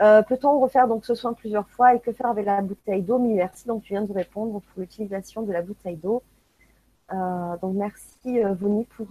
Euh, 0.00 0.22
peut-on 0.22 0.60
refaire 0.60 0.86
donc 0.86 1.04
ce 1.04 1.14
soin 1.16 1.32
plusieurs 1.32 1.68
fois 1.68 1.94
et 1.94 2.00
que 2.00 2.12
faire 2.12 2.28
avec 2.28 2.46
la 2.46 2.62
bouteille 2.62 3.02
d'eau? 3.02 3.18
Merci. 3.18 3.66
Donc, 3.66 3.82
tu 3.82 3.94
viens 3.94 4.02
de 4.02 4.12
répondre 4.12 4.60
pour 4.60 4.80
l'utilisation 4.80 5.42
de 5.42 5.52
la 5.52 5.62
bouteille 5.62 5.96
d'eau. 5.96 6.22
Euh, 7.12 7.56
donc, 7.60 7.74
merci 7.74 8.44
euh, 8.44 8.54
Voni 8.54 8.84
pour 8.84 9.08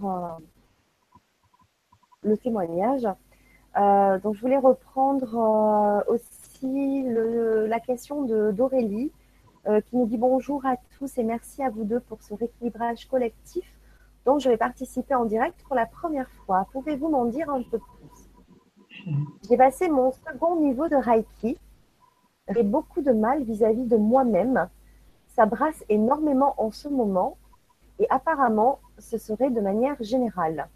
le 2.22 2.38
témoignage. 2.38 3.02
donc, 3.02 4.34
je 4.34 4.40
voulais 4.40 4.56
reprendre 4.56 6.02
aussi 6.08 7.04
la 7.04 7.78
question 7.80 8.22
d'Aurélie 8.52 9.12
qui 9.66 9.96
nous 9.96 10.06
dit 10.06 10.16
bonjour 10.16 10.64
à 10.64 10.76
tous 10.96 11.18
et 11.18 11.24
merci 11.24 11.60
à 11.62 11.70
vous 11.70 11.82
deux 11.82 11.98
pour 11.98 12.22
ce 12.22 12.34
rééquilibrage 12.34 13.06
collectif 13.06 13.64
dont 14.24 14.38
je 14.38 14.48
vais 14.48 14.56
participer 14.56 15.14
en 15.14 15.24
direct 15.24 15.60
pour 15.64 15.74
la 15.74 15.86
première 15.86 16.30
fois. 16.30 16.68
Pouvez-vous 16.72 17.08
m'en 17.08 17.24
dire 17.24 17.50
un 17.50 17.62
peu 17.62 17.78
plus? 17.78 19.16
J'ai 19.48 19.56
passé 19.56 19.88
mon 19.88 20.12
second 20.12 20.60
niveau 20.60 20.88
de 20.88 20.94
Reiki. 20.94 21.58
J'ai 22.54 22.62
beaucoup 22.62 23.02
de 23.02 23.10
mal 23.10 23.42
vis-à-vis 23.42 23.86
de 23.86 23.96
moi-même. 23.96 24.68
Ça 25.28 25.46
brasse 25.46 25.84
énormément 25.88 26.54
en 26.58 26.70
ce 26.70 26.88
moment 26.88 27.36
et 27.98 28.06
apparemment, 28.08 28.78
ce 28.98 29.18
serait 29.18 29.50
de 29.50 29.60
manière 29.60 29.96
générale. 30.00 30.68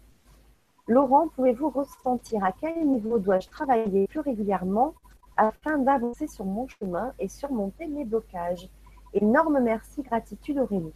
Laurent, 0.87 1.29
pouvez-vous 1.29 1.69
ressentir 1.69 2.43
à 2.43 2.51
quel 2.51 2.85
niveau 2.85 3.19
dois-je 3.19 3.47
travailler 3.47 4.07
plus 4.07 4.19
régulièrement 4.19 4.95
afin 5.37 5.77
d'avancer 5.77 6.27
sur 6.27 6.43
mon 6.43 6.67
chemin 6.67 7.13
et 7.19 7.29
surmonter 7.29 7.87
mes 7.87 8.03
blocages? 8.03 8.69
Énorme 9.13 9.59
merci, 9.61 10.01
gratitude 10.03 10.57
Aurélie. 10.57 10.93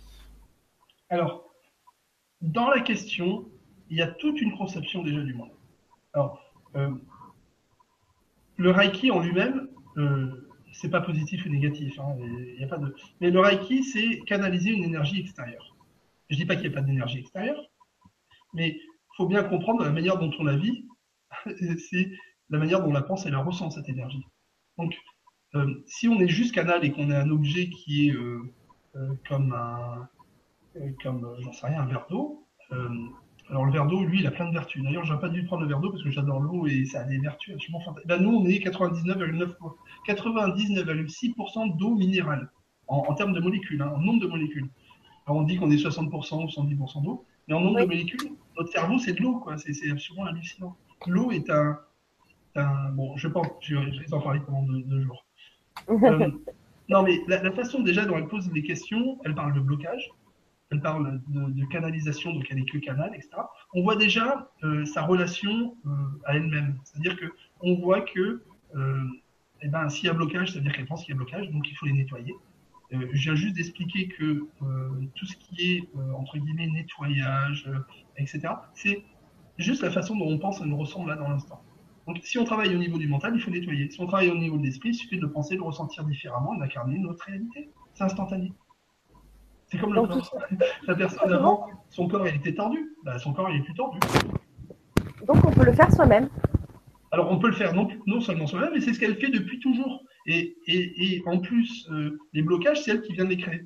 Alors, 1.10 1.54
dans 2.42 2.70
la 2.70 2.82
question, 2.82 3.50
il 3.90 3.98
y 3.98 4.02
a 4.02 4.08
toute 4.08 4.42
une 4.42 4.58
conception 4.58 5.04
déjà 5.04 5.22
du 5.22 5.34
monde. 5.34 5.52
Alors, 6.14 6.42
euh, 6.76 6.92
le 8.58 8.72
Reiki 8.72 9.12
en 9.12 9.20
lui-même, 9.20 9.68
euh, 9.98 10.50
c'est 10.72 10.90
pas 10.90 11.02
positif 11.02 11.46
ou 11.46 11.50
négatif. 11.50 12.00
Hein, 12.00 12.16
y 12.58 12.64
a 12.64 12.68
pas 12.68 12.78
de... 12.78 12.96
Mais 13.22 13.32
le 13.32 13.40
Reiki, 13.40 13.84
c'est 13.84 14.20
canaliser 14.22 14.72
une 14.72 14.84
énergie 14.84 15.20
extérieure. 15.20 15.76
Je 16.30 16.38
dis 16.38 16.46
pas 16.46 16.56
qu'il 16.56 16.70
n'y 16.70 16.76
a 16.76 16.80
pas 16.80 16.86
d'énergie 16.86 17.20
extérieure, 17.20 17.70
mais 18.54 18.70
il 18.70 19.16
faut 19.18 19.28
bien 19.28 19.44
comprendre 19.44 19.84
la 19.84 19.92
manière 19.92 20.18
dont 20.18 20.32
on 20.40 20.44
la 20.44 20.56
vit, 20.56 20.88
c'est 21.46 22.12
la 22.50 22.58
manière 22.58 22.82
dont 22.82 22.90
on 22.90 22.94
la 22.94 23.02
pense 23.02 23.26
et 23.26 23.30
la 23.30 23.40
ressent, 23.40 23.70
cette 23.70 23.90
énergie. 23.90 24.24
Donc, 24.78 24.96
euh, 25.56 25.84
si 25.86 26.08
on 26.08 26.20
est 26.20 26.28
juste 26.28 26.54
canal 26.54 26.84
et 26.84 26.92
qu'on 26.92 27.10
est 27.10 27.16
un 27.16 27.30
objet 27.30 27.70
qui 27.70 28.08
est 28.08 28.14
euh, 28.14 28.42
euh, 28.96 29.14
comme 29.28 29.54
un, 29.54 30.08
comme, 31.02 31.36
j'en 31.40 31.54
sais 31.54 31.68
rien, 31.68 31.82
un 31.82 31.86
verre 31.86 32.06
d'eau, 32.10 32.46
alors 33.50 33.66
le 33.66 33.72
verre 33.72 33.86
d'eau, 33.86 34.04
lui, 34.04 34.20
il 34.22 34.28
a 34.28 34.32
plein 34.32 34.48
de 34.48 34.54
vertus. 34.54 34.84
D'ailleurs, 34.84 35.06
j'aurais 35.06 35.20
pas 35.20 35.30
dû 35.30 35.46
prendre 35.46 35.62
le 35.62 35.68
verre 35.68 35.80
d'eau 35.80 35.92
parce 35.92 36.04
que 36.04 36.10
j'adore 36.10 36.40
l'eau 36.40 36.66
et 36.66 36.84
ça 36.86 37.02
a 37.02 37.04
des 37.04 37.20
vertus 37.20 37.54
absolument 37.54 37.80
fantastiques. 37.82 38.08
Ben, 38.08 38.22
nous, 38.22 38.36
on 38.36 38.46
est 38.46 38.58
99,9 38.58 39.54
99,6% 40.08 41.78
d'eau 41.78 41.96
minérale 41.96 42.50
en, 42.88 43.14
termes 43.14 43.34
de 43.34 43.40
molécules, 43.40 43.82
hein, 43.82 43.94
en 43.96 44.00
nombre 44.00 44.22
de 44.22 44.28
molécules. 44.28 44.68
Alors 45.28 45.40
on 45.40 45.44
dit 45.44 45.58
qu'on 45.58 45.72
est 45.72 45.78
60% 45.78 46.44
ou 46.44 46.48
110% 46.48 47.04
d'eau, 47.04 47.26
mais 47.48 47.54
en 47.54 47.62
nombre 47.62 47.82
de 47.82 47.86
molécules, 47.86 48.32
notre 48.58 48.72
cerveau, 48.72 48.98
c'est 48.98 49.14
de 49.14 49.22
l'eau, 49.22 49.40
quoi. 49.40 49.58
C'est 49.58 49.92
absolument 49.92 50.26
hallucinant. 50.26 50.76
L'eau 51.08 51.32
est 51.32 51.50
un, 51.50 51.78
Bon, 52.94 53.18
je 53.18 53.28
pense, 53.28 53.48
je, 53.60 53.76
je 53.76 54.00
vais 54.00 54.14
en 54.14 54.22
parler 54.22 54.40
pendant 54.40 54.64
deux, 54.64 55.02
jours. 55.02 55.25
Euh, 55.90 56.32
non, 56.90 57.04
mais 57.04 57.22
la, 57.28 57.52
façon 57.52 57.82
déjà 57.82 58.06
dont 58.06 58.18
elle 58.18 58.28
pose 58.28 58.52
les 58.52 58.64
questions, 58.64 59.20
elle 59.24 59.36
parle 59.36 59.54
de 59.54 59.60
blocage, 59.60 60.10
elle 60.72 60.82
parle 60.82 61.22
de, 61.28 61.66
canalisation, 61.66 62.34
donc 62.34 62.46
elle 62.50 62.60
est 62.60 62.70
que 62.70 62.78
canal, 62.80 63.12
etc. 63.14 63.30
On 63.74 63.84
voit 63.84 63.96
déjà 63.96 64.52
euh, 64.64 64.86
sa 64.86 65.04
relation 65.04 65.76
euh, 65.86 65.90
à 66.26 66.36
elle-même. 66.36 66.78
C'est-à-dire 66.84 67.18
que 67.18 67.26
on 67.62 67.76
voit 67.76 68.02
que 68.02 68.44
eh 69.62 69.70
ben, 69.70 69.88
s'il 69.88 70.06
y 70.06 70.10
a 70.10 70.14
blocage, 70.14 70.52
c'est-à-dire 70.52 70.74
qu'elle 70.74 70.86
pense 70.86 71.06
qu'il 71.06 71.14
y 71.14 71.14
a 71.14 71.18
blocage, 71.18 71.50
donc 71.50 71.70
il 71.70 71.76
faut 71.76 71.86
les 71.86 71.94
nettoyer. 71.94 72.36
je 72.92 72.98
viens 73.06 73.36
juste 73.36 73.56
d'expliquer 73.56 74.10
que 74.10 74.48
tout 75.16 75.26
ce 75.26 75.38
qui 75.38 75.72
est, 75.72 75.90
entre 76.14 76.38
guillemets, 76.38 76.68
nettoyage, 76.68 77.72
etc., 78.18 78.42
c'est 78.74 79.02
juste 79.58 79.82
la 79.82 79.92
façon 79.92 80.18
dont 80.18 80.28
on 80.28 80.38
pense 80.38 80.60
et 80.60 80.66
nous 80.66 80.78
ressemble 80.78 81.10
là 81.10 81.16
dans 81.16 81.30
l'instant. 81.30 81.64
Donc, 82.08 82.20
si 82.24 82.38
on 82.38 82.44
travaille 82.44 82.76
au 82.76 82.78
niveau 82.78 82.98
du 82.98 83.08
mental, 83.08 83.34
il 83.36 83.42
faut 83.42 83.50
nettoyer. 83.50 83.90
Si 83.90 84.00
on 84.00 84.06
travaille 84.06 84.30
au 84.30 84.38
niveau 84.38 84.58
de 84.58 84.64
l'esprit, 84.64 84.90
il 84.90 84.94
suffit 84.94 85.18
de 85.18 85.22
le 85.22 85.32
penser, 85.32 85.56
de 85.56 85.60
le 85.60 85.66
ressentir 85.66 86.04
différemment, 86.04 86.56
d'incarner 86.56 87.00
notre 87.00 87.26
réalité. 87.26 87.70
C'est 87.96 88.04
instantané. 88.04 88.54
C'est 89.68 89.80
comme 89.80 89.94
le 89.94 90.02
corps. 90.02 90.38
La 90.88 90.96
personne 90.96 91.34
avant, 91.34 91.68
son 91.90 92.08
corps 92.08 92.28
il 92.28 92.36
était 92.36 92.54
tendu. 92.54 92.96
Bah, 93.04 93.18
son 93.18 93.34
corps 93.34 93.50
il 93.50 93.62
est 93.62 93.64
plus 93.64 93.74
tendu. 93.74 94.00
Donc 95.26 95.44
on 95.44 95.52
peut 95.52 95.66
le 95.66 95.74
faire 95.74 95.92
soi-même. 95.92 96.30
Alors 97.12 97.32
on 97.32 97.40
peut 97.40 97.48
le 97.48 97.56
faire 97.56 97.74
non, 97.74 97.88
non 98.06 98.22
seulement 98.22 98.46
soi-même, 98.46 98.72
mais 98.74 98.82
c'est 98.82 98.94
ce 98.94 99.00
qu'elle 99.00 99.18
fait 99.18 99.30
depuis 99.30 99.60
toujours. 99.60 100.04
Et, 100.28 100.58
et, 100.68 101.16
et 101.16 101.24
en 101.28 101.40
plus, 101.40 101.88
euh, 101.92 102.20
les 102.34 102.42
blocages, 102.42 102.82
c'est 102.82 102.92
elle 102.92 103.02
qui 103.02 103.14
vient 103.14 103.26
de 103.26 103.30
les 103.30 103.38
créer. 103.38 103.66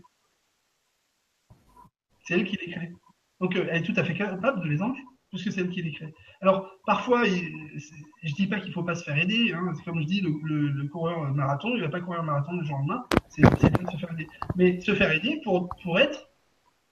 C'est 2.24 2.36
elle 2.36 2.46
qui 2.46 2.58
les 2.58 2.72
crée. 2.72 2.94
Donc 3.42 3.56
euh, 3.56 3.68
elle 3.70 3.82
est 3.82 3.86
tout 3.86 4.00
à 4.00 4.04
fait 4.04 4.14
capable 4.14 4.62
de 4.62 4.70
les 4.70 4.82
enlever 4.82 5.04
puisque 5.30 5.52
c'est 5.52 5.62
elle 5.62 5.70
qui 5.70 5.92
crée. 5.92 6.14
Alors, 6.42 6.72
parfois, 6.86 7.24
je 7.26 7.32
ne 7.32 8.36
dis 8.36 8.48
pas 8.48 8.60
qu'il 8.60 8.70
ne 8.70 8.74
faut 8.74 8.84
pas 8.84 8.96
se 8.96 9.04
faire 9.04 9.18
aider. 9.18 9.54
Hein, 9.54 9.74
comme 9.86 10.02
je 10.02 10.06
dis, 10.06 10.22
le, 10.22 10.88
coureur 10.88 11.34
marathon, 11.34 11.70
il 11.70 11.78
ne 11.78 11.86
va 11.86 11.90
pas 11.90 12.02
courir 12.02 12.22
un 12.22 12.24
marathon 12.24 12.54
le 12.54 12.64
jour 12.64 12.78
lendemain. 12.78 13.06
C'est 13.30 13.42
bien 13.42 13.70
de 13.70 13.92
se 13.92 13.98
faire 13.98 14.12
aider. 14.12 14.28
Mais 14.56 14.80
se 14.82 14.96
faire 14.96 15.12
aider 15.12 15.40
pour, 15.44 15.70
pour 15.84 16.00
être, 16.00 16.30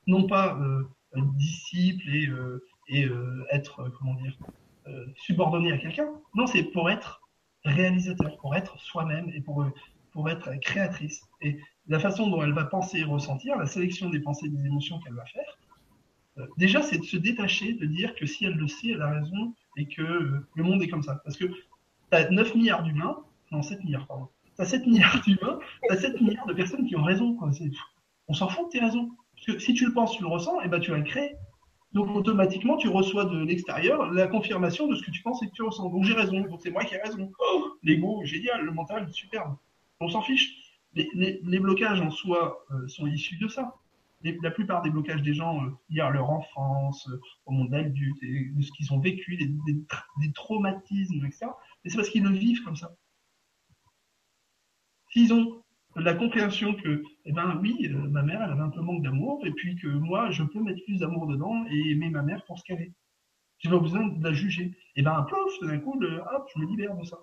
non 0.05 0.27
pas 0.27 0.57
euh, 0.59 0.83
disciple 1.35 2.07
et, 2.09 2.27
euh, 2.27 2.63
et 2.87 3.05
euh, 3.05 3.45
être, 3.51 3.89
comment 3.97 4.13
dire, 4.15 4.37
subordonné 5.17 5.73
à 5.73 5.77
quelqu'un. 5.77 6.07
Non, 6.35 6.47
c'est 6.47 6.63
pour 6.63 6.89
être 6.89 7.21
réalisateur, 7.65 8.37
pour 8.37 8.55
être 8.55 8.79
soi-même 8.79 9.29
et 9.33 9.41
pour, 9.41 9.65
pour 10.13 10.29
être 10.29 10.49
créatrice. 10.61 11.21
Et 11.41 11.59
la 11.87 11.99
façon 11.99 12.29
dont 12.29 12.41
elle 12.41 12.53
va 12.53 12.65
penser 12.65 12.99
et 12.99 13.03
ressentir, 13.03 13.57
la 13.57 13.65
sélection 13.65 14.09
des 14.09 14.21
pensées 14.21 14.45
et 14.45 14.49
des 14.49 14.65
émotions 14.65 14.99
qu'elle 14.99 15.15
va 15.15 15.25
faire, 15.25 15.57
déjà, 16.57 16.81
c'est 16.81 16.97
de 16.97 17.03
se 17.03 17.17
détacher, 17.17 17.73
de 17.73 17.85
dire 17.85 18.15
que 18.15 18.25
si 18.25 18.45
elle 18.45 18.55
le 18.55 18.67
sait, 18.67 18.89
elle 18.89 19.01
a 19.01 19.11
raison 19.11 19.53
et 19.77 19.87
que 19.87 20.01
le 20.55 20.63
monde 20.63 20.81
est 20.81 20.87
comme 20.87 21.03
ça. 21.03 21.21
Parce 21.23 21.37
que 21.37 21.45
tu 21.45 21.53
as 22.11 22.29
9 22.29 22.55
milliards 22.55 22.83
d'humains, 22.83 23.17
non, 23.51 23.61
7 23.61 23.83
milliards, 23.83 24.07
pardon. 24.07 24.27
Tu 24.55 24.61
as 24.61 24.65
7 24.65 24.87
milliards 24.87 25.21
d'humains, 25.21 25.59
tu 25.87 25.93
as 25.93 25.97
7 25.97 26.21
milliards 26.21 26.47
de 26.47 26.53
personnes 26.53 26.85
qui 26.85 26.95
ont 26.95 27.03
raison. 27.03 27.37
On 28.27 28.33
s'en 28.33 28.49
fout 28.49 28.65
de 28.67 28.71
tes 28.71 28.79
raisons. 28.79 29.09
Parce 29.35 29.45
que 29.45 29.59
si 29.59 29.73
tu 29.73 29.85
le 29.85 29.93
penses, 29.93 30.17
tu 30.17 30.23
le 30.23 30.29
ressens, 30.29 30.61
et 30.61 30.63
eh 30.65 30.67
ben 30.67 30.79
tu 30.79 30.91
vas 30.91 30.97
le 30.97 31.03
créer. 31.03 31.35
Donc 31.93 32.13
automatiquement, 32.15 32.77
tu 32.77 32.89
reçois 32.89 33.25
de 33.25 33.39
l'extérieur 33.43 34.11
la 34.11 34.27
confirmation 34.27 34.87
de 34.87 34.95
ce 34.95 35.03
que 35.03 35.11
tu 35.11 35.21
penses 35.21 35.41
et 35.43 35.47
que 35.47 35.53
tu 35.53 35.61
ressens. 35.61 35.89
Donc 35.89 36.03
j'ai 36.03 36.13
raison, 36.13 36.41
donc 36.41 36.59
c'est 36.61 36.71
moi 36.71 36.83
qui 36.83 36.95
ai 36.95 37.01
raison. 37.01 37.31
Oh, 37.39 37.77
l'ego, 37.83 38.21
génial, 38.23 38.61
le 38.61 38.71
mental, 38.71 39.07
superbe. 39.11 39.55
On 39.99 40.09
s'en 40.09 40.21
fiche. 40.21 40.55
Les, 40.93 41.39
les, 41.43 41.59
blocages 41.59 42.01
en 42.01 42.09
soi 42.09 42.65
euh, 42.71 42.87
sont 42.87 43.05
issus 43.05 43.37
de 43.37 43.47
ça. 43.47 43.75
La 44.21 44.51
plupart 44.51 44.81
des 44.81 44.89
blocages 44.89 45.21
des 45.21 45.33
gens 45.33 45.63
euh, 45.63 45.69
liés 45.89 46.01
à 46.01 46.09
leur 46.09 46.29
enfance, 46.29 47.07
euh, 47.09 47.19
au 47.45 47.51
monde 47.51 47.73
adulte, 47.73 48.17
de 48.21 48.61
ce 48.61 48.71
qu'ils 48.71 48.93
ont 48.93 48.99
vécu, 48.99 49.37
des, 49.37 50.33
traumatismes, 50.33 51.25
etc. 51.25 51.47
Mais 51.83 51.89
c'est 51.89 51.97
parce 51.97 52.09
qu'ils 52.09 52.23
le 52.23 52.31
vivent 52.31 52.63
comme 52.63 52.75
ça. 52.75 52.95
S'ils 55.11 55.33
ont 55.33 55.63
la 55.95 56.13
compréhension 56.13 56.75
que, 56.75 57.03
eh 57.25 57.31
ben 57.31 57.59
oui, 57.61 57.77
euh, 57.85 58.09
ma 58.09 58.21
mère, 58.21 58.41
elle 58.43 58.51
avait 58.51 58.61
un 58.61 58.69
peu 58.69 58.81
manque 58.81 59.03
d'amour, 59.03 59.45
et 59.45 59.51
puis 59.51 59.75
que 59.75 59.87
moi, 59.87 60.31
je 60.31 60.43
peux 60.43 60.61
mettre 60.61 60.83
plus 60.85 60.99
d'amour 60.99 61.27
dedans 61.27 61.65
et 61.69 61.91
aimer 61.91 62.09
ma 62.09 62.21
mère 62.21 62.43
pour 62.45 62.59
ce 62.59 62.63
qu'elle 62.63 62.81
est. 62.81 62.93
J'ai 63.59 63.69
pas 63.69 63.79
besoin 63.79 64.07
de 64.07 64.23
la 64.23 64.33
juger. 64.33 64.77
Et 64.95 65.01
ben, 65.01 65.25
pouf, 65.27 65.67
d'un 65.67 65.79
coup, 65.79 65.99
hop, 65.99 66.49
je 66.53 66.59
me 66.59 66.67
libère 66.67 66.95
de 66.95 67.03
ça. 67.03 67.17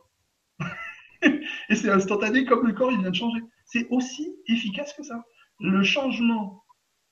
et 1.69 1.75
c'est 1.75 1.91
instantané 1.91 2.45
comme 2.45 2.67
le 2.67 2.73
corps, 2.73 2.91
il 2.91 2.99
vient 2.99 3.11
de 3.11 3.15
changer. 3.15 3.41
C'est 3.65 3.87
aussi 3.91 4.35
efficace 4.49 4.93
que 4.95 5.05
ça. 5.05 5.23
Le 5.61 5.85
changement 5.85 6.64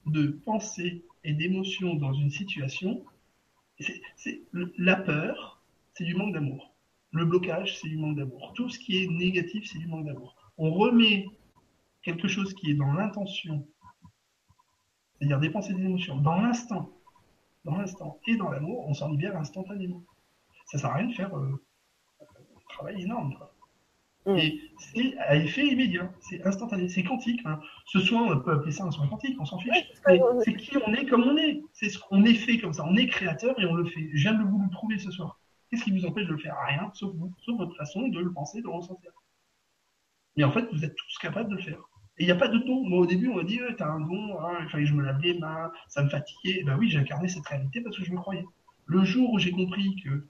de 0.06 0.28
pensée 0.44 1.04
et 1.24 1.32
d'émotion 1.32 1.94
dans 1.94 2.12
une 2.12 2.30
situation, 2.30 3.04
c'est 4.16 4.42
la 4.78 4.96
peur, 4.96 5.62
c'est 5.94 6.04
du 6.04 6.14
manque 6.14 6.34
d'amour. 6.34 6.74
Le 7.12 7.24
blocage, 7.24 7.78
c'est 7.78 7.88
du 7.88 7.98
manque 7.98 8.16
d'amour. 8.16 8.52
Tout 8.54 8.68
ce 8.68 8.78
qui 8.78 9.02
est 9.02 9.08
négatif, 9.08 9.68
c'est 9.70 9.78
du 9.78 9.86
manque 9.86 10.06
d'amour. 10.06 10.36
On 10.58 10.72
remet 10.72 11.26
quelque 12.02 12.28
chose 12.28 12.54
qui 12.54 12.70
est 12.70 12.74
dans 12.74 12.92
l'intention, 12.92 13.66
c'est-à-dire 15.18 15.40
des 15.40 15.50
pensées 15.50 15.72
et 15.72 15.74
des 15.74 15.84
émotions, 15.84 16.16
dans 16.16 16.40
l'instant, 16.40 16.90
dans 17.64 17.76
l'instant 17.76 18.18
et 18.26 18.36
dans 18.36 18.50
l'amour, 18.50 18.88
on 18.88 18.94
s'en 18.94 19.08
libère 19.08 19.36
instantanément. 19.36 20.02
Ça 20.66 20.78
sert 20.78 20.90
à 20.90 20.94
rien 20.94 21.06
de 21.06 21.14
faire 21.14 21.36
euh, 21.36 21.64
un 22.20 22.74
travail 22.74 23.02
énorme. 23.02 23.36
Mm. 24.26 24.36
Et 24.36 24.60
c'est 24.78 25.18
à 25.18 25.36
effet 25.36 25.66
immédiat, 25.66 26.12
c'est 26.20 26.46
instantané, 26.46 26.88
c'est 26.88 27.02
quantique. 27.02 27.40
Hein. 27.44 27.60
Ce 27.86 27.98
soin, 27.98 28.32
on 28.32 28.40
peut 28.40 28.52
appeler 28.52 28.72
ça 28.72 28.84
un 28.84 28.90
soin 28.90 29.08
quantique, 29.08 29.36
on 29.40 29.44
s'en 29.44 29.58
fiche. 29.58 29.72
c'est 30.44 30.54
qui 30.54 30.76
on 30.86 30.94
est 30.94 31.06
comme 31.06 31.22
on 31.22 31.36
est. 31.36 31.62
C'est 31.72 31.90
ce 31.90 31.98
qu'on 31.98 32.24
est 32.24 32.34
fait 32.34 32.58
comme 32.58 32.72
ça. 32.72 32.84
On 32.84 32.96
est 32.96 33.06
créateur 33.06 33.58
et 33.60 33.66
on 33.66 33.74
le 33.74 33.84
fait. 33.84 34.10
Je 34.12 34.22
viens 34.22 34.34
de 34.34 34.44
vous 34.44 34.62
le 34.62 34.70
prouver 34.70 34.98
ce 34.98 35.10
soir. 35.10 35.40
Qu'est-ce 35.70 35.84
qui 35.84 35.90
vous 35.90 36.04
empêche 36.04 36.26
de 36.26 36.32
le 36.32 36.38
faire? 36.38 36.56
Rien, 36.68 36.90
sauf 36.94 37.14
vous, 37.14 37.32
sauf 37.44 37.56
votre 37.56 37.76
façon 37.76 38.08
de 38.08 38.20
le 38.20 38.32
penser, 38.32 38.58
de 38.58 38.66
le 38.66 38.72
ressentir. 38.72 39.10
Mais 40.36 40.44
en 40.44 40.52
fait, 40.52 40.66
vous 40.72 40.84
êtes 40.84 40.94
tous 40.94 41.18
capables 41.18 41.50
de 41.50 41.56
le 41.56 41.62
faire. 41.62 41.80
Et 42.18 42.24
il 42.24 42.26
n'y 42.26 42.32
a 42.32 42.36
pas 42.36 42.48
de 42.48 42.58
don. 42.58 42.86
Moi, 42.86 43.00
au 43.00 43.06
début, 43.06 43.28
on 43.28 43.36
m'a 43.36 43.44
dit, 43.44 43.58
tu 43.66 43.76
t'as 43.76 43.88
un 43.88 44.00
don, 44.00 44.38
hein, 44.40 44.58
il 44.62 44.68
fallait 44.68 44.84
que 44.84 44.90
je 44.90 44.94
me 44.94 45.02
lave 45.02 45.20
les 45.20 45.38
mains, 45.38 45.72
ça 45.88 46.02
me 46.02 46.10
fatiguait. 46.10 46.60
Et 46.60 46.64
ben 46.64 46.76
oui, 46.78 46.90
j'ai 46.90 46.98
incarné 46.98 47.28
cette 47.28 47.46
réalité 47.46 47.80
parce 47.80 47.96
que 47.96 48.04
je 48.04 48.12
me 48.12 48.18
croyais. 48.18 48.44
Le 48.86 49.04
jour 49.04 49.32
où 49.32 49.38
j'ai 49.38 49.50
compris 49.50 49.96
que 50.02 50.26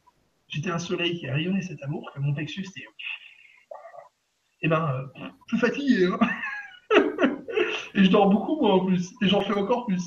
j'étais 0.48 0.70
un 0.70 0.78
soleil 0.78 1.18
qui 1.18 1.26
a 1.28 1.34
rayonné 1.34 1.62
cet 1.62 1.82
amour, 1.82 2.10
que 2.14 2.20
mon 2.20 2.32
plexus 2.32 2.60
était. 2.60 2.86
Et 4.62 4.68
ben, 4.68 5.10
euh, 5.16 5.28
plus 5.48 5.58
fatigué. 5.58 6.06
Hein 6.06 6.18
et 7.94 8.04
je 8.04 8.10
dors 8.10 8.30
beaucoup, 8.30 8.60
moi, 8.60 8.74
en 8.74 8.86
plus. 8.86 9.12
Et 9.22 9.28
j'en 9.28 9.40
fais 9.40 9.54
encore 9.54 9.86
plus. 9.86 10.02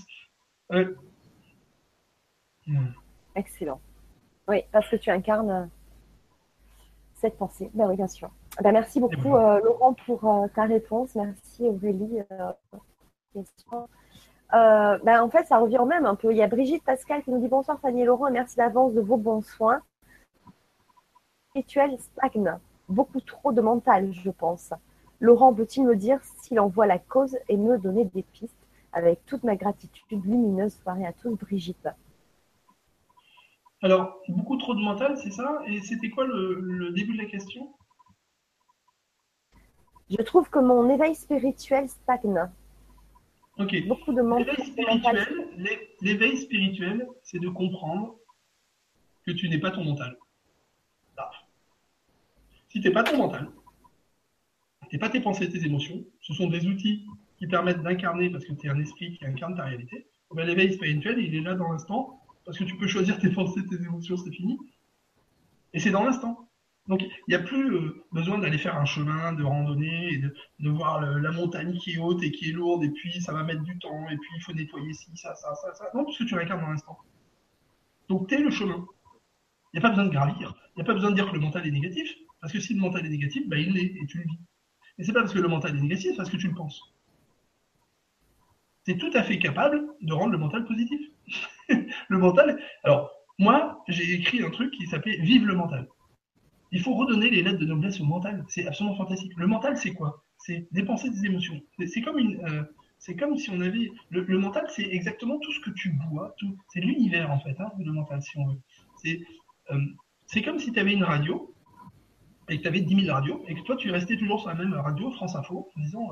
Excellent. 3.36 3.82
Oui, 4.48 4.64
parce 4.72 4.90
que 4.90 4.96
tu 4.96 5.10
incarnes 5.10 5.70
cette 7.16 7.38
pensée. 7.38 7.70
Ben 7.74 7.88
oui, 7.88 7.96
bien 7.96 8.08
sûr. 8.08 8.30
Ben, 8.62 8.72
merci 8.72 9.00
beaucoup, 9.00 9.36
euh, 9.36 9.60
Laurent, 9.62 9.94
pour 10.06 10.24
euh, 10.24 10.48
ta 10.56 10.64
réponse. 10.64 11.16
Merci, 11.16 11.64
Aurélie. 11.64 12.22
Euh, 14.54 14.98
ben, 15.04 15.22
en 15.22 15.30
fait, 15.30 15.46
ça 15.46 15.58
revient 15.58 15.80
au 15.80 15.86
même 15.86 16.06
un 16.06 16.16
peu. 16.16 16.32
Il 16.32 16.38
y 16.38 16.44
a 16.44 16.48
Brigitte 16.48 16.84
Pascal 16.84 17.24
qui 17.24 17.32
nous 17.32 17.40
dit 17.40 17.48
bonsoir, 17.48 17.80
Fanny 17.82 18.02
et 18.02 18.06
Laurent, 18.06 18.28
et 18.28 18.32
merci 18.32 18.56
d'avance 18.56 18.94
de 18.94 19.02
vos 19.02 19.18
bons 19.18 19.42
soins. 19.42 19.82
Rituel 21.54 21.98
stagne. 22.00 22.58
Beaucoup 22.88 23.22
trop 23.22 23.52
de 23.52 23.62
mental, 23.62 24.14
je 24.14 24.30
pense. 24.30 24.74
Laurent 25.20 25.54
peut-il 25.54 25.86
me 25.86 25.96
dire 25.96 26.20
s'il 26.24 26.60
en 26.60 26.68
voit 26.68 26.86
la 26.86 27.00
cause 27.00 27.38
et 27.50 27.58
me 27.58 27.78
donner 27.78 28.06
des 28.06 28.24
pistes 28.24 28.68
avec 28.94 29.26
toute 29.26 29.44
ma 29.44 29.56
gratitude 29.56 30.24
lumineuse. 30.26 30.74
Soirée 30.82 31.06
à 31.06 31.14
tous, 31.14 31.36
Brigitte. 31.36 31.90
Alors, 33.82 34.22
beaucoup 34.30 34.58
trop 34.58 34.76
de 34.76 34.82
mental, 34.82 35.18
c'est 35.18 35.32
ça? 35.32 35.60
Et 35.68 35.82
c'était 35.82 36.10
quoi 36.10 36.26
le 36.26 36.92
début 36.92 37.14
de 37.14 37.24
la 37.24 37.30
question? 37.30 37.74
Je 40.10 40.22
trouve 40.22 40.50
que 40.50 40.60
mon 40.60 40.90
éveil 40.90 41.16
spirituel 41.16 41.90
stagne. 41.90 42.50
Ok. 43.58 43.88
Beaucoup 43.88 44.14
de 44.14 44.22
L'éveil 46.02 46.38
spirituel, 46.38 47.08
c'est 47.24 47.40
de 47.40 47.50
comprendre 47.50 48.16
que 49.26 49.32
tu 49.32 49.50
n'es 49.50 49.60
pas 49.60 49.72
ton 49.72 49.84
mental. 49.84 50.16
Si 52.76 52.82
tu 52.82 52.90
n'es 52.90 52.94
pas 52.94 53.04
ton 53.04 53.16
mental, 53.16 53.50
tu 54.90 54.96
n'es 54.96 55.00
pas 55.00 55.08
tes 55.08 55.22
pensées, 55.22 55.50
tes 55.50 55.66
émotions, 55.66 56.04
ce 56.20 56.34
sont 56.34 56.50
des 56.50 56.68
outils 56.68 57.06
qui 57.38 57.48
permettent 57.48 57.82
d'incarner, 57.82 58.30
parce 58.30 58.44
que 58.44 58.52
tu 58.52 58.68
es 58.68 58.70
un 58.70 58.78
esprit 58.82 59.18
qui 59.18 59.26
incarne 59.26 59.56
ta 59.56 59.64
réalité. 59.64 60.06
Eh 60.34 60.36
ben, 60.36 60.46
l'éveil 60.46 60.74
spirituel, 60.74 61.18
il 61.20 61.34
est 61.36 61.40
là 61.40 61.56
dans 61.56 61.72
l'instant, 61.72 62.22
parce 62.44 62.58
que 62.58 62.66
tu 62.66 62.76
peux 62.76 62.88
choisir 62.88 63.18
tes 63.18 63.30
pensées, 63.30 63.66
tes 63.66 63.78
émotions, 63.78 64.18
c'est 64.18 64.32
fini. 64.34 64.58
Et 65.72 65.80
c'est 65.80 65.92
dans 65.92 66.04
l'instant. 66.04 66.50
Donc, 66.90 67.02
il 67.02 67.30
n'y 67.30 67.36
a 67.36 67.40
plus 67.40 67.74
euh, 67.74 68.04
besoin 68.12 68.40
d'aller 68.40 68.58
faire 68.58 68.76
un 68.76 68.84
chemin 68.84 69.32
de 69.32 69.44
randonnée 69.46 70.10
et 70.12 70.18
de, 70.18 70.70
voir 70.70 71.00
la 71.00 71.32
montagne 71.32 71.78
qui 71.78 71.94
est 71.94 71.98
haute 71.98 72.22
et 72.24 72.32
qui 72.32 72.50
est 72.50 72.54
lourde, 72.54 72.84
et 72.84 72.90
puis 72.90 73.22
ça 73.22 73.32
va 73.32 73.44
mettre 73.44 73.64
du 73.64 73.80
temps, 73.80 74.10
et 74.10 74.18
puis 74.18 74.30
il 74.36 74.42
faut 74.42 74.52
nettoyer 74.52 74.92
ci, 74.92 75.16
ça, 75.16 75.34
ça, 75.36 75.56
ça, 75.56 75.74
ça. 75.76 75.86
Non, 75.94 76.04
parce 76.04 76.18
que 76.18 76.26
tu 76.26 76.36
regardes 76.36 76.60
dans 76.60 76.68
l'instant. 76.68 76.98
Donc, 78.10 78.28
tu 78.28 78.36
es 78.36 78.40
le 78.40 78.52
chemin. 78.52 78.86
Il 79.74 79.80
n'y 79.80 79.80
a 79.80 79.82
pas 79.82 79.92
besoin 79.92 80.08
de 80.08 80.12
gravir. 80.12 80.54
Il 80.76 80.80
n'y 80.80 80.82
a 80.82 80.86
pas 80.86 80.94
besoin 80.94 81.12
de 81.12 81.16
dire 81.16 81.30
que 81.30 81.36
le 81.36 81.40
mental 81.40 81.66
est 81.66 81.72
négatif, 81.72 82.14
parce 82.46 82.54
que 82.54 82.60
si 82.60 82.74
le 82.74 82.82
mental 82.82 83.06
est 83.06 83.10
négatif, 83.10 83.48
bah, 83.48 83.58
il 83.58 83.74
l'est, 83.74 83.96
et 84.02 84.06
tu 84.08 84.20
le 84.20 84.24
vis. 84.26 84.40
Et 84.98 85.04
c'est 85.04 85.14
pas 85.14 85.22
parce 85.22 85.34
que 85.34 85.40
le 85.40 85.48
mental 85.48 85.76
est 85.76 85.82
négatif, 85.82 86.12
c'est 86.12 86.18
parce 86.18 86.30
que 86.30 86.38
tu 86.38 86.48
le 86.48 86.54
penses. 86.54 86.82
Tu 88.86 88.92
es 88.92 88.98
tout 88.98 89.12
à 89.14 89.24
fait 89.24 89.40
capable 89.40 89.84
de 90.02 90.14
rendre 90.14 90.32
le 90.32 90.38
mental 90.38 90.66
positif. 90.66 91.02
le 91.70 92.18
mental. 92.18 92.62
Alors, 92.84 93.12
moi, 93.40 93.84
j'ai 93.88 94.14
écrit 94.14 94.44
un 94.44 94.52
truc 94.52 94.72
qui 94.74 94.86
s'appelait 94.86 95.18
Vive 95.18 95.46
le 95.46 95.56
mental 95.56 95.88
il 96.76 96.82
faut 96.82 96.94
redonner 96.94 97.30
les 97.30 97.42
lettres 97.42 97.60
de 97.60 97.66
noblesse 97.66 98.02
au 98.02 98.04
mental. 98.04 98.44
C'est 98.50 98.68
absolument 98.68 98.98
fantastique. 98.98 99.32
Le 99.38 99.48
mental, 99.48 99.78
c'est 99.78 99.94
quoi? 99.94 100.26
C'est 100.38 100.68
dépenser 100.72 101.10
des 101.10 101.26
émotions. 101.26 101.62
C'est 101.88 102.02
comme 102.02 102.18
euh, 102.18 102.64
comme 103.18 103.38
si 103.38 103.50
on 103.50 103.62
avait 103.62 103.92
le, 104.10 104.38
mental, 104.38 104.66
c'est 104.68 104.84
exactement 104.84 105.40
tout 105.40 105.54
ce 105.54 105.62
que 105.62 105.70
tu 105.70 105.94
bois. 106.10 106.36
C'est 106.74 106.82
l'univers 106.82 107.32
en 107.32 107.40
fait, 107.40 107.56
hein, 107.62 107.72
le 107.80 107.94
mental, 107.94 108.22
si 108.22 108.38
on 108.38 108.48
veut. 108.48 108.60
C'est, 108.98 109.22
euh, 109.72 110.42
comme 110.44 110.60
si 110.60 110.74
tu 110.74 110.80
avais 110.80 110.92
une 110.92 111.06
radio 111.06 111.55
et 112.50 112.58
que 112.58 112.62
tu 112.62 112.68
avais 112.68 112.82
10 112.82 113.06
000 113.06 113.14
radios 113.14 113.44
et 113.48 113.56
que 113.56 113.62
toi 113.62 113.76
tu 113.76 113.92
restais 113.92 114.18
toujours 114.18 114.40
sur 114.40 114.50
la 114.50 114.56
même 114.56 114.74
radio, 114.74 115.12
France 115.12 115.36
Info, 115.36 115.72
en 115.76 115.82
disant 115.82 116.10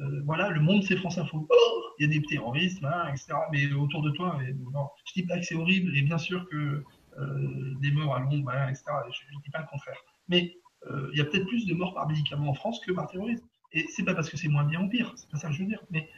euh, 0.00 0.22
voilà, 0.24 0.48
le 0.48 0.60
monde 0.60 0.82
c'est 0.82 0.96
France 0.96 1.18
Info. 1.18 1.46
Oh, 1.48 1.82
il 1.98 2.06
y 2.06 2.10
a 2.10 2.20
des 2.20 2.26
terroristes, 2.26 2.82
etc. 3.10 3.34
Mais 3.52 3.72
autour 3.72 4.02
de 4.02 4.10
toi, 4.10 4.38
je 4.40 4.52
non, 4.52 4.88
je 5.06 5.12
dis 5.14 5.26
pas 5.26 5.38
que 5.38 5.44
c'est 5.44 5.54
horrible 5.54 5.96
et 5.96 6.02
bien 6.02 6.18
sûr 6.18 6.48
que 6.48 6.82
euh, 7.18 7.74
des 7.80 7.90
morts 7.90 8.14
à 8.14 8.20
Londres, 8.20 8.50
etc. 8.68 8.84
Je 9.10 9.36
ne 9.36 9.42
dis 9.42 9.50
pas 9.50 9.60
le 9.60 9.66
contraire. 9.66 9.98
Mais 10.28 10.56
euh, 10.90 11.10
il 11.12 11.18
y 11.18 11.20
a 11.20 11.24
peut-être 11.24 11.46
plus 11.46 11.66
de 11.66 11.74
morts 11.74 11.94
par 11.94 12.08
médicament 12.08 12.50
en 12.50 12.54
France 12.54 12.80
que 12.80 12.92
par 12.92 13.06
terrorisme. 13.08 13.44
Et 13.72 13.86
c'est 13.88 14.04
pas 14.04 14.14
parce 14.14 14.28
que 14.28 14.36
c'est 14.36 14.48
moins 14.48 14.64
bien 14.64 14.82
ou 14.82 14.88
pire, 14.88 15.12
c'est 15.16 15.28
pas 15.30 15.38
ça 15.38 15.48
que 15.48 15.54
je 15.54 15.60
veux 15.60 15.68
dire. 15.68 15.82
Mais 15.90 16.08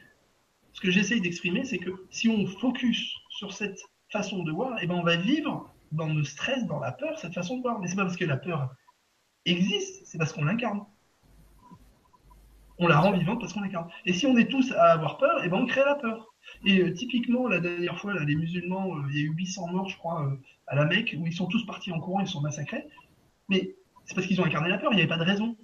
ce 0.73 0.81
que 0.81 0.91
j'essaye 0.91 1.21
d'exprimer, 1.21 1.65
c'est 1.65 1.79
que 1.79 1.91
si 2.11 2.29
on 2.29 2.47
focus 2.47 3.15
sur 3.31 3.53
cette 3.53 3.81
façon 4.11 4.43
de 4.43 4.53
voir, 4.53 4.79
eh 4.83 4.87
ben 4.87 4.95
on 4.95 5.03
va 5.03 5.17
vivre 5.17 5.73
dans 5.93 6.13
le 6.13 6.25
stress, 6.25 6.67
dans 6.67 6.81
la 6.81 6.93
peur, 6.93 7.19
cette 7.19 7.35
façon 7.35 7.59
de 7.59 7.63
voir. 7.63 7.81
Mais 7.81 7.89
c'est 7.89 7.97
pas 7.97 8.05
parce 8.05 8.17
que 8.17 8.25
la 8.25 8.37
peur 8.37 8.71
existe, 9.45 10.07
c'est 10.07 10.19
parce 10.19 10.33
qu'on 10.33 10.45
l'incarne. 10.45 10.85
On 12.79 12.89
la 12.89 12.99
rend 12.99 13.13
vivante 13.13 13.41
parce 13.41 13.53
qu'on 13.53 13.61
l'incarne. 13.61 13.89
Et 14.05 14.13
si 14.13 14.27
on 14.27 14.37
est 14.37 14.51
tous 14.51 14.73
à 14.73 14.93
avoir 14.93 15.19
peur, 15.19 15.41
eh 15.45 15.49
ben 15.49 15.59
on 15.59 15.67
crée 15.67 15.85
la 15.85 15.95
peur. 15.95 16.35
Et 16.65 16.81
euh, 16.81 16.93
typiquement, 16.93 17.47
la 17.49 17.61
dernière 17.61 17.99
fois, 17.99 18.15
là, 18.15 18.25
les 18.25 18.35
musulmans, 18.35 18.97
euh, 18.97 19.03
il 19.11 19.17
y 19.17 19.21
a 19.21 19.23
eu 19.23 19.35
800 19.35 19.69
morts, 19.69 19.89
je 19.89 19.97
crois, 19.97 20.27
euh, 20.27 20.37
à 20.67 20.75
la 20.75 20.85
Mecque, 20.85 21.17
où 21.19 21.27
ils 21.27 21.33
sont 21.33 21.47
tous 21.47 21.65
partis 21.67 21.93
en 21.93 22.01
courant, 22.01 22.21
ils 22.21 22.29
sont 22.29 22.41
massacrés. 22.41 22.87
Mais 23.49 23.75
c'est 24.05 24.15
parce 24.15 24.27
qu'ils 24.27 24.41
ont 24.41 24.45
incarné 24.45 24.69
la 24.69 24.79
peur, 24.79 24.93
il 24.93 24.97
n'y 24.97 25.03
avait 25.03 25.09
pas 25.09 25.19
de 25.19 25.25
raison. 25.25 25.57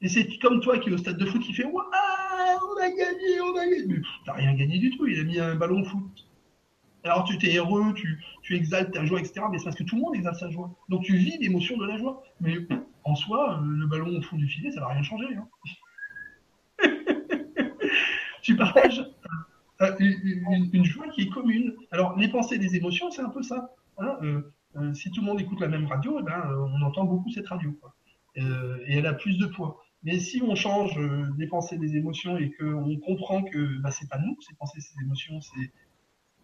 Et 0.00 0.08
c'est 0.08 0.38
comme 0.38 0.60
toi 0.60 0.78
qui 0.78 0.90
est 0.90 0.92
au 0.92 0.98
stade 0.98 1.16
de 1.16 1.24
foot 1.24 1.42
qui 1.42 1.54
fait 1.54 1.64
Waouh, 1.64 1.82
on 1.82 2.82
a 2.82 2.88
gagné, 2.88 3.40
on 3.40 3.56
a 3.56 3.66
gagné. 3.66 3.86
Mais 3.86 4.00
t'as 4.26 4.34
rien 4.34 4.54
gagné 4.54 4.78
du 4.78 4.90
tout, 4.96 5.06
il 5.06 5.18
a 5.18 5.24
mis 5.24 5.40
un 5.40 5.54
ballon 5.54 5.82
au 5.82 5.84
foot. 5.84 6.26
Alors 7.04 7.24
tu 7.24 7.36
t'es 7.38 7.54
heureux, 7.56 7.92
tu, 7.94 8.24
tu 8.42 8.56
exaltes 8.56 8.92
ta 8.92 9.04
joie, 9.04 9.20
etc. 9.20 9.46
Mais 9.50 9.58
c'est 9.58 9.64
parce 9.64 9.76
que 9.76 9.84
tout 9.84 9.96
le 9.96 10.02
monde 10.02 10.16
exalte 10.16 10.38
sa 10.38 10.50
joie. 10.50 10.70
Donc 10.88 11.04
tu 11.04 11.16
vis 11.16 11.38
l'émotion 11.38 11.76
de 11.76 11.86
la 11.86 11.98
joie. 11.98 12.22
Mais 12.40 12.56
en 13.04 13.14
soi, 13.14 13.60
le 13.62 13.86
ballon 13.86 14.16
au 14.16 14.22
fond 14.22 14.36
du 14.36 14.48
filet, 14.48 14.70
ça 14.72 14.80
va 14.80 14.88
rien 14.88 15.02
changer. 15.02 15.26
Hein. 15.36 15.48
tu 18.42 18.56
partages 18.56 19.04
euh, 19.80 19.96
une, 19.98 20.84
joie 20.84 21.08
qui 21.08 21.22
est 21.22 21.28
commune. 21.28 21.74
Alors, 21.90 22.16
les 22.16 22.28
pensées, 22.28 22.58
les 22.58 22.76
émotions, 22.76 23.10
c'est 23.10 23.22
un 23.22 23.28
peu 23.28 23.42
ça. 23.42 23.70
Hein, 23.98 24.16
euh, 24.22 24.52
euh, 24.76 24.94
si 24.94 25.10
tout 25.10 25.20
le 25.20 25.26
monde 25.26 25.40
écoute 25.40 25.60
la 25.60 25.68
même 25.68 25.86
radio, 25.86 26.18
eh 26.20 26.22
ben, 26.22 26.42
on 26.72 26.82
entend 26.82 27.04
beaucoup 27.04 27.30
cette 27.30 27.48
radio. 27.48 27.78
et 28.36 28.42
elle 28.88 29.06
a 29.06 29.14
plus 29.14 29.38
de 29.38 29.46
poids. 29.46 29.80
Mais 30.02 30.18
si 30.18 30.42
on 30.42 30.54
change 30.54 30.98
des 31.36 31.46
pensées, 31.46 31.78
des 31.78 31.96
émotions 31.96 32.36
et 32.36 32.50
qu'on 32.52 32.96
comprend 32.98 33.42
que 33.42 33.78
bah, 33.80 33.90
c'est 33.90 34.08
pas 34.08 34.18
nous, 34.18 34.36
ces 34.42 34.54
pensées, 34.54 34.80
ces 34.80 35.00
émotions, 35.02 35.40
c'est 35.40 35.72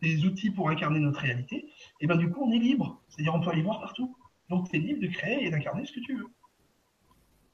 des 0.02 0.24
outils 0.24 0.50
pour 0.50 0.70
incarner 0.70 0.98
notre 0.98 1.20
réalité, 1.20 1.56
et 1.56 1.72
eh 2.00 2.06
ben 2.06 2.16
du 2.16 2.30
coup 2.30 2.42
on 2.42 2.52
est 2.52 2.58
libre. 2.58 3.02
C'est-à-dire 3.08 3.34
on 3.34 3.40
peut 3.40 3.50
aller 3.50 3.62
voir 3.62 3.80
partout. 3.80 4.16
Donc 4.48 4.70
tu 4.70 4.76
es 4.76 4.78
libre 4.78 5.00
de 5.00 5.06
créer 5.08 5.44
et 5.44 5.50
d'incarner 5.50 5.84
ce 5.84 5.92
que 5.92 6.00
tu 6.00 6.16
veux. 6.16 6.26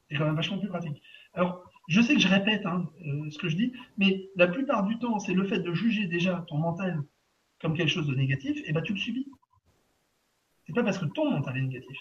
C'est 0.09 0.17
quand 0.17 0.25
même 0.25 0.35
vachement 0.35 0.57
plus 0.57 0.69
pratique. 0.69 1.01
Alors, 1.33 1.63
je 1.87 2.01
sais 2.01 2.13
que 2.13 2.19
je 2.19 2.27
répète 2.27 2.65
hein, 2.65 2.89
euh, 3.05 3.29
ce 3.29 3.37
que 3.37 3.49
je 3.49 3.55
dis, 3.55 3.73
mais 3.97 4.29
la 4.35 4.47
plupart 4.47 4.83
du 4.83 4.97
temps, 4.99 5.19
c'est 5.19 5.33
le 5.33 5.45
fait 5.45 5.59
de 5.59 5.73
juger 5.73 6.07
déjà 6.07 6.45
ton 6.47 6.57
mental 6.57 7.03
comme 7.61 7.75
quelque 7.75 7.89
chose 7.89 8.07
de 8.07 8.15
négatif, 8.15 8.61
et 8.65 8.73
ben 8.73 8.81
tu 8.81 8.93
le 8.93 8.99
subis. 8.99 9.27
C'est 10.65 10.73
pas 10.73 10.83
parce 10.83 10.97
que 10.97 11.05
ton 11.05 11.31
mental 11.31 11.57
est 11.57 11.61
négatif. 11.61 11.97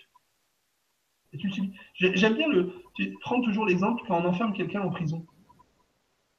Et 1.33 1.39
tu 1.39 1.49
le 1.49 1.53
subis. 1.53 1.73
J'aime 1.95 2.35
bien 2.35 2.49
le. 2.49 2.73
Tu 2.95 3.17
prends 3.21 3.41
toujours 3.41 3.67
l'exemple 3.67 4.03
quand 4.07 4.21
on 4.21 4.25
enferme 4.27 4.53
quelqu'un 4.53 4.83
en 4.83 4.91
prison. 4.91 5.25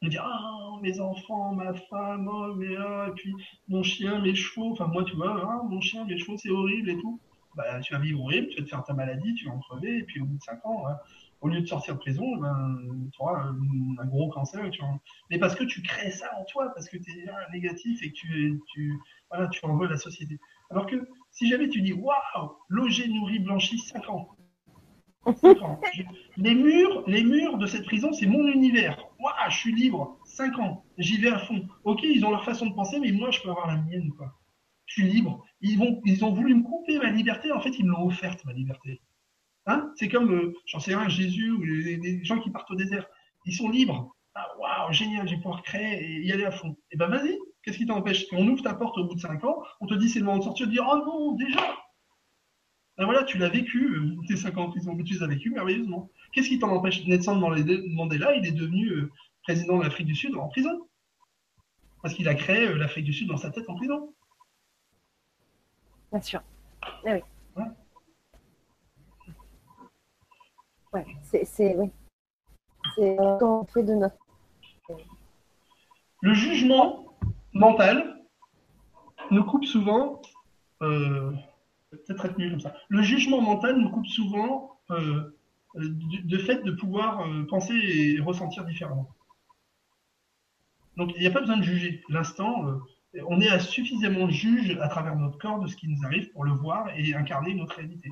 On 0.02 0.08
dit 0.08 0.18
Ah, 0.20 0.67
mes 0.82 1.00
enfants, 1.00 1.54
ma 1.54 1.74
femme, 1.74 2.28
oh, 2.32 2.54
mais 2.56 2.76
ah, 2.78 3.08
et 3.10 3.12
puis 3.12 3.34
mon 3.68 3.84
chien, 3.84 4.20
mes 4.22 4.36
chevaux. 4.36 4.72
Enfin, 4.72 4.88
moi, 4.88 5.04
tu 5.04 5.16
vois, 5.16 5.40
ah, 5.42 5.62
mon 5.70 5.82
chien, 5.82 6.06
mes 6.06 6.18
chevaux, 6.18 6.38
c'est 6.38 6.50
horrible 6.50 6.90
et 6.90 6.98
tout. 6.98 7.20
Bah, 7.56 7.80
tu 7.82 7.94
vas 7.94 8.00
vivre 8.00 8.22
horrible, 8.22 8.50
tu 8.50 8.58
vas 8.58 8.64
te 8.64 8.70
faire 8.70 8.84
ta 8.84 8.94
maladie, 8.94 9.34
tu 9.34 9.46
vas 9.46 9.54
en 9.54 9.60
crever, 9.60 9.98
et 9.98 10.04
puis 10.04 10.22
au 10.22 10.26
bout 10.26 10.38
de 10.38 10.44
5 10.44 10.64
ans, 10.66 10.88
hein, 10.88 10.98
au 11.42 11.48
lieu 11.48 11.62
de 11.62 11.66
sortir 11.66 11.96
de 11.96 12.00
prison, 12.00 12.24
eh 12.38 12.40
ben, 12.40 13.10
tu 13.12 13.22
auras 13.22 13.42
un, 13.42 14.06
gros 14.06 14.30
cancer. 14.30 14.70
Tu 14.72 14.82
Mais 15.30 15.40
parce 15.40 15.56
que 15.56 15.64
tu 15.64 15.82
crées 15.82 16.12
ça 16.12 16.30
en 16.40 16.46
toi, 16.46 16.72
parce 16.74 16.90
que 16.90 16.98
tu 16.98 17.12
es 17.12 17.26
négatif 17.52 18.02
et 18.04 18.10
que 18.10 18.14
tu, 18.14 18.62
tu, 18.68 18.94
voilà, 19.32 19.48
tu 19.48 19.66
en 19.66 19.76
veux 19.76 19.88
la 19.88 19.98
société. 19.98 20.40
Alors 20.70 20.86
que 20.86 20.96
si 21.32 21.48
jamais 21.48 21.70
tu 21.70 21.82
dis 21.82 21.94
Waouh, 21.94 22.52
logé, 22.70 23.08
nourri, 23.08 23.40
blanchi, 23.40 23.78
5 23.78 24.10
ans. 24.10 24.30
5 25.26 25.62
ans. 25.62 25.82
Les 26.38 26.54
murs, 26.54 27.04
les 27.08 27.24
murs 27.24 27.58
de 27.58 27.66
cette 27.66 27.86
prison, 27.86 28.14
c'est 28.14 28.28
mon 28.28 28.48
univers. 28.48 28.98
Waouh, 29.20 29.50
je 29.50 29.58
suis 29.58 29.74
libre. 29.74 30.20
5 30.38 30.60
ans. 30.60 30.86
J'y 31.00 31.18
vais 31.18 31.30
à 31.30 31.40
fond. 31.40 31.68
Ok, 31.84 32.02
ils 32.04 32.24
ont 32.24 32.30
leur 32.30 32.46
façon 32.46 32.68
de 32.68 32.76
penser, 32.76 33.00
mais 33.00 33.12
moi, 33.12 33.32
je 33.32 33.42
peux 33.42 33.50
avoir 33.50 33.68
la 33.68 33.78
mienne. 33.78 34.12
Quoi. 34.16 34.34
Je 34.86 35.02
suis 35.02 35.12
libre. 35.12 35.44
Ils, 35.62 35.82
ont 36.24 36.32
voulu 36.32 36.54
me 36.54 36.64
couper 36.64 37.00
ma 37.00 37.10
liberté. 37.10 37.52
En 37.52 37.60
fait, 37.60 37.72
ils 37.80 37.86
me 37.86 37.92
l'ont 37.92 38.06
offerte, 38.06 38.46
ma 38.46 38.54
liberté. 38.54 39.02
Hein? 39.66 39.92
C'est 39.96 40.10
comme, 40.10 40.32
euh, 40.32 40.54
j'en 40.66 40.80
sais 40.80 40.96
rien, 40.96 41.10
Jésus 41.10 41.52
ou 41.52 41.64
les, 41.64 42.24
gens 42.24 42.40
qui 42.40 42.52
partent 42.52 42.70
au 42.70 42.76
désert. 42.76 43.08
Ils 43.46 43.54
sont 43.54 43.70
libres. 43.70 44.16
Ah, 44.36 44.48
waouh, 44.60 44.94
génial, 44.94 45.28
je 45.28 45.36
vais 45.36 45.42
pouvoir 45.42 45.64
créer 45.64 46.04
et 46.04 46.22
y 46.22 46.32
aller 46.32 46.46
à 46.46 46.52
fond. 46.52 46.78
Eh 46.92 46.98
ben 46.98 47.08
vas-y, 47.08 47.36
qu'est-ce 47.64 47.80
qui 47.80 47.88
t'empêche? 47.88 48.28
On 48.32 48.48
ouvre 48.48 48.62
ta 48.62 48.76
porte 48.76 48.96
au 49.00 49.06
bout 49.06 49.16
de 49.16 49.20
5 49.20 49.44
ans, 49.46 49.64
on 49.82 49.88
te 49.88 49.96
dit 49.96 50.10
c'est 50.10 50.20
le 50.20 50.26
moment 50.26 50.38
de 50.38 50.44
sortir, 50.44 50.68
tu 50.68 50.74
dis 50.74 50.80
oh 50.80 50.98
non, 51.04 51.32
déjà 51.32 51.76
ben 52.98 53.06
voilà, 53.06 53.24
tu 53.24 53.38
l'as 53.38 53.50
vécu, 53.50 53.96
euh, 53.96 54.16
tes 54.28 54.36
5 54.36 54.58
ans 54.58 54.64
en 54.64 54.70
prison, 54.72 54.98
tu 54.98 55.14
les 55.14 55.24
as 55.24 55.28
vécu 55.28 55.52
merveilleusement. 55.52 56.10
Qu'est-ce 56.32 56.50
qui 56.50 56.58
t'en 56.58 56.72
empêche 56.72 57.06
Nelson 57.06 57.36
Mandela, 57.36 58.36
il 58.36 58.46
est 58.46 58.52
devenu 58.52 58.90
euh, 58.90 59.12
président 59.48 59.78
de 59.78 59.84
l'Afrique 59.84 60.08
du 60.08 60.16
Sud 60.16 60.36
en 60.36 60.50
prison. 60.50 60.90
Parce 62.02 62.14
qu'il 62.14 62.28
a 62.28 62.36
créé 62.36 62.74
l'Afrique 62.74 63.06
du 63.06 63.14
Sud 63.14 63.30
dans 63.30 63.38
sa 63.38 63.50
tête 63.50 63.70
en 63.70 63.76
prison. 63.76 64.14
Bien 66.12 66.20
sûr. 66.22 66.42
Eh 67.06 67.14
oui. 67.14 67.22
c'est 71.24 71.76
oui. 71.78 71.90
de 72.98 73.94
notre. 73.94 74.18
Le 76.22 76.34
jugement 76.34 77.18
mental 77.54 78.20
nous 79.32 79.46
coupe 79.46 79.64
souvent. 79.64 80.22
Euh, 80.82 81.32
peut-être 81.92 82.26
être 82.26 82.38
mieux 82.38 82.50
comme 82.50 82.60
ça. 82.60 82.76
Le 82.90 83.02
jugement 83.02 83.40
mental 83.40 83.78
nous 83.78 83.90
coupe 83.92 84.08
souvent 84.08 84.78
euh, 84.92 85.38
de, 85.76 86.38
fait 86.38 86.64
de 86.64 86.72
pouvoir 86.72 87.22
euh, 87.22 87.46
penser 87.50 87.76
et 87.76 88.20
ressentir 88.20 88.66
différemment. 88.66 89.08
Donc 90.98 91.12
il 91.16 91.22
n'y 91.22 91.28
a 91.28 91.32
pas 91.32 91.40
besoin 91.40 91.58
de 91.58 91.64
juger. 91.64 92.04
L'instant, 92.10 92.66
on 93.28 93.40
est 93.40 93.60
suffisamment 93.60 94.30
juge 94.30 94.78
à 94.82 94.88
travers 94.90 95.16
notre 95.16 95.38
corps 95.38 95.60
de 95.60 95.68
ce 95.68 95.76
qui 95.76 95.88
nous 95.88 96.06
arrive 96.06 96.32
pour 96.32 96.44
le 96.44 96.52
voir 96.52 96.90
et 96.98 97.14
incarner 97.14 97.54
notre 97.54 97.76
réalité. 97.76 98.12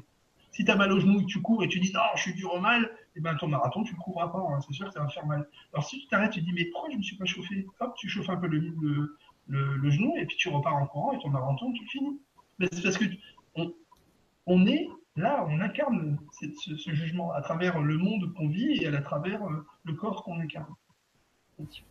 Si 0.51 0.63
tu 0.63 0.71
as 0.71 0.75
mal 0.77 0.91
au 0.93 0.99
genou 0.99 1.19
et 1.19 1.25
tu 1.25 1.41
cours 1.41 1.63
et 1.63 1.67
tu 1.67 1.79
dis 1.81 1.91
non, 1.91 1.99
je 2.15 2.21
suis 2.21 2.33
dur 2.33 2.53
au 2.53 2.59
mal, 2.61 2.83
et 2.83 3.17
eh 3.17 3.19
ben 3.19 3.35
ton 3.35 3.47
marathon, 3.47 3.83
tu 3.83 3.93
ne 3.93 3.99
courras 3.99 4.29
pas, 4.29 4.39
hein, 4.39 4.59
c'est 4.65 4.73
sûr 4.73 4.87
que 4.87 4.93
ça 4.93 5.01
va 5.01 5.09
faire 5.09 5.25
mal. 5.25 5.49
Alors 5.73 5.83
si 5.85 5.99
tu 5.99 6.07
t'arrêtes, 6.07 6.31
tu 6.31 6.41
dis 6.41 6.53
mais 6.53 6.65
pourquoi 6.65 6.89
je 6.89 6.93
ne 6.93 6.99
me 6.99 7.03
suis 7.03 7.17
pas 7.17 7.25
chauffé? 7.25 7.65
Hop, 7.81 7.93
tu 7.97 8.07
chauffes 8.07 8.29
un 8.29 8.37
peu 8.37 8.47
le, 8.47 8.73
le, 9.47 9.89
genou 9.89 10.15
et 10.17 10.25
puis 10.25 10.37
tu 10.37 10.49
repars 10.49 10.75
en 10.75 10.85
courant 10.87 11.11
et 11.11 11.19
ton 11.19 11.29
marathon, 11.29 11.73
tu 11.73 11.85
finis. 11.87 12.19
Mais 12.59 12.67
c'est 12.71 12.83
parce 12.83 12.97
que 12.97 13.05
on, 14.47 14.65
est 14.65 14.87
là, 15.15 15.45
on 15.49 15.59
incarne 15.59 16.17
ce, 16.39 16.93
jugement 16.93 17.31
à 17.33 17.41
travers 17.41 17.79
le 17.81 17.97
monde 17.97 18.33
qu'on 18.35 18.47
vit 18.47 18.81
et 18.81 18.87
à 18.87 19.01
travers 19.01 19.43
euh, 19.43 19.65
le 19.83 19.93
corps 19.93 20.23
qu'on 20.23 20.39
incarne. 20.39 20.73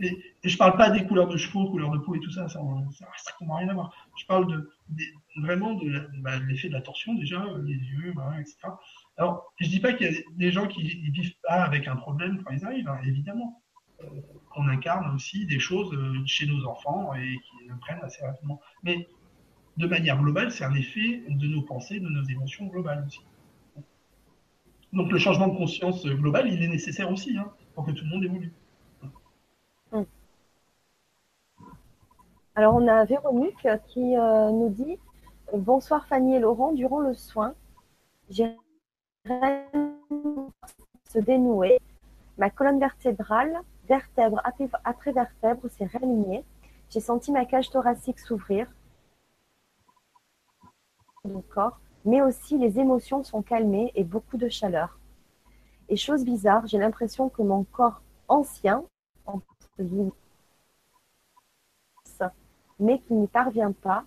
Et, 0.01 0.19
et, 0.43 0.49
je 0.49 0.59
parle 0.59 0.77
pas 0.77 0.91
des 0.91 1.07
couleurs 1.07 1.29
de 1.29 1.37
chevaux, 1.37 1.71
couleurs 1.71 1.91
de 1.91 1.99
peau 1.99 2.15
et 2.15 2.21
tout 2.21 2.31
ça, 2.31 2.49
ça 2.49 2.61
n'a 2.61 3.57
rien 3.57 3.69
à 3.69 3.75
voir. 3.75 3.95
Je 4.17 4.27
parle 4.27 4.47
de, 4.47 4.71
vraiment 5.41 5.75
de 5.75 6.09
bah, 6.21 6.39
l'effet 6.39 6.69
de 6.69 6.75
la 6.75 6.83
torsion 6.83 7.15
déjà, 7.15 7.43
les 7.63 7.75
yeux, 7.75 8.13
bah, 8.15 8.35
etc. 8.39 8.57
Alors, 9.17 9.53
je 9.61 9.69
dis 9.69 9.81
pas 9.81 9.95
qu'il 9.95 10.07
y 10.07 10.15
a 10.15 10.21
des 10.33 10.51
gens 10.51 10.67
qui 10.67 10.83
ne 10.83 11.11
vivent 11.11 11.37
pas 11.43 11.63
avec 11.65 11.89
un 11.89 11.97
problème 11.97 12.43
quand 12.43 12.53
ils 12.53 12.65
arrivent, 12.65 12.89
hein, 12.89 13.01
évidemment. 13.07 13.63
Euh, 14.03 14.07
on 14.57 14.69
incarne 14.69 15.15
aussi 15.15 15.47
des 15.47 15.59
choses 15.59 15.93
euh, 15.95 16.15
chez 16.27 16.47
nos 16.47 16.67
enfants 16.67 17.15
et 17.15 17.39
qui 17.39 17.69
nous 17.69 17.77
prennent 17.79 18.03
assez 18.03 18.25
rapidement. 18.25 18.61
Mais 18.83 19.09
de 19.77 19.87
manière 19.87 20.21
globale, 20.21 20.53
c'est 20.53 20.65
un 20.65 20.75
effet 20.75 21.23
de 21.29 21.47
nos 21.47 21.63
pensées, 21.63 22.01
de 22.01 22.09
nos 22.09 22.23
émotions 22.25 22.67
globales 22.67 23.05
aussi. 23.07 23.21
Donc 24.93 25.11
le 25.11 25.19
changement 25.19 25.49
de 25.49 25.57
conscience 25.57 26.07
global, 26.07 26.53
il 26.53 26.63
est 26.63 26.69
nécessaire 26.69 27.11
aussi 27.11 27.37
hein, 27.37 27.51
pour 27.75 27.85
que 27.85 27.91
tout 27.91 28.05
le 28.05 28.11
monde 28.11 28.25
évolue. 28.25 28.53
Alors, 32.57 32.77
on 32.77 32.87
a 32.87 33.05
Véronique 33.05 33.67
qui 33.89 34.17
euh, 34.17 34.51
nous 34.51 34.69
dit 34.69 34.97
Bonsoir 35.53 36.07
Fanny 36.07 36.37
et 36.37 36.39
Laurent, 36.39 36.73
durant 36.73 37.01
le 37.01 37.13
soin, 37.13 37.55
j'ai 38.31 38.57
se 41.09 41.19
dénouer. 41.19 41.81
Ma 42.39 42.51
colonne 42.51 42.79
vertébrale, 42.79 43.61
vertèbre 43.89 44.41
après 44.85 45.13
vertèbre, 45.13 45.69
s'est 45.69 45.87
réalignée. 45.87 46.45
J'ai 46.91 47.01
senti 47.01 47.33
ma 47.33 47.45
cage 47.45 47.71
thoracique 47.71 48.21
s'ouvrir. 48.21 48.69
Mon 51.25 51.41
corps, 51.41 51.81
mais 52.05 52.23
aussi 52.23 52.57
les 52.57 52.79
émotions 52.79 53.25
sont 53.25 53.43
calmées 53.43 53.91
et 53.97 54.05
beaucoup 54.05 54.37
de 54.37 54.49
chaleur. 54.49 55.01
Et 55.89 55.97
chose 55.97 56.25
bizarre, 56.25 56.69
j'ai 56.69 56.79
l'impression 56.79 57.29
que 57.29 57.43
mon 57.43 57.65
corps 57.65 58.03
ancien, 58.29 58.85
mais 62.79 62.99
qui 63.01 63.15
n'y 63.15 63.27
parvient 63.27 63.73
pas, 63.73 64.05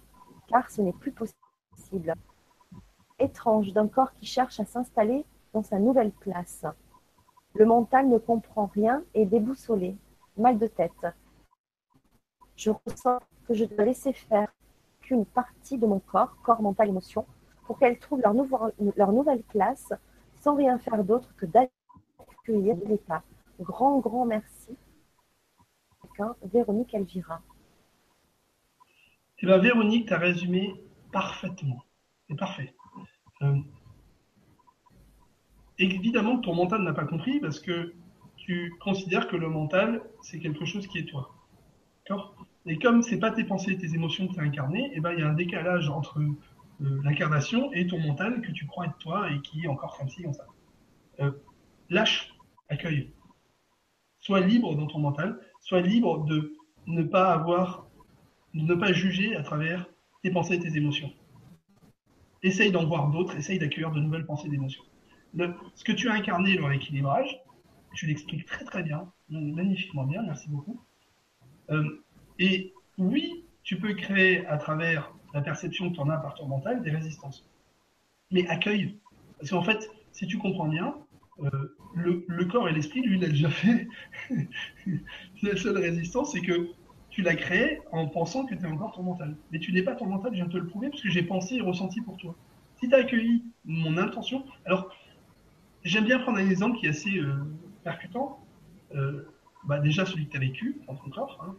car 0.47 0.69
ce 0.69 0.81
n'est 0.81 0.93
plus 0.93 1.11
possible. 1.11 2.13
Étrange 3.19 3.73
d'un 3.73 3.87
corps 3.87 4.13
qui 4.13 4.25
cherche 4.25 4.59
à 4.59 4.65
s'installer 4.65 5.25
dans 5.53 5.63
sa 5.63 5.79
nouvelle 5.79 6.11
place. 6.11 6.65
Le 7.55 7.65
mental 7.65 8.07
ne 8.07 8.17
comprend 8.17 8.67
rien 8.67 9.03
et 9.13 9.25
déboussolé, 9.25 9.97
mal 10.37 10.59
de 10.59 10.67
tête. 10.67 11.07
Je 12.55 12.71
ressens 12.71 13.19
que 13.47 13.53
je 13.53 13.65
dois 13.65 13.85
laisser 13.85 14.13
faire 14.13 14.53
qu'une 15.01 15.25
partie 15.25 15.77
de 15.77 15.87
mon 15.87 15.99
corps, 15.99 16.35
corps, 16.43 16.61
mental, 16.61 16.89
émotion, 16.89 17.25
pour 17.65 17.79
qu'elles 17.79 17.99
trouvent 17.99 18.21
leur, 18.21 19.11
nouvelle 19.11 19.43
place 19.43 19.93
sans 20.41 20.55
rien 20.55 20.77
faire 20.77 21.03
d'autre 21.03 21.33
que 21.37 21.45
d'accueillir 21.45 22.75
l'état. 22.85 23.23
Grand, 23.59 23.99
grand 23.99 24.25
merci. 24.25 24.77
Véronique 26.43 26.93
Elvira. 26.93 27.41
Eh 29.39 29.45
bien, 29.45 29.57
Véronique, 29.59 30.07
tu 30.07 30.13
as 30.13 30.17
résumé 30.17 30.73
parfaitement. 31.11 31.83
C'est 32.27 32.35
parfait. 32.35 32.73
Euh, 33.43 33.59
évidemment, 35.77 36.39
ton 36.39 36.55
mental 36.55 36.81
n'a 36.81 36.93
pas 36.93 37.05
compris 37.05 37.39
parce 37.39 37.59
que 37.59 37.93
tu 38.35 38.73
considères 38.79 39.27
que 39.27 39.35
le 39.35 39.49
mental, 39.49 40.01
c'est 40.21 40.39
quelque 40.39 40.65
chose 40.65 40.87
qui 40.87 40.99
est 40.99 41.05
toi. 41.05 41.35
D'accord? 42.07 42.35
Et 42.65 42.79
comme 42.79 43.03
c'est 43.03 43.19
pas 43.19 43.31
tes 43.31 43.43
pensées, 43.43 43.77
tes 43.77 43.93
émotions 43.93 44.27
que 44.27 44.33
tu 44.33 44.39
as 44.39 44.43
incarnées, 44.43 44.91
eh 44.93 44.99
ben, 44.99 45.11
il 45.13 45.19
y 45.19 45.23
a 45.23 45.29
un 45.29 45.33
décalage 45.33 45.89
entre 45.89 46.19
euh, 46.19 47.01
l'incarnation 47.03 47.71
et 47.73 47.87
ton 47.87 47.99
mental 47.99 48.41
que 48.41 48.51
tu 48.51 48.65
crois 48.65 48.85
être 48.85 48.97
toi 48.97 49.31
et 49.31 49.39
qui 49.41 49.63
est 49.63 49.67
encore 49.67 49.97
comme 49.97 50.09
ci, 50.09 50.23
comme 50.23 50.33
ça. 50.33 50.45
Euh, 51.19 51.31
lâche, 51.89 52.33
accueille. 52.69 53.11
Sois 54.19 54.41
libre 54.41 54.75
dans 54.75 54.87
ton 54.87 54.99
mental, 54.99 55.39
sois 55.59 55.81
libre 55.81 56.25
de 56.25 56.53
ne 56.87 57.03
pas 57.03 57.33
avoir 57.33 57.86
de 58.57 58.63
ne 58.63 58.73
pas 58.73 58.91
juger 58.91 59.35
à 59.35 59.43
travers 59.43 59.85
tes 60.23 60.31
pensées 60.31 60.55
et 60.55 60.59
tes 60.59 60.75
émotions. 60.77 61.11
Essaye 62.43 62.71
d'en 62.71 62.85
voir 62.85 63.09
d'autres, 63.09 63.35
essaye 63.37 63.59
d'accueillir 63.59 63.91
de 63.91 63.99
nouvelles 63.99 64.25
pensées 64.25 64.49
d'émotions. 64.49 64.83
ce 65.75 65.83
que 65.83 65.91
tu 65.91 66.09
as 66.09 66.13
incarné 66.13 66.57
dans 66.57 66.67
l'équilibrage, 66.67 67.39
tu 67.93 68.07
l'expliques 68.07 68.45
très 68.45 68.65
très 68.65 68.83
bien, 68.83 69.11
magnifiquement 69.29 70.05
bien, 70.05 70.23
merci 70.23 70.49
beaucoup. 70.49 70.81
Euh, 71.69 72.03
et 72.39 72.73
oui, 72.97 73.43
tu 73.63 73.77
peux 73.77 73.93
créer 73.93 74.45
à 74.47 74.57
travers 74.57 75.13
la 75.33 75.41
perception 75.41 75.89
que 75.89 75.95
tu 75.95 76.01
en 76.01 76.09
as 76.09 76.17
par 76.17 76.33
ton 76.35 76.47
mental 76.47 76.81
des 76.81 76.91
résistances. 76.91 77.47
Mais 78.31 78.47
accueille. 78.47 78.97
Parce 79.39 79.51
qu'en 79.51 79.63
fait, 79.63 79.89
si 80.11 80.25
tu 80.25 80.37
comprends 80.37 80.67
bien, 80.67 80.95
euh, 81.43 81.49
le, 81.95 82.25
le, 82.27 82.45
corps 82.45 82.67
et 82.67 82.73
l'esprit, 82.73 83.01
lui, 83.01 83.19
il 83.19 83.29
déjà 83.29 83.49
fait. 83.49 83.87
la 85.43 85.55
seule 85.55 85.77
résistance, 85.77 86.31
c'est 86.31 86.41
que 86.41 86.71
tu 87.17 87.23
l'as 87.23 87.35
créé 87.35 87.81
en 87.91 88.05
pensant 88.05 88.45
que 88.45 88.53
tu 88.53 88.63
es 88.63 88.67
encore 88.67 88.91
ton 88.91 89.01
mental. 89.01 89.35
Mais 89.51 89.57
tu 89.57 89.73
n'es 89.73 89.81
pas 89.81 89.95
ton 89.95 90.05
mental, 90.05 90.29
je 90.33 90.35
viens 90.35 90.47
te 90.47 90.55
le 90.55 90.67
prouver, 90.67 90.91
parce 90.91 91.01
que 91.01 91.09
j'ai 91.09 91.23
pensé 91.23 91.55
et 91.55 91.61
ressenti 91.61 91.99
pour 91.99 92.15
toi. 92.17 92.35
Si 92.79 92.87
tu 92.87 92.93
as 92.93 92.99
accueilli 92.99 93.43
mon 93.65 93.97
intention, 93.97 94.45
alors 94.65 94.93
j'aime 95.83 96.05
bien 96.05 96.19
prendre 96.19 96.37
un 96.37 96.47
exemple 96.47 96.77
qui 96.77 96.85
est 96.85 96.89
assez 96.89 97.17
euh, 97.17 97.33
percutant. 97.83 98.37
bah, 99.63 99.79
déjà 99.79 100.05
celui 100.05 100.27
que 100.27 100.31
tu 100.33 100.37
as 100.37 100.41
vécu 100.41 100.79
dans 100.85 100.93
ton 100.93 101.09
corps, 101.09 101.43
hein, 101.43 101.55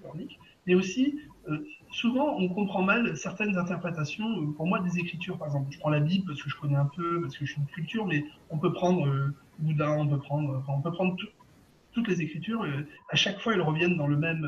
mais 0.65 0.77
aussi 0.77 1.19
souvent 1.91 2.37
on 2.39 2.49
comprend 2.49 2.83
mal 2.83 3.17
certaines 3.17 3.59
interprétations, 3.59 4.53
pour 4.53 4.69
moi 4.69 4.79
des 4.79 5.01
écritures 5.01 5.39
par 5.39 5.49
exemple. 5.49 5.73
Je 5.73 5.79
prends 5.81 5.91
la 5.91 5.99
Bible 5.99 6.25
parce 6.29 6.41
que 6.41 6.49
je 6.49 6.57
connais 6.57 6.77
un 6.77 6.91
peu, 6.95 7.21
parce 7.21 7.37
que 7.37 7.45
je 7.45 7.53
suis 7.53 7.61
une 7.61 7.67
culture, 7.67 8.07
mais 8.07 8.25
on 8.51 8.59
peut 8.59 8.73
prendre 8.73 9.33
Bouddha, 9.59 9.91
on 9.91 10.07
peut 10.07 10.19
prendre, 10.19 10.63
on 10.69 10.81
peut 10.81 10.93
prendre 10.93 11.17
toutes 11.99 12.09
les 12.09 12.23
écritures, 12.23 12.65
à 13.11 13.17
chaque 13.17 13.41
fois 13.41 13.55
elles 13.55 13.63
reviennent 13.63 13.97
dans 13.97 14.07
le 14.07 14.17
même, 14.17 14.47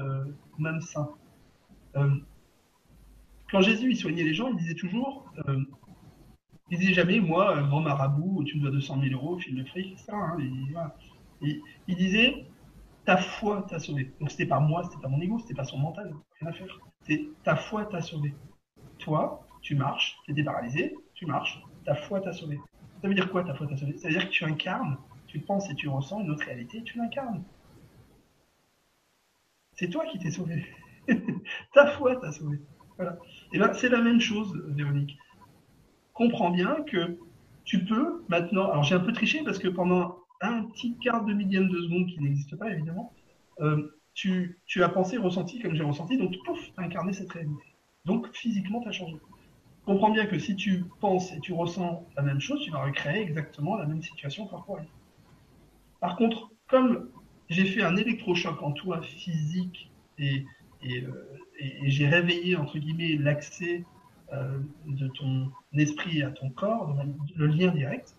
même 0.58 0.80
sein. 0.80 1.08
quand 1.94 3.60
Jésus 3.60 3.90
il 3.90 3.96
soignait 3.96 4.24
les 4.24 4.34
gens, 4.34 4.48
il 4.48 4.56
disait 4.56 4.74
toujours 4.74 5.32
il 6.70 6.78
disait 6.78 6.94
jamais, 6.94 7.20
moi, 7.20 7.62
grand 7.62 7.80
marabout, 7.80 8.44
tu 8.44 8.56
me 8.56 8.62
dois 8.62 8.70
200 8.70 9.00
000 9.02 9.14
euros, 9.14 9.38
fil 9.38 9.56
de 9.56 9.64
fric, 9.64 9.92
etc. 9.92 10.12
Hein, 10.12 10.36
il 11.42 11.96
disait, 11.96 12.46
ta 13.04 13.16
foi 13.16 13.66
t'a 13.68 13.78
sauvé. 13.78 14.12
Donc 14.20 14.30
c'était 14.30 14.46
pas 14.46 14.60
moi, 14.60 14.84
c'était 14.84 15.02
pas 15.02 15.08
mon 15.08 15.20
ego, 15.20 15.38
c'était 15.40 15.54
pas 15.54 15.64
son 15.64 15.78
mental, 15.78 16.14
rien 16.40 16.50
à 16.50 16.52
faire. 16.52 16.78
C'est 17.02 17.28
ta 17.42 17.56
foi 17.56 17.86
t'a 17.86 18.00
sauvé. 18.00 18.34
Toi, 18.98 19.44
tu 19.62 19.74
marches, 19.74 20.16
tu 20.24 20.32
étais 20.32 20.44
paralysé, 20.44 20.94
tu 21.14 21.26
marches, 21.26 21.60
ta 21.84 21.94
foi 21.94 22.20
t'a 22.20 22.32
sauvé. 22.32 22.60
Ça 23.02 23.08
veut 23.08 23.14
dire 23.14 23.30
quoi 23.30 23.42
ta 23.42 23.54
foi 23.54 23.66
t'a 23.66 23.76
sauvé? 23.76 23.96
Ça 23.96 24.08
veut 24.08 24.14
dire 24.14 24.26
que 24.26 24.32
tu 24.32 24.44
incarnes, 24.44 24.96
tu 25.30 25.40
penses 25.40 25.70
et 25.70 25.74
tu 25.74 25.88
ressens 25.88 26.20
une 26.20 26.30
autre 26.30 26.44
réalité, 26.44 26.82
tu 26.82 26.98
l'incarnes. 26.98 27.42
C'est 29.76 29.88
toi 29.88 30.04
qui 30.06 30.18
t'es 30.18 30.30
sauvé. 30.30 30.66
ta 31.74 31.86
foi 31.92 32.16
t'a 32.16 32.32
sauvé. 32.32 32.58
Voilà. 32.96 33.18
Et 33.52 33.58
ben 33.58 33.72
c'est 33.72 33.88
la 33.88 34.02
même 34.02 34.20
chose, 34.20 34.52
Véronique 34.68 35.16
comprends 36.20 36.50
bien 36.50 36.82
que 36.86 37.16
tu 37.64 37.82
peux 37.86 38.22
maintenant. 38.28 38.70
Alors 38.70 38.82
j'ai 38.82 38.94
un 38.94 39.00
peu 39.00 39.12
triché 39.12 39.42
parce 39.42 39.58
que 39.58 39.68
pendant 39.68 40.18
un 40.42 40.64
petit 40.64 40.98
quart 40.98 41.24
de 41.24 41.32
millième 41.32 41.68
de 41.68 41.80
seconde 41.80 42.06
qui 42.08 42.20
n'existe 42.20 42.56
pas 42.56 42.70
évidemment, 42.70 43.14
euh, 43.60 43.96
tu, 44.12 44.60
as 44.82 44.88
pensé, 44.90 45.16
ressenti 45.16 45.60
comme 45.60 45.74
j'ai 45.74 45.82
ressenti, 45.82 46.18
donc 46.18 46.34
pouf, 46.44 46.58
tu 46.58 46.72
as 46.76 46.82
incarné 46.82 47.14
cette 47.14 47.32
réalité. 47.32 47.64
Donc 48.04 48.28
physiquement, 48.34 48.82
tu 48.82 48.88
as 48.88 48.92
changé. 48.92 49.16
Comprends 49.86 50.10
bien 50.10 50.26
que 50.26 50.38
si 50.38 50.56
tu 50.56 50.84
penses 51.00 51.32
et 51.32 51.40
tu 51.40 51.54
ressens 51.54 52.06
la 52.16 52.22
même 52.22 52.40
chose, 52.40 52.60
tu 52.62 52.70
vas 52.70 52.84
recréer 52.84 53.22
exactement 53.22 53.76
la 53.76 53.86
même 53.86 54.02
situation 54.02 54.46
corporelle. 54.46 54.88
Par 56.00 56.16
contre, 56.16 56.50
comme 56.68 57.10
j'ai 57.48 57.64
fait 57.64 57.82
un 57.82 57.96
électrochoc 57.96 58.62
en 58.62 58.72
toi 58.72 59.00
physique 59.02 59.90
et, 60.18 60.44
euh, 60.84 61.38
j'ai 61.84 62.08
réveillé, 62.08 62.56
entre 62.56 62.78
guillemets, 62.78 63.16
l'accès 63.16 63.84
euh, 64.32 64.58
de 64.86 65.08
ton 65.08 65.50
esprit 65.74 66.22
à 66.22 66.30
ton 66.30 66.50
corps, 66.50 66.96
le 67.36 67.46
lien 67.46 67.70
direct, 67.72 68.16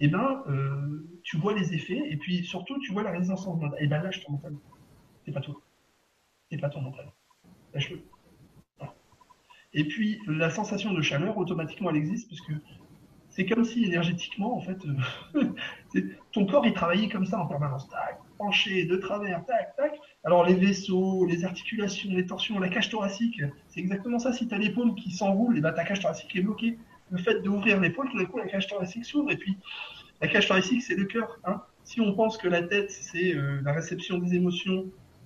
eh 0.00 0.08
ben, 0.08 0.42
euh, 0.48 1.06
tu 1.22 1.36
vois 1.36 1.52
les 1.52 1.74
effets, 1.74 2.02
et 2.10 2.16
puis 2.16 2.42
surtout, 2.44 2.78
tu 2.80 2.92
vois 2.92 3.02
la 3.02 3.10
résistance 3.10 3.46
en. 3.46 3.60
Et 3.78 3.86
ben 3.86 4.02
lâche 4.02 4.24
ton 4.24 4.32
mental. 4.32 4.54
C'est 5.24 5.32
pas 5.32 5.40
toi. 5.40 5.60
C'est 6.50 6.58
pas 6.58 6.70
ton 6.70 6.80
mental. 6.80 7.12
Lâche-le. 7.74 8.02
Et 9.72 9.84
puis, 9.84 10.20
la 10.26 10.50
sensation 10.50 10.92
de 10.92 11.02
chaleur, 11.02 11.36
automatiquement, 11.38 11.90
elle 11.90 11.96
existe, 11.96 12.28
parce 12.28 12.40
que 12.40 12.54
c'est 13.40 13.46
comme 13.46 13.64
si 13.64 13.84
énergétiquement, 13.84 14.54
en 14.54 14.60
fait, 14.60 14.76
euh, 15.34 15.44
ton 16.32 16.44
corps, 16.44 16.66
il 16.66 16.74
travaillait 16.74 17.08
comme 17.08 17.24
ça 17.24 17.38
en 17.38 17.46
permanence. 17.46 17.88
Tac, 17.88 18.18
penché, 18.36 18.84
de 18.84 18.96
travers, 18.96 19.46
tac, 19.46 19.74
tac. 19.76 19.98
Alors 20.24 20.44
les 20.44 20.52
vaisseaux, 20.52 21.24
les 21.24 21.46
articulations, 21.46 22.10
les 22.12 22.26
torsions, 22.26 22.58
la 22.58 22.68
cage 22.68 22.90
thoracique, 22.90 23.40
c'est 23.68 23.80
exactement 23.80 24.18
ça. 24.18 24.34
Si 24.34 24.46
tu 24.46 24.54
as 24.54 24.58
l'épaule 24.58 24.94
qui 24.94 25.10
s'enroule, 25.10 25.56
et 25.56 25.60
eh 25.60 25.62
ben, 25.62 25.72
ta 25.72 25.84
cage 25.84 26.00
thoracique 26.00 26.36
est 26.36 26.42
bloquée. 26.42 26.78
Le 27.10 27.16
fait 27.16 27.40
d'ouvrir 27.40 27.80
l'épaule, 27.80 28.10
tout 28.10 28.18
d'un 28.18 28.26
coup, 28.26 28.36
la 28.36 28.46
cage 28.46 28.66
thoracique 28.66 29.06
s'ouvre. 29.06 29.30
Et 29.30 29.38
puis, 29.38 29.56
la 30.20 30.28
cage 30.28 30.46
thoracique, 30.46 30.82
c'est 30.82 30.96
le 30.96 31.06
cœur. 31.06 31.40
Hein. 31.44 31.62
Si 31.84 32.02
on 32.02 32.12
pense 32.12 32.36
que 32.36 32.46
la 32.46 32.62
tête, 32.62 32.90
c'est 32.90 33.34
euh, 33.34 33.62
la 33.64 33.72
réception 33.72 34.18
des 34.18 34.34
émotions, 34.34 34.84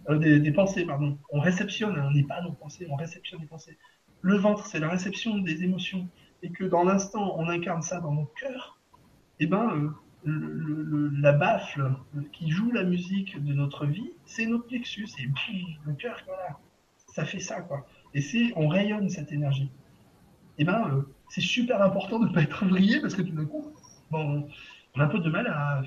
euh, 0.09 0.19
des, 0.19 0.53
pensées, 0.53 0.85
pardon, 0.85 1.19
on 1.31 1.41
réceptionne, 1.41 1.99
on 1.99 2.13
n'est 2.13 2.23
pas 2.23 2.41
nos 2.43 2.53
pensées, 2.53 2.87
on 2.89 2.95
réceptionne 2.95 3.41
les 3.41 3.49
pensées. 3.49 3.77
Le 4.21 4.37
ventre, 4.37 4.67
c'est 4.67 4.79
la 4.79 4.89
réception 4.89 5.39
des 5.39 5.65
émotions. 5.65 6.09
Et 6.45 6.51
que 6.51 6.65
dans 6.65 6.85
l'instant, 6.85 7.35
on 7.39 7.49
incarne 7.49 7.81
ça 7.81 8.01
dans 8.01 8.13
nos 8.13 8.31
cœurs, 8.39 8.79
et 9.41 9.45
eh 9.45 9.47
ben, 9.47 9.95
euh, 10.27 11.11
la 11.19 11.33
baffle 11.33 11.91
qui 12.33 12.51
joue 12.51 12.71
la 12.71 12.85
musique 12.85 13.43
de 13.43 13.55
notre 13.55 13.87
vie, 13.87 14.11
c'est 14.27 14.45
notre 14.45 14.67
plexus, 14.67 15.07
c'est 15.07 15.23
le 15.87 15.95
cœur, 15.95 16.21
voilà. 16.27 16.59
Ça 17.15 17.25
fait 17.25 17.41
ça, 17.41 17.63
quoi. 17.63 17.87
Et 18.13 18.21
c'est, 18.21 18.53
on 18.57 18.69
rayonne 18.69 19.09
cette 19.09 19.33
énergie. 19.33 19.71
Et 20.59 20.63
eh 20.63 20.65
ben, 20.65 20.87
euh, 20.93 21.03
c'est 21.31 21.41
super 21.41 21.81
important 21.81 22.19
de 22.19 22.29
ne 22.29 22.33
pas 22.35 22.43
être 22.43 22.67
vrillé 22.67 23.01
parce 23.01 23.15
que 23.15 23.23
tout 23.23 23.33
d'un 23.33 23.47
coup, 23.47 23.73
on 24.13 24.47
a 24.97 25.05
un 25.05 25.09
peu 25.09 25.19
de 25.19 25.31
mal 25.31 25.47
à, 25.49 25.83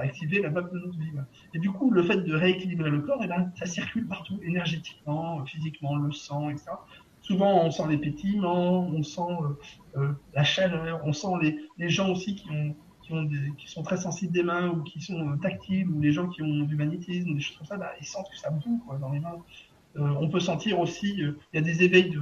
activer 0.00 0.42
la 0.42 0.50
baffle 0.50 0.72
de 0.74 0.80
notre 0.80 0.98
vie. 0.98 1.12
Et 1.54 1.60
du 1.60 1.70
coup, 1.70 1.92
le 1.92 2.02
fait 2.02 2.16
de 2.16 2.34
rééquilibrer 2.34 2.90
le 2.90 3.02
corps, 3.02 3.22
et 3.22 3.26
eh 3.26 3.28
ben, 3.28 3.52
ça 3.56 3.66
circule 3.66 4.08
partout, 4.08 4.40
énergétiquement, 4.42 5.44
physiquement, 5.46 5.94
le 5.94 6.10
sang, 6.10 6.50
etc. 6.50 6.72
Souvent, 7.26 7.64
on 7.64 7.72
sent 7.72 7.88
les 7.88 7.98
pétillements, 7.98 8.86
on 8.86 9.02
sent 9.02 9.20
euh, 9.20 10.00
euh, 10.00 10.12
la 10.32 10.44
chaleur, 10.44 11.00
on 11.04 11.12
sent 11.12 11.34
les, 11.42 11.58
les 11.76 11.88
gens 11.88 12.10
aussi 12.10 12.36
qui 12.36 12.48
ont 12.50 12.76
qui, 13.02 13.68
sont 13.68 13.82
très 13.82 13.96
sensibles 13.96 14.32
des 14.32 14.42
mains 14.42 14.68
ou 14.68 14.82
qui 14.82 15.00
sont 15.00 15.30
euh, 15.30 15.36
tactiles 15.36 15.88
ou 15.88 16.00
les 16.00 16.12
gens 16.12 16.28
qui 16.28 16.42
ont 16.42 16.62
du 16.62 16.76
magnétisme, 16.76 17.34
des 17.34 17.40
choses 17.40 17.56
comme 17.56 17.66
ça, 17.66 17.76
bah, 17.76 17.92
ils 18.00 18.06
sentent 18.06 18.28
que 18.30 18.36
ça 18.36 18.50
bouge 18.50 18.80
dans 19.00 19.10
les 19.10 19.20
mains. 19.20 19.38
On 19.96 20.28
peut 20.28 20.40
sentir 20.40 20.78
aussi, 20.78 21.14
il 21.16 21.34
y 21.54 21.58
a 21.58 21.62
des 21.62 21.82
éveils 21.82 22.10
de 22.10 22.20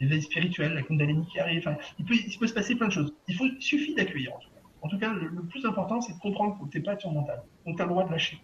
éveils 0.00 0.22
spirituels, 0.22 0.74
la 0.74 0.82
Kundalini 0.82 1.26
qui 1.26 1.38
arrive. 1.38 1.60
Enfin, 1.60 1.76
il, 1.98 2.04
peut, 2.04 2.14
il 2.14 2.38
peut 2.38 2.46
se 2.46 2.54
passer 2.54 2.74
plein 2.74 2.88
de 2.88 2.92
choses. 2.92 3.14
Il, 3.28 3.34
faut, 3.36 3.46
suffit 3.60 3.94
d'accueillir 3.94 4.34
en 4.34 4.38
tout 4.38 4.50
cas. 4.50 4.60
En 4.82 4.88
tout 4.88 4.98
cas, 4.98 5.12
le, 5.12 5.42
plus 5.44 5.64
important, 5.64 6.00
c'est 6.00 6.14
de 6.14 6.18
comprendre 6.18 6.58
que 6.58 6.70
tu 6.70 6.78
n'es 6.78 6.84
pas 6.84 6.98
sur 6.98 7.12
mental. 7.12 7.42
Donc 7.64 7.76
tu 7.76 7.82
as 7.82 7.86
le 7.86 7.90
droit 7.90 8.04
de 8.04 8.10
lâcher. 8.10 8.42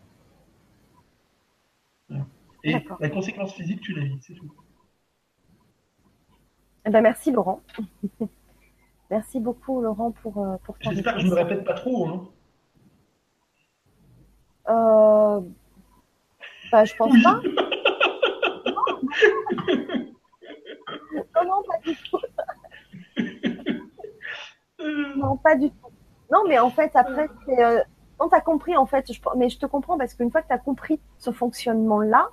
Et 2.65 2.77
la 3.01 3.11
conséquence 3.11 3.53
physique, 3.55 3.81
tu 3.81 3.93
la 3.93 4.05
vis, 4.05 4.19
c'est 4.23 4.35
tout. 4.35 4.51
Eh 6.87 6.91
ben, 6.91 7.01
merci 7.01 7.31
Laurent. 7.31 7.61
Merci 9.11 9.39
beaucoup, 9.39 9.81
Laurent, 9.81 10.11
pour, 10.11 10.39
euh, 10.39 10.57
pour 10.65 10.79
ton 10.79 10.91
J'espère 10.91 11.15
que 11.15 11.21
je 11.21 11.27
ne 11.27 11.31
me 11.31 11.37
répète 11.37 11.65
pas 11.65 11.75
trop. 11.75 12.09
Hein. 12.09 12.29
Euh... 14.69 15.41
Bah, 16.73 16.85
je 16.85 16.97
pense 16.97 17.15
pas. 17.23 17.41
non, 21.35 21.45
non, 21.47 21.63
pas 21.69 21.79
du 21.85 21.95
tout. 21.97 22.19
non, 25.17 25.37
pas 25.37 25.55
du 25.57 25.71
tout. 25.71 25.91
Non, 26.33 26.45
mais 26.49 26.59
en 26.59 26.71
fait, 26.71 26.91
après, 26.97 27.29
c'est. 27.47 27.63
Euh... 27.63 27.81
tu 28.19 28.35
as 28.35 28.41
compris, 28.41 28.77
en 28.77 28.87
fait, 28.87 29.13
je... 29.13 29.21
mais 29.37 29.51
je 29.51 29.59
te 29.59 29.67
comprends 29.67 29.99
parce 29.99 30.15
qu'une 30.15 30.31
fois 30.31 30.43
que 30.43 30.49
tu 30.49 30.55
as 30.55 30.59
compris 30.59 30.99
ce 31.19 31.31
fonctionnement-là, 31.31 32.31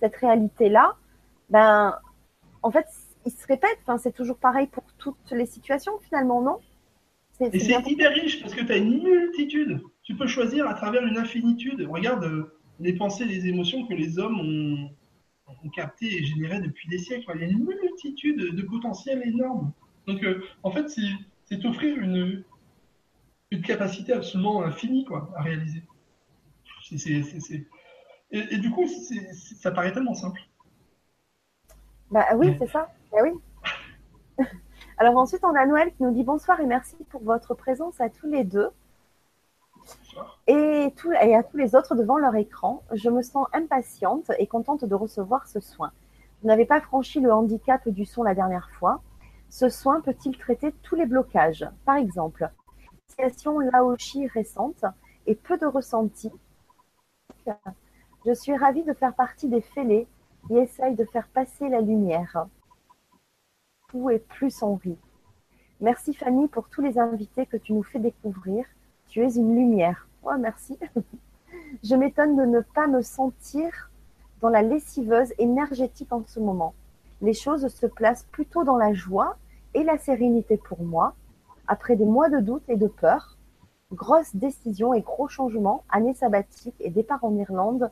cette 0.00 0.16
réalité-là, 0.16 0.96
ben, 1.48 1.96
en 2.62 2.70
fait, 2.70 2.86
il 3.28 3.30
se 3.30 3.46
répète. 3.46 3.78
Enfin, 3.82 3.98
c'est 3.98 4.12
toujours 4.12 4.38
pareil 4.38 4.66
pour 4.66 4.84
toutes 4.98 5.30
les 5.32 5.46
situations 5.46 5.98
finalement, 6.00 6.40
non? 6.42 6.58
Et 7.40 7.60
c'est 7.60 7.86
hyper 7.86 8.12
riche 8.12 8.40
parce 8.40 8.54
que 8.54 8.64
tu 8.64 8.72
as 8.72 8.78
une 8.78 9.02
multitude. 9.02 9.80
Tu 10.02 10.16
peux 10.16 10.26
choisir 10.26 10.66
à 10.66 10.74
travers 10.74 11.04
une 11.04 11.18
infinitude. 11.18 11.86
Regarde 11.88 12.24
euh, 12.24 12.58
les 12.80 12.94
pensées, 12.94 13.24
les 13.24 13.46
émotions 13.46 13.86
que 13.86 13.94
les 13.94 14.18
hommes 14.18 14.40
ont, 14.40 14.90
captées 15.74 16.12
et 16.12 16.24
générées 16.24 16.60
depuis 16.60 16.88
des 16.88 16.98
siècles. 16.98 17.30
Il 17.34 17.40
y 17.40 17.44
a 17.44 17.48
une 17.48 17.64
multitude 17.64 18.54
de 18.54 18.62
potentiels 18.62 19.22
énormes. 19.24 19.72
Donc, 20.06 20.22
euh, 20.24 20.42
en 20.62 20.70
fait, 20.70 20.88
c'est 20.88 21.64
offrir 21.64 21.96
une, 21.98 22.42
une 23.50 23.62
capacité 23.62 24.12
absolument 24.12 24.62
infinie 24.62 25.04
quoi, 25.04 25.30
à 25.36 25.42
réaliser. 25.42 25.82
Et, 28.30 28.58
du 28.58 28.70
coup, 28.70 28.86
ça 29.60 29.70
paraît 29.70 29.92
tellement 29.92 30.14
simple. 30.14 30.40
Bah 32.10 32.26
oui, 32.34 32.54
c'est 32.58 32.66
ça. 32.66 32.90
Bah 33.12 33.18
oui. 33.22 33.32
Alors 34.98 35.16
ensuite, 35.16 35.44
on 35.44 35.54
a 35.54 35.64
Noël 35.66 35.92
qui 35.94 36.02
nous 36.02 36.12
dit 36.12 36.24
bonsoir 36.24 36.60
et 36.60 36.66
merci 36.66 36.96
pour 37.10 37.22
votre 37.22 37.54
présence 37.54 38.00
à 38.00 38.10
tous 38.10 38.26
les 38.26 38.44
deux. 38.44 38.70
Et, 40.46 40.92
à 41.34 41.42
tous 41.42 41.56
les 41.56 41.74
autres 41.74 41.94
devant 41.94 42.18
leur 42.18 42.34
écran. 42.34 42.82
Je 42.92 43.08
me 43.08 43.22
sens 43.22 43.46
impatiente 43.52 44.30
et 44.38 44.46
contente 44.46 44.84
de 44.84 44.94
recevoir 44.94 45.46
ce 45.46 45.60
soin. 45.60 45.92
Vous 46.42 46.48
n'avez 46.48 46.66
pas 46.66 46.80
franchi 46.80 47.20
le 47.20 47.32
handicap 47.32 47.88
du 47.88 48.04
son 48.04 48.22
la 48.22 48.34
dernière 48.34 48.70
fois. 48.72 49.02
Ce 49.50 49.68
soin 49.68 50.00
peut-il 50.00 50.36
traiter 50.36 50.72
tous 50.82 50.94
les 50.94 51.06
blocages? 51.06 51.66
Par 51.84 51.96
exemple, 51.96 52.50
situation 53.08 53.60
Laoshi 53.60 54.26
récente 54.26 54.84
et 55.26 55.34
peu 55.34 55.56
de 55.56 55.66
ressenti. 55.66 56.30
Je 58.26 58.34
suis 58.34 58.56
ravie 58.56 58.84
de 58.84 58.92
faire 58.92 59.14
partie 59.14 59.48
des 59.48 59.62
fêlés 59.62 60.06
qui 60.46 60.58
essayent 60.58 60.96
de 60.96 61.04
faire 61.04 61.28
passer 61.28 61.68
la 61.68 61.80
lumière 61.80 62.46
et 64.10 64.18
plus 64.18 64.62
on 64.62 64.74
rit. 64.74 64.98
Merci 65.80 66.12
Fanny 66.12 66.46
pour 66.48 66.68
tous 66.68 66.82
les 66.82 66.98
invités 66.98 67.46
que 67.46 67.56
tu 67.56 67.72
nous 67.72 67.82
fais 67.82 67.98
découvrir. 67.98 68.66
Tu 69.08 69.24
es 69.24 69.36
une 69.36 69.54
lumière. 69.54 70.06
Oh, 70.24 70.32
merci. 70.38 70.78
Je 71.82 71.94
m'étonne 71.94 72.36
de 72.36 72.44
ne 72.44 72.60
pas 72.60 72.86
me 72.86 73.00
sentir 73.00 73.90
dans 74.42 74.50
la 74.50 74.60
lessiveuse 74.60 75.32
énergétique 75.38 76.12
en 76.12 76.22
ce 76.26 76.38
moment. 76.38 76.74
Les 77.22 77.32
choses 77.32 77.66
se 77.68 77.86
placent 77.86 78.24
plutôt 78.24 78.62
dans 78.62 78.76
la 78.76 78.92
joie 78.92 79.36
et 79.72 79.84
la 79.84 79.96
sérénité 79.96 80.58
pour 80.58 80.82
moi, 80.82 81.14
après 81.66 81.96
des 81.96 82.04
mois 82.04 82.28
de 82.28 82.40
doute 82.40 82.68
et 82.68 82.76
de 82.76 82.88
peur. 82.88 83.38
Grosse 83.90 84.36
décision 84.36 84.92
et 84.92 85.00
gros 85.00 85.28
changement, 85.28 85.82
année 85.88 86.12
sabbatique 86.12 86.76
et 86.80 86.90
départ 86.90 87.24
en 87.24 87.34
Irlande 87.36 87.90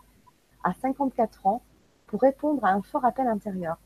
à 0.62 0.74
54 0.74 1.46
ans 1.46 1.62
pour 2.06 2.20
répondre 2.20 2.62
à 2.66 2.72
un 2.72 2.82
fort 2.82 3.06
appel 3.06 3.26
intérieur. 3.28 3.78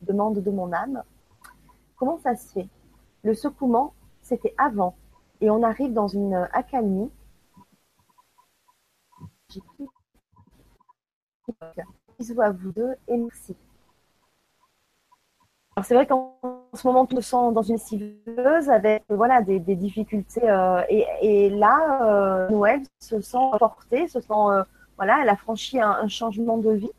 Demande 0.00 0.38
de 0.38 0.50
mon 0.50 0.72
âme. 0.72 1.02
Comment 1.98 2.18
ça 2.18 2.36
se 2.36 2.52
fait? 2.52 2.68
Le 3.22 3.34
secouement, 3.34 3.92
c'était 4.22 4.54
avant 4.56 4.96
et 5.40 5.50
on 5.50 5.62
arrive 5.62 5.92
dans 5.92 6.08
une 6.08 6.48
accalmie. 6.52 7.10
Bisous 12.18 12.40
à 12.40 12.50
vous 12.50 12.72
deux 12.72 12.94
et 13.08 13.16
merci. 13.16 13.56
Alors 15.76 15.84
c'est 15.84 15.94
vrai 15.94 16.06
qu'en 16.06 16.36
ce 16.74 16.86
moment, 16.86 17.06
on 17.10 17.16
se 17.16 17.20
sent 17.20 17.52
dans 17.52 17.62
une 17.62 17.78
civeuse 17.78 18.68
avec 18.68 19.04
voilà, 19.08 19.42
des, 19.42 19.60
difficultés. 19.60 20.42
Euh, 20.42 20.82
et, 20.88 21.50
là, 21.50 22.02
euh, 22.02 22.48
Noël 22.50 22.82
se 23.00 23.20
sent 23.20 23.38
portée, 23.58 24.08
se 24.08 24.20
sent, 24.20 24.32
euh, 24.32 24.64
voilà, 24.96 25.20
elle 25.22 25.28
a 25.28 25.36
franchi 25.36 25.80
un, 25.80 26.08
changement 26.08 26.58
de 26.58 26.70
vie 26.70 26.90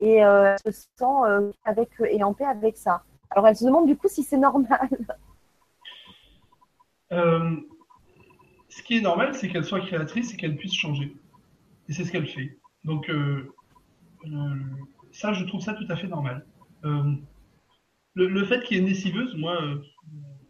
et 0.00 0.16
elle 0.16 0.56
se 0.66 0.70
sent 0.70 1.54
avec, 1.64 1.90
et 2.08 2.22
en 2.22 2.34
paix 2.34 2.44
avec 2.44 2.76
ça. 2.76 3.02
Alors 3.30 3.46
elle 3.46 3.56
se 3.56 3.64
demande 3.64 3.86
du 3.86 3.96
coup 3.96 4.08
si 4.08 4.22
c'est 4.22 4.38
normal. 4.38 4.88
ce 7.10 8.82
qui 8.84 8.98
est 8.98 9.00
normal, 9.00 9.34
c'est 9.34 9.48
qu'elle 9.48 9.64
soit 9.64 9.80
créatrice 9.80 10.34
et 10.34 10.36
qu'elle 10.36 10.56
puisse 10.56 10.74
changer. 10.74 11.14
Et 11.88 11.92
c'est 11.92 12.04
ce 12.04 12.12
qu'elle 12.12 12.26
fait. 12.26 12.58
Donc 12.84 13.10
ça, 15.12 15.32
je 15.32 15.44
trouve 15.44 15.60
ça 15.60 15.74
tout 15.74 15.86
à 15.88 15.96
fait 15.96 16.08
normal 16.08 16.44
le, 18.14 18.44
fait 18.44 18.62
qu'il 18.64 18.88
y 18.88 19.08
ait 19.08 19.36
moi, 19.36 19.62
euh, 19.62 19.82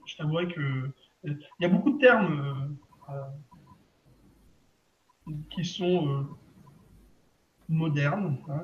je 0.06 0.16
t'avouerais 0.16 0.48
que 0.48 0.60
euh, 0.60 0.92
il 1.24 1.38
y 1.60 1.64
a 1.64 1.68
beaucoup 1.68 1.92
de 1.92 1.98
termes 1.98 2.76
euh, 3.10 3.22
qui 5.50 5.64
sont 5.64 6.26
modernes, 7.68 8.38
hein, 8.48 8.62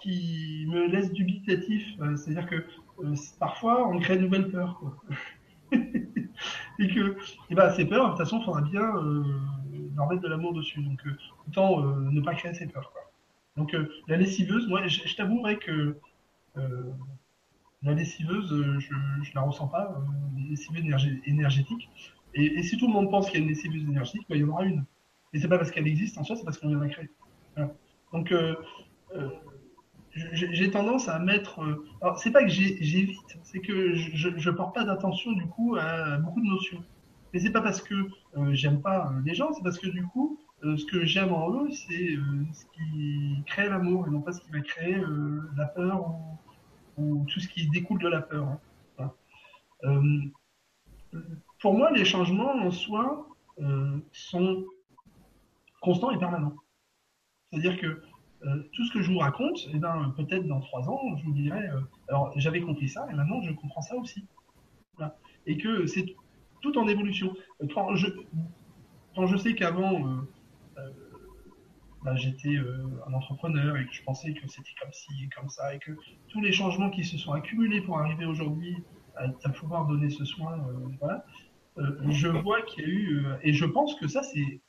qui 0.00 0.66
me 0.68 0.86
laissent 0.86 1.12
dubitatif. 1.12 1.86
C'est-à-dire 2.16 2.46
que 2.46 2.64
parfois, 3.38 3.88
on 3.88 3.98
crée 3.98 4.16
de 4.16 4.22
nouvelles 4.22 4.50
peurs. 4.50 4.80
et 5.72 6.88
que 6.88 7.16
eh 7.50 7.54
ben, 7.54 7.70
ces 7.72 7.86
peurs, 7.86 8.04
de 8.04 8.10
toute 8.10 8.18
façon, 8.18 8.40
il 8.40 8.44
faudra 8.44 8.60
bien 8.62 8.92
leur 9.96 10.08
mettre 10.08 10.22
de 10.22 10.28
l'amour 10.28 10.54
dessus. 10.54 10.82
Donc, 10.82 11.02
autant 11.48 11.82
ne 11.82 12.20
pas 12.20 12.34
créer 12.34 12.54
ces 12.54 12.66
peurs. 12.66 12.92
Donc, 13.56 13.76
la 14.08 14.16
lessiveuse, 14.16 14.68
moi, 14.68 14.86
je, 14.86 15.16
t'avouerais 15.16 15.56
que 15.56 15.96
la 17.86 17.94
lessiveuse, 17.94 18.52
euh, 18.52 18.78
je 18.80 18.92
ne 18.94 19.34
la 19.34 19.42
ressens 19.42 19.68
pas, 19.68 19.94
euh, 19.96 20.38
une 20.38 20.50
lessiveuse 20.50 20.84
énergétique. 21.24 21.88
Et, 22.34 22.62
si 22.62 22.76
tout 22.76 22.86
le 22.86 22.92
monde 22.92 23.10
pense 23.10 23.30
qu'il 23.30 23.38
y 23.38 23.42
a 23.42 23.44
une 23.44 23.48
lessiveuse 23.48 23.82
énergétique, 23.82 24.26
bah, 24.28 24.36
il 24.36 24.42
y 24.42 24.44
en 24.44 24.48
aura 24.48 24.64
une. 24.64 24.84
Et 25.32 25.38
c'est 25.38 25.48
pas 25.48 25.58
parce 25.58 25.70
qu'elle 25.70 25.86
existe 25.86 26.18
en 26.18 26.24
soi, 26.24 26.36
c'est 26.36 26.44
parce 26.44 26.58
qu'on 26.58 26.68
vient 26.68 26.80
la 26.80 26.88
créer. 26.88 27.08
Donc, 28.12 28.32
euh, 28.32 28.54
j'ai 30.32 30.70
tendance 30.70 31.08
à 31.08 31.18
mettre. 31.18 31.60
alors, 32.00 32.18
c'est 32.18 32.30
pas 32.30 32.42
que 32.42 32.48
j'évite, 32.48 33.38
c'est 33.42 33.60
que 33.60 33.94
je 33.94 34.28
ne 34.28 34.56
porte 34.56 34.74
pas 34.74 34.84
d'attention 34.84 35.32
du 35.32 35.46
coup 35.46 35.76
à, 35.78 36.16
beaucoup 36.18 36.40
de 36.40 36.46
notions. 36.46 36.82
Mais 37.32 37.40
c'est 37.40 37.50
pas 37.50 37.60
parce 37.60 37.82
que 37.82 37.94
j'aime 38.52 38.80
pas 38.80 39.12
les 39.24 39.34
gens, 39.34 39.52
c'est 39.52 39.62
parce 39.62 39.78
que 39.78 39.88
du 39.88 40.04
coup, 40.04 40.40
ce 40.62 40.84
que 40.86 41.04
j'aime 41.04 41.32
en 41.32 41.52
eux, 41.52 41.70
c'est 41.70 42.16
ce 42.52 42.64
qui 42.74 43.42
crée 43.46 43.68
l'amour 43.68 44.06
et 44.06 44.10
non 44.10 44.20
pas 44.20 44.32
ce 44.32 44.40
qui 44.40 44.50
va 44.50 44.60
créer 44.60 44.96
la 45.56 45.66
peur 45.66 46.08
ou, 46.96 47.02
ou 47.02 47.26
tout 47.28 47.40
ce 47.40 47.48
qui 47.48 47.68
découle 47.68 48.00
de 48.00 48.08
la 48.08 48.22
peur. 48.22 48.48
Hein. 48.48 48.58
Euh, 49.84 50.20
pour 51.60 51.74
moi, 51.74 51.90
les 51.90 52.04
changements 52.04 52.54
en 52.54 52.70
soi 52.70 53.26
euh, 53.60 53.98
sont 54.12 54.64
constants 55.80 56.10
et 56.10 56.18
permanents. 56.18 56.56
C'est-à-dire 57.50 57.78
que 57.80 58.02
euh, 58.44 58.62
tout 58.72 58.84
ce 58.84 58.92
que 58.92 59.02
je 59.02 59.10
vous 59.10 59.18
raconte, 59.18 59.68
eh 59.72 59.78
ben, 59.78 60.12
peut-être 60.16 60.46
dans 60.46 60.60
trois 60.60 60.88
ans, 60.88 61.00
je 61.16 61.24
vous 61.24 61.32
dirai, 61.32 61.68
alors 62.08 62.32
j'avais 62.36 62.60
compris 62.60 62.88
ça 62.88 63.06
et 63.10 63.14
maintenant 63.14 63.40
je 63.42 63.52
comprends 63.52 63.82
ça 63.82 63.96
aussi. 63.96 64.26
Et 65.46 65.58
que 65.58 65.86
c'est 65.86 66.14
tout 66.60 66.76
en 66.78 66.88
évolution. 66.88 67.34
Quand 67.74 67.94
je, 67.94 68.08
quand 69.14 69.26
je 69.26 69.36
sais 69.36 69.54
qu'avant, 69.54 70.24
bah, 72.06 72.14
j'étais 72.14 72.54
euh, 72.54 72.86
un 73.08 73.14
entrepreneur 73.14 73.76
et 73.76 73.84
que 73.84 73.92
je 73.92 74.00
pensais 74.04 74.32
que 74.32 74.46
c'était 74.46 74.70
comme 74.80 74.92
ci 74.92 75.24
et 75.24 75.28
comme 75.36 75.48
ça, 75.48 75.74
et 75.74 75.80
que 75.80 75.90
tous 76.28 76.40
les 76.40 76.52
changements 76.52 76.88
qui 76.88 77.02
se 77.02 77.18
sont 77.18 77.32
accumulés 77.32 77.80
pour 77.80 77.98
arriver 77.98 78.26
aujourd'hui 78.26 78.76
à, 79.16 79.28
pouvoir 79.48 79.86
donner 79.86 80.08
ce 80.08 80.24
soin, 80.24 80.56
euh, 81.02 81.18
euh, 81.78 82.10
je 82.10 82.28
vois 82.28 82.62
qu'il 82.62 82.84
y 82.84 82.86
a 82.86 82.88
eu, 82.88 83.26
et 83.42 83.52
je 83.52 83.64
pense 83.64 83.96
que 83.96 84.06
ça, 84.06 84.22
c'est 84.22 84.60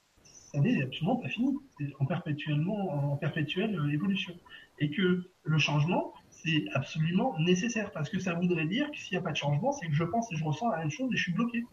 ça 0.52 0.60
n'est 0.60 0.82
absolument 0.82 1.18
pas 1.18 1.28
fini, 1.28 1.58
c'est 1.78 1.94
en 2.00 2.06
en 2.06 3.18
perpétuelle 3.18 3.78
évolution, 3.92 4.34
et 4.80 4.90
que 4.90 5.30
le 5.44 5.58
changement, 5.58 6.14
c'est 6.30 6.66
absolument 6.74 7.38
nécessaire, 7.40 7.92
parce 7.92 8.10
que 8.10 8.20
ça 8.20 8.34
voudrait 8.34 8.66
dire 8.66 8.90
que 8.92 8.98
s'il 8.98 9.18
n'y 9.18 9.20
a 9.20 9.22
pas 9.22 9.32
de 9.32 9.38
changement, 9.38 9.74
c'est 9.74 9.88
que 9.88 9.94
je 9.94 10.06
pense 10.06 10.32
et 10.32 10.38
je 10.38 10.44
ressens 10.46 10.70
la 10.70 10.78
même 10.78 10.90
chose 10.90 11.10
et 11.14 11.18
je 11.18 11.24
suis 11.24 11.34
bloqué. 11.34 11.66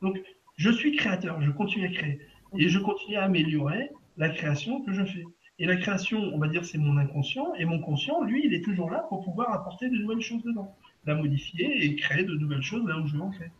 Donc, 0.00 0.18
je 0.56 0.70
suis 0.70 0.96
créateur, 0.96 1.40
je 1.42 1.50
continue 1.50 1.86
à 1.86 1.90
créer, 1.90 2.20
et 2.56 2.68
je 2.68 2.78
continue 2.78 3.16
à 3.16 3.24
améliorer, 3.24 3.90
la 4.16 4.30
création 4.30 4.80
que 4.82 4.94
je 4.94 5.04
fais. 5.04 5.24
Et 5.58 5.66
la 5.66 5.76
création, 5.76 6.18
on 6.18 6.38
va 6.38 6.48
dire, 6.48 6.64
c'est 6.64 6.78
mon 6.78 6.96
inconscient, 6.96 7.54
et 7.56 7.66
mon 7.66 7.80
conscient, 7.80 8.22
lui, 8.22 8.46
il 8.46 8.54
est 8.54 8.64
toujours 8.64 8.90
là 8.90 9.04
pour 9.10 9.22
pouvoir 9.22 9.52
apporter 9.52 9.90
de 9.90 9.96
nouvelles 9.96 10.22
choses 10.22 10.42
dedans, 10.42 10.74
la 11.04 11.14
modifier 11.14 11.84
et 11.84 11.96
créer 11.96 12.24
de 12.24 12.34
nouvelles 12.34 12.62
choses 12.62 12.86
là 12.86 12.98
où 12.98 13.06
je 13.06 13.14
veux 13.14 13.22
en 13.22 13.32
faire. 13.32 13.50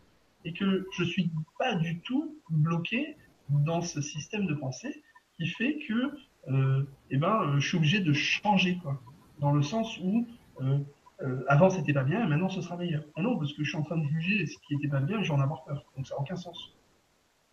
Et 0.45 0.53
que 0.53 0.87
je 0.97 1.03
suis 1.03 1.29
pas 1.59 1.75
du 1.75 1.99
tout 1.99 2.39
bloqué 2.49 3.15
dans 3.49 3.81
ce 3.81 4.01
système 4.01 4.45
de 4.45 4.53
pensée 4.53 5.03
qui 5.37 5.47
fait 5.47 5.79
que, 5.87 6.17
euh, 6.49 6.83
eh 7.09 7.17
ben, 7.17 7.59
je 7.59 7.67
suis 7.67 7.77
obligé 7.77 7.99
de 7.99 8.13
changer, 8.13 8.77
quoi. 8.81 9.01
Dans 9.39 9.51
le 9.51 9.61
sens 9.61 9.97
où, 9.99 10.27
euh, 10.61 10.79
euh, 11.21 11.43
avant 11.47 11.69
c'était 11.69 11.93
pas 11.93 12.03
bien 12.03 12.23
et 12.23 12.27
maintenant 12.27 12.49
ce 12.49 12.61
sera 12.61 12.77
meilleur. 12.77 13.03
Ah 13.15 13.21
non, 13.21 13.37
parce 13.37 13.53
que 13.53 13.63
je 13.63 13.69
suis 13.69 13.77
en 13.77 13.83
train 13.83 13.97
de 13.97 14.07
juger 14.07 14.45
ce 14.45 14.57
qui 14.67 14.75
était 14.75 14.87
pas 14.87 14.99
bien 14.99 15.19
et 15.19 15.23
j'en 15.23 15.39
avoir 15.39 15.63
peur. 15.63 15.85
Donc 15.95 16.07
ça 16.07 16.15
n'a 16.15 16.21
aucun 16.21 16.35
sens. 16.35 16.75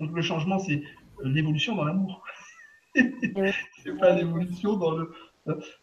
Donc 0.01 0.12
le 0.15 0.23
changement, 0.23 0.59
c'est 0.59 0.83
l'évolution 1.23 1.75
dans 1.75 1.85
l'amour. 1.85 2.25
c'est 2.95 3.99
pas 3.99 4.15
l'évolution 4.15 4.77
dans 4.77 4.93
le. 4.93 5.12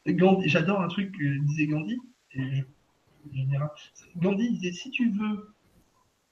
Gandhi, 0.08 0.50
j'adore 0.50 0.82
un 0.82 0.88
truc 0.88 1.12
que 1.12 1.38
disait 1.46 1.68
Gandhi, 1.68 2.00
et 2.34 2.42
je, 2.56 2.64
Gandhi 4.18 4.50
disait 4.52 4.72
si 4.72 4.90
tu 4.90 5.12
veux 5.12 5.54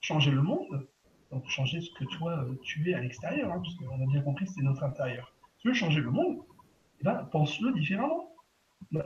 changer 0.01 0.31
le 0.31 0.41
monde, 0.41 0.87
donc 1.31 1.47
changer 1.47 1.81
ce 1.81 1.91
que 1.91 2.05
toi 2.05 2.45
tu 2.63 2.89
es 2.89 2.93
à 2.93 3.01
l'extérieur, 3.01 3.51
hein, 3.51 3.61
parce 3.61 3.75
qu'on 3.75 4.01
a 4.01 4.05
bien 4.07 4.21
compris 4.21 4.45
que 4.45 4.51
c'est 4.51 4.63
notre 4.63 4.83
intérieur. 4.83 5.33
Si 5.55 5.61
tu 5.61 5.67
veux 5.69 5.73
changer 5.73 6.01
le 6.01 6.11
monde, 6.11 6.39
eh 7.01 7.03
ben, 7.03 7.27
pense-le 7.31 7.71
différemment. 7.73 8.33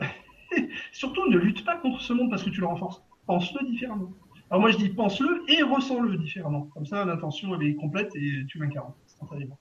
Surtout 0.92 1.28
ne 1.30 1.38
lutte 1.38 1.66
pas 1.66 1.78
contre 1.78 2.02
ce 2.02 2.14
monde 2.14 2.30
parce 2.30 2.44
que 2.44 2.50
tu 2.50 2.62
le 2.62 2.68
renforces. 2.68 3.04
Pense-le 3.26 3.66
différemment. 3.68 4.14
Alors 4.50 4.62
moi 4.62 4.72
je 4.72 4.78
dis 4.78 4.90
pense-le 4.90 5.44
et 5.50 5.64
ressens-le 5.64 6.18
différemment. 6.18 6.68
Comme 6.74 6.86
ça 6.86 7.04
l'intention 7.06 7.56
elle 7.56 7.68
est 7.68 7.76
complète 7.76 8.16
et 8.16 8.46
tu 8.48 8.60
l'incarnes 8.60 8.94
instantanément. 9.06 9.58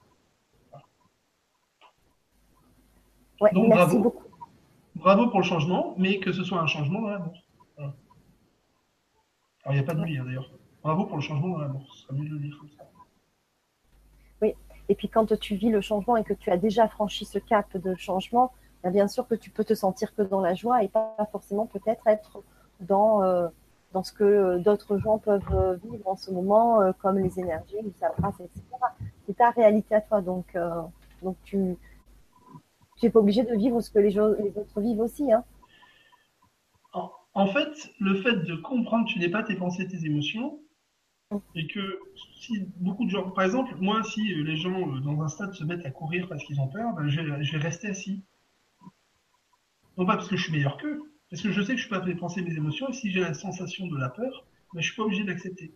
Donc 3.53 3.71
bravo. 3.71 4.23
Bravo 4.95 5.29
pour 5.29 5.41
le 5.41 5.45
changement, 5.45 5.95
mais 5.99 6.21
que 6.21 6.33
ce 6.33 6.45
soit 6.45 6.61
un 6.61 6.67
changement 6.67 7.01
dans 7.01 7.09
l'amour. 7.09 7.35
Alors 7.79 7.95
il 9.71 9.75
n'y 9.75 9.79
a 9.81 9.85
pas 9.85 9.95
de 9.95 10.03
lui 10.03 10.19
hein, 10.19 10.25
d'ailleurs. 10.25 10.51
Bravo 10.83 11.05
pour 11.07 11.17
le 11.17 11.23
changement 11.23 11.49
dans 11.49 11.59
l'amour. 11.59 11.87
Ce 11.95 12.03
serait 12.03 12.15
mieux 12.15 12.29
de 12.29 12.35
le 12.35 12.41
dire 12.41 12.57
comme 12.59 12.71
ça. 12.71 12.85
Oui. 14.41 14.55
Et 14.89 14.95
puis 14.95 15.09
quand 15.09 15.39
tu 15.39 15.55
vis 15.55 15.71
le 15.71 15.81
changement 15.81 16.17
et 16.17 16.25
que 16.25 16.35
tu 16.35 16.51
as 16.51 16.57
déjà 16.57 16.89
franchi 16.89 17.25
ce 17.25 17.39
cap 17.39 17.77
de 17.77 17.95
changement, 17.95 18.53
ben, 18.83 18.91
bien 18.91 19.09
sûr 19.09 19.29
que 19.29 19.35
tu 19.35 19.51
peux 19.51 19.65
te 19.65 19.75
sentir 19.75 20.15
que 20.15 20.23
dans 20.23 20.41
la 20.41 20.55
joie 20.55 20.83
et 20.83 20.89
pas 20.89 21.17
forcément 21.31 21.67
peut-être 21.67 22.07
être 22.09 22.43
dans, 22.81 23.23
euh, 23.23 23.49
dans 23.93 24.03
ce 24.03 24.13
que 24.13 24.59
d'autres 24.59 24.99
gens 24.99 25.19
peuvent 25.19 25.81
vivre 25.85 26.09
en 26.09 26.17
ce 26.17 26.31
moment, 26.31 26.81
euh, 26.81 26.93
comme 27.01 27.19
les 27.19 27.39
énergies, 27.39 27.77
les 27.83 27.93
sabras, 28.01 28.33
etc. 28.41 28.63
C'est 29.27 29.37
ta 29.37 29.51
réalité 29.51 29.95
à 29.95 30.01
toi. 30.01 30.21
Donc, 30.21 30.47
euh, 30.57 30.83
donc 31.23 31.37
tu, 31.45 31.77
tu 32.97 33.07
n'es 33.07 33.11
pas 33.11 33.21
obligé 33.21 33.45
de 33.45 33.55
vivre 33.55 33.81
ce 33.81 33.91
que 33.91 33.99
les, 33.99 34.19
autres 34.19 34.81
vivent 34.81 35.01
aussi. 35.01 35.33
Hein. 35.33 35.45
En, 37.35 37.47
fait, 37.47 37.95
le 37.99 38.17
fait 38.17 38.45
de 38.45 38.57
comprendre 38.57 39.07
que 39.07 39.13
tu 39.13 39.19
n'es 39.19 39.31
pas 39.31 39.43
tes 39.43 39.55
pensées, 39.55 39.87
tes 39.87 40.05
émotions. 40.05 40.59
Et 41.55 41.67
que 41.67 42.01
si 42.35 42.67
beaucoup 42.77 43.05
de 43.05 43.11
gens, 43.11 43.31
par 43.31 43.45
exemple, 43.45 43.75
moi, 43.81 44.03
si 44.03 44.35
les 44.35 44.57
gens 44.57 44.97
euh, 44.97 45.01
dans 45.01 45.23
un 45.23 45.29
stade 45.29 45.53
se 45.55 45.65
mettent 45.65 45.87
à 45.87 45.91
courir 45.91 46.29
parce 46.29 46.45
qu'ils 46.45 46.61
ont 46.61 46.69
peur, 46.69 46.93
ben, 46.95 47.09
je, 47.09 47.21
vais, 47.21 47.59
rester 47.59 47.89
assis. 47.89 48.23
Non 49.97 50.07
pas 50.07 50.17
parce 50.17 50.29
que 50.29 50.37
je 50.37 50.45
suis 50.45 50.53
meilleur 50.53 50.77
qu'eux, 50.79 51.01
parce 51.31 51.43
que 51.43 51.53
je 51.53 51.63
sais 51.63 51.75
que 51.75 51.81
je 51.81 51.89
peux 51.89 51.99
pas 51.99 52.05
mes 52.05 52.57
émotions, 52.57 52.89
et 52.89 52.93
si 52.93 53.11
j'ai 53.11 53.21
la 53.21 53.35
sensation 53.35 53.87
de 53.87 53.97
la 53.99 54.09
peur, 54.09 54.47
ben, 54.75 54.81
je 54.81 54.87
suis 54.87 54.97
pas 54.97 55.05
obligé 55.05 55.25
d'accepter. 55.25 55.73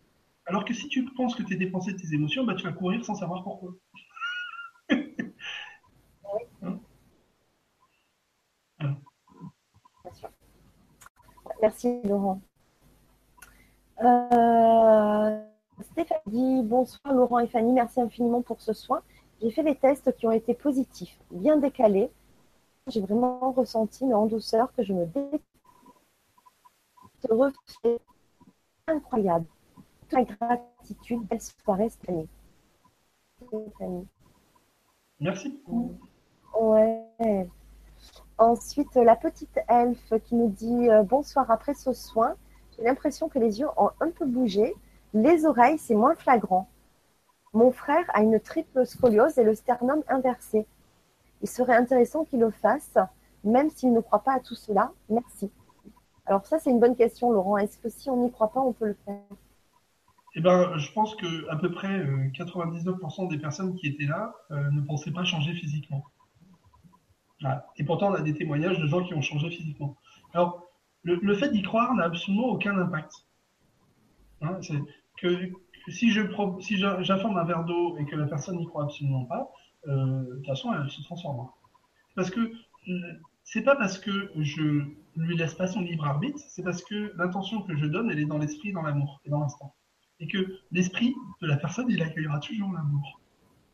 Alors 0.46 0.64
que 0.64 0.74
si 0.74 0.88
tu 0.88 1.04
penses 1.04 1.34
que 1.34 1.42
tu 1.42 1.54
es 1.54 1.58
tes 1.58 1.66
pensées, 1.66 1.94
tes 1.96 2.14
émotions, 2.14 2.44
ben, 2.44 2.54
tu 2.54 2.64
vas 2.64 2.72
courir 2.72 3.04
sans 3.04 3.14
savoir 3.14 3.42
pourquoi. 3.42 3.74
Merci 11.62 12.00
Laurent. 12.04 12.40
Euh, 14.02 15.40
Stéphanie 15.80 16.20
dit 16.26 16.62
bonsoir 16.62 17.14
Laurent 17.14 17.38
et 17.38 17.46
Fanny, 17.46 17.72
merci 17.72 18.00
infiniment 18.00 18.42
pour 18.42 18.60
ce 18.60 18.72
soin. 18.72 19.02
J'ai 19.40 19.50
fait 19.50 19.62
les 19.62 19.76
tests 19.76 20.14
qui 20.16 20.26
ont 20.26 20.32
été 20.32 20.54
positifs, 20.54 21.18
bien 21.30 21.56
décalés. 21.56 22.10
J'ai 22.86 23.00
vraiment 23.00 23.52
ressenti, 23.52 24.04
mais 24.04 24.14
en 24.14 24.26
douceur, 24.26 24.72
que 24.74 24.82
je 24.82 24.92
me 24.92 25.06
dé... 25.06 25.40
refait 27.28 28.00
incroyable. 28.86 29.46
Toute 30.08 30.28
gratitude, 30.38 31.26
belle 31.26 31.40
soirée 31.40 31.88
cette 31.88 32.08
année. 32.08 32.28
Merci. 35.20 35.60
Ouais. 36.58 37.48
Ensuite, 38.38 38.94
la 38.94 39.16
petite 39.16 39.58
elfe 39.68 40.12
qui 40.24 40.34
nous 40.34 40.48
dit 40.48 40.88
euh, 40.90 41.02
bonsoir 41.02 41.50
après 41.50 41.74
ce 41.74 41.92
soin. 41.92 42.36
J'ai 42.78 42.84
l'impression 42.84 43.28
que 43.28 43.38
les 43.38 43.60
yeux 43.60 43.68
ont 43.76 43.90
un 44.00 44.10
peu 44.10 44.26
bougé. 44.26 44.74
Les 45.14 45.46
oreilles, 45.46 45.78
c'est 45.78 45.94
moins 45.94 46.14
flagrant. 46.14 46.68
Mon 47.52 47.72
frère 47.72 48.04
a 48.12 48.22
une 48.22 48.38
triple 48.38 48.84
scoliose 48.84 49.38
et 49.38 49.44
le 49.44 49.54
sternum 49.54 50.02
inversé. 50.08 50.66
Il 51.42 51.48
serait 51.48 51.76
intéressant 51.76 52.24
qu'il 52.24 52.40
le 52.40 52.50
fasse, 52.50 52.98
même 53.44 53.70
s'il 53.70 53.92
ne 53.92 54.00
croit 54.00 54.22
pas 54.22 54.34
à 54.34 54.40
tout 54.40 54.54
cela. 54.54 54.92
Merci. 55.08 55.50
Alors 56.26 56.44
ça, 56.44 56.58
c'est 56.58 56.70
une 56.70 56.80
bonne 56.80 56.96
question, 56.96 57.30
Laurent. 57.30 57.56
Est-ce 57.56 57.78
que 57.78 57.88
si 57.88 58.10
on 58.10 58.16
n'y 58.16 58.30
croit 58.30 58.52
pas, 58.52 58.60
on 58.60 58.72
peut 58.72 58.88
le 58.88 58.96
faire? 59.04 59.22
Eh 60.34 60.40
ben, 60.40 60.76
je 60.76 60.92
pense 60.92 61.14
que 61.14 61.48
à 61.48 61.56
peu 61.56 61.70
près 61.70 62.04
99% 62.34 63.24
euh, 63.24 63.28
des 63.28 63.38
personnes 63.38 63.74
qui 63.76 63.86
étaient 63.86 64.04
là 64.04 64.34
euh, 64.50 64.70
ne 64.70 64.82
pensaient 64.82 65.12
pas 65.12 65.24
changer 65.24 65.54
physiquement. 65.54 66.04
Et 67.76 67.84
pourtant, 67.84 68.10
on 68.10 68.14
a 68.14 68.22
des 68.22 68.34
témoignages 68.34 68.78
de 68.78 68.86
gens 68.86 69.04
qui 69.04 69.14
ont 69.14 69.22
changé 69.22 69.50
physiquement. 69.50 69.96
Alors, 70.32 70.65
le, 71.06 71.34
fait 71.34 71.50
d'y 71.50 71.62
croire 71.62 71.94
n'a 71.94 72.04
absolument 72.04 72.46
aucun 72.48 72.76
impact. 72.78 73.12
Hein, 74.42 74.58
si 75.88 76.10
j'informe 76.10 77.38
un 77.38 77.44
verre 77.44 77.64
d'eau 77.64 77.96
et 77.98 78.04
que 78.06 78.16
la 78.16 78.26
personne 78.26 78.56
n'y 78.56 78.66
croit 78.66 78.84
absolument 78.84 79.24
pas, 79.24 79.50
euh, 79.86 80.22
de 80.22 80.36
toute 80.36 80.46
façon, 80.46 80.74
elle 80.74 80.90
se 80.90 81.02
transforme. 81.02 81.48
Parce 82.16 82.30
que 82.30 82.52
c'est 83.44 83.62
pas 83.62 83.76
parce 83.76 83.98
que 83.98 84.32
je 84.36 84.82
lui 85.16 85.36
laisse 85.36 85.54
pas 85.54 85.66
son 85.66 85.80
libre 85.80 86.04
arbitre, 86.04 86.40
c'est 86.48 86.62
parce 86.62 86.82
que 86.82 87.12
l'intention 87.16 87.62
que 87.62 87.76
je 87.76 87.86
donne, 87.86 88.10
elle 88.10 88.18
est 88.18 88.26
dans 88.26 88.38
l'esprit, 88.38 88.72
dans 88.72 88.82
l'amour 88.82 89.20
et 89.24 89.30
dans 89.30 89.40
l'instant. 89.40 89.74
Et 90.18 90.26
que 90.26 90.58
l'esprit 90.72 91.14
de 91.40 91.46
la 91.46 91.56
personne, 91.56 91.88
il 91.88 92.02
accueillera 92.02 92.40
toujours 92.40 92.72
l'amour. 92.72 93.20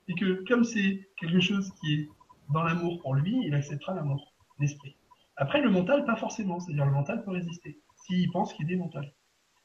Et 0.09 0.15
que 0.15 0.45
comme 0.47 0.65
c'est 0.65 1.09
quelque 1.17 1.41
chose 1.41 1.73
qui 1.81 1.95
est 1.95 2.09
dans 2.53 2.63
l'amour 2.63 3.01
pour 3.01 3.15
lui, 3.15 3.41
il 3.47 3.55
acceptera 3.55 3.95
l'amour, 3.95 4.35
l'esprit. 4.59 4.97
Après, 5.43 5.61
le 5.61 5.71
mental, 5.71 6.05
pas 6.05 6.15
forcément. 6.15 6.61
C'est-à-dire, 6.61 6.87
le 6.87 6.93
mental 6.93 7.25
peut 7.25 7.33
résister, 7.33 7.81
s'il 7.97 8.31
pense 8.31 8.55
qu'il 8.55 8.71
est 8.71 8.77
mental. 8.77 9.13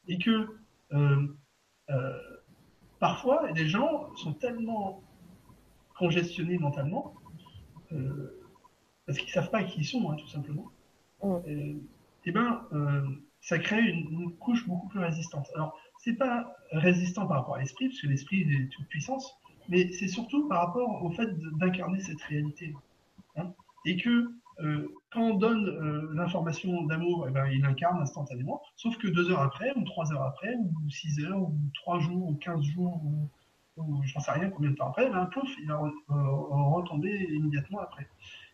Et 0.08 0.18
que 0.18 0.48
euh, 0.92 1.36
euh, 1.90 2.18
parfois, 2.98 3.48
les 3.52 3.68
gens 3.68 4.12
sont 4.16 4.32
tellement 4.32 5.04
congestionnés 5.96 6.58
mentalement, 6.58 7.14
euh, 7.92 8.40
parce 9.06 9.18
qu'ils 9.18 9.30
savent 9.30 9.50
pas 9.50 9.62
qui 9.62 9.82
ils 9.82 9.84
sont, 9.84 10.10
hein, 10.10 10.16
tout 10.16 10.26
simplement. 10.26 10.66
Et, 11.46 11.76
eh 12.24 12.32
ben, 12.32 12.66
ça 13.40 13.60
crée 13.60 13.80
une, 13.80 14.32
couche 14.38 14.66
beaucoup 14.66 14.88
plus 14.88 15.00
résistante. 15.00 15.48
Alors, 15.54 15.78
c'est 15.98 16.14
pas 16.14 16.56
résistant 16.72 17.28
par 17.28 17.38
rapport 17.38 17.54
à 17.54 17.60
l'esprit, 17.60 17.86
parce 17.86 18.00
que 18.00 18.08
l'esprit 18.08 18.40
est 18.42 18.68
toute 18.72 18.88
puissance, 18.88 19.32
mais 19.68 19.92
c'est 19.92 20.08
surtout 20.08 20.48
par 20.48 20.66
rapport 20.66 21.04
au 21.04 21.10
fait 21.12 21.28
d'incarner 21.60 22.00
cette 22.00 22.20
réalité. 22.22 22.74
Hein, 23.36 23.52
et 23.84 23.96
que 23.96 24.28
euh, 24.60 24.88
quand 25.10 25.22
on 25.22 25.34
donne 25.34 25.68
euh, 25.68 26.10
l'information 26.14 26.84
d'amour, 26.84 27.26
eh 27.28 27.30
ben, 27.30 27.46
il 27.46 27.64
incarne 27.64 28.00
instantanément, 28.00 28.60
sauf 28.76 28.96
que 28.98 29.08
deux 29.08 29.30
heures 29.30 29.42
après, 29.42 29.72
ou 29.76 29.84
trois 29.84 30.12
heures 30.12 30.24
après, 30.24 30.54
ou 30.56 30.90
six 30.90 31.24
heures, 31.24 31.40
ou 31.40 31.54
trois 31.74 32.00
jours, 32.00 32.28
ou 32.28 32.34
quinze 32.34 32.64
jours, 32.64 33.00
ou, 33.04 33.30
ou 33.76 34.02
j'en 34.04 34.20
sais 34.20 34.32
rien 34.32 34.50
combien 34.50 34.70
de 34.70 34.76
temps 34.76 34.88
après, 34.88 35.08
ben, 35.08 35.26
pouf, 35.26 35.48
il 35.60 35.68
va 35.68 35.80
retomber 36.08 37.28
immédiatement 37.30 37.80
après. 37.80 38.08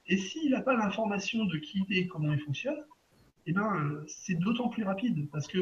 Et 0.06 0.18
s'il 0.18 0.50
n'a 0.50 0.60
pas 0.60 0.76
l'information 0.76 1.44
de 1.46 1.56
qui 1.56 1.84
il 1.88 1.96
est 1.96 2.00
et 2.02 2.06
comment 2.06 2.32
il 2.32 2.40
fonctionne, 2.40 2.76
eh 3.46 3.52
ben, 3.52 3.74
euh, 3.74 4.04
c'est 4.06 4.34
d'autant 4.34 4.68
plus 4.68 4.84
rapide, 4.84 5.28
parce 5.30 5.46
que 5.46 5.58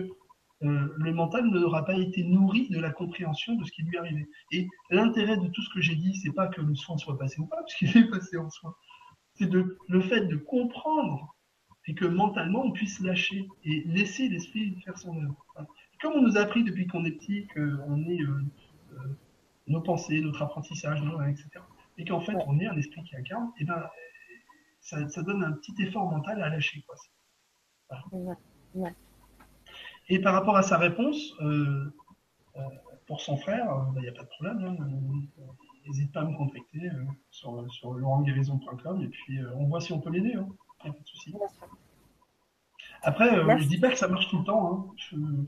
euh, 0.63 0.95
le 0.97 1.13
mental 1.13 1.47
n'aura 1.47 1.85
pas 1.85 1.97
été 1.97 2.23
nourri 2.23 2.69
de 2.69 2.79
la 2.79 2.91
compréhension 2.91 3.55
de 3.57 3.65
ce 3.65 3.73
qui 3.73 3.83
lui 3.83 3.99
arrivait. 3.99 4.29
Et 4.53 4.69
l'intérêt 4.91 5.37
de 5.37 5.49
tout 5.49 5.63
ce 5.63 5.75
que 5.75 5.81
j'ai 5.81 5.97
dit, 5.97 6.15
c'est 6.17 6.33
pas 6.33 6.47
que 6.47 6.61
le 6.61 6.75
soin 6.75 6.97
soit 6.97 7.19
passé 7.19 7.41
ou 7.41 7.47
pas, 7.47 7.57
parce 7.57 7.75
qu'il 7.75 7.97
est 7.97 8.11
passé 8.11 8.37
en 8.37 8.49
soin. 8.51 8.75
C'est 9.43 9.51
le 9.89 10.01
fait 10.03 10.27
de 10.27 10.37
comprendre 10.37 11.35
et 11.89 11.95
que 11.95 12.05
mentalement 12.05 12.63
on 12.65 12.71
puisse 12.71 13.01
lâcher 13.01 13.49
et 13.65 13.83
laisser 13.87 14.29
l'esprit 14.29 14.77
faire 14.85 14.97
son 14.99 15.17
œuvre. 15.17 15.47
Comme 16.01 16.15
on 16.15 16.23
nous 16.23 16.37
a 16.37 16.41
appris 16.41 16.65
depuis 16.65 16.87
qu'on 16.87 17.05
est 17.05 17.13
petit 17.13 17.47
qu'on 17.49 18.09
est 18.09 18.23
euh, 18.23 18.45
euh, 18.93 19.19
nos 19.67 19.81
pensées, 19.81 20.21
notre 20.21 20.43
apprentissage, 20.43 21.01
etc. 21.29 21.49
Et 21.99 22.05
qu'en 22.05 22.21
fait 22.21 22.35
on 22.47 22.59
est 22.61 22.67
un 22.67 22.77
esprit 22.77 23.03
qui 23.05 23.17
incarne, 23.17 23.51
et 23.59 23.65
ben 23.65 23.89
ça, 24.81 25.23
donne 25.23 25.45
un 25.45 25.53
petit 25.53 25.75
effort 25.83 26.11
mental 26.11 26.43
à 26.43 26.49
lâcher. 26.49 26.85
Et 30.09 30.21
par 30.21 30.35
rapport 30.35 30.57
à 30.57 30.63
sa 30.63 30.79
réponse, 30.79 31.35
euh, 31.41 31.93
pour 33.07 33.21
son 33.21 33.37
frère, 33.37 33.87
il 33.97 34.03
n'y 34.03 34.09
a 34.09 34.13
pas 34.13 34.23
de 34.23 34.29
problème. 34.29 34.65
Hein, 34.65 35.43
n'hésite 35.87 36.13
pas 36.13 36.21
à 36.21 36.25
me 36.25 36.37
contacter 36.37 36.91
sur, 37.31 37.71
sur 37.73 37.93
laurentguérison.com 37.93 39.03
et 39.03 39.09
puis 39.09 39.39
on 39.57 39.67
voit 39.67 39.81
si 39.81 39.93
on 39.93 40.01
peut 40.01 40.11
l'aider. 40.11 40.35
Hein, 40.35 40.49
pas 40.83 40.89
de 40.91 41.07
souci. 41.07 41.35
Après, 43.03 43.29
je 43.59 43.67
dis 43.67 43.79
pas 43.79 43.91
que 43.91 43.99
ça 43.99 44.09
marche 44.09 44.29
tout 44.29 44.39
le 44.39 44.45
temps. 44.45 44.95
Hein. 45.03 45.47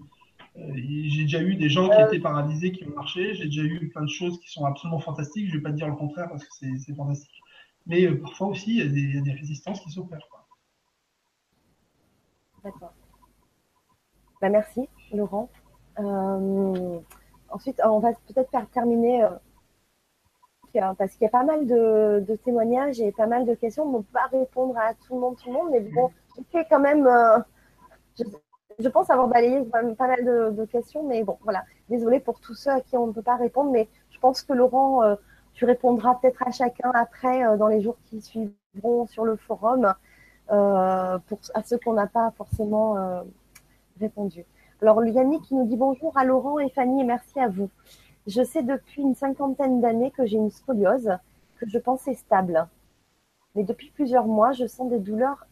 j'ai 0.74 1.22
déjà 1.22 1.42
eu 1.42 1.56
des 1.56 1.68
gens 1.68 1.88
qui 1.88 2.00
étaient 2.00 2.20
paralysés 2.20 2.72
qui 2.72 2.84
ont 2.84 2.94
marché. 2.94 3.34
J'ai 3.34 3.46
déjà 3.46 3.62
eu 3.62 3.88
plein 3.90 4.02
de 4.02 4.10
choses 4.10 4.40
qui 4.40 4.50
sont 4.50 4.64
absolument 4.64 5.00
fantastiques. 5.00 5.48
Je 5.50 5.56
vais 5.56 5.62
pas 5.62 5.70
te 5.70 5.76
dire 5.76 5.88
le 5.88 5.96
contraire 5.96 6.28
parce 6.28 6.44
que 6.44 6.50
c'est 6.52 6.94
fantastique. 6.94 7.40
Mais 7.86 8.10
parfois 8.12 8.48
aussi, 8.48 8.78
il 8.78 8.98
y, 8.98 9.14
y, 9.14 9.18
a 9.18 9.20
des 9.20 9.32
résistances 9.32 9.80
qui 9.80 9.90
s'opèrent. 9.90 10.26
D'accord. 12.64 12.94
Bah, 14.40 14.48
merci, 14.48 14.88
Laurent. 15.12 15.50
Euh, 15.98 16.98
ensuite, 17.50 17.80
on 17.84 17.98
va 17.98 18.12
peut-être 18.12 18.50
faire 18.50 18.68
terminer, 18.70 19.22
euh, 19.22 19.30
parce 20.98 21.12
qu'il 21.12 21.22
y 21.22 21.26
a 21.26 21.30
pas 21.30 21.44
mal 21.44 21.66
de, 21.66 22.38
témoignages 22.44 23.00
et 23.00 23.12
pas 23.12 23.26
mal 23.26 23.46
de 23.46 23.54
questions. 23.54 23.84
On 23.84 23.98
ne 23.98 23.98
peut 23.98 24.12
pas 24.12 24.26
répondre 24.26 24.76
à 24.76 24.94
tout 24.94 25.14
le 25.14 25.20
monde, 25.20 25.36
tout 25.36 25.48
le 25.48 25.54
monde, 25.54 25.68
mais 25.70 25.80
bon, 25.80 26.10
je 26.36 26.42
fais 26.52 26.66
quand 26.68 26.80
même. 26.80 27.06
Euh, 27.06 27.38
je, 28.78 28.88
pense 28.88 29.10
avoir 29.10 29.28
balayé 29.28 29.62
pas 29.64 29.82
mal 29.82 30.24
de, 30.24 30.64
questions, 30.66 31.02
mais 31.04 31.22
bon, 31.22 31.38
voilà. 31.42 31.64
Désolée 31.88 32.20
pour 32.20 32.40
tous 32.40 32.54
ceux 32.54 32.70
à 32.70 32.80
qui 32.80 32.96
on 32.96 33.06
ne 33.06 33.12
peut 33.12 33.22
pas 33.22 33.36
répondre, 33.36 33.70
mais 33.70 33.88
je 34.10 34.18
pense 34.18 34.42
que 34.42 34.52
Laurent, 34.52 35.02
tu 35.52 35.64
répondras 35.64 36.16
peut-être 36.16 36.46
à 36.46 36.50
chacun 36.50 36.90
après 36.94 37.56
dans 37.56 37.68
les 37.68 37.80
jours 37.80 37.96
qui 38.06 38.20
suivront 38.20 39.06
sur 39.06 39.24
le 39.24 39.36
forum, 39.36 39.94
pour, 40.48 41.38
à 41.54 41.62
ceux 41.62 41.78
qu'on 41.78 41.92
n'a 41.92 42.06
pas 42.06 42.32
forcément 42.36 43.22
répondu. 44.00 44.44
Alors, 44.82 45.04
Yannick 45.04 45.42
qui 45.42 45.54
nous 45.54 45.66
dit 45.66 45.76
bonjour 45.76 46.16
à 46.16 46.24
Laurent 46.24 46.58
et 46.58 46.68
Fanny 46.70 47.00
et 47.00 47.04
merci 47.04 47.38
à 47.40 47.48
vous. 47.48 47.70
Je 48.26 48.42
sais 48.42 48.62
depuis 48.62 49.02
une 49.02 49.14
cinquantaine 49.14 49.82
d'années 49.82 50.10
que 50.10 50.24
j'ai 50.24 50.38
une 50.38 50.50
scoliose 50.50 51.18
que 51.56 51.68
je 51.68 51.78
pensais 51.78 52.14
stable. 52.14 52.66
Mais 53.54 53.64
depuis 53.64 53.90
plusieurs 53.90 54.26
mois, 54.26 54.52
je 54.52 54.66
sens 54.66 54.90
des 54.90 54.98
douleurs 54.98 55.46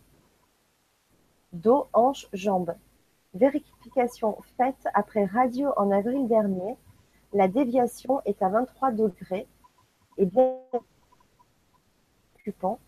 dos, 1.53 1.87
hanches, 1.93 2.29
jambes. 2.33 2.75
Vérification 3.35 4.39
faite 4.57 4.89
après 4.95 5.27
radio 5.27 5.73
en 5.77 5.91
avril 5.91 6.27
dernier. 6.29 6.77
La 7.35 7.47
déviation 7.47 8.23
est 8.25 8.43
à 8.43 8.49
23 8.49 8.93
degrés 8.93 9.47
et 10.17 10.25
bien 10.25 10.57
occupant. 12.35 12.79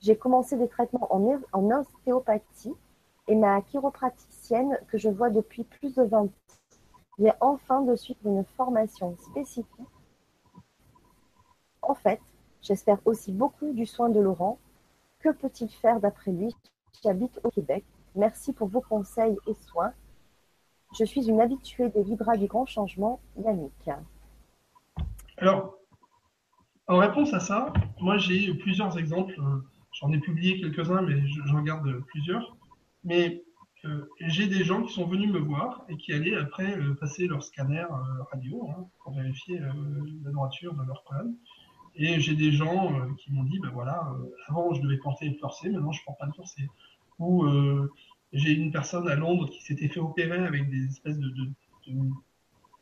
J'ai 0.00 0.16
commencé 0.16 0.56
des 0.56 0.68
traitements 0.68 1.12
en, 1.12 1.40
en 1.52 1.70
ostéopathie 1.70 2.74
et 3.26 3.34
ma 3.34 3.60
chiropraticienne 3.62 4.78
que 4.88 4.98
je 4.98 5.08
vois 5.08 5.30
depuis 5.30 5.64
plus 5.64 5.94
de 5.94 6.02
20 6.02 6.22
ans 6.22 6.30
vient 7.18 7.34
enfin 7.40 7.82
de 7.82 7.94
suivre 7.96 8.20
une 8.24 8.44
formation 8.56 9.16
spécifique. 9.18 9.68
En 11.82 11.94
fait, 11.94 12.20
j'espère 12.62 12.98
aussi 13.04 13.32
beaucoup 13.32 13.72
du 13.72 13.86
soin 13.86 14.08
de 14.08 14.20
Laurent. 14.20 14.58
Que 15.20 15.30
peut-il 15.30 15.70
faire 15.70 16.00
d'après 16.00 16.32
lui 16.32 16.54
J'habite 17.02 17.38
au 17.44 17.50
Québec? 17.50 17.84
Merci 18.14 18.52
pour 18.52 18.68
vos 18.68 18.80
conseils 18.80 19.36
et 19.46 19.54
soins. 19.54 19.92
Je 20.96 21.04
suis 21.04 21.28
une 21.28 21.40
habituée 21.40 21.88
des 21.88 22.02
Vibras 22.02 22.36
du 22.36 22.46
Grand 22.46 22.66
Changement, 22.66 23.20
Yannick. 23.36 23.90
Alors, 25.38 25.76
en 26.86 26.98
réponse 26.98 27.34
à 27.34 27.40
ça, 27.40 27.72
moi 28.00 28.18
j'ai 28.18 28.54
plusieurs 28.54 28.96
exemples. 28.96 29.34
J'en 29.92 30.12
ai 30.12 30.18
publié 30.18 30.60
quelques-uns, 30.60 31.02
mais 31.02 31.26
j'en 31.46 31.62
garde 31.62 31.90
plusieurs. 32.06 32.56
Mais 33.02 33.42
euh, 33.84 34.08
j'ai 34.20 34.46
des 34.46 34.64
gens 34.64 34.82
qui 34.82 34.92
sont 34.94 35.06
venus 35.06 35.30
me 35.30 35.38
voir 35.38 35.84
et 35.88 35.96
qui 35.96 36.12
allaient 36.12 36.36
après 36.36 36.76
euh, 36.78 36.94
passer 36.94 37.26
leur 37.26 37.42
scanner 37.42 37.80
euh, 37.80 38.22
radio 38.32 38.68
hein, 38.70 38.86
pour 39.02 39.14
vérifier 39.14 39.58
la 39.58 40.30
droiture 40.30 40.74
de 40.74 40.82
leur 40.84 41.04
colonne. 41.04 41.34
Et 41.96 42.18
j'ai 42.18 42.34
des 42.34 42.50
gens 42.50 42.92
qui 43.18 43.32
m'ont 43.32 43.44
dit, 43.44 43.60
ben 43.60 43.70
voilà, 43.70 44.12
avant 44.48 44.74
je 44.74 44.80
devais 44.80 44.96
porter 44.96 45.28
le 45.28 45.36
forcé, 45.36 45.68
maintenant 45.68 45.92
je 45.92 46.00
ne 46.00 46.04
porte 46.06 46.18
pas 46.18 46.26
le 46.26 46.32
forcé. 46.32 46.68
Ou 47.20 47.46
j'ai 48.32 48.52
une 48.52 48.72
personne 48.72 49.06
à 49.08 49.14
Londres 49.14 49.48
qui 49.48 49.62
s'était 49.62 49.86
fait 49.86 50.00
opérer 50.00 50.44
avec 50.44 50.68
des 50.68 50.86
espèces 50.86 51.18
de, 51.18 51.28
de, 51.28 52.10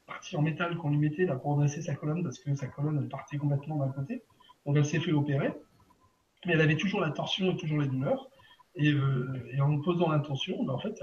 partie 0.06 0.34
en 0.34 0.40
métal 0.40 0.78
qu'on 0.78 0.88
lui 0.88 0.96
mettait 0.96 1.26
là, 1.26 1.36
pour 1.36 1.56
dresser 1.56 1.82
sa 1.82 1.94
colonne 1.94 2.22
parce 2.22 2.38
que 2.38 2.54
sa 2.54 2.68
colonne 2.68 3.00
elle 3.02 3.08
partait 3.10 3.36
complètement 3.36 3.76
d'un 3.76 3.90
côté. 3.90 4.22
Donc 4.64 4.78
elle 4.78 4.86
s'est 4.86 5.00
fait 5.00 5.12
opérer, 5.12 5.52
mais 6.46 6.54
elle 6.54 6.62
avait 6.62 6.76
toujours 6.76 7.00
la 7.00 7.10
torsion 7.10 7.50
et 7.50 7.56
toujours 7.56 7.80
les 7.80 7.88
douleurs. 7.88 8.30
Et, 8.74 8.90
euh, 8.90 9.50
et 9.52 9.60
en 9.60 9.78
posant 9.80 10.10
l'intention, 10.10 10.64
ben, 10.64 10.72
en 10.72 10.78
fait, 10.78 10.98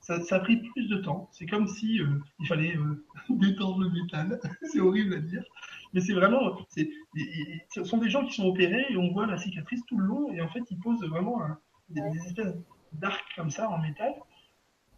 ça, 0.00 0.20
ça, 0.20 0.36
a 0.36 0.40
pris 0.40 0.56
plus 0.56 0.88
de 0.88 0.96
temps. 0.96 1.28
C'est 1.32 1.46
comme 1.46 1.68
si 1.68 2.00
euh, 2.00 2.06
il 2.40 2.46
fallait 2.46 2.76
euh, 2.76 3.04
détendre 3.30 3.78
le 3.78 3.90
métal. 3.90 4.40
c'est 4.72 4.80
horrible 4.80 5.14
à 5.14 5.18
dire, 5.20 5.44
mais 5.92 6.00
c'est 6.00 6.12
vraiment. 6.12 6.58
Ce 7.70 7.84
sont 7.84 7.98
des 7.98 8.10
gens 8.10 8.24
qui 8.24 8.34
sont 8.34 8.46
opérés 8.46 8.86
et 8.90 8.96
on 8.96 9.12
voit 9.12 9.26
la 9.26 9.38
cicatrice 9.38 9.84
tout 9.86 9.96
le 9.96 10.06
long. 10.06 10.32
Et 10.32 10.40
en 10.40 10.48
fait, 10.48 10.62
ils 10.70 10.78
posent 10.78 11.04
vraiment 11.04 11.40
des, 11.90 12.02
espèces 12.26 12.54
d'arcs 12.94 13.24
comme 13.36 13.50
ça 13.50 13.68
en 13.70 13.78
métal. 13.78 14.12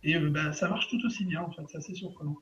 Et 0.02 0.18
ben, 0.18 0.52
ça 0.52 0.68
marche 0.68 0.88
tout 0.88 1.04
aussi 1.04 1.26
bien, 1.26 1.42
en 1.42 1.50
fait. 1.50 1.64
C'est 1.68 1.78
assez 1.78 1.94
surprenant. 1.94 2.36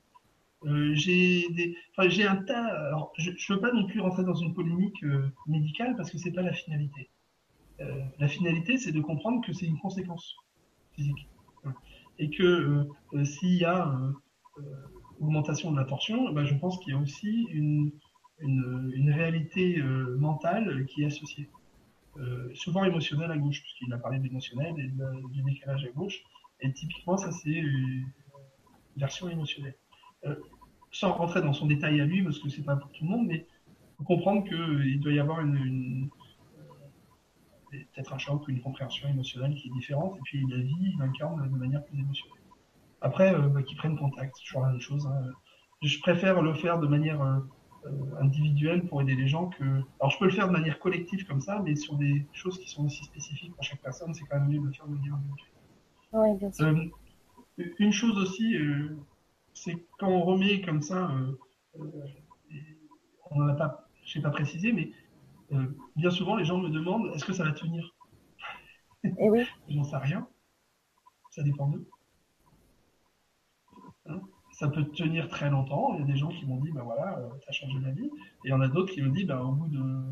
j'ai 0.93 1.49
des, 1.49 1.75
enfin, 1.97 2.07
j'ai 2.07 2.25
un 2.25 2.37
tas. 2.37 2.65
Alors, 2.87 3.11
je 3.17 3.31
ne 3.31 3.55
veux 3.55 3.59
pas 3.59 3.73
non 3.73 3.87
plus 3.87 3.99
rentrer 3.99 4.23
dans 4.23 4.35
une 4.35 4.53
polémique 4.53 5.03
médicale 5.47 5.97
parce 5.97 6.11
que 6.11 6.17
c'est 6.17 6.31
pas 6.31 6.43
la 6.43 6.53
finalité. 6.53 7.09
Euh, 7.81 8.03
la 8.19 8.27
finalité, 8.27 8.77
c'est 8.77 8.91
de 8.91 9.01
comprendre 9.01 9.45
que 9.45 9.53
c'est 9.53 9.65
une 9.65 9.79
conséquence 9.79 10.35
physique. 10.93 11.27
Et 12.17 12.29
que 12.29 12.43
euh, 12.43 12.89
euh, 13.13 13.25
s'il 13.25 13.55
y 13.55 13.65
a 13.65 13.93
augmentation 15.19 15.71
de 15.71 15.77
la 15.77 15.85
torsion, 15.85 16.31
bah, 16.31 16.45
je 16.45 16.55
pense 16.55 16.79
qu'il 16.79 16.93
y 16.93 16.95
a 16.95 16.99
aussi 16.99 17.47
une, 17.51 17.91
une, 18.39 19.11
réalité 19.11 19.81
mentale 20.17 20.85
qui 20.87 21.03
est 21.03 21.07
associée. 21.07 21.49
souvent 22.53 22.85
émotionnelle 22.85 23.31
à 23.31 23.37
gauche, 23.37 23.61
puisqu'il 23.61 23.93
a 23.93 23.97
parlé 23.97 24.19
d'émotionnel 24.19 24.73
et 24.79 24.89
du 25.33 25.41
décalage 25.43 25.83
à 25.85 25.89
gauche. 25.89 26.21
Et 26.61 26.71
typiquement, 26.71 27.17
ça, 27.17 27.31
c'est 27.31 27.49
une 27.49 28.05
version 28.95 29.29
émotionnelle. 29.29 29.75
sans 30.91 31.11
rentrer 31.11 31.41
dans 31.41 31.53
son 31.53 31.65
détail 31.65 31.99
à 31.99 32.05
lui, 32.05 32.23
parce 32.23 32.39
que 32.39 32.47
c'est 32.47 32.63
pas 32.63 32.77
pour 32.77 32.91
tout 32.91 33.03
le 33.03 33.09
monde, 33.09 33.27
mais 33.27 33.45
faut 33.97 34.03
comprendre 34.03 34.47
qu'il 34.47 34.99
doit 35.01 35.13
y 35.13 35.19
avoir 35.19 35.41
une, 35.41 36.09
peut-être 37.93 38.13
un 38.13 38.17
choc 38.17 38.47
ou 38.47 38.51
une 38.51 38.61
compréhension 38.61 39.07
émotionnelle 39.07 39.55
qui 39.55 39.67
est 39.67 39.71
différente, 39.71 40.15
et 40.17 40.21
puis 40.23 40.45
la 40.49 40.57
vie, 40.57 40.93
il 40.95 41.01
incarne 41.01 41.49
de 41.49 41.57
manière 41.57 41.83
plus 41.83 41.99
émotionnelle. 41.99 42.41
Après, 43.01 43.33
euh, 43.33 43.49
bah, 43.49 43.61
qu'ils 43.61 43.77
prennent 43.77 43.97
contact, 43.97 44.35
c'est 44.35 44.43
toujours 44.45 44.63
la 44.63 44.71
même 44.71 44.81
chose. 44.81 45.05
Hein. 45.05 45.31
Je 45.83 45.99
préfère 45.99 46.41
le 46.41 46.53
faire 46.53 46.79
de 46.79 46.87
manière 46.87 47.21
euh, 47.21 47.37
euh, 47.85 48.19
individuelle 48.19 48.87
pour 48.87 49.01
aider 49.01 49.15
les 49.15 49.27
gens 49.27 49.47
que. 49.49 49.63
Alors, 49.99 50.09
je 50.09 50.17
peux 50.17 50.25
le 50.25 50.31
faire 50.31 50.47
de 50.47 50.53
manière 50.53 50.79
collective 50.79 51.25
comme 51.27 51.41
ça, 51.41 51.61
mais 51.63 51.75
sur 51.75 51.95
des 51.97 52.25
choses 52.33 52.57
qui 52.57 52.69
sont 52.69 52.85
aussi 52.85 53.03
spécifiques 53.03 53.53
pour 53.53 53.63
chaque 53.63 53.81
personne, 53.81 54.13
c'est 54.13 54.25
quand 54.25 54.39
même 54.39 54.49
mieux 54.49 54.59
de 54.59 54.65
le 54.65 54.71
faire 54.71 54.87
de 54.87 54.95
manière 54.95 55.13
individuelle. 55.13 55.51
Oui, 56.13 56.35
bien 56.37 56.51
sûr. 56.51 56.91
une 57.79 57.91
chose 57.91 58.17
aussi, 58.17 58.55
c'est 59.53 59.75
quand 59.99 60.07
on 60.07 60.23
remet 60.23 60.61
comme 60.61 60.81
ça, 60.81 61.11
on 63.31 63.39
n'en 63.39 63.47
a 63.49 63.53
pas, 63.53 63.87
je 64.05 64.17
n'ai 64.17 64.23
pas 64.23 64.31
précisé, 64.31 64.71
mais 64.71 64.89
euh, 65.51 65.77
bien 65.95 66.09
souvent, 66.09 66.35
les 66.35 66.45
gens 66.45 66.57
me 66.57 66.69
demandent 66.69 67.13
est-ce 67.13 67.25
que 67.25 67.33
ça 67.33 67.43
va 67.43 67.51
tenir? 67.51 67.93
Et 69.03 69.13
eh 69.17 69.29
oui. 69.29 69.45
J'en 69.69 69.83
sais 69.83 69.97
rien. 69.97 70.27
Ça 71.31 71.43
dépend 71.43 71.67
d'eux. 71.67 71.87
Hein? 74.07 74.21
Ça 74.51 74.69
peut 74.69 74.85
tenir 74.85 75.27
très 75.27 75.49
longtemps. 75.49 75.93
Il 75.95 76.01
y 76.01 76.03
a 76.03 76.05
des 76.05 76.17
gens 76.17 76.29
qui 76.29 76.45
m'ont 76.45 76.57
dit 76.57 76.71
ben 76.71 76.83
voilà, 76.83 77.19
euh, 77.19 77.29
ça 77.39 77.49
a 77.49 77.51
changé 77.51 77.77
ma 77.79 77.91
vie. 77.91 78.05
Et 78.05 78.45
il 78.45 78.49
y 78.49 78.53
en 78.53 78.61
a 78.61 78.67
d'autres 78.67 78.93
qui 78.93 79.01
me 79.01 79.09
disent 79.09 79.27
ben, 79.27 79.39
au 79.39 79.51
bout 79.51 79.67
de 79.67 80.03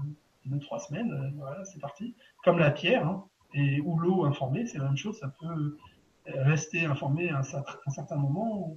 deux, 0.46 0.60
trois 0.60 0.80
semaines, 0.80 1.12
euh, 1.12 1.30
voilà, 1.38 1.64
c'est 1.66 1.80
parti. 1.80 2.16
Comme 2.44 2.60
la 2.60 2.72
pierre 2.72 3.08
hein, 3.08 3.26
et, 3.54 3.80
ou 3.82 3.98
l'eau 3.98 4.26
informée, 4.26 4.66
c'est 4.66 4.78
la 4.78 4.86
même 4.86 4.98
chose. 4.98 5.18
Ça 5.18 5.34
peut 5.40 5.78
rester 6.26 6.86
informé 6.86 7.30
à 7.30 7.40
un, 7.40 7.92
certain 7.92 8.16
moment. 8.16 8.76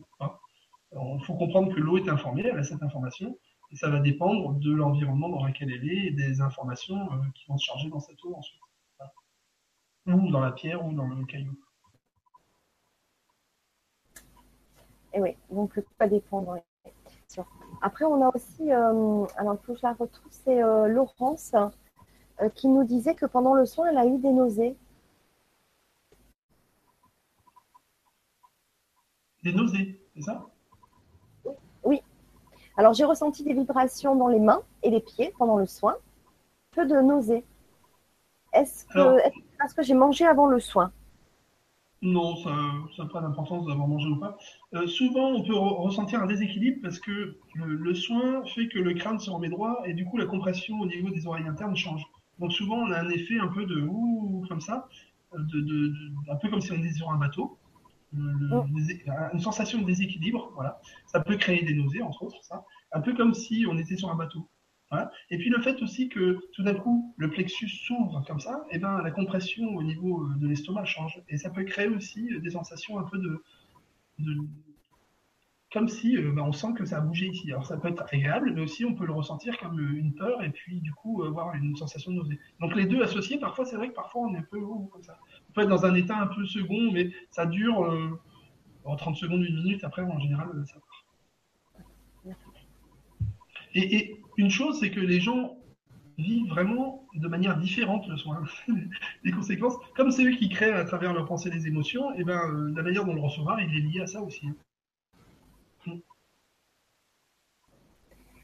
Il 0.92 1.24
faut 1.24 1.34
comprendre 1.34 1.72
que 1.74 1.80
l'eau 1.80 1.96
est 1.98 2.08
informée, 2.08 2.44
elle 2.44 2.58
a 2.58 2.64
cette 2.64 2.82
information, 2.82 3.38
et 3.70 3.76
ça 3.76 3.88
va 3.90 4.01
dépendre 4.01 4.55
de 4.55 4.72
l'environnement 4.72 5.28
dans 5.28 5.44
lequel 5.44 5.72
elle 5.72 5.88
est 5.88 6.06
et 6.06 6.10
des 6.10 6.40
informations 6.40 7.12
euh, 7.12 7.16
qui 7.34 7.47
vont 7.47 7.59
se 7.59 7.64
charger 7.64 7.88
dans 7.88 8.01
cette 8.01 8.22
eau 8.24 8.34
ensuite. 8.34 8.60
Ou 10.06 10.30
dans 10.30 10.40
la 10.40 10.52
pierre 10.52 10.86
ou 10.86 10.93
dans 10.93 11.06
le 11.09 11.24
caillou. 11.24 11.59
Et 15.12 15.20
oui, 15.20 15.36
donc 15.51 15.74
tout 15.74 15.82
va 15.98 16.06
dépendre. 16.06 16.59
Après, 17.82 18.05
on 18.05 18.24
a 18.24 18.34
aussi, 18.34 18.72
euh, 18.72 19.26
alors 19.36 19.60
que 19.60 19.74
je 19.74 19.82
la 19.82 19.94
retrouve, 19.94 20.30
c'est 20.30 20.62
euh, 20.62 20.86
Laurence 20.86 21.55
qui 22.55 22.68
nous 22.68 22.84
disait 22.84 23.14
que 23.14 23.26
pendant 23.26 23.55
le 23.55 23.66
soin, 23.66 23.88
elle 23.88 23.98
a 23.98 24.06
eu 24.06 24.18
des 24.18 24.32
nausées. 24.32 24.76
Des 29.43 29.52
nausées, 29.52 30.01
c'est 30.14 30.22
ça? 30.22 30.47
Alors, 32.77 32.93
j'ai 32.93 33.05
ressenti 33.05 33.43
des 33.43 33.55
vibrations 33.55 34.15
dans 34.16 34.28
les 34.28 34.40
mains 34.40 34.61
et 34.82 34.90
les 34.90 35.01
pieds 35.01 35.32
pendant 35.39 35.57
le 35.57 35.66
soin, 35.66 35.97
peu 36.73 36.86
de 36.86 36.97
nausées. 37.01 37.44
Est-ce 38.53 38.85
que, 38.86 39.19
est 39.19 39.32
parce 39.59 39.73
que 39.73 39.82
j'ai 39.82 39.94
mangé 39.94 40.27
avant 40.27 40.47
le 40.47 40.61
soin? 40.61 40.93
Non, 42.03 42.36
ça 42.36 42.51
n'a 42.98 43.09
pas 43.09 43.23
d'importance 43.23 43.66
d'avoir 43.66 43.89
mangé 43.89 44.09
ou 44.09 44.20
pas. 44.20 44.36
Euh, 44.74 44.86
souvent, 44.86 45.32
on 45.32 45.43
peut 45.43 45.57
ressentir 45.57 46.23
un 46.23 46.27
déséquilibre 46.27 46.78
parce 46.82 47.01
que 47.01 47.39
le, 47.55 47.94
soin 47.94 48.44
fait 48.55 48.69
que 48.69 48.78
le 48.78 48.93
crâne 48.93 49.19
se 49.19 49.31
remet 49.31 49.48
droit 49.48 49.81
et 49.86 49.94
du 49.94 50.05
coup, 50.05 50.19
la 50.19 50.27
compression 50.27 50.78
au 50.81 50.86
niveau 50.86 51.09
des 51.09 51.27
oreilles 51.27 51.48
internes 51.48 51.77
change. 51.77 52.03
Donc, 52.39 52.53
souvent, 52.53 52.77
on 52.77 52.93
a 52.93 53.01
un 53.01 53.09
effet 53.09 53.39
un 53.39 53.48
peu 53.48 53.65
de 53.65 53.81
ouh, 53.81 54.44
comme 54.48 54.61
ça, 54.61 54.89
de, 55.35 55.93
un 56.31 56.36
peu 56.36 56.51
comme 56.51 56.61
si 56.61 56.73
on 56.73 56.77
était 56.77 56.93
sur 56.93 57.11
un 57.11 57.16
bateau. 57.16 57.57
Oh. 58.14 58.64
une 59.32 59.40
sensation 59.40 59.80
de 59.80 59.86
déséquilibre, 59.86 60.50
voilà. 60.54 60.80
Ça 61.06 61.20
peut 61.20 61.36
créer 61.36 61.62
des 61.64 61.74
nausées, 61.74 62.02
entre 62.02 62.22
autres, 62.22 62.42
ça. 62.42 62.64
Un 62.92 63.00
peu 63.00 63.14
comme 63.14 63.34
si 63.34 63.66
on 63.68 63.76
était 63.76 63.96
sur 63.96 64.10
un 64.10 64.14
bateau. 64.14 64.48
Et 65.30 65.38
puis 65.38 65.50
le 65.50 65.60
fait 65.60 65.82
aussi 65.82 66.08
que 66.08 66.38
tout 66.52 66.62
d'un 66.62 66.74
coup 66.74 67.14
le 67.16 67.30
plexus 67.30 67.68
s'ouvre 67.68 68.24
comme 68.26 68.40
ça, 68.40 68.64
et 68.70 68.76
eh 68.76 68.78
ben 68.78 69.02
la 69.02 69.10
compression 69.10 69.74
au 69.74 69.82
niveau 69.82 70.22
euh, 70.22 70.34
de 70.36 70.46
l'estomac 70.46 70.84
change. 70.84 71.20
Et 71.28 71.36
ça 71.36 71.50
peut 71.50 71.64
créer 71.64 71.88
aussi 71.88 72.32
euh, 72.32 72.40
des 72.40 72.50
sensations 72.50 72.98
un 72.98 73.02
peu 73.02 73.18
de, 73.18 73.42
comme 75.72 75.88
si 75.88 76.16
euh, 76.16 76.32
ben, 76.32 76.43
on 76.43 76.52
sent 76.52 76.74
que 76.76 76.84
ça 76.84 76.98
a 76.98 77.01
bougé 77.01 77.26
ici. 77.26 77.51
Alors 77.51 77.66
ça 77.66 77.76
peut 77.76 77.88
être 77.88 78.05
agréable, 78.12 78.52
mais 78.55 78.62
aussi 78.62 78.84
on 78.84 78.94
peut 78.94 79.06
le 79.06 79.12
ressentir 79.12 79.59
comme 79.59 79.78
une 79.78 80.14
peur 80.14 80.43
et 80.43 80.51
puis 80.51 80.80
du 80.80 80.93
coup 80.93 81.22
avoir 81.24 81.55
une 81.55 81.76
sensation 81.76 82.12
de 82.12 82.16
nausée. 82.16 82.38
Donc 82.60 82.74
les 82.74 82.86
deux 82.86 83.02
associés, 83.02 83.38
parfois 83.38 83.64
c'est 83.64 83.76
vrai 83.76 83.88
que 83.88 83.94
parfois 83.94 84.22
on 84.22 84.34
est 84.34 84.38
un 84.38 84.43
peu 84.43 84.60
comme 84.60 85.02
ça 85.02 85.18
peut 85.56 85.62
être 85.62 85.68
dans 85.68 85.86
un 85.86 85.94
état 85.94 86.18
un 86.18 86.28
peu 86.28 86.47
second, 86.47 86.93
mais 86.93 87.10
ça 87.30 87.47
dure 87.47 87.82
euh, 87.82 88.20
en 88.84 88.94
30 88.94 89.16
secondes, 89.16 89.43
une 89.43 89.56
minute. 89.56 89.82
Après, 89.82 90.02
en 90.02 90.20
général, 90.20 90.48
euh, 90.55 90.64
ça 90.66 90.74
part. 90.74 92.34
Et, 93.74 94.20
une 94.38 94.51
chose, 94.51 94.78
c'est 94.80 94.90
que 94.90 95.01
les 95.01 95.18
gens 95.18 95.56
vivent 96.18 96.48
vraiment 96.48 97.06
de 97.14 97.26
manière 97.26 97.56
différente 97.56 98.06
le 98.06 98.18
soin. 98.18 98.43
les 99.24 99.32
conséquences, 99.32 99.76
comme 99.97 100.10
c'est 100.10 100.24
eux 100.24 100.36
qui 100.36 100.51
créent 100.51 100.72
à 100.72 100.84
travers 100.84 101.14
leur 101.14 101.24
pensée 101.24 101.48
des 101.48 101.66
émotions, 101.66 102.12
et 102.12 102.18
eh 102.18 102.24
ben 102.24 102.38
euh, 102.38 102.72
la 102.76 102.82
manière 102.82 103.06
dont 103.06 103.14
le 103.14 103.20
recevoir, 103.20 103.59
il 103.60 103.74
est 103.74 103.80
lié 103.80 104.01
à 104.02 104.06
ça 104.06 104.20
aussi. 104.20 104.47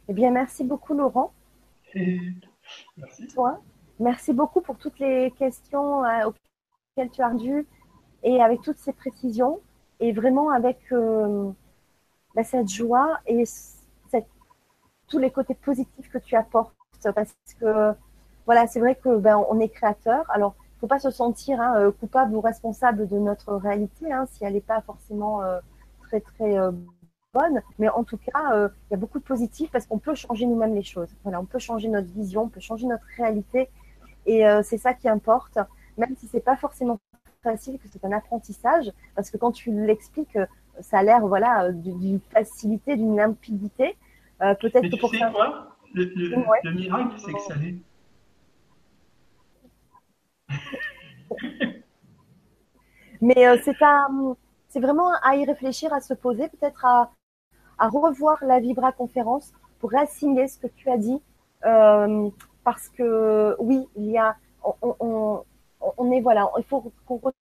Eh 0.08 0.12
bien, 0.12 0.30
merci 0.30 0.64
beaucoup, 0.64 0.94
Laurent. 0.94 1.32
merci. 2.96 3.28
Merci 4.00 4.32
beaucoup 4.32 4.60
pour 4.60 4.76
toutes 4.78 4.98
les 4.98 5.30
questions 5.32 6.02
tu 7.12 7.22
as 7.22 7.34
dû 7.34 7.66
et 8.22 8.42
avec 8.42 8.60
toutes 8.62 8.78
ces 8.78 8.92
précisions 8.92 9.60
et 10.00 10.12
vraiment 10.12 10.50
avec 10.50 10.78
euh, 10.92 11.50
bah, 12.34 12.44
cette 12.44 12.68
joie 12.68 13.18
et 13.26 13.44
tous 15.08 15.18
les 15.18 15.30
côtés 15.30 15.54
positifs 15.54 16.08
que 16.10 16.18
tu 16.18 16.36
apportes 16.36 16.72
parce 17.14 17.34
que 17.60 17.92
voilà 18.46 18.66
c'est 18.66 18.80
vrai 18.80 18.94
que 18.94 19.16
ben, 19.16 19.42
on 19.50 19.60
est 19.60 19.68
créateur 19.68 20.24
alors 20.30 20.54
il 20.76 20.80
faut 20.80 20.86
pas 20.86 20.98
se 20.98 21.10
sentir 21.10 21.60
hein, 21.60 21.74
euh, 21.76 21.90
coupable 21.92 22.34
ou 22.34 22.40
responsable 22.40 23.08
de 23.08 23.18
notre 23.18 23.54
réalité 23.54 24.12
hein, 24.12 24.26
si 24.30 24.44
elle 24.44 24.54
n'est 24.54 24.60
pas 24.60 24.80
forcément 24.80 25.42
euh, 25.42 25.58
très 26.02 26.20
très 26.20 26.56
bonne 27.34 27.62
mais 27.78 27.88
en 27.88 28.04
tout 28.04 28.18
cas 28.18 28.70
il 28.88 28.92
y 28.92 28.94
a 28.94 28.96
beaucoup 28.96 29.18
de 29.18 29.24
positifs 29.24 29.70
parce 29.70 29.86
qu'on 29.86 29.98
peut 29.98 30.14
changer 30.14 30.46
nous-mêmes 30.46 30.74
les 30.74 30.82
choses 30.82 31.08
voilà 31.22 31.40
on 31.40 31.46
peut 31.46 31.58
changer 31.58 31.88
notre 31.88 32.12
vision 32.12 32.42
on 32.42 32.48
peut 32.48 32.60
changer 32.60 32.86
notre 32.86 33.06
réalité 33.16 33.70
et 34.26 34.44
c'est 34.62 34.78
ça 34.78 34.92
qui 34.92 35.08
importe 35.08 35.58
même 35.96 36.14
si 36.16 36.26
c'est 36.26 36.44
pas 36.44 36.56
forcément 36.56 36.98
facile, 37.42 37.78
que 37.78 37.88
c'est 37.88 38.04
un 38.04 38.12
apprentissage, 38.12 38.92
parce 39.14 39.30
que 39.30 39.36
quand 39.36 39.52
tu 39.52 39.70
l'expliques, 39.72 40.36
euh, 40.36 40.46
ça 40.80 40.98
a 40.98 41.02
l'air 41.02 41.26
voilà 41.26 41.64
euh, 41.64 41.72
d'une 41.72 42.20
facilité, 42.20 42.96
d'une 42.96 43.16
limpidité. 43.16 43.96
Euh, 44.40 44.54
peut-être 44.54 44.88
que 44.88 44.96
pour 44.98 45.10
sais 45.10 45.18
quoi? 45.32 45.76
Le, 45.94 46.72
miracle, 46.72 47.14
c'est 47.18 47.32
que 47.32 47.40
ça 47.40 47.54
l'est. 47.56 47.76
Mais 53.20 53.58
c'est 53.62 53.76
c'est 54.68 54.80
vraiment 54.80 55.12
à 55.22 55.36
y 55.36 55.44
réfléchir, 55.44 55.92
à 55.92 56.00
se 56.00 56.14
poser, 56.14 56.48
peut-être 56.48 56.84
à, 56.86 57.12
à, 57.82 57.88
revoir 57.88 58.44
la 58.44 58.60
Vibra 58.60 58.92
conférence 58.92 59.52
pour 59.80 59.94
assigner 59.94 60.48
ce 60.48 60.58
que 60.58 60.68
tu 60.68 60.90
as 60.90 60.98
dit, 60.98 61.20
parce 61.62 62.88
que 62.88 63.56
oui, 63.58 63.88
il 63.96 64.10
y 64.10 64.18
a, 64.18 64.36
on, 64.82 65.44
on 65.96 66.10
est 66.12 66.20
voilà, 66.20 66.48
il 66.58 66.64
faut 66.64 66.92
qu'on 67.06 67.16
retrouve 67.16 67.32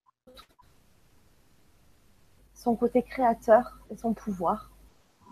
son 2.53 2.75
côté 2.75 3.01
créateur 3.01 3.79
et 3.89 3.97
son 3.97 4.13
pouvoir. 4.13 4.71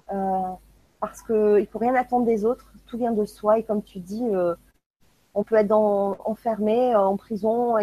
parce 0.08 1.22
qu'il 1.22 1.36
ne 1.36 1.66
faut 1.66 1.80
rien 1.80 1.96
attendre 1.96 2.26
des 2.26 2.44
autres, 2.46 2.72
tout 2.88 2.98
vient 2.98 3.12
de 3.12 3.26
soi. 3.26 3.60
Et 3.60 3.64
comme 3.64 3.84
tu 3.84 4.00
dis, 4.00 4.24
on 5.36 5.44
peut 5.44 5.56
être 5.56 5.72
enfermé 5.72 6.96
en 6.96 7.18
prison 7.18 7.76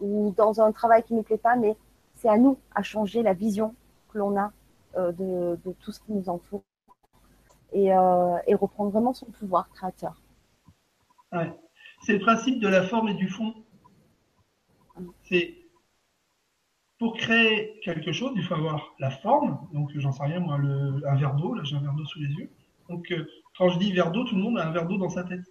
ou 0.00 0.34
dans 0.36 0.60
un 0.60 0.72
travail 0.72 1.02
qui 1.02 1.14
ne 1.14 1.18
nous 1.18 1.24
plaît 1.24 1.38
pas, 1.38 1.56
mais 1.56 1.76
c'est 2.14 2.28
à 2.28 2.38
nous 2.38 2.58
à 2.74 2.82
changer 2.82 3.22
la 3.22 3.32
vision 3.32 3.74
que 4.10 4.18
l'on 4.18 4.38
a 4.38 4.52
de, 4.96 5.58
tout 5.80 5.92
ce 5.92 6.00
qui 6.00 6.12
nous 6.12 6.28
entoure 6.28 6.62
et, 7.72 7.92
reprendre 8.54 8.90
vraiment 8.90 9.12
son 9.12 9.26
pouvoir 9.26 9.68
créateur. 9.70 10.20
C'est 12.02 12.14
le 12.14 12.20
principe 12.20 12.60
de 12.60 12.68
la 12.68 12.82
forme 12.82 13.08
et 13.08 13.14
du 13.14 13.28
fond. 13.28 13.54
C'est 15.22 15.56
pour 16.98 17.16
créer 17.16 17.80
quelque 17.82 18.12
chose, 18.12 18.32
il 18.36 18.42
faut 18.42 18.54
avoir 18.54 18.94
la 18.98 19.10
forme. 19.10 19.58
Donc, 19.72 19.90
j'en 19.94 20.12
sais 20.12 20.22
rien, 20.22 20.40
moi, 20.40 20.56
un 20.56 21.16
verre 21.16 21.34
d'eau. 21.34 21.54
Là, 21.54 21.62
j'ai 21.64 21.76
un 21.76 21.80
verre 21.80 21.94
d'eau 21.94 22.04
sous 22.04 22.20
les 22.20 22.28
yeux. 22.28 22.50
Donc, 22.90 23.10
euh, 23.10 23.26
quand 23.56 23.70
je 23.70 23.78
dis 23.78 23.92
verre 23.92 24.12
d'eau, 24.12 24.24
tout 24.24 24.34
le 24.34 24.42
monde 24.42 24.58
a 24.58 24.66
un 24.66 24.72
verre 24.72 24.86
d'eau 24.86 24.98
dans 24.98 25.08
sa 25.08 25.24
tête. 25.24 25.44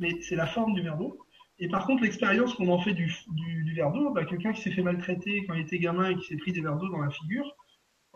Mais 0.00 0.20
c'est 0.22 0.34
la 0.34 0.46
forme 0.46 0.74
du 0.74 0.82
verre 0.82 0.96
d'eau. 0.96 1.16
Et 1.60 1.68
par 1.68 1.86
contre, 1.86 2.02
l'expérience 2.02 2.54
qu'on 2.54 2.68
en 2.68 2.80
fait 2.80 2.94
du, 2.94 3.14
verre 3.76 3.92
d'eau, 3.92 4.10
bah, 4.10 4.24
quelqu'un 4.24 4.52
qui 4.52 4.62
s'est 4.62 4.72
fait 4.72 4.82
maltraiter 4.82 5.44
quand 5.46 5.54
il 5.54 5.60
était 5.60 5.78
gamin 5.78 6.10
et 6.10 6.16
qui 6.16 6.26
s'est 6.26 6.36
pris 6.36 6.52
des 6.52 6.60
verres 6.60 6.76
d'eau 6.76 6.88
dans 6.88 6.98
la 6.98 7.10
figure, 7.10 7.48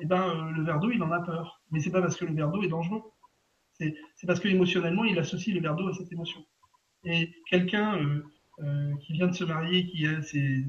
eh 0.00 0.06
ben, 0.06 0.20
euh, 0.20 0.50
le 0.50 0.64
verre 0.64 0.80
d'eau, 0.80 0.90
il 0.90 1.02
en 1.02 1.12
a 1.12 1.20
peur. 1.20 1.62
Mais 1.70 1.78
c'est 1.78 1.92
pas 1.92 2.02
parce 2.02 2.16
que 2.16 2.24
le 2.24 2.34
verre 2.34 2.50
d'eau 2.50 2.62
est 2.62 2.68
dangereux. 2.68 3.02
C'est 3.78 4.26
parce 4.26 4.40
que 4.40 4.48
émotionnellement, 4.48 5.04
il 5.04 5.18
associe 5.18 5.54
le 5.54 5.62
verre 5.62 5.76
d'eau 5.76 5.88
à 5.88 5.94
cette 5.94 6.12
émotion. 6.12 6.44
Et 7.04 7.32
quelqu'un 7.48 7.96
euh, 7.96 8.24
euh, 8.60 8.94
qui 8.96 9.12
vient 9.12 9.28
de 9.28 9.34
se 9.34 9.44
marier, 9.44 9.86
qui 9.86 10.06
a 10.06 10.20
ses, 10.22 10.64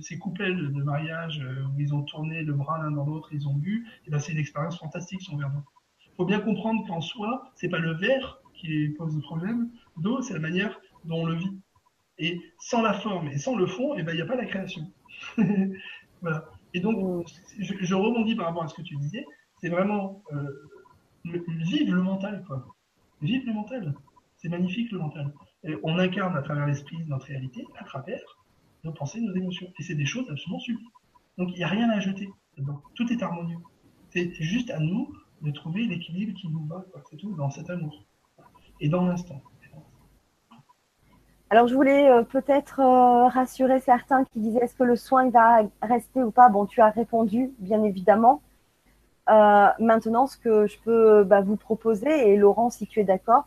ses, 0.00 0.18
coupelles 0.18 0.72
de 0.72 0.82
mariage 0.82 1.40
euh, 1.40 1.64
où 1.68 1.80
ils 1.80 1.94
ont 1.94 2.02
tourné 2.02 2.42
le 2.42 2.52
bras 2.52 2.78
l'un 2.78 2.90
dans 2.90 3.06
l'autre, 3.06 3.30
ils 3.32 3.48
ont 3.48 3.54
bu, 3.54 3.86
et 4.06 4.10
ben 4.10 4.18
c'est 4.18 4.32
une 4.32 4.38
expérience 4.38 4.78
fantastique 4.78 5.22
son 5.22 5.36
verre 5.36 5.50
d'eau. 5.50 5.64
Il 6.04 6.16
faut 6.16 6.26
bien 6.26 6.40
comprendre 6.40 6.86
qu'en 6.86 7.00
soi, 7.00 7.50
c'est 7.54 7.70
pas 7.70 7.78
le 7.78 7.92
verre 7.94 8.40
qui 8.52 8.90
pose 8.90 9.16
le 9.16 9.22
problème 9.22 9.70
d'eau, 9.96 10.20
c'est 10.20 10.34
la 10.34 10.40
manière 10.40 10.78
dont 11.04 11.22
on 11.22 11.26
le 11.26 11.34
vit. 11.34 11.58
Et 12.18 12.38
sans 12.58 12.82
la 12.82 12.92
forme 12.92 13.28
et 13.28 13.38
sans 13.38 13.56
le 13.56 13.66
fond, 13.66 13.94
et 13.94 14.02
ben 14.02 14.12
il 14.12 14.16
n'y 14.16 14.22
a 14.22 14.26
pas 14.26 14.36
la 14.36 14.44
création. 14.44 14.82
voilà. 16.20 16.44
Et 16.74 16.80
donc, 16.80 17.26
je, 17.58 17.72
je, 17.80 17.94
rebondis 17.94 18.34
par 18.34 18.46
rapport 18.46 18.64
à 18.64 18.68
ce 18.68 18.74
que 18.74 18.82
tu 18.82 18.96
disais, 18.96 19.24
c'est 19.60 19.70
vraiment 19.70 20.22
vivre 21.24 21.94
le 21.94 22.02
mental, 22.02 22.44
quoi. 22.46 22.66
Vivre 23.22 23.44
le 23.46 23.52
mental. 23.52 23.94
C'est 24.36 24.48
magnifique 24.48 24.90
le 24.92 24.98
mental 24.98 25.32
on 25.82 25.98
incarne 25.98 26.36
à 26.36 26.42
travers 26.42 26.66
l'esprit 26.66 26.98
notre 27.06 27.26
réalité, 27.26 27.66
à 27.78 27.84
travers 27.84 28.20
nos 28.84 28.92
pensées, 28.92 29.20
nos 29.20 29.34
émotions. 29.34 29.66
Et 29.78 29.82
c'est 29.82 29.94
des 29.94 30.06
choses 30.06 30.28
absolument 30.30 30.60
sublimes. 30.60 30.88
Donc 31.38 31.50
il 31.52 31.56
n'y 31.56 31.64
a 31.64 31.68
rien 31.68 31.90
à 31.90 32.00
jeter 32.00 32.28
Tout 32.94 33.12
est 33.12 33.22
harmonieux. 33.22 33.58
C'est 34.10 34.32
juste 34.34 34.70
à 34.70 34.78
nous 34.78 35.12
de 35.42 35.50
trouver 35.50 35.84
l'équilibre 35.84 36.34
qui 36.34 36.48
nous 36.48 36.64
va, 36.66 36.84
c'est 37.10 37.16
tout, 37.16 37.34
dans 37.34 37.50
cet 37.50 37.70
amour. 37.70 38.04
Et 38.80 38.88
dans 38.88 39.04
l'instant. 39.06 39.42
Alors 41.50 41.66
je 41.66 41.74
voulais 41.74 42.08
euh, 42.08 42.22
peut-être 42.22 42.80
euh, 42.80 43.26
rassurer 43.28 43.80
certains 43.80 44.24
qui 44.24 44.38
disaient 44.38 44.60
est-ce 44.60 44.76
que 44.76 44.84
le 44.84 44.96
soin 44.96 45.28
va 45.30 45.62
rester 45.82 46.22
ou 46.22 46.30
pas? 46.30 46.48
Bon, 46.48 46.64
tu 46.64 46.80
as 46.80 46.90
répondu, 46.90 47.52
bien 47.58 47.82
évidemment. 47.82 48.40
Euh, 49.28 49.68
maintenant, 49.78 50.26
ce 50.26 50.36
que 50.38 50.66
je 50.66 50.78
peux 50.80 51.24
bah, 51.24 51.40
vous 51.40 51.56
proposer, 51.56 52.30
et 52.30 52.36
Laurent, 52.36 52.70
si 52.70 52.86
tu 52.86 53.00
es 53.00 53.04
d'accord, 53.04 53.46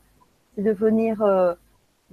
c'est 0.55 0.61
de 0.61 0.71
venir 0.71 1.17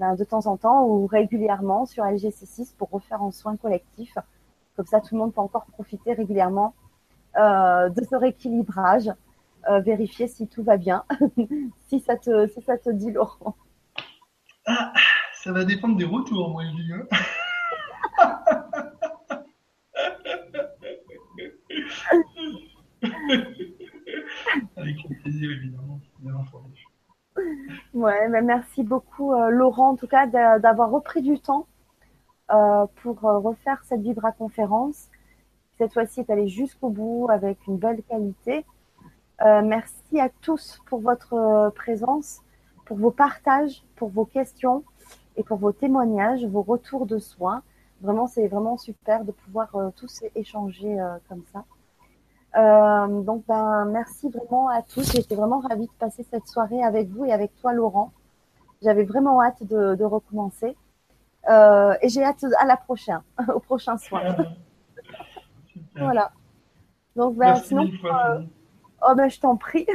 ben, 0.00 0.14
de 0.14 0.24
temps 0.24 0.46
en 0.46 0.56
temps 0.56 0.86
ou 0.86 1.06
régulièrement 1.06 1.84
sur 1.84 2.04
LGC6 2.04 2.74
pour 2.76 2.88
refaire 2.90 3.22
un 3.22 3.30
soin 3.30 3.56
collectif. 3.56 4.16
Comme 4.74 4.86
ça, 4.86 5.00
tout 5.00 5.14
le 5.14 5.20
monde 5.20 5.34
peut 5.34 5.42
encore 5.42 5.66
profiter 5.66 6.14
régulièrement 6.14 6.74
euh, 7.36 7.90
de 7.90 8.02
ce 8.02 8.16
rééquilibrage, 8.16 9.10
euh, 9.68 9.80
vérifier 9.80 10.26
si 10.26 10.48
tout 10.48 10.62
va 10.62 10.78
bien, 10.78 11.04
si, 11.88 12.00
ça 12.00 12.16
te, 12.16 12.46
si 12.48 12.62
ça 12.62 12.78
te 12.78 12.88
dit, 12.90 13.12
Laurent. 13.12 13.54
Ah, 14.66 14.92
ça 15.34 15.52
va 15.52 15.64
dépendre 15.64 15.96
des 15.96 16.04
retours, 16.04 16.50
moi, 16.50 16.64
je 16.64 16.70
dis. 16.70 16.92
Hein. 16.92 17.06
Avec 24.76 24.96
plaisir, 25.22 25.50
évidemment. 25.50 26.00
Mais 27.94 28.42
merci 28.42 28.82
beaucoup, 28.82 29.32
euh, 29.32 29.50
Laurent, 29.50 29.90
en 29.90 29.96
tout 29.96 30.06
cas, 30.06 30.26
d'avoir 30.26 30.90
repris 30.90 31.22
du 31.22 31.38
temps 31.38 31.66
euh, 32.52 32.86
pour 33.02 33.24
euh, 33.24 33.38
refaire 33.38 33.82
cette 33.84 34.00
Vibra 34.00 34.32
conférence. 34.32 35.08
Cette 35.78 35.92
fois-ci, 35.92 36.20
est 36.20 36.30
allé 36.30 36.48
jusqu'au 36.48 36.90
bout 36.90 37.28
avec 37.30 37.66
une 37.66 37.78
belle 37.78 38.02
qualité. 38.02 38.64
merci 39.42 40.20
à 40.20 40.28
tous 40.42 40.80
pour 40.86 41.00
votre 41.00 41.72
présence, 41.74 42.42
pour 42.84 42.98
vos 42.98 43.10
partages, 43.10 43.82
pour 43.96 44.10
vos 44.10 44.26
questions 44.26 44.84
et 45.36 45.42
pour 45.42 45.56
vos 45.56 45.72
témoignages, 45.72 46.44
vos 46.44 46.62
retours 46.62 47.06
de 47.06 47.18
soins. 47.18 47.62
Vraiment, 48.02 48.26
c'est 48.26 48.46
vraiment 48.48 48.76
super 48.76 49.24
de 49.24 49.32
pouvoir 49.32 49.70
tous 49.96 50.22
échanger 50.34 50.98
comme 51.28 51.44
ça. 51.50 51.64
Euh, 52.56 53.22
donc, 53.22 53.44
ben, 53.46 53.84
merci 53.86 54.28
vraiment 54.28 54.68
à 54.68 54.82
tous. 54.82 55.12
J'étais 55.12 55.36
vraiment 55.36 55.60
ravie 55.60 55.86
de 55.86 55.92
passer 55.98 56.24
cette 56.30 56.46
soirée 56.48 56.82
avec 56.82 57.08
vous 57.08 57.24
et 57.24 57.32
avec 57.32 57.54
toi, 57.60 57.72
Laurent. 57.72 58.12
J'avais 58.82 59.04
vraiment 59.04 59.42
hâte 59.42 59.62
de, 59.62 59.94
de 59.94 60.04
recommencer. 60.04 60.76
Euh, 61.48 61.94
et 62.02 62.08
j'ai 62.08 62.24
hâte 62.24 62.44
à 62.58 62.66
la 62.66 62.76
prochaine, 62.76 63.22
au 63.54 63.60
prochain 63.60 63.96
soir. 63.96 64.22
voilà. 65.96 66.32
Donc, 67.16 67.36
ben, 67.36 67.56
sinon, 67.56 67.88
euh, 68.04 68.40
oh, 69.08 69.14
ben, 69.16 69.28
je 69.28 69.40
t'en 69.40 69.56
prie. 69.56 69.86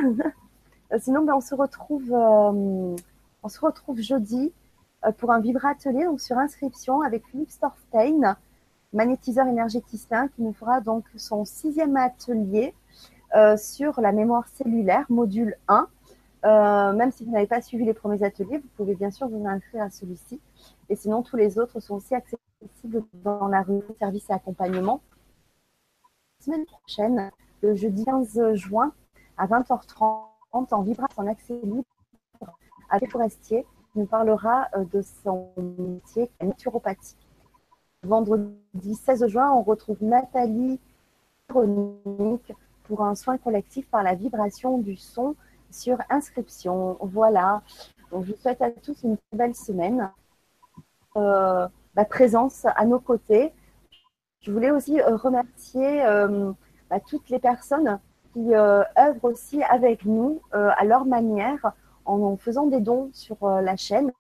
sinon, 1.00 1.24
ben, 1.24 1.36
on 1.36 1.42
se 1.42 1.56
retrouve, 1.56 2.12
euh, 2.12 2.96
on 3.44 3.50
se 3.50 3.60
retrouve 3.60 4.00
jeudi 4.00 4.54
euh, 5.06 5.12
pour 5.12 5.32
un 5.32 5.40
Vibra 5.40 5.70
Atelier, 5.70 6.06
donc 6.06 6.22
sur 6.22 6.38
inscription 6.38 7.02
avec 7.02 7.26
Philippe 7.28 7.52
Storstein 7.52 8.36
magnétiseur 8.96 9.46
énergéticien 9.48 10.30
qui 10.30 10.42
nous 10.42 10.54
fera 10.54 10.82
donc 10.82 11.06
son 11.18 11.46
sixième 11.46 11.98
atelier 11.98 12.74
euh, 13.36 13.58
sur 13.58 14.00
la 14.00 14.12
mémoire 14.12 14.48
cellulaire, 14.48 15.06
module 15.10 15.56
1. 15.68 15.88
Euh, 16.46 16.94
même 16.94 17.12
si 17.12 17.26
vous 17.26 17.32
n'avez 17.32 17.48
pas 17.48 17.62
suivi 17.62 17.86
les 17.86 17.94
premiers 17.94 18.24
ateliers, 18.24 18.60
vous 18.60 18.70
pouvez 18.78 18.96
bien 18.96 19.12
sûr 19.12 19.28
vous 19.28 19.46
inscrire 19.46 19.84
à 19.84 19.90
celui-ci. 19.90 20.40
Et 20.90 20.96
sinon, 20.96 21.22
tous 21.24 21.36
les 21.36 21.60
autres 21.60 21.80
sont 21.80 21.96
aussi 21.96 22.16
accessibles 22.16 23.04
dans 23.14 23.48
la 23.48 23.62
rue 23.64 23.82
service 24.00 24.30
et 24.30 24.34
accompagnement. 24.34 25.02
La 26.40 26.46
semaine 26.46 26.66
prochaine, 26.66 27.32
le 27.62 27.76
jeudi 27.76 28.06
15 28.06 28.54
juin 28.54 28.94
à 29.38 29.48
20h30, 29.48 30.24
en 30.54 30.82
vibra 30.84 31.08
en 31.18 31.28
accès 31.28 31.60
libre 31.64 31.84
avec 32.90 33.12
Forestier, 33.12 33.66
qui 33.92 34.00
nous 34.00 34.06
parlera 34.06 34.68
euh, 34.76 34.86
de 34.86 35.02
son 35.02 35.50
métier, 35.58 36.32
naturopathie. 36.42 37.18
Vendredi 38.06 38.94
16 38.94 39.28
juin, 39.28 39.52
on 39.52 39.64
retrouve 39.64 39.98
Nathalie 40.02 40.80
Chronique 41.48 42.54
pour 42.84 43.02
un 43.02 43.16
soin 43.16 43.38
collectif 43.40 43.88
par 43.90 44.04
la 44.04 44.14
vibration 44.14 44.78
du 44.78 44.96
son 44.96 45.36
sur 45.72 45.98
inscription. 46.12 46.98
Voilà. 47.02 47.64
Je 48.12 48.18
vous 48.18 48.36
souhaite 48.40 48.62
à 48.62 48.70
tous 48.70 49.04
une 49.04 49.18
belle 49.34 49.56
semaine. 49.56 50.12
Euh, 51.18 51.68
bah, 51.96 52.06
présence 52.06 52.66
à 52.66 52.86
nos 52.86 53.00
côtés. 53.00 53.54
Je 54.42 54.52
voulais 54.52 54.70
aussi 54.70 55.02
euh, 55.02 55.16
remercier 55.16 56.06
euh, 56.06 56.52
bah, 56.92 57.00
toutes 57.00 57.30
les 57.30 57.40
personnes 57.40 58.00
qui 58.34 58.54
œuvrent 58.54 59.24
aussi 59.24 59.64
avec 59.64 60.06
nous 60.06 60.42
à 60.52 60.84
leur 60.84 61.06
manière 61.06 61.72
en 62.04 62.36
faisant 62.36 62.68
des 62.68 62.82
dons 62.82 63.10
sur 63.14 63.38
la 63.48 63.78
chaîne 63.78 64.12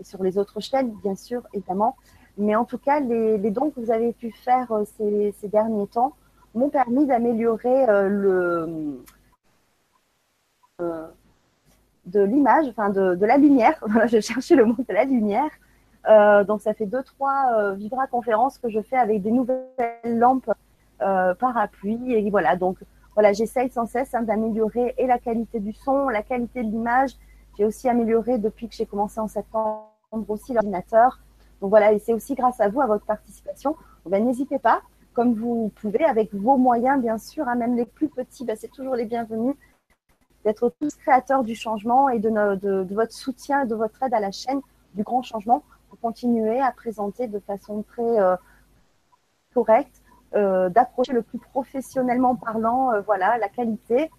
et 0.00 0.04
sur 0.04 0.24
les 0.24 0.38
autres 0.38 0.58
chaînes, 0.58 0.90
bien 1.04 1.14
sûr, 1.14 1.42
évidemment. 1.52 1.94
Mais 2.36 2.56
en 2.56 2.64
tout 2.64 2.78
cas, 2.78 3.00
les, 3.00 3.50
dons 3.50 3.70
que 3.70 3.80
vous 3.80 3.90
avez 3.90 4.12
pu 4.12 4.32
faire 4.32 4.70
euh, 4.72 4.84
ces, 4.96 5.48
derniers 5.48 5.86
temps 5.86 6.14
m'ont 6.54 6.68
permis 6.68 7.06
d'améliorer 7.06 7.88
euh, 7.88 8.08
le 8.08 9.04
euh, 10.80 11.06
de 12.06 12.20
l'image, 12.20 12.66
enfin 12.68 12.90
de, 12.90 13.24
la 13.24 13.36
lumière. 13.36 13.82
je 14.06 14.20
cherchais 14.20 14.56
le 14.56 14.64
mot 14.64 14.76
de 14.76 14.92
la 14.92 15.04
lumière. 15.04 15.50
donc 16.46 16.60
ça 16.60 16.74
fait 16.74 16.86
deux 16.86 17.02
trois 17.02 17.72
vibra 17.74 18.06
conférences 18.08 18.58
que 18.58 18.68
je 18.68 18.82
fais 18.82 18.96
avec 18.96 19.22
des 19.22 19.30
nouvelles 19.30 19.62
lampes 20.04 20.50
parapluie 20.98 22.12
et 22.12 22.30
voilà 22.30 22.56
donc 22.56 22.76
voilà 23.14 23.32
j'essaye 23.32 23.70
sans 23.70 23.86
cesse 23.86 24.14
hein, 24.14 24.22
d'améliorer 24.22 24.94
et 24.98 25.06
la 25.06 25.18
qualité 25.18 25.60
du 25.60 25.72
son, 25.72 26.08
la 26.08 26.22
qualité 26.22 26.62
de 26.62 26.70
l'image. 26.70 27.12
J'ai 27.56 27.64
aussi 27.64 27.88
amélioré 27.88 28.38
depuis 28.38 28.68
que 28.68 28.74
j'ai 28.74 28.86
commencé 28.86 29.20
en 29.20 29.28
septembre 29.28 29.86
aussi 30.28 30.52
l'ordinateur. 30.52 31.20
Donc 31.64 31.70
voilà, 31.70 31.94
et 31.94 31.98
c'est 31.98 32.12
aussi 32.12 32.34
grâce 32.34 32.60
à 32.60 32.68
vous, 32.68 32.82
à 32.82 32.86
votre 32.86 33.06
participation. 33.06 33.74
Ben, 34.04 34.22
N'hésitez 34.22 34.58
pas, 34.58 34.82
comme 35.14 35.32
vous 35.32 35.72
pouvez, 35.76 36.04
avec 36.04 36.34
vos 36.34 36.58
moyens, 36.58 37.00
bien 37.00 37.16
sûr, 37.16 37.48
hein, 37.48 37.54
même 37.54 37.74
les 37.74 37.86
plus 37.86 38.10
petits, 38.10 38.44
ben, 38.44 38.54
c'est 38.54 38.70
toujours 38.70 38.96
les 38.96 39.06
bienvenus, 39.06 39.54
d'être 40.44 40.70
tous 40.78 40.94
créateurs 40.96 41.42
du 41.42 41.54
changement 41.54 42.10
et 42.10 42.18
de, 42.18 42.94
votre 42.94 43.14
soutien 43.14 43.64
de 43.64 43.74
votre 43.74 44.02
aide 44.02 44.12
à 44.12 44.20
la 44.20 44.30
chaîne 44.30 44.60
du 44.92 45.04
grand 45.04 45.22
changement 45.22 45.64
pour 45.88 45.98
continuer 46.00 46.60
à 46.60 46.70
présenter 46.70 47.28
de 47.28 47.38
façon 47.38 47.82
très 47.82 48.20
euh, 48.20 48.36
correcte, 49.54 50.02
euh, 50.34 50.68
d'approcher 50.68 51.14
le 51.14 51.22
plus 51.22 51.38
professionnellement 51.38 52.36
parlant, 52.36 52.92
euh, 52.92 53.00
voilà, 53.00 53.38
la 53.38 53.48
qualité 53.48 54.10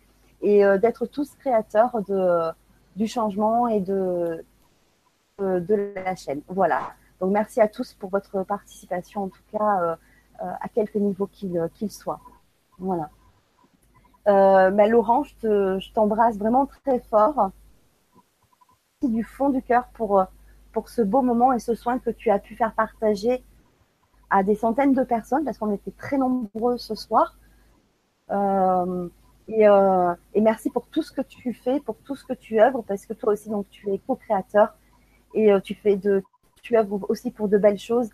et 0.41 0.63
d'être 0.79 1.05
tous 1.05 1.35
créateurs 1.35 2.01
du 2.95 3.07
changement 3.07 3.67
et 3.67 3.81
de, 3.81 4.43
de 5.37 5.93
la 5.95 6.15
chaîne. 6.15 6.41
Voilà. 6.47 6.95
Donc 7.19 7.31
merci 7.31 7.61
à 7.61 7.67
tous 7.67 7.93
pour 7.93 8.09
votre 8.09 8.43
participation, 8.43 9.23
en 9.23 9.29
tout 9.29 9.43
cas 9.51 9.97
à 10.39 10.67
quelque 10.69 10.97
niveau 10.97 11.27
qu'il 11.27 11.91
soit. 11.91 12.19
Voilà. 12.77 13.09
Ben, 14.25 14.89
Laurent, 14.89 15.23
je 15.23 15.93
t'embrasse 15.93 16.37
vraiment 16.37 16.65
très 16.65 16.99
fort 16.99 17.51
du 19.07 19.23
fond 19.23 19.49
du 19.49 19.61
cœur 19.61 19.87
pour, 19.93 20.25
ce 20.87 21.01
beau 21.01 21.21
moment 21.21 21.53
et 21.53 21.59
ce 21.59 21.73
soin 21.73 21.99
que 21.99 22.09
tu 22.09 22.29
as 22.29 22.39
pu 22.39 22.55
faire 22.55 22.73
partager 22.73 23.43
à 24.29 24.43
des 24.43 24.55
centaines 24.55 24.93
de 24.93 25.03
personnes, 25.03 25.45
parce 25.45 25.57
qu'on 25.57 25.71
était 25.71 25.91
très 25.91 26.17
nombreux 26.17 26.77
ce 26.77 26.95
soir. 26.95 27.37
Euh, 28.31 29.07
et, 29.47 29.67
euh, 29.67 30.13
merci 30.35 30.69
pour 30.69 30.87
tout 30.87 31.03
ce 31.03 31.11
que 31.11 31.21
tu 31.21 31.53
fais, 31.53 31.79
pour 31.79 31.95
tout 31.97 32.15
ce 32.15 32.25
que 32.25 32.33
tu 32.33 32.59
œuvres, 32.59 32.81
parce 32.81 33.05
que 33.05 33.13
toi 33.13 33.33
aussi, 33.33 33.49
donc, 33.49 33.69
tu 33.69 33.91
es 33.91 33.99
co-créateur 33.99 34.75
et 35.33 35.51
euh, 35.51 35.59
tu 35.59 35.75
fais 35.75 35.95
de, 35.95 36.23
tu 36.65 36.75
œuvres 36.75 37.05
aussi 37.09 37.29
pour 37.29 37.47
de 37.47 37.59
belles 37.59 37.77
choses. 37.77 38.09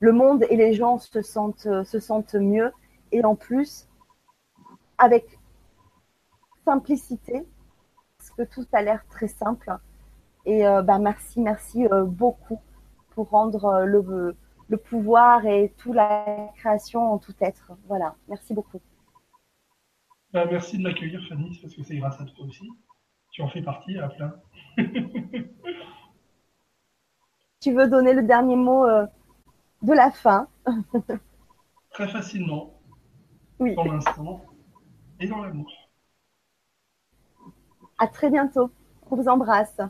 le 0.00 0.12
monde 0.12 0.44
et 0.48 0.56
les 0.56 0.72
gens 0.72 0.98
se 0.98 1.20
sentent, 1.20 1.68
se 1.84 2.00
sentent 2.00 2.34
mieux 2.34 2.72
et 3.12 3.22
en 3.24 3.36
plus, 3.36 3.88
avec 4.96 5.38
simplicité, 6.64 7.46
parce 8.16 8.30
que 8.30 8.42
tout 8.42 8.66
a 8.72 8.80
l'air 8.80 9.04
très 9.08 9.28
simple. 9.28 9.70
Et 10.46 10.62
ben 10.62 10.98
merci, 10.98 11.40
merci 11.40 11.84
beaucoup 12.06 12.60
pour 13.14 13.30
rendre 13.30 13.64
euh, 13.66 13.84
le, 13.84 14.36
le 14.68 14.76
pouvoir 14.76 15.46
et 15.46 15.72
toute 15.76 15.94
la 15.94 16.50
création 16.56 17.12
en 17.12 17.18
tout 17.18 17.34
être. 17.40 17.72
Voilà, 17.86 18.16
merci 18.28 18.54
beaucoup. 18.54 18.80
Ben, 20.32 20.46
merci 20.50 20.78
de 20.78 20.82
m'accueillir, 20.82 21.24
Fanny, 21.28 21.58
parce 21.62 21.74
que 21.74 21.82
c'est 21.82 21.96
grâce 21.96 22.20
à 22.20 22.24
toi 22.24 22.46
aussi. 22.46 22.68
Tu 23.30 23.42
en 23.42 23.48
fais 23.48 23.62
partie 23.62 23.98
à 23.98 24.08
plein. 24.08 24.34
tu 27.64 27.72
veux 27.72 27.88
donner 27.88 28.12
le 28.12 28.22
dernier 28.22 28.56
mot 28.56 28.84
euh, 28.84 29.06
de 29.80 29.94
la 29.94 30.10
fin 30.10 30.48
Très 31.92 32.08
facilement. 32.08 32.74
Oui. 33.58 33.74
Pour 33.74 33.86
l'instant. 33.86 34.44
Et 35.18 35.26
dans 35.26 35.42
l'amour. 35.42 35.72
À 37.98 38.06
très 38.06 38.28
bientôt. 38.28 38.70
On 39.10 39.16
vous 39.16 39.28
embrasse. 39.28 39.80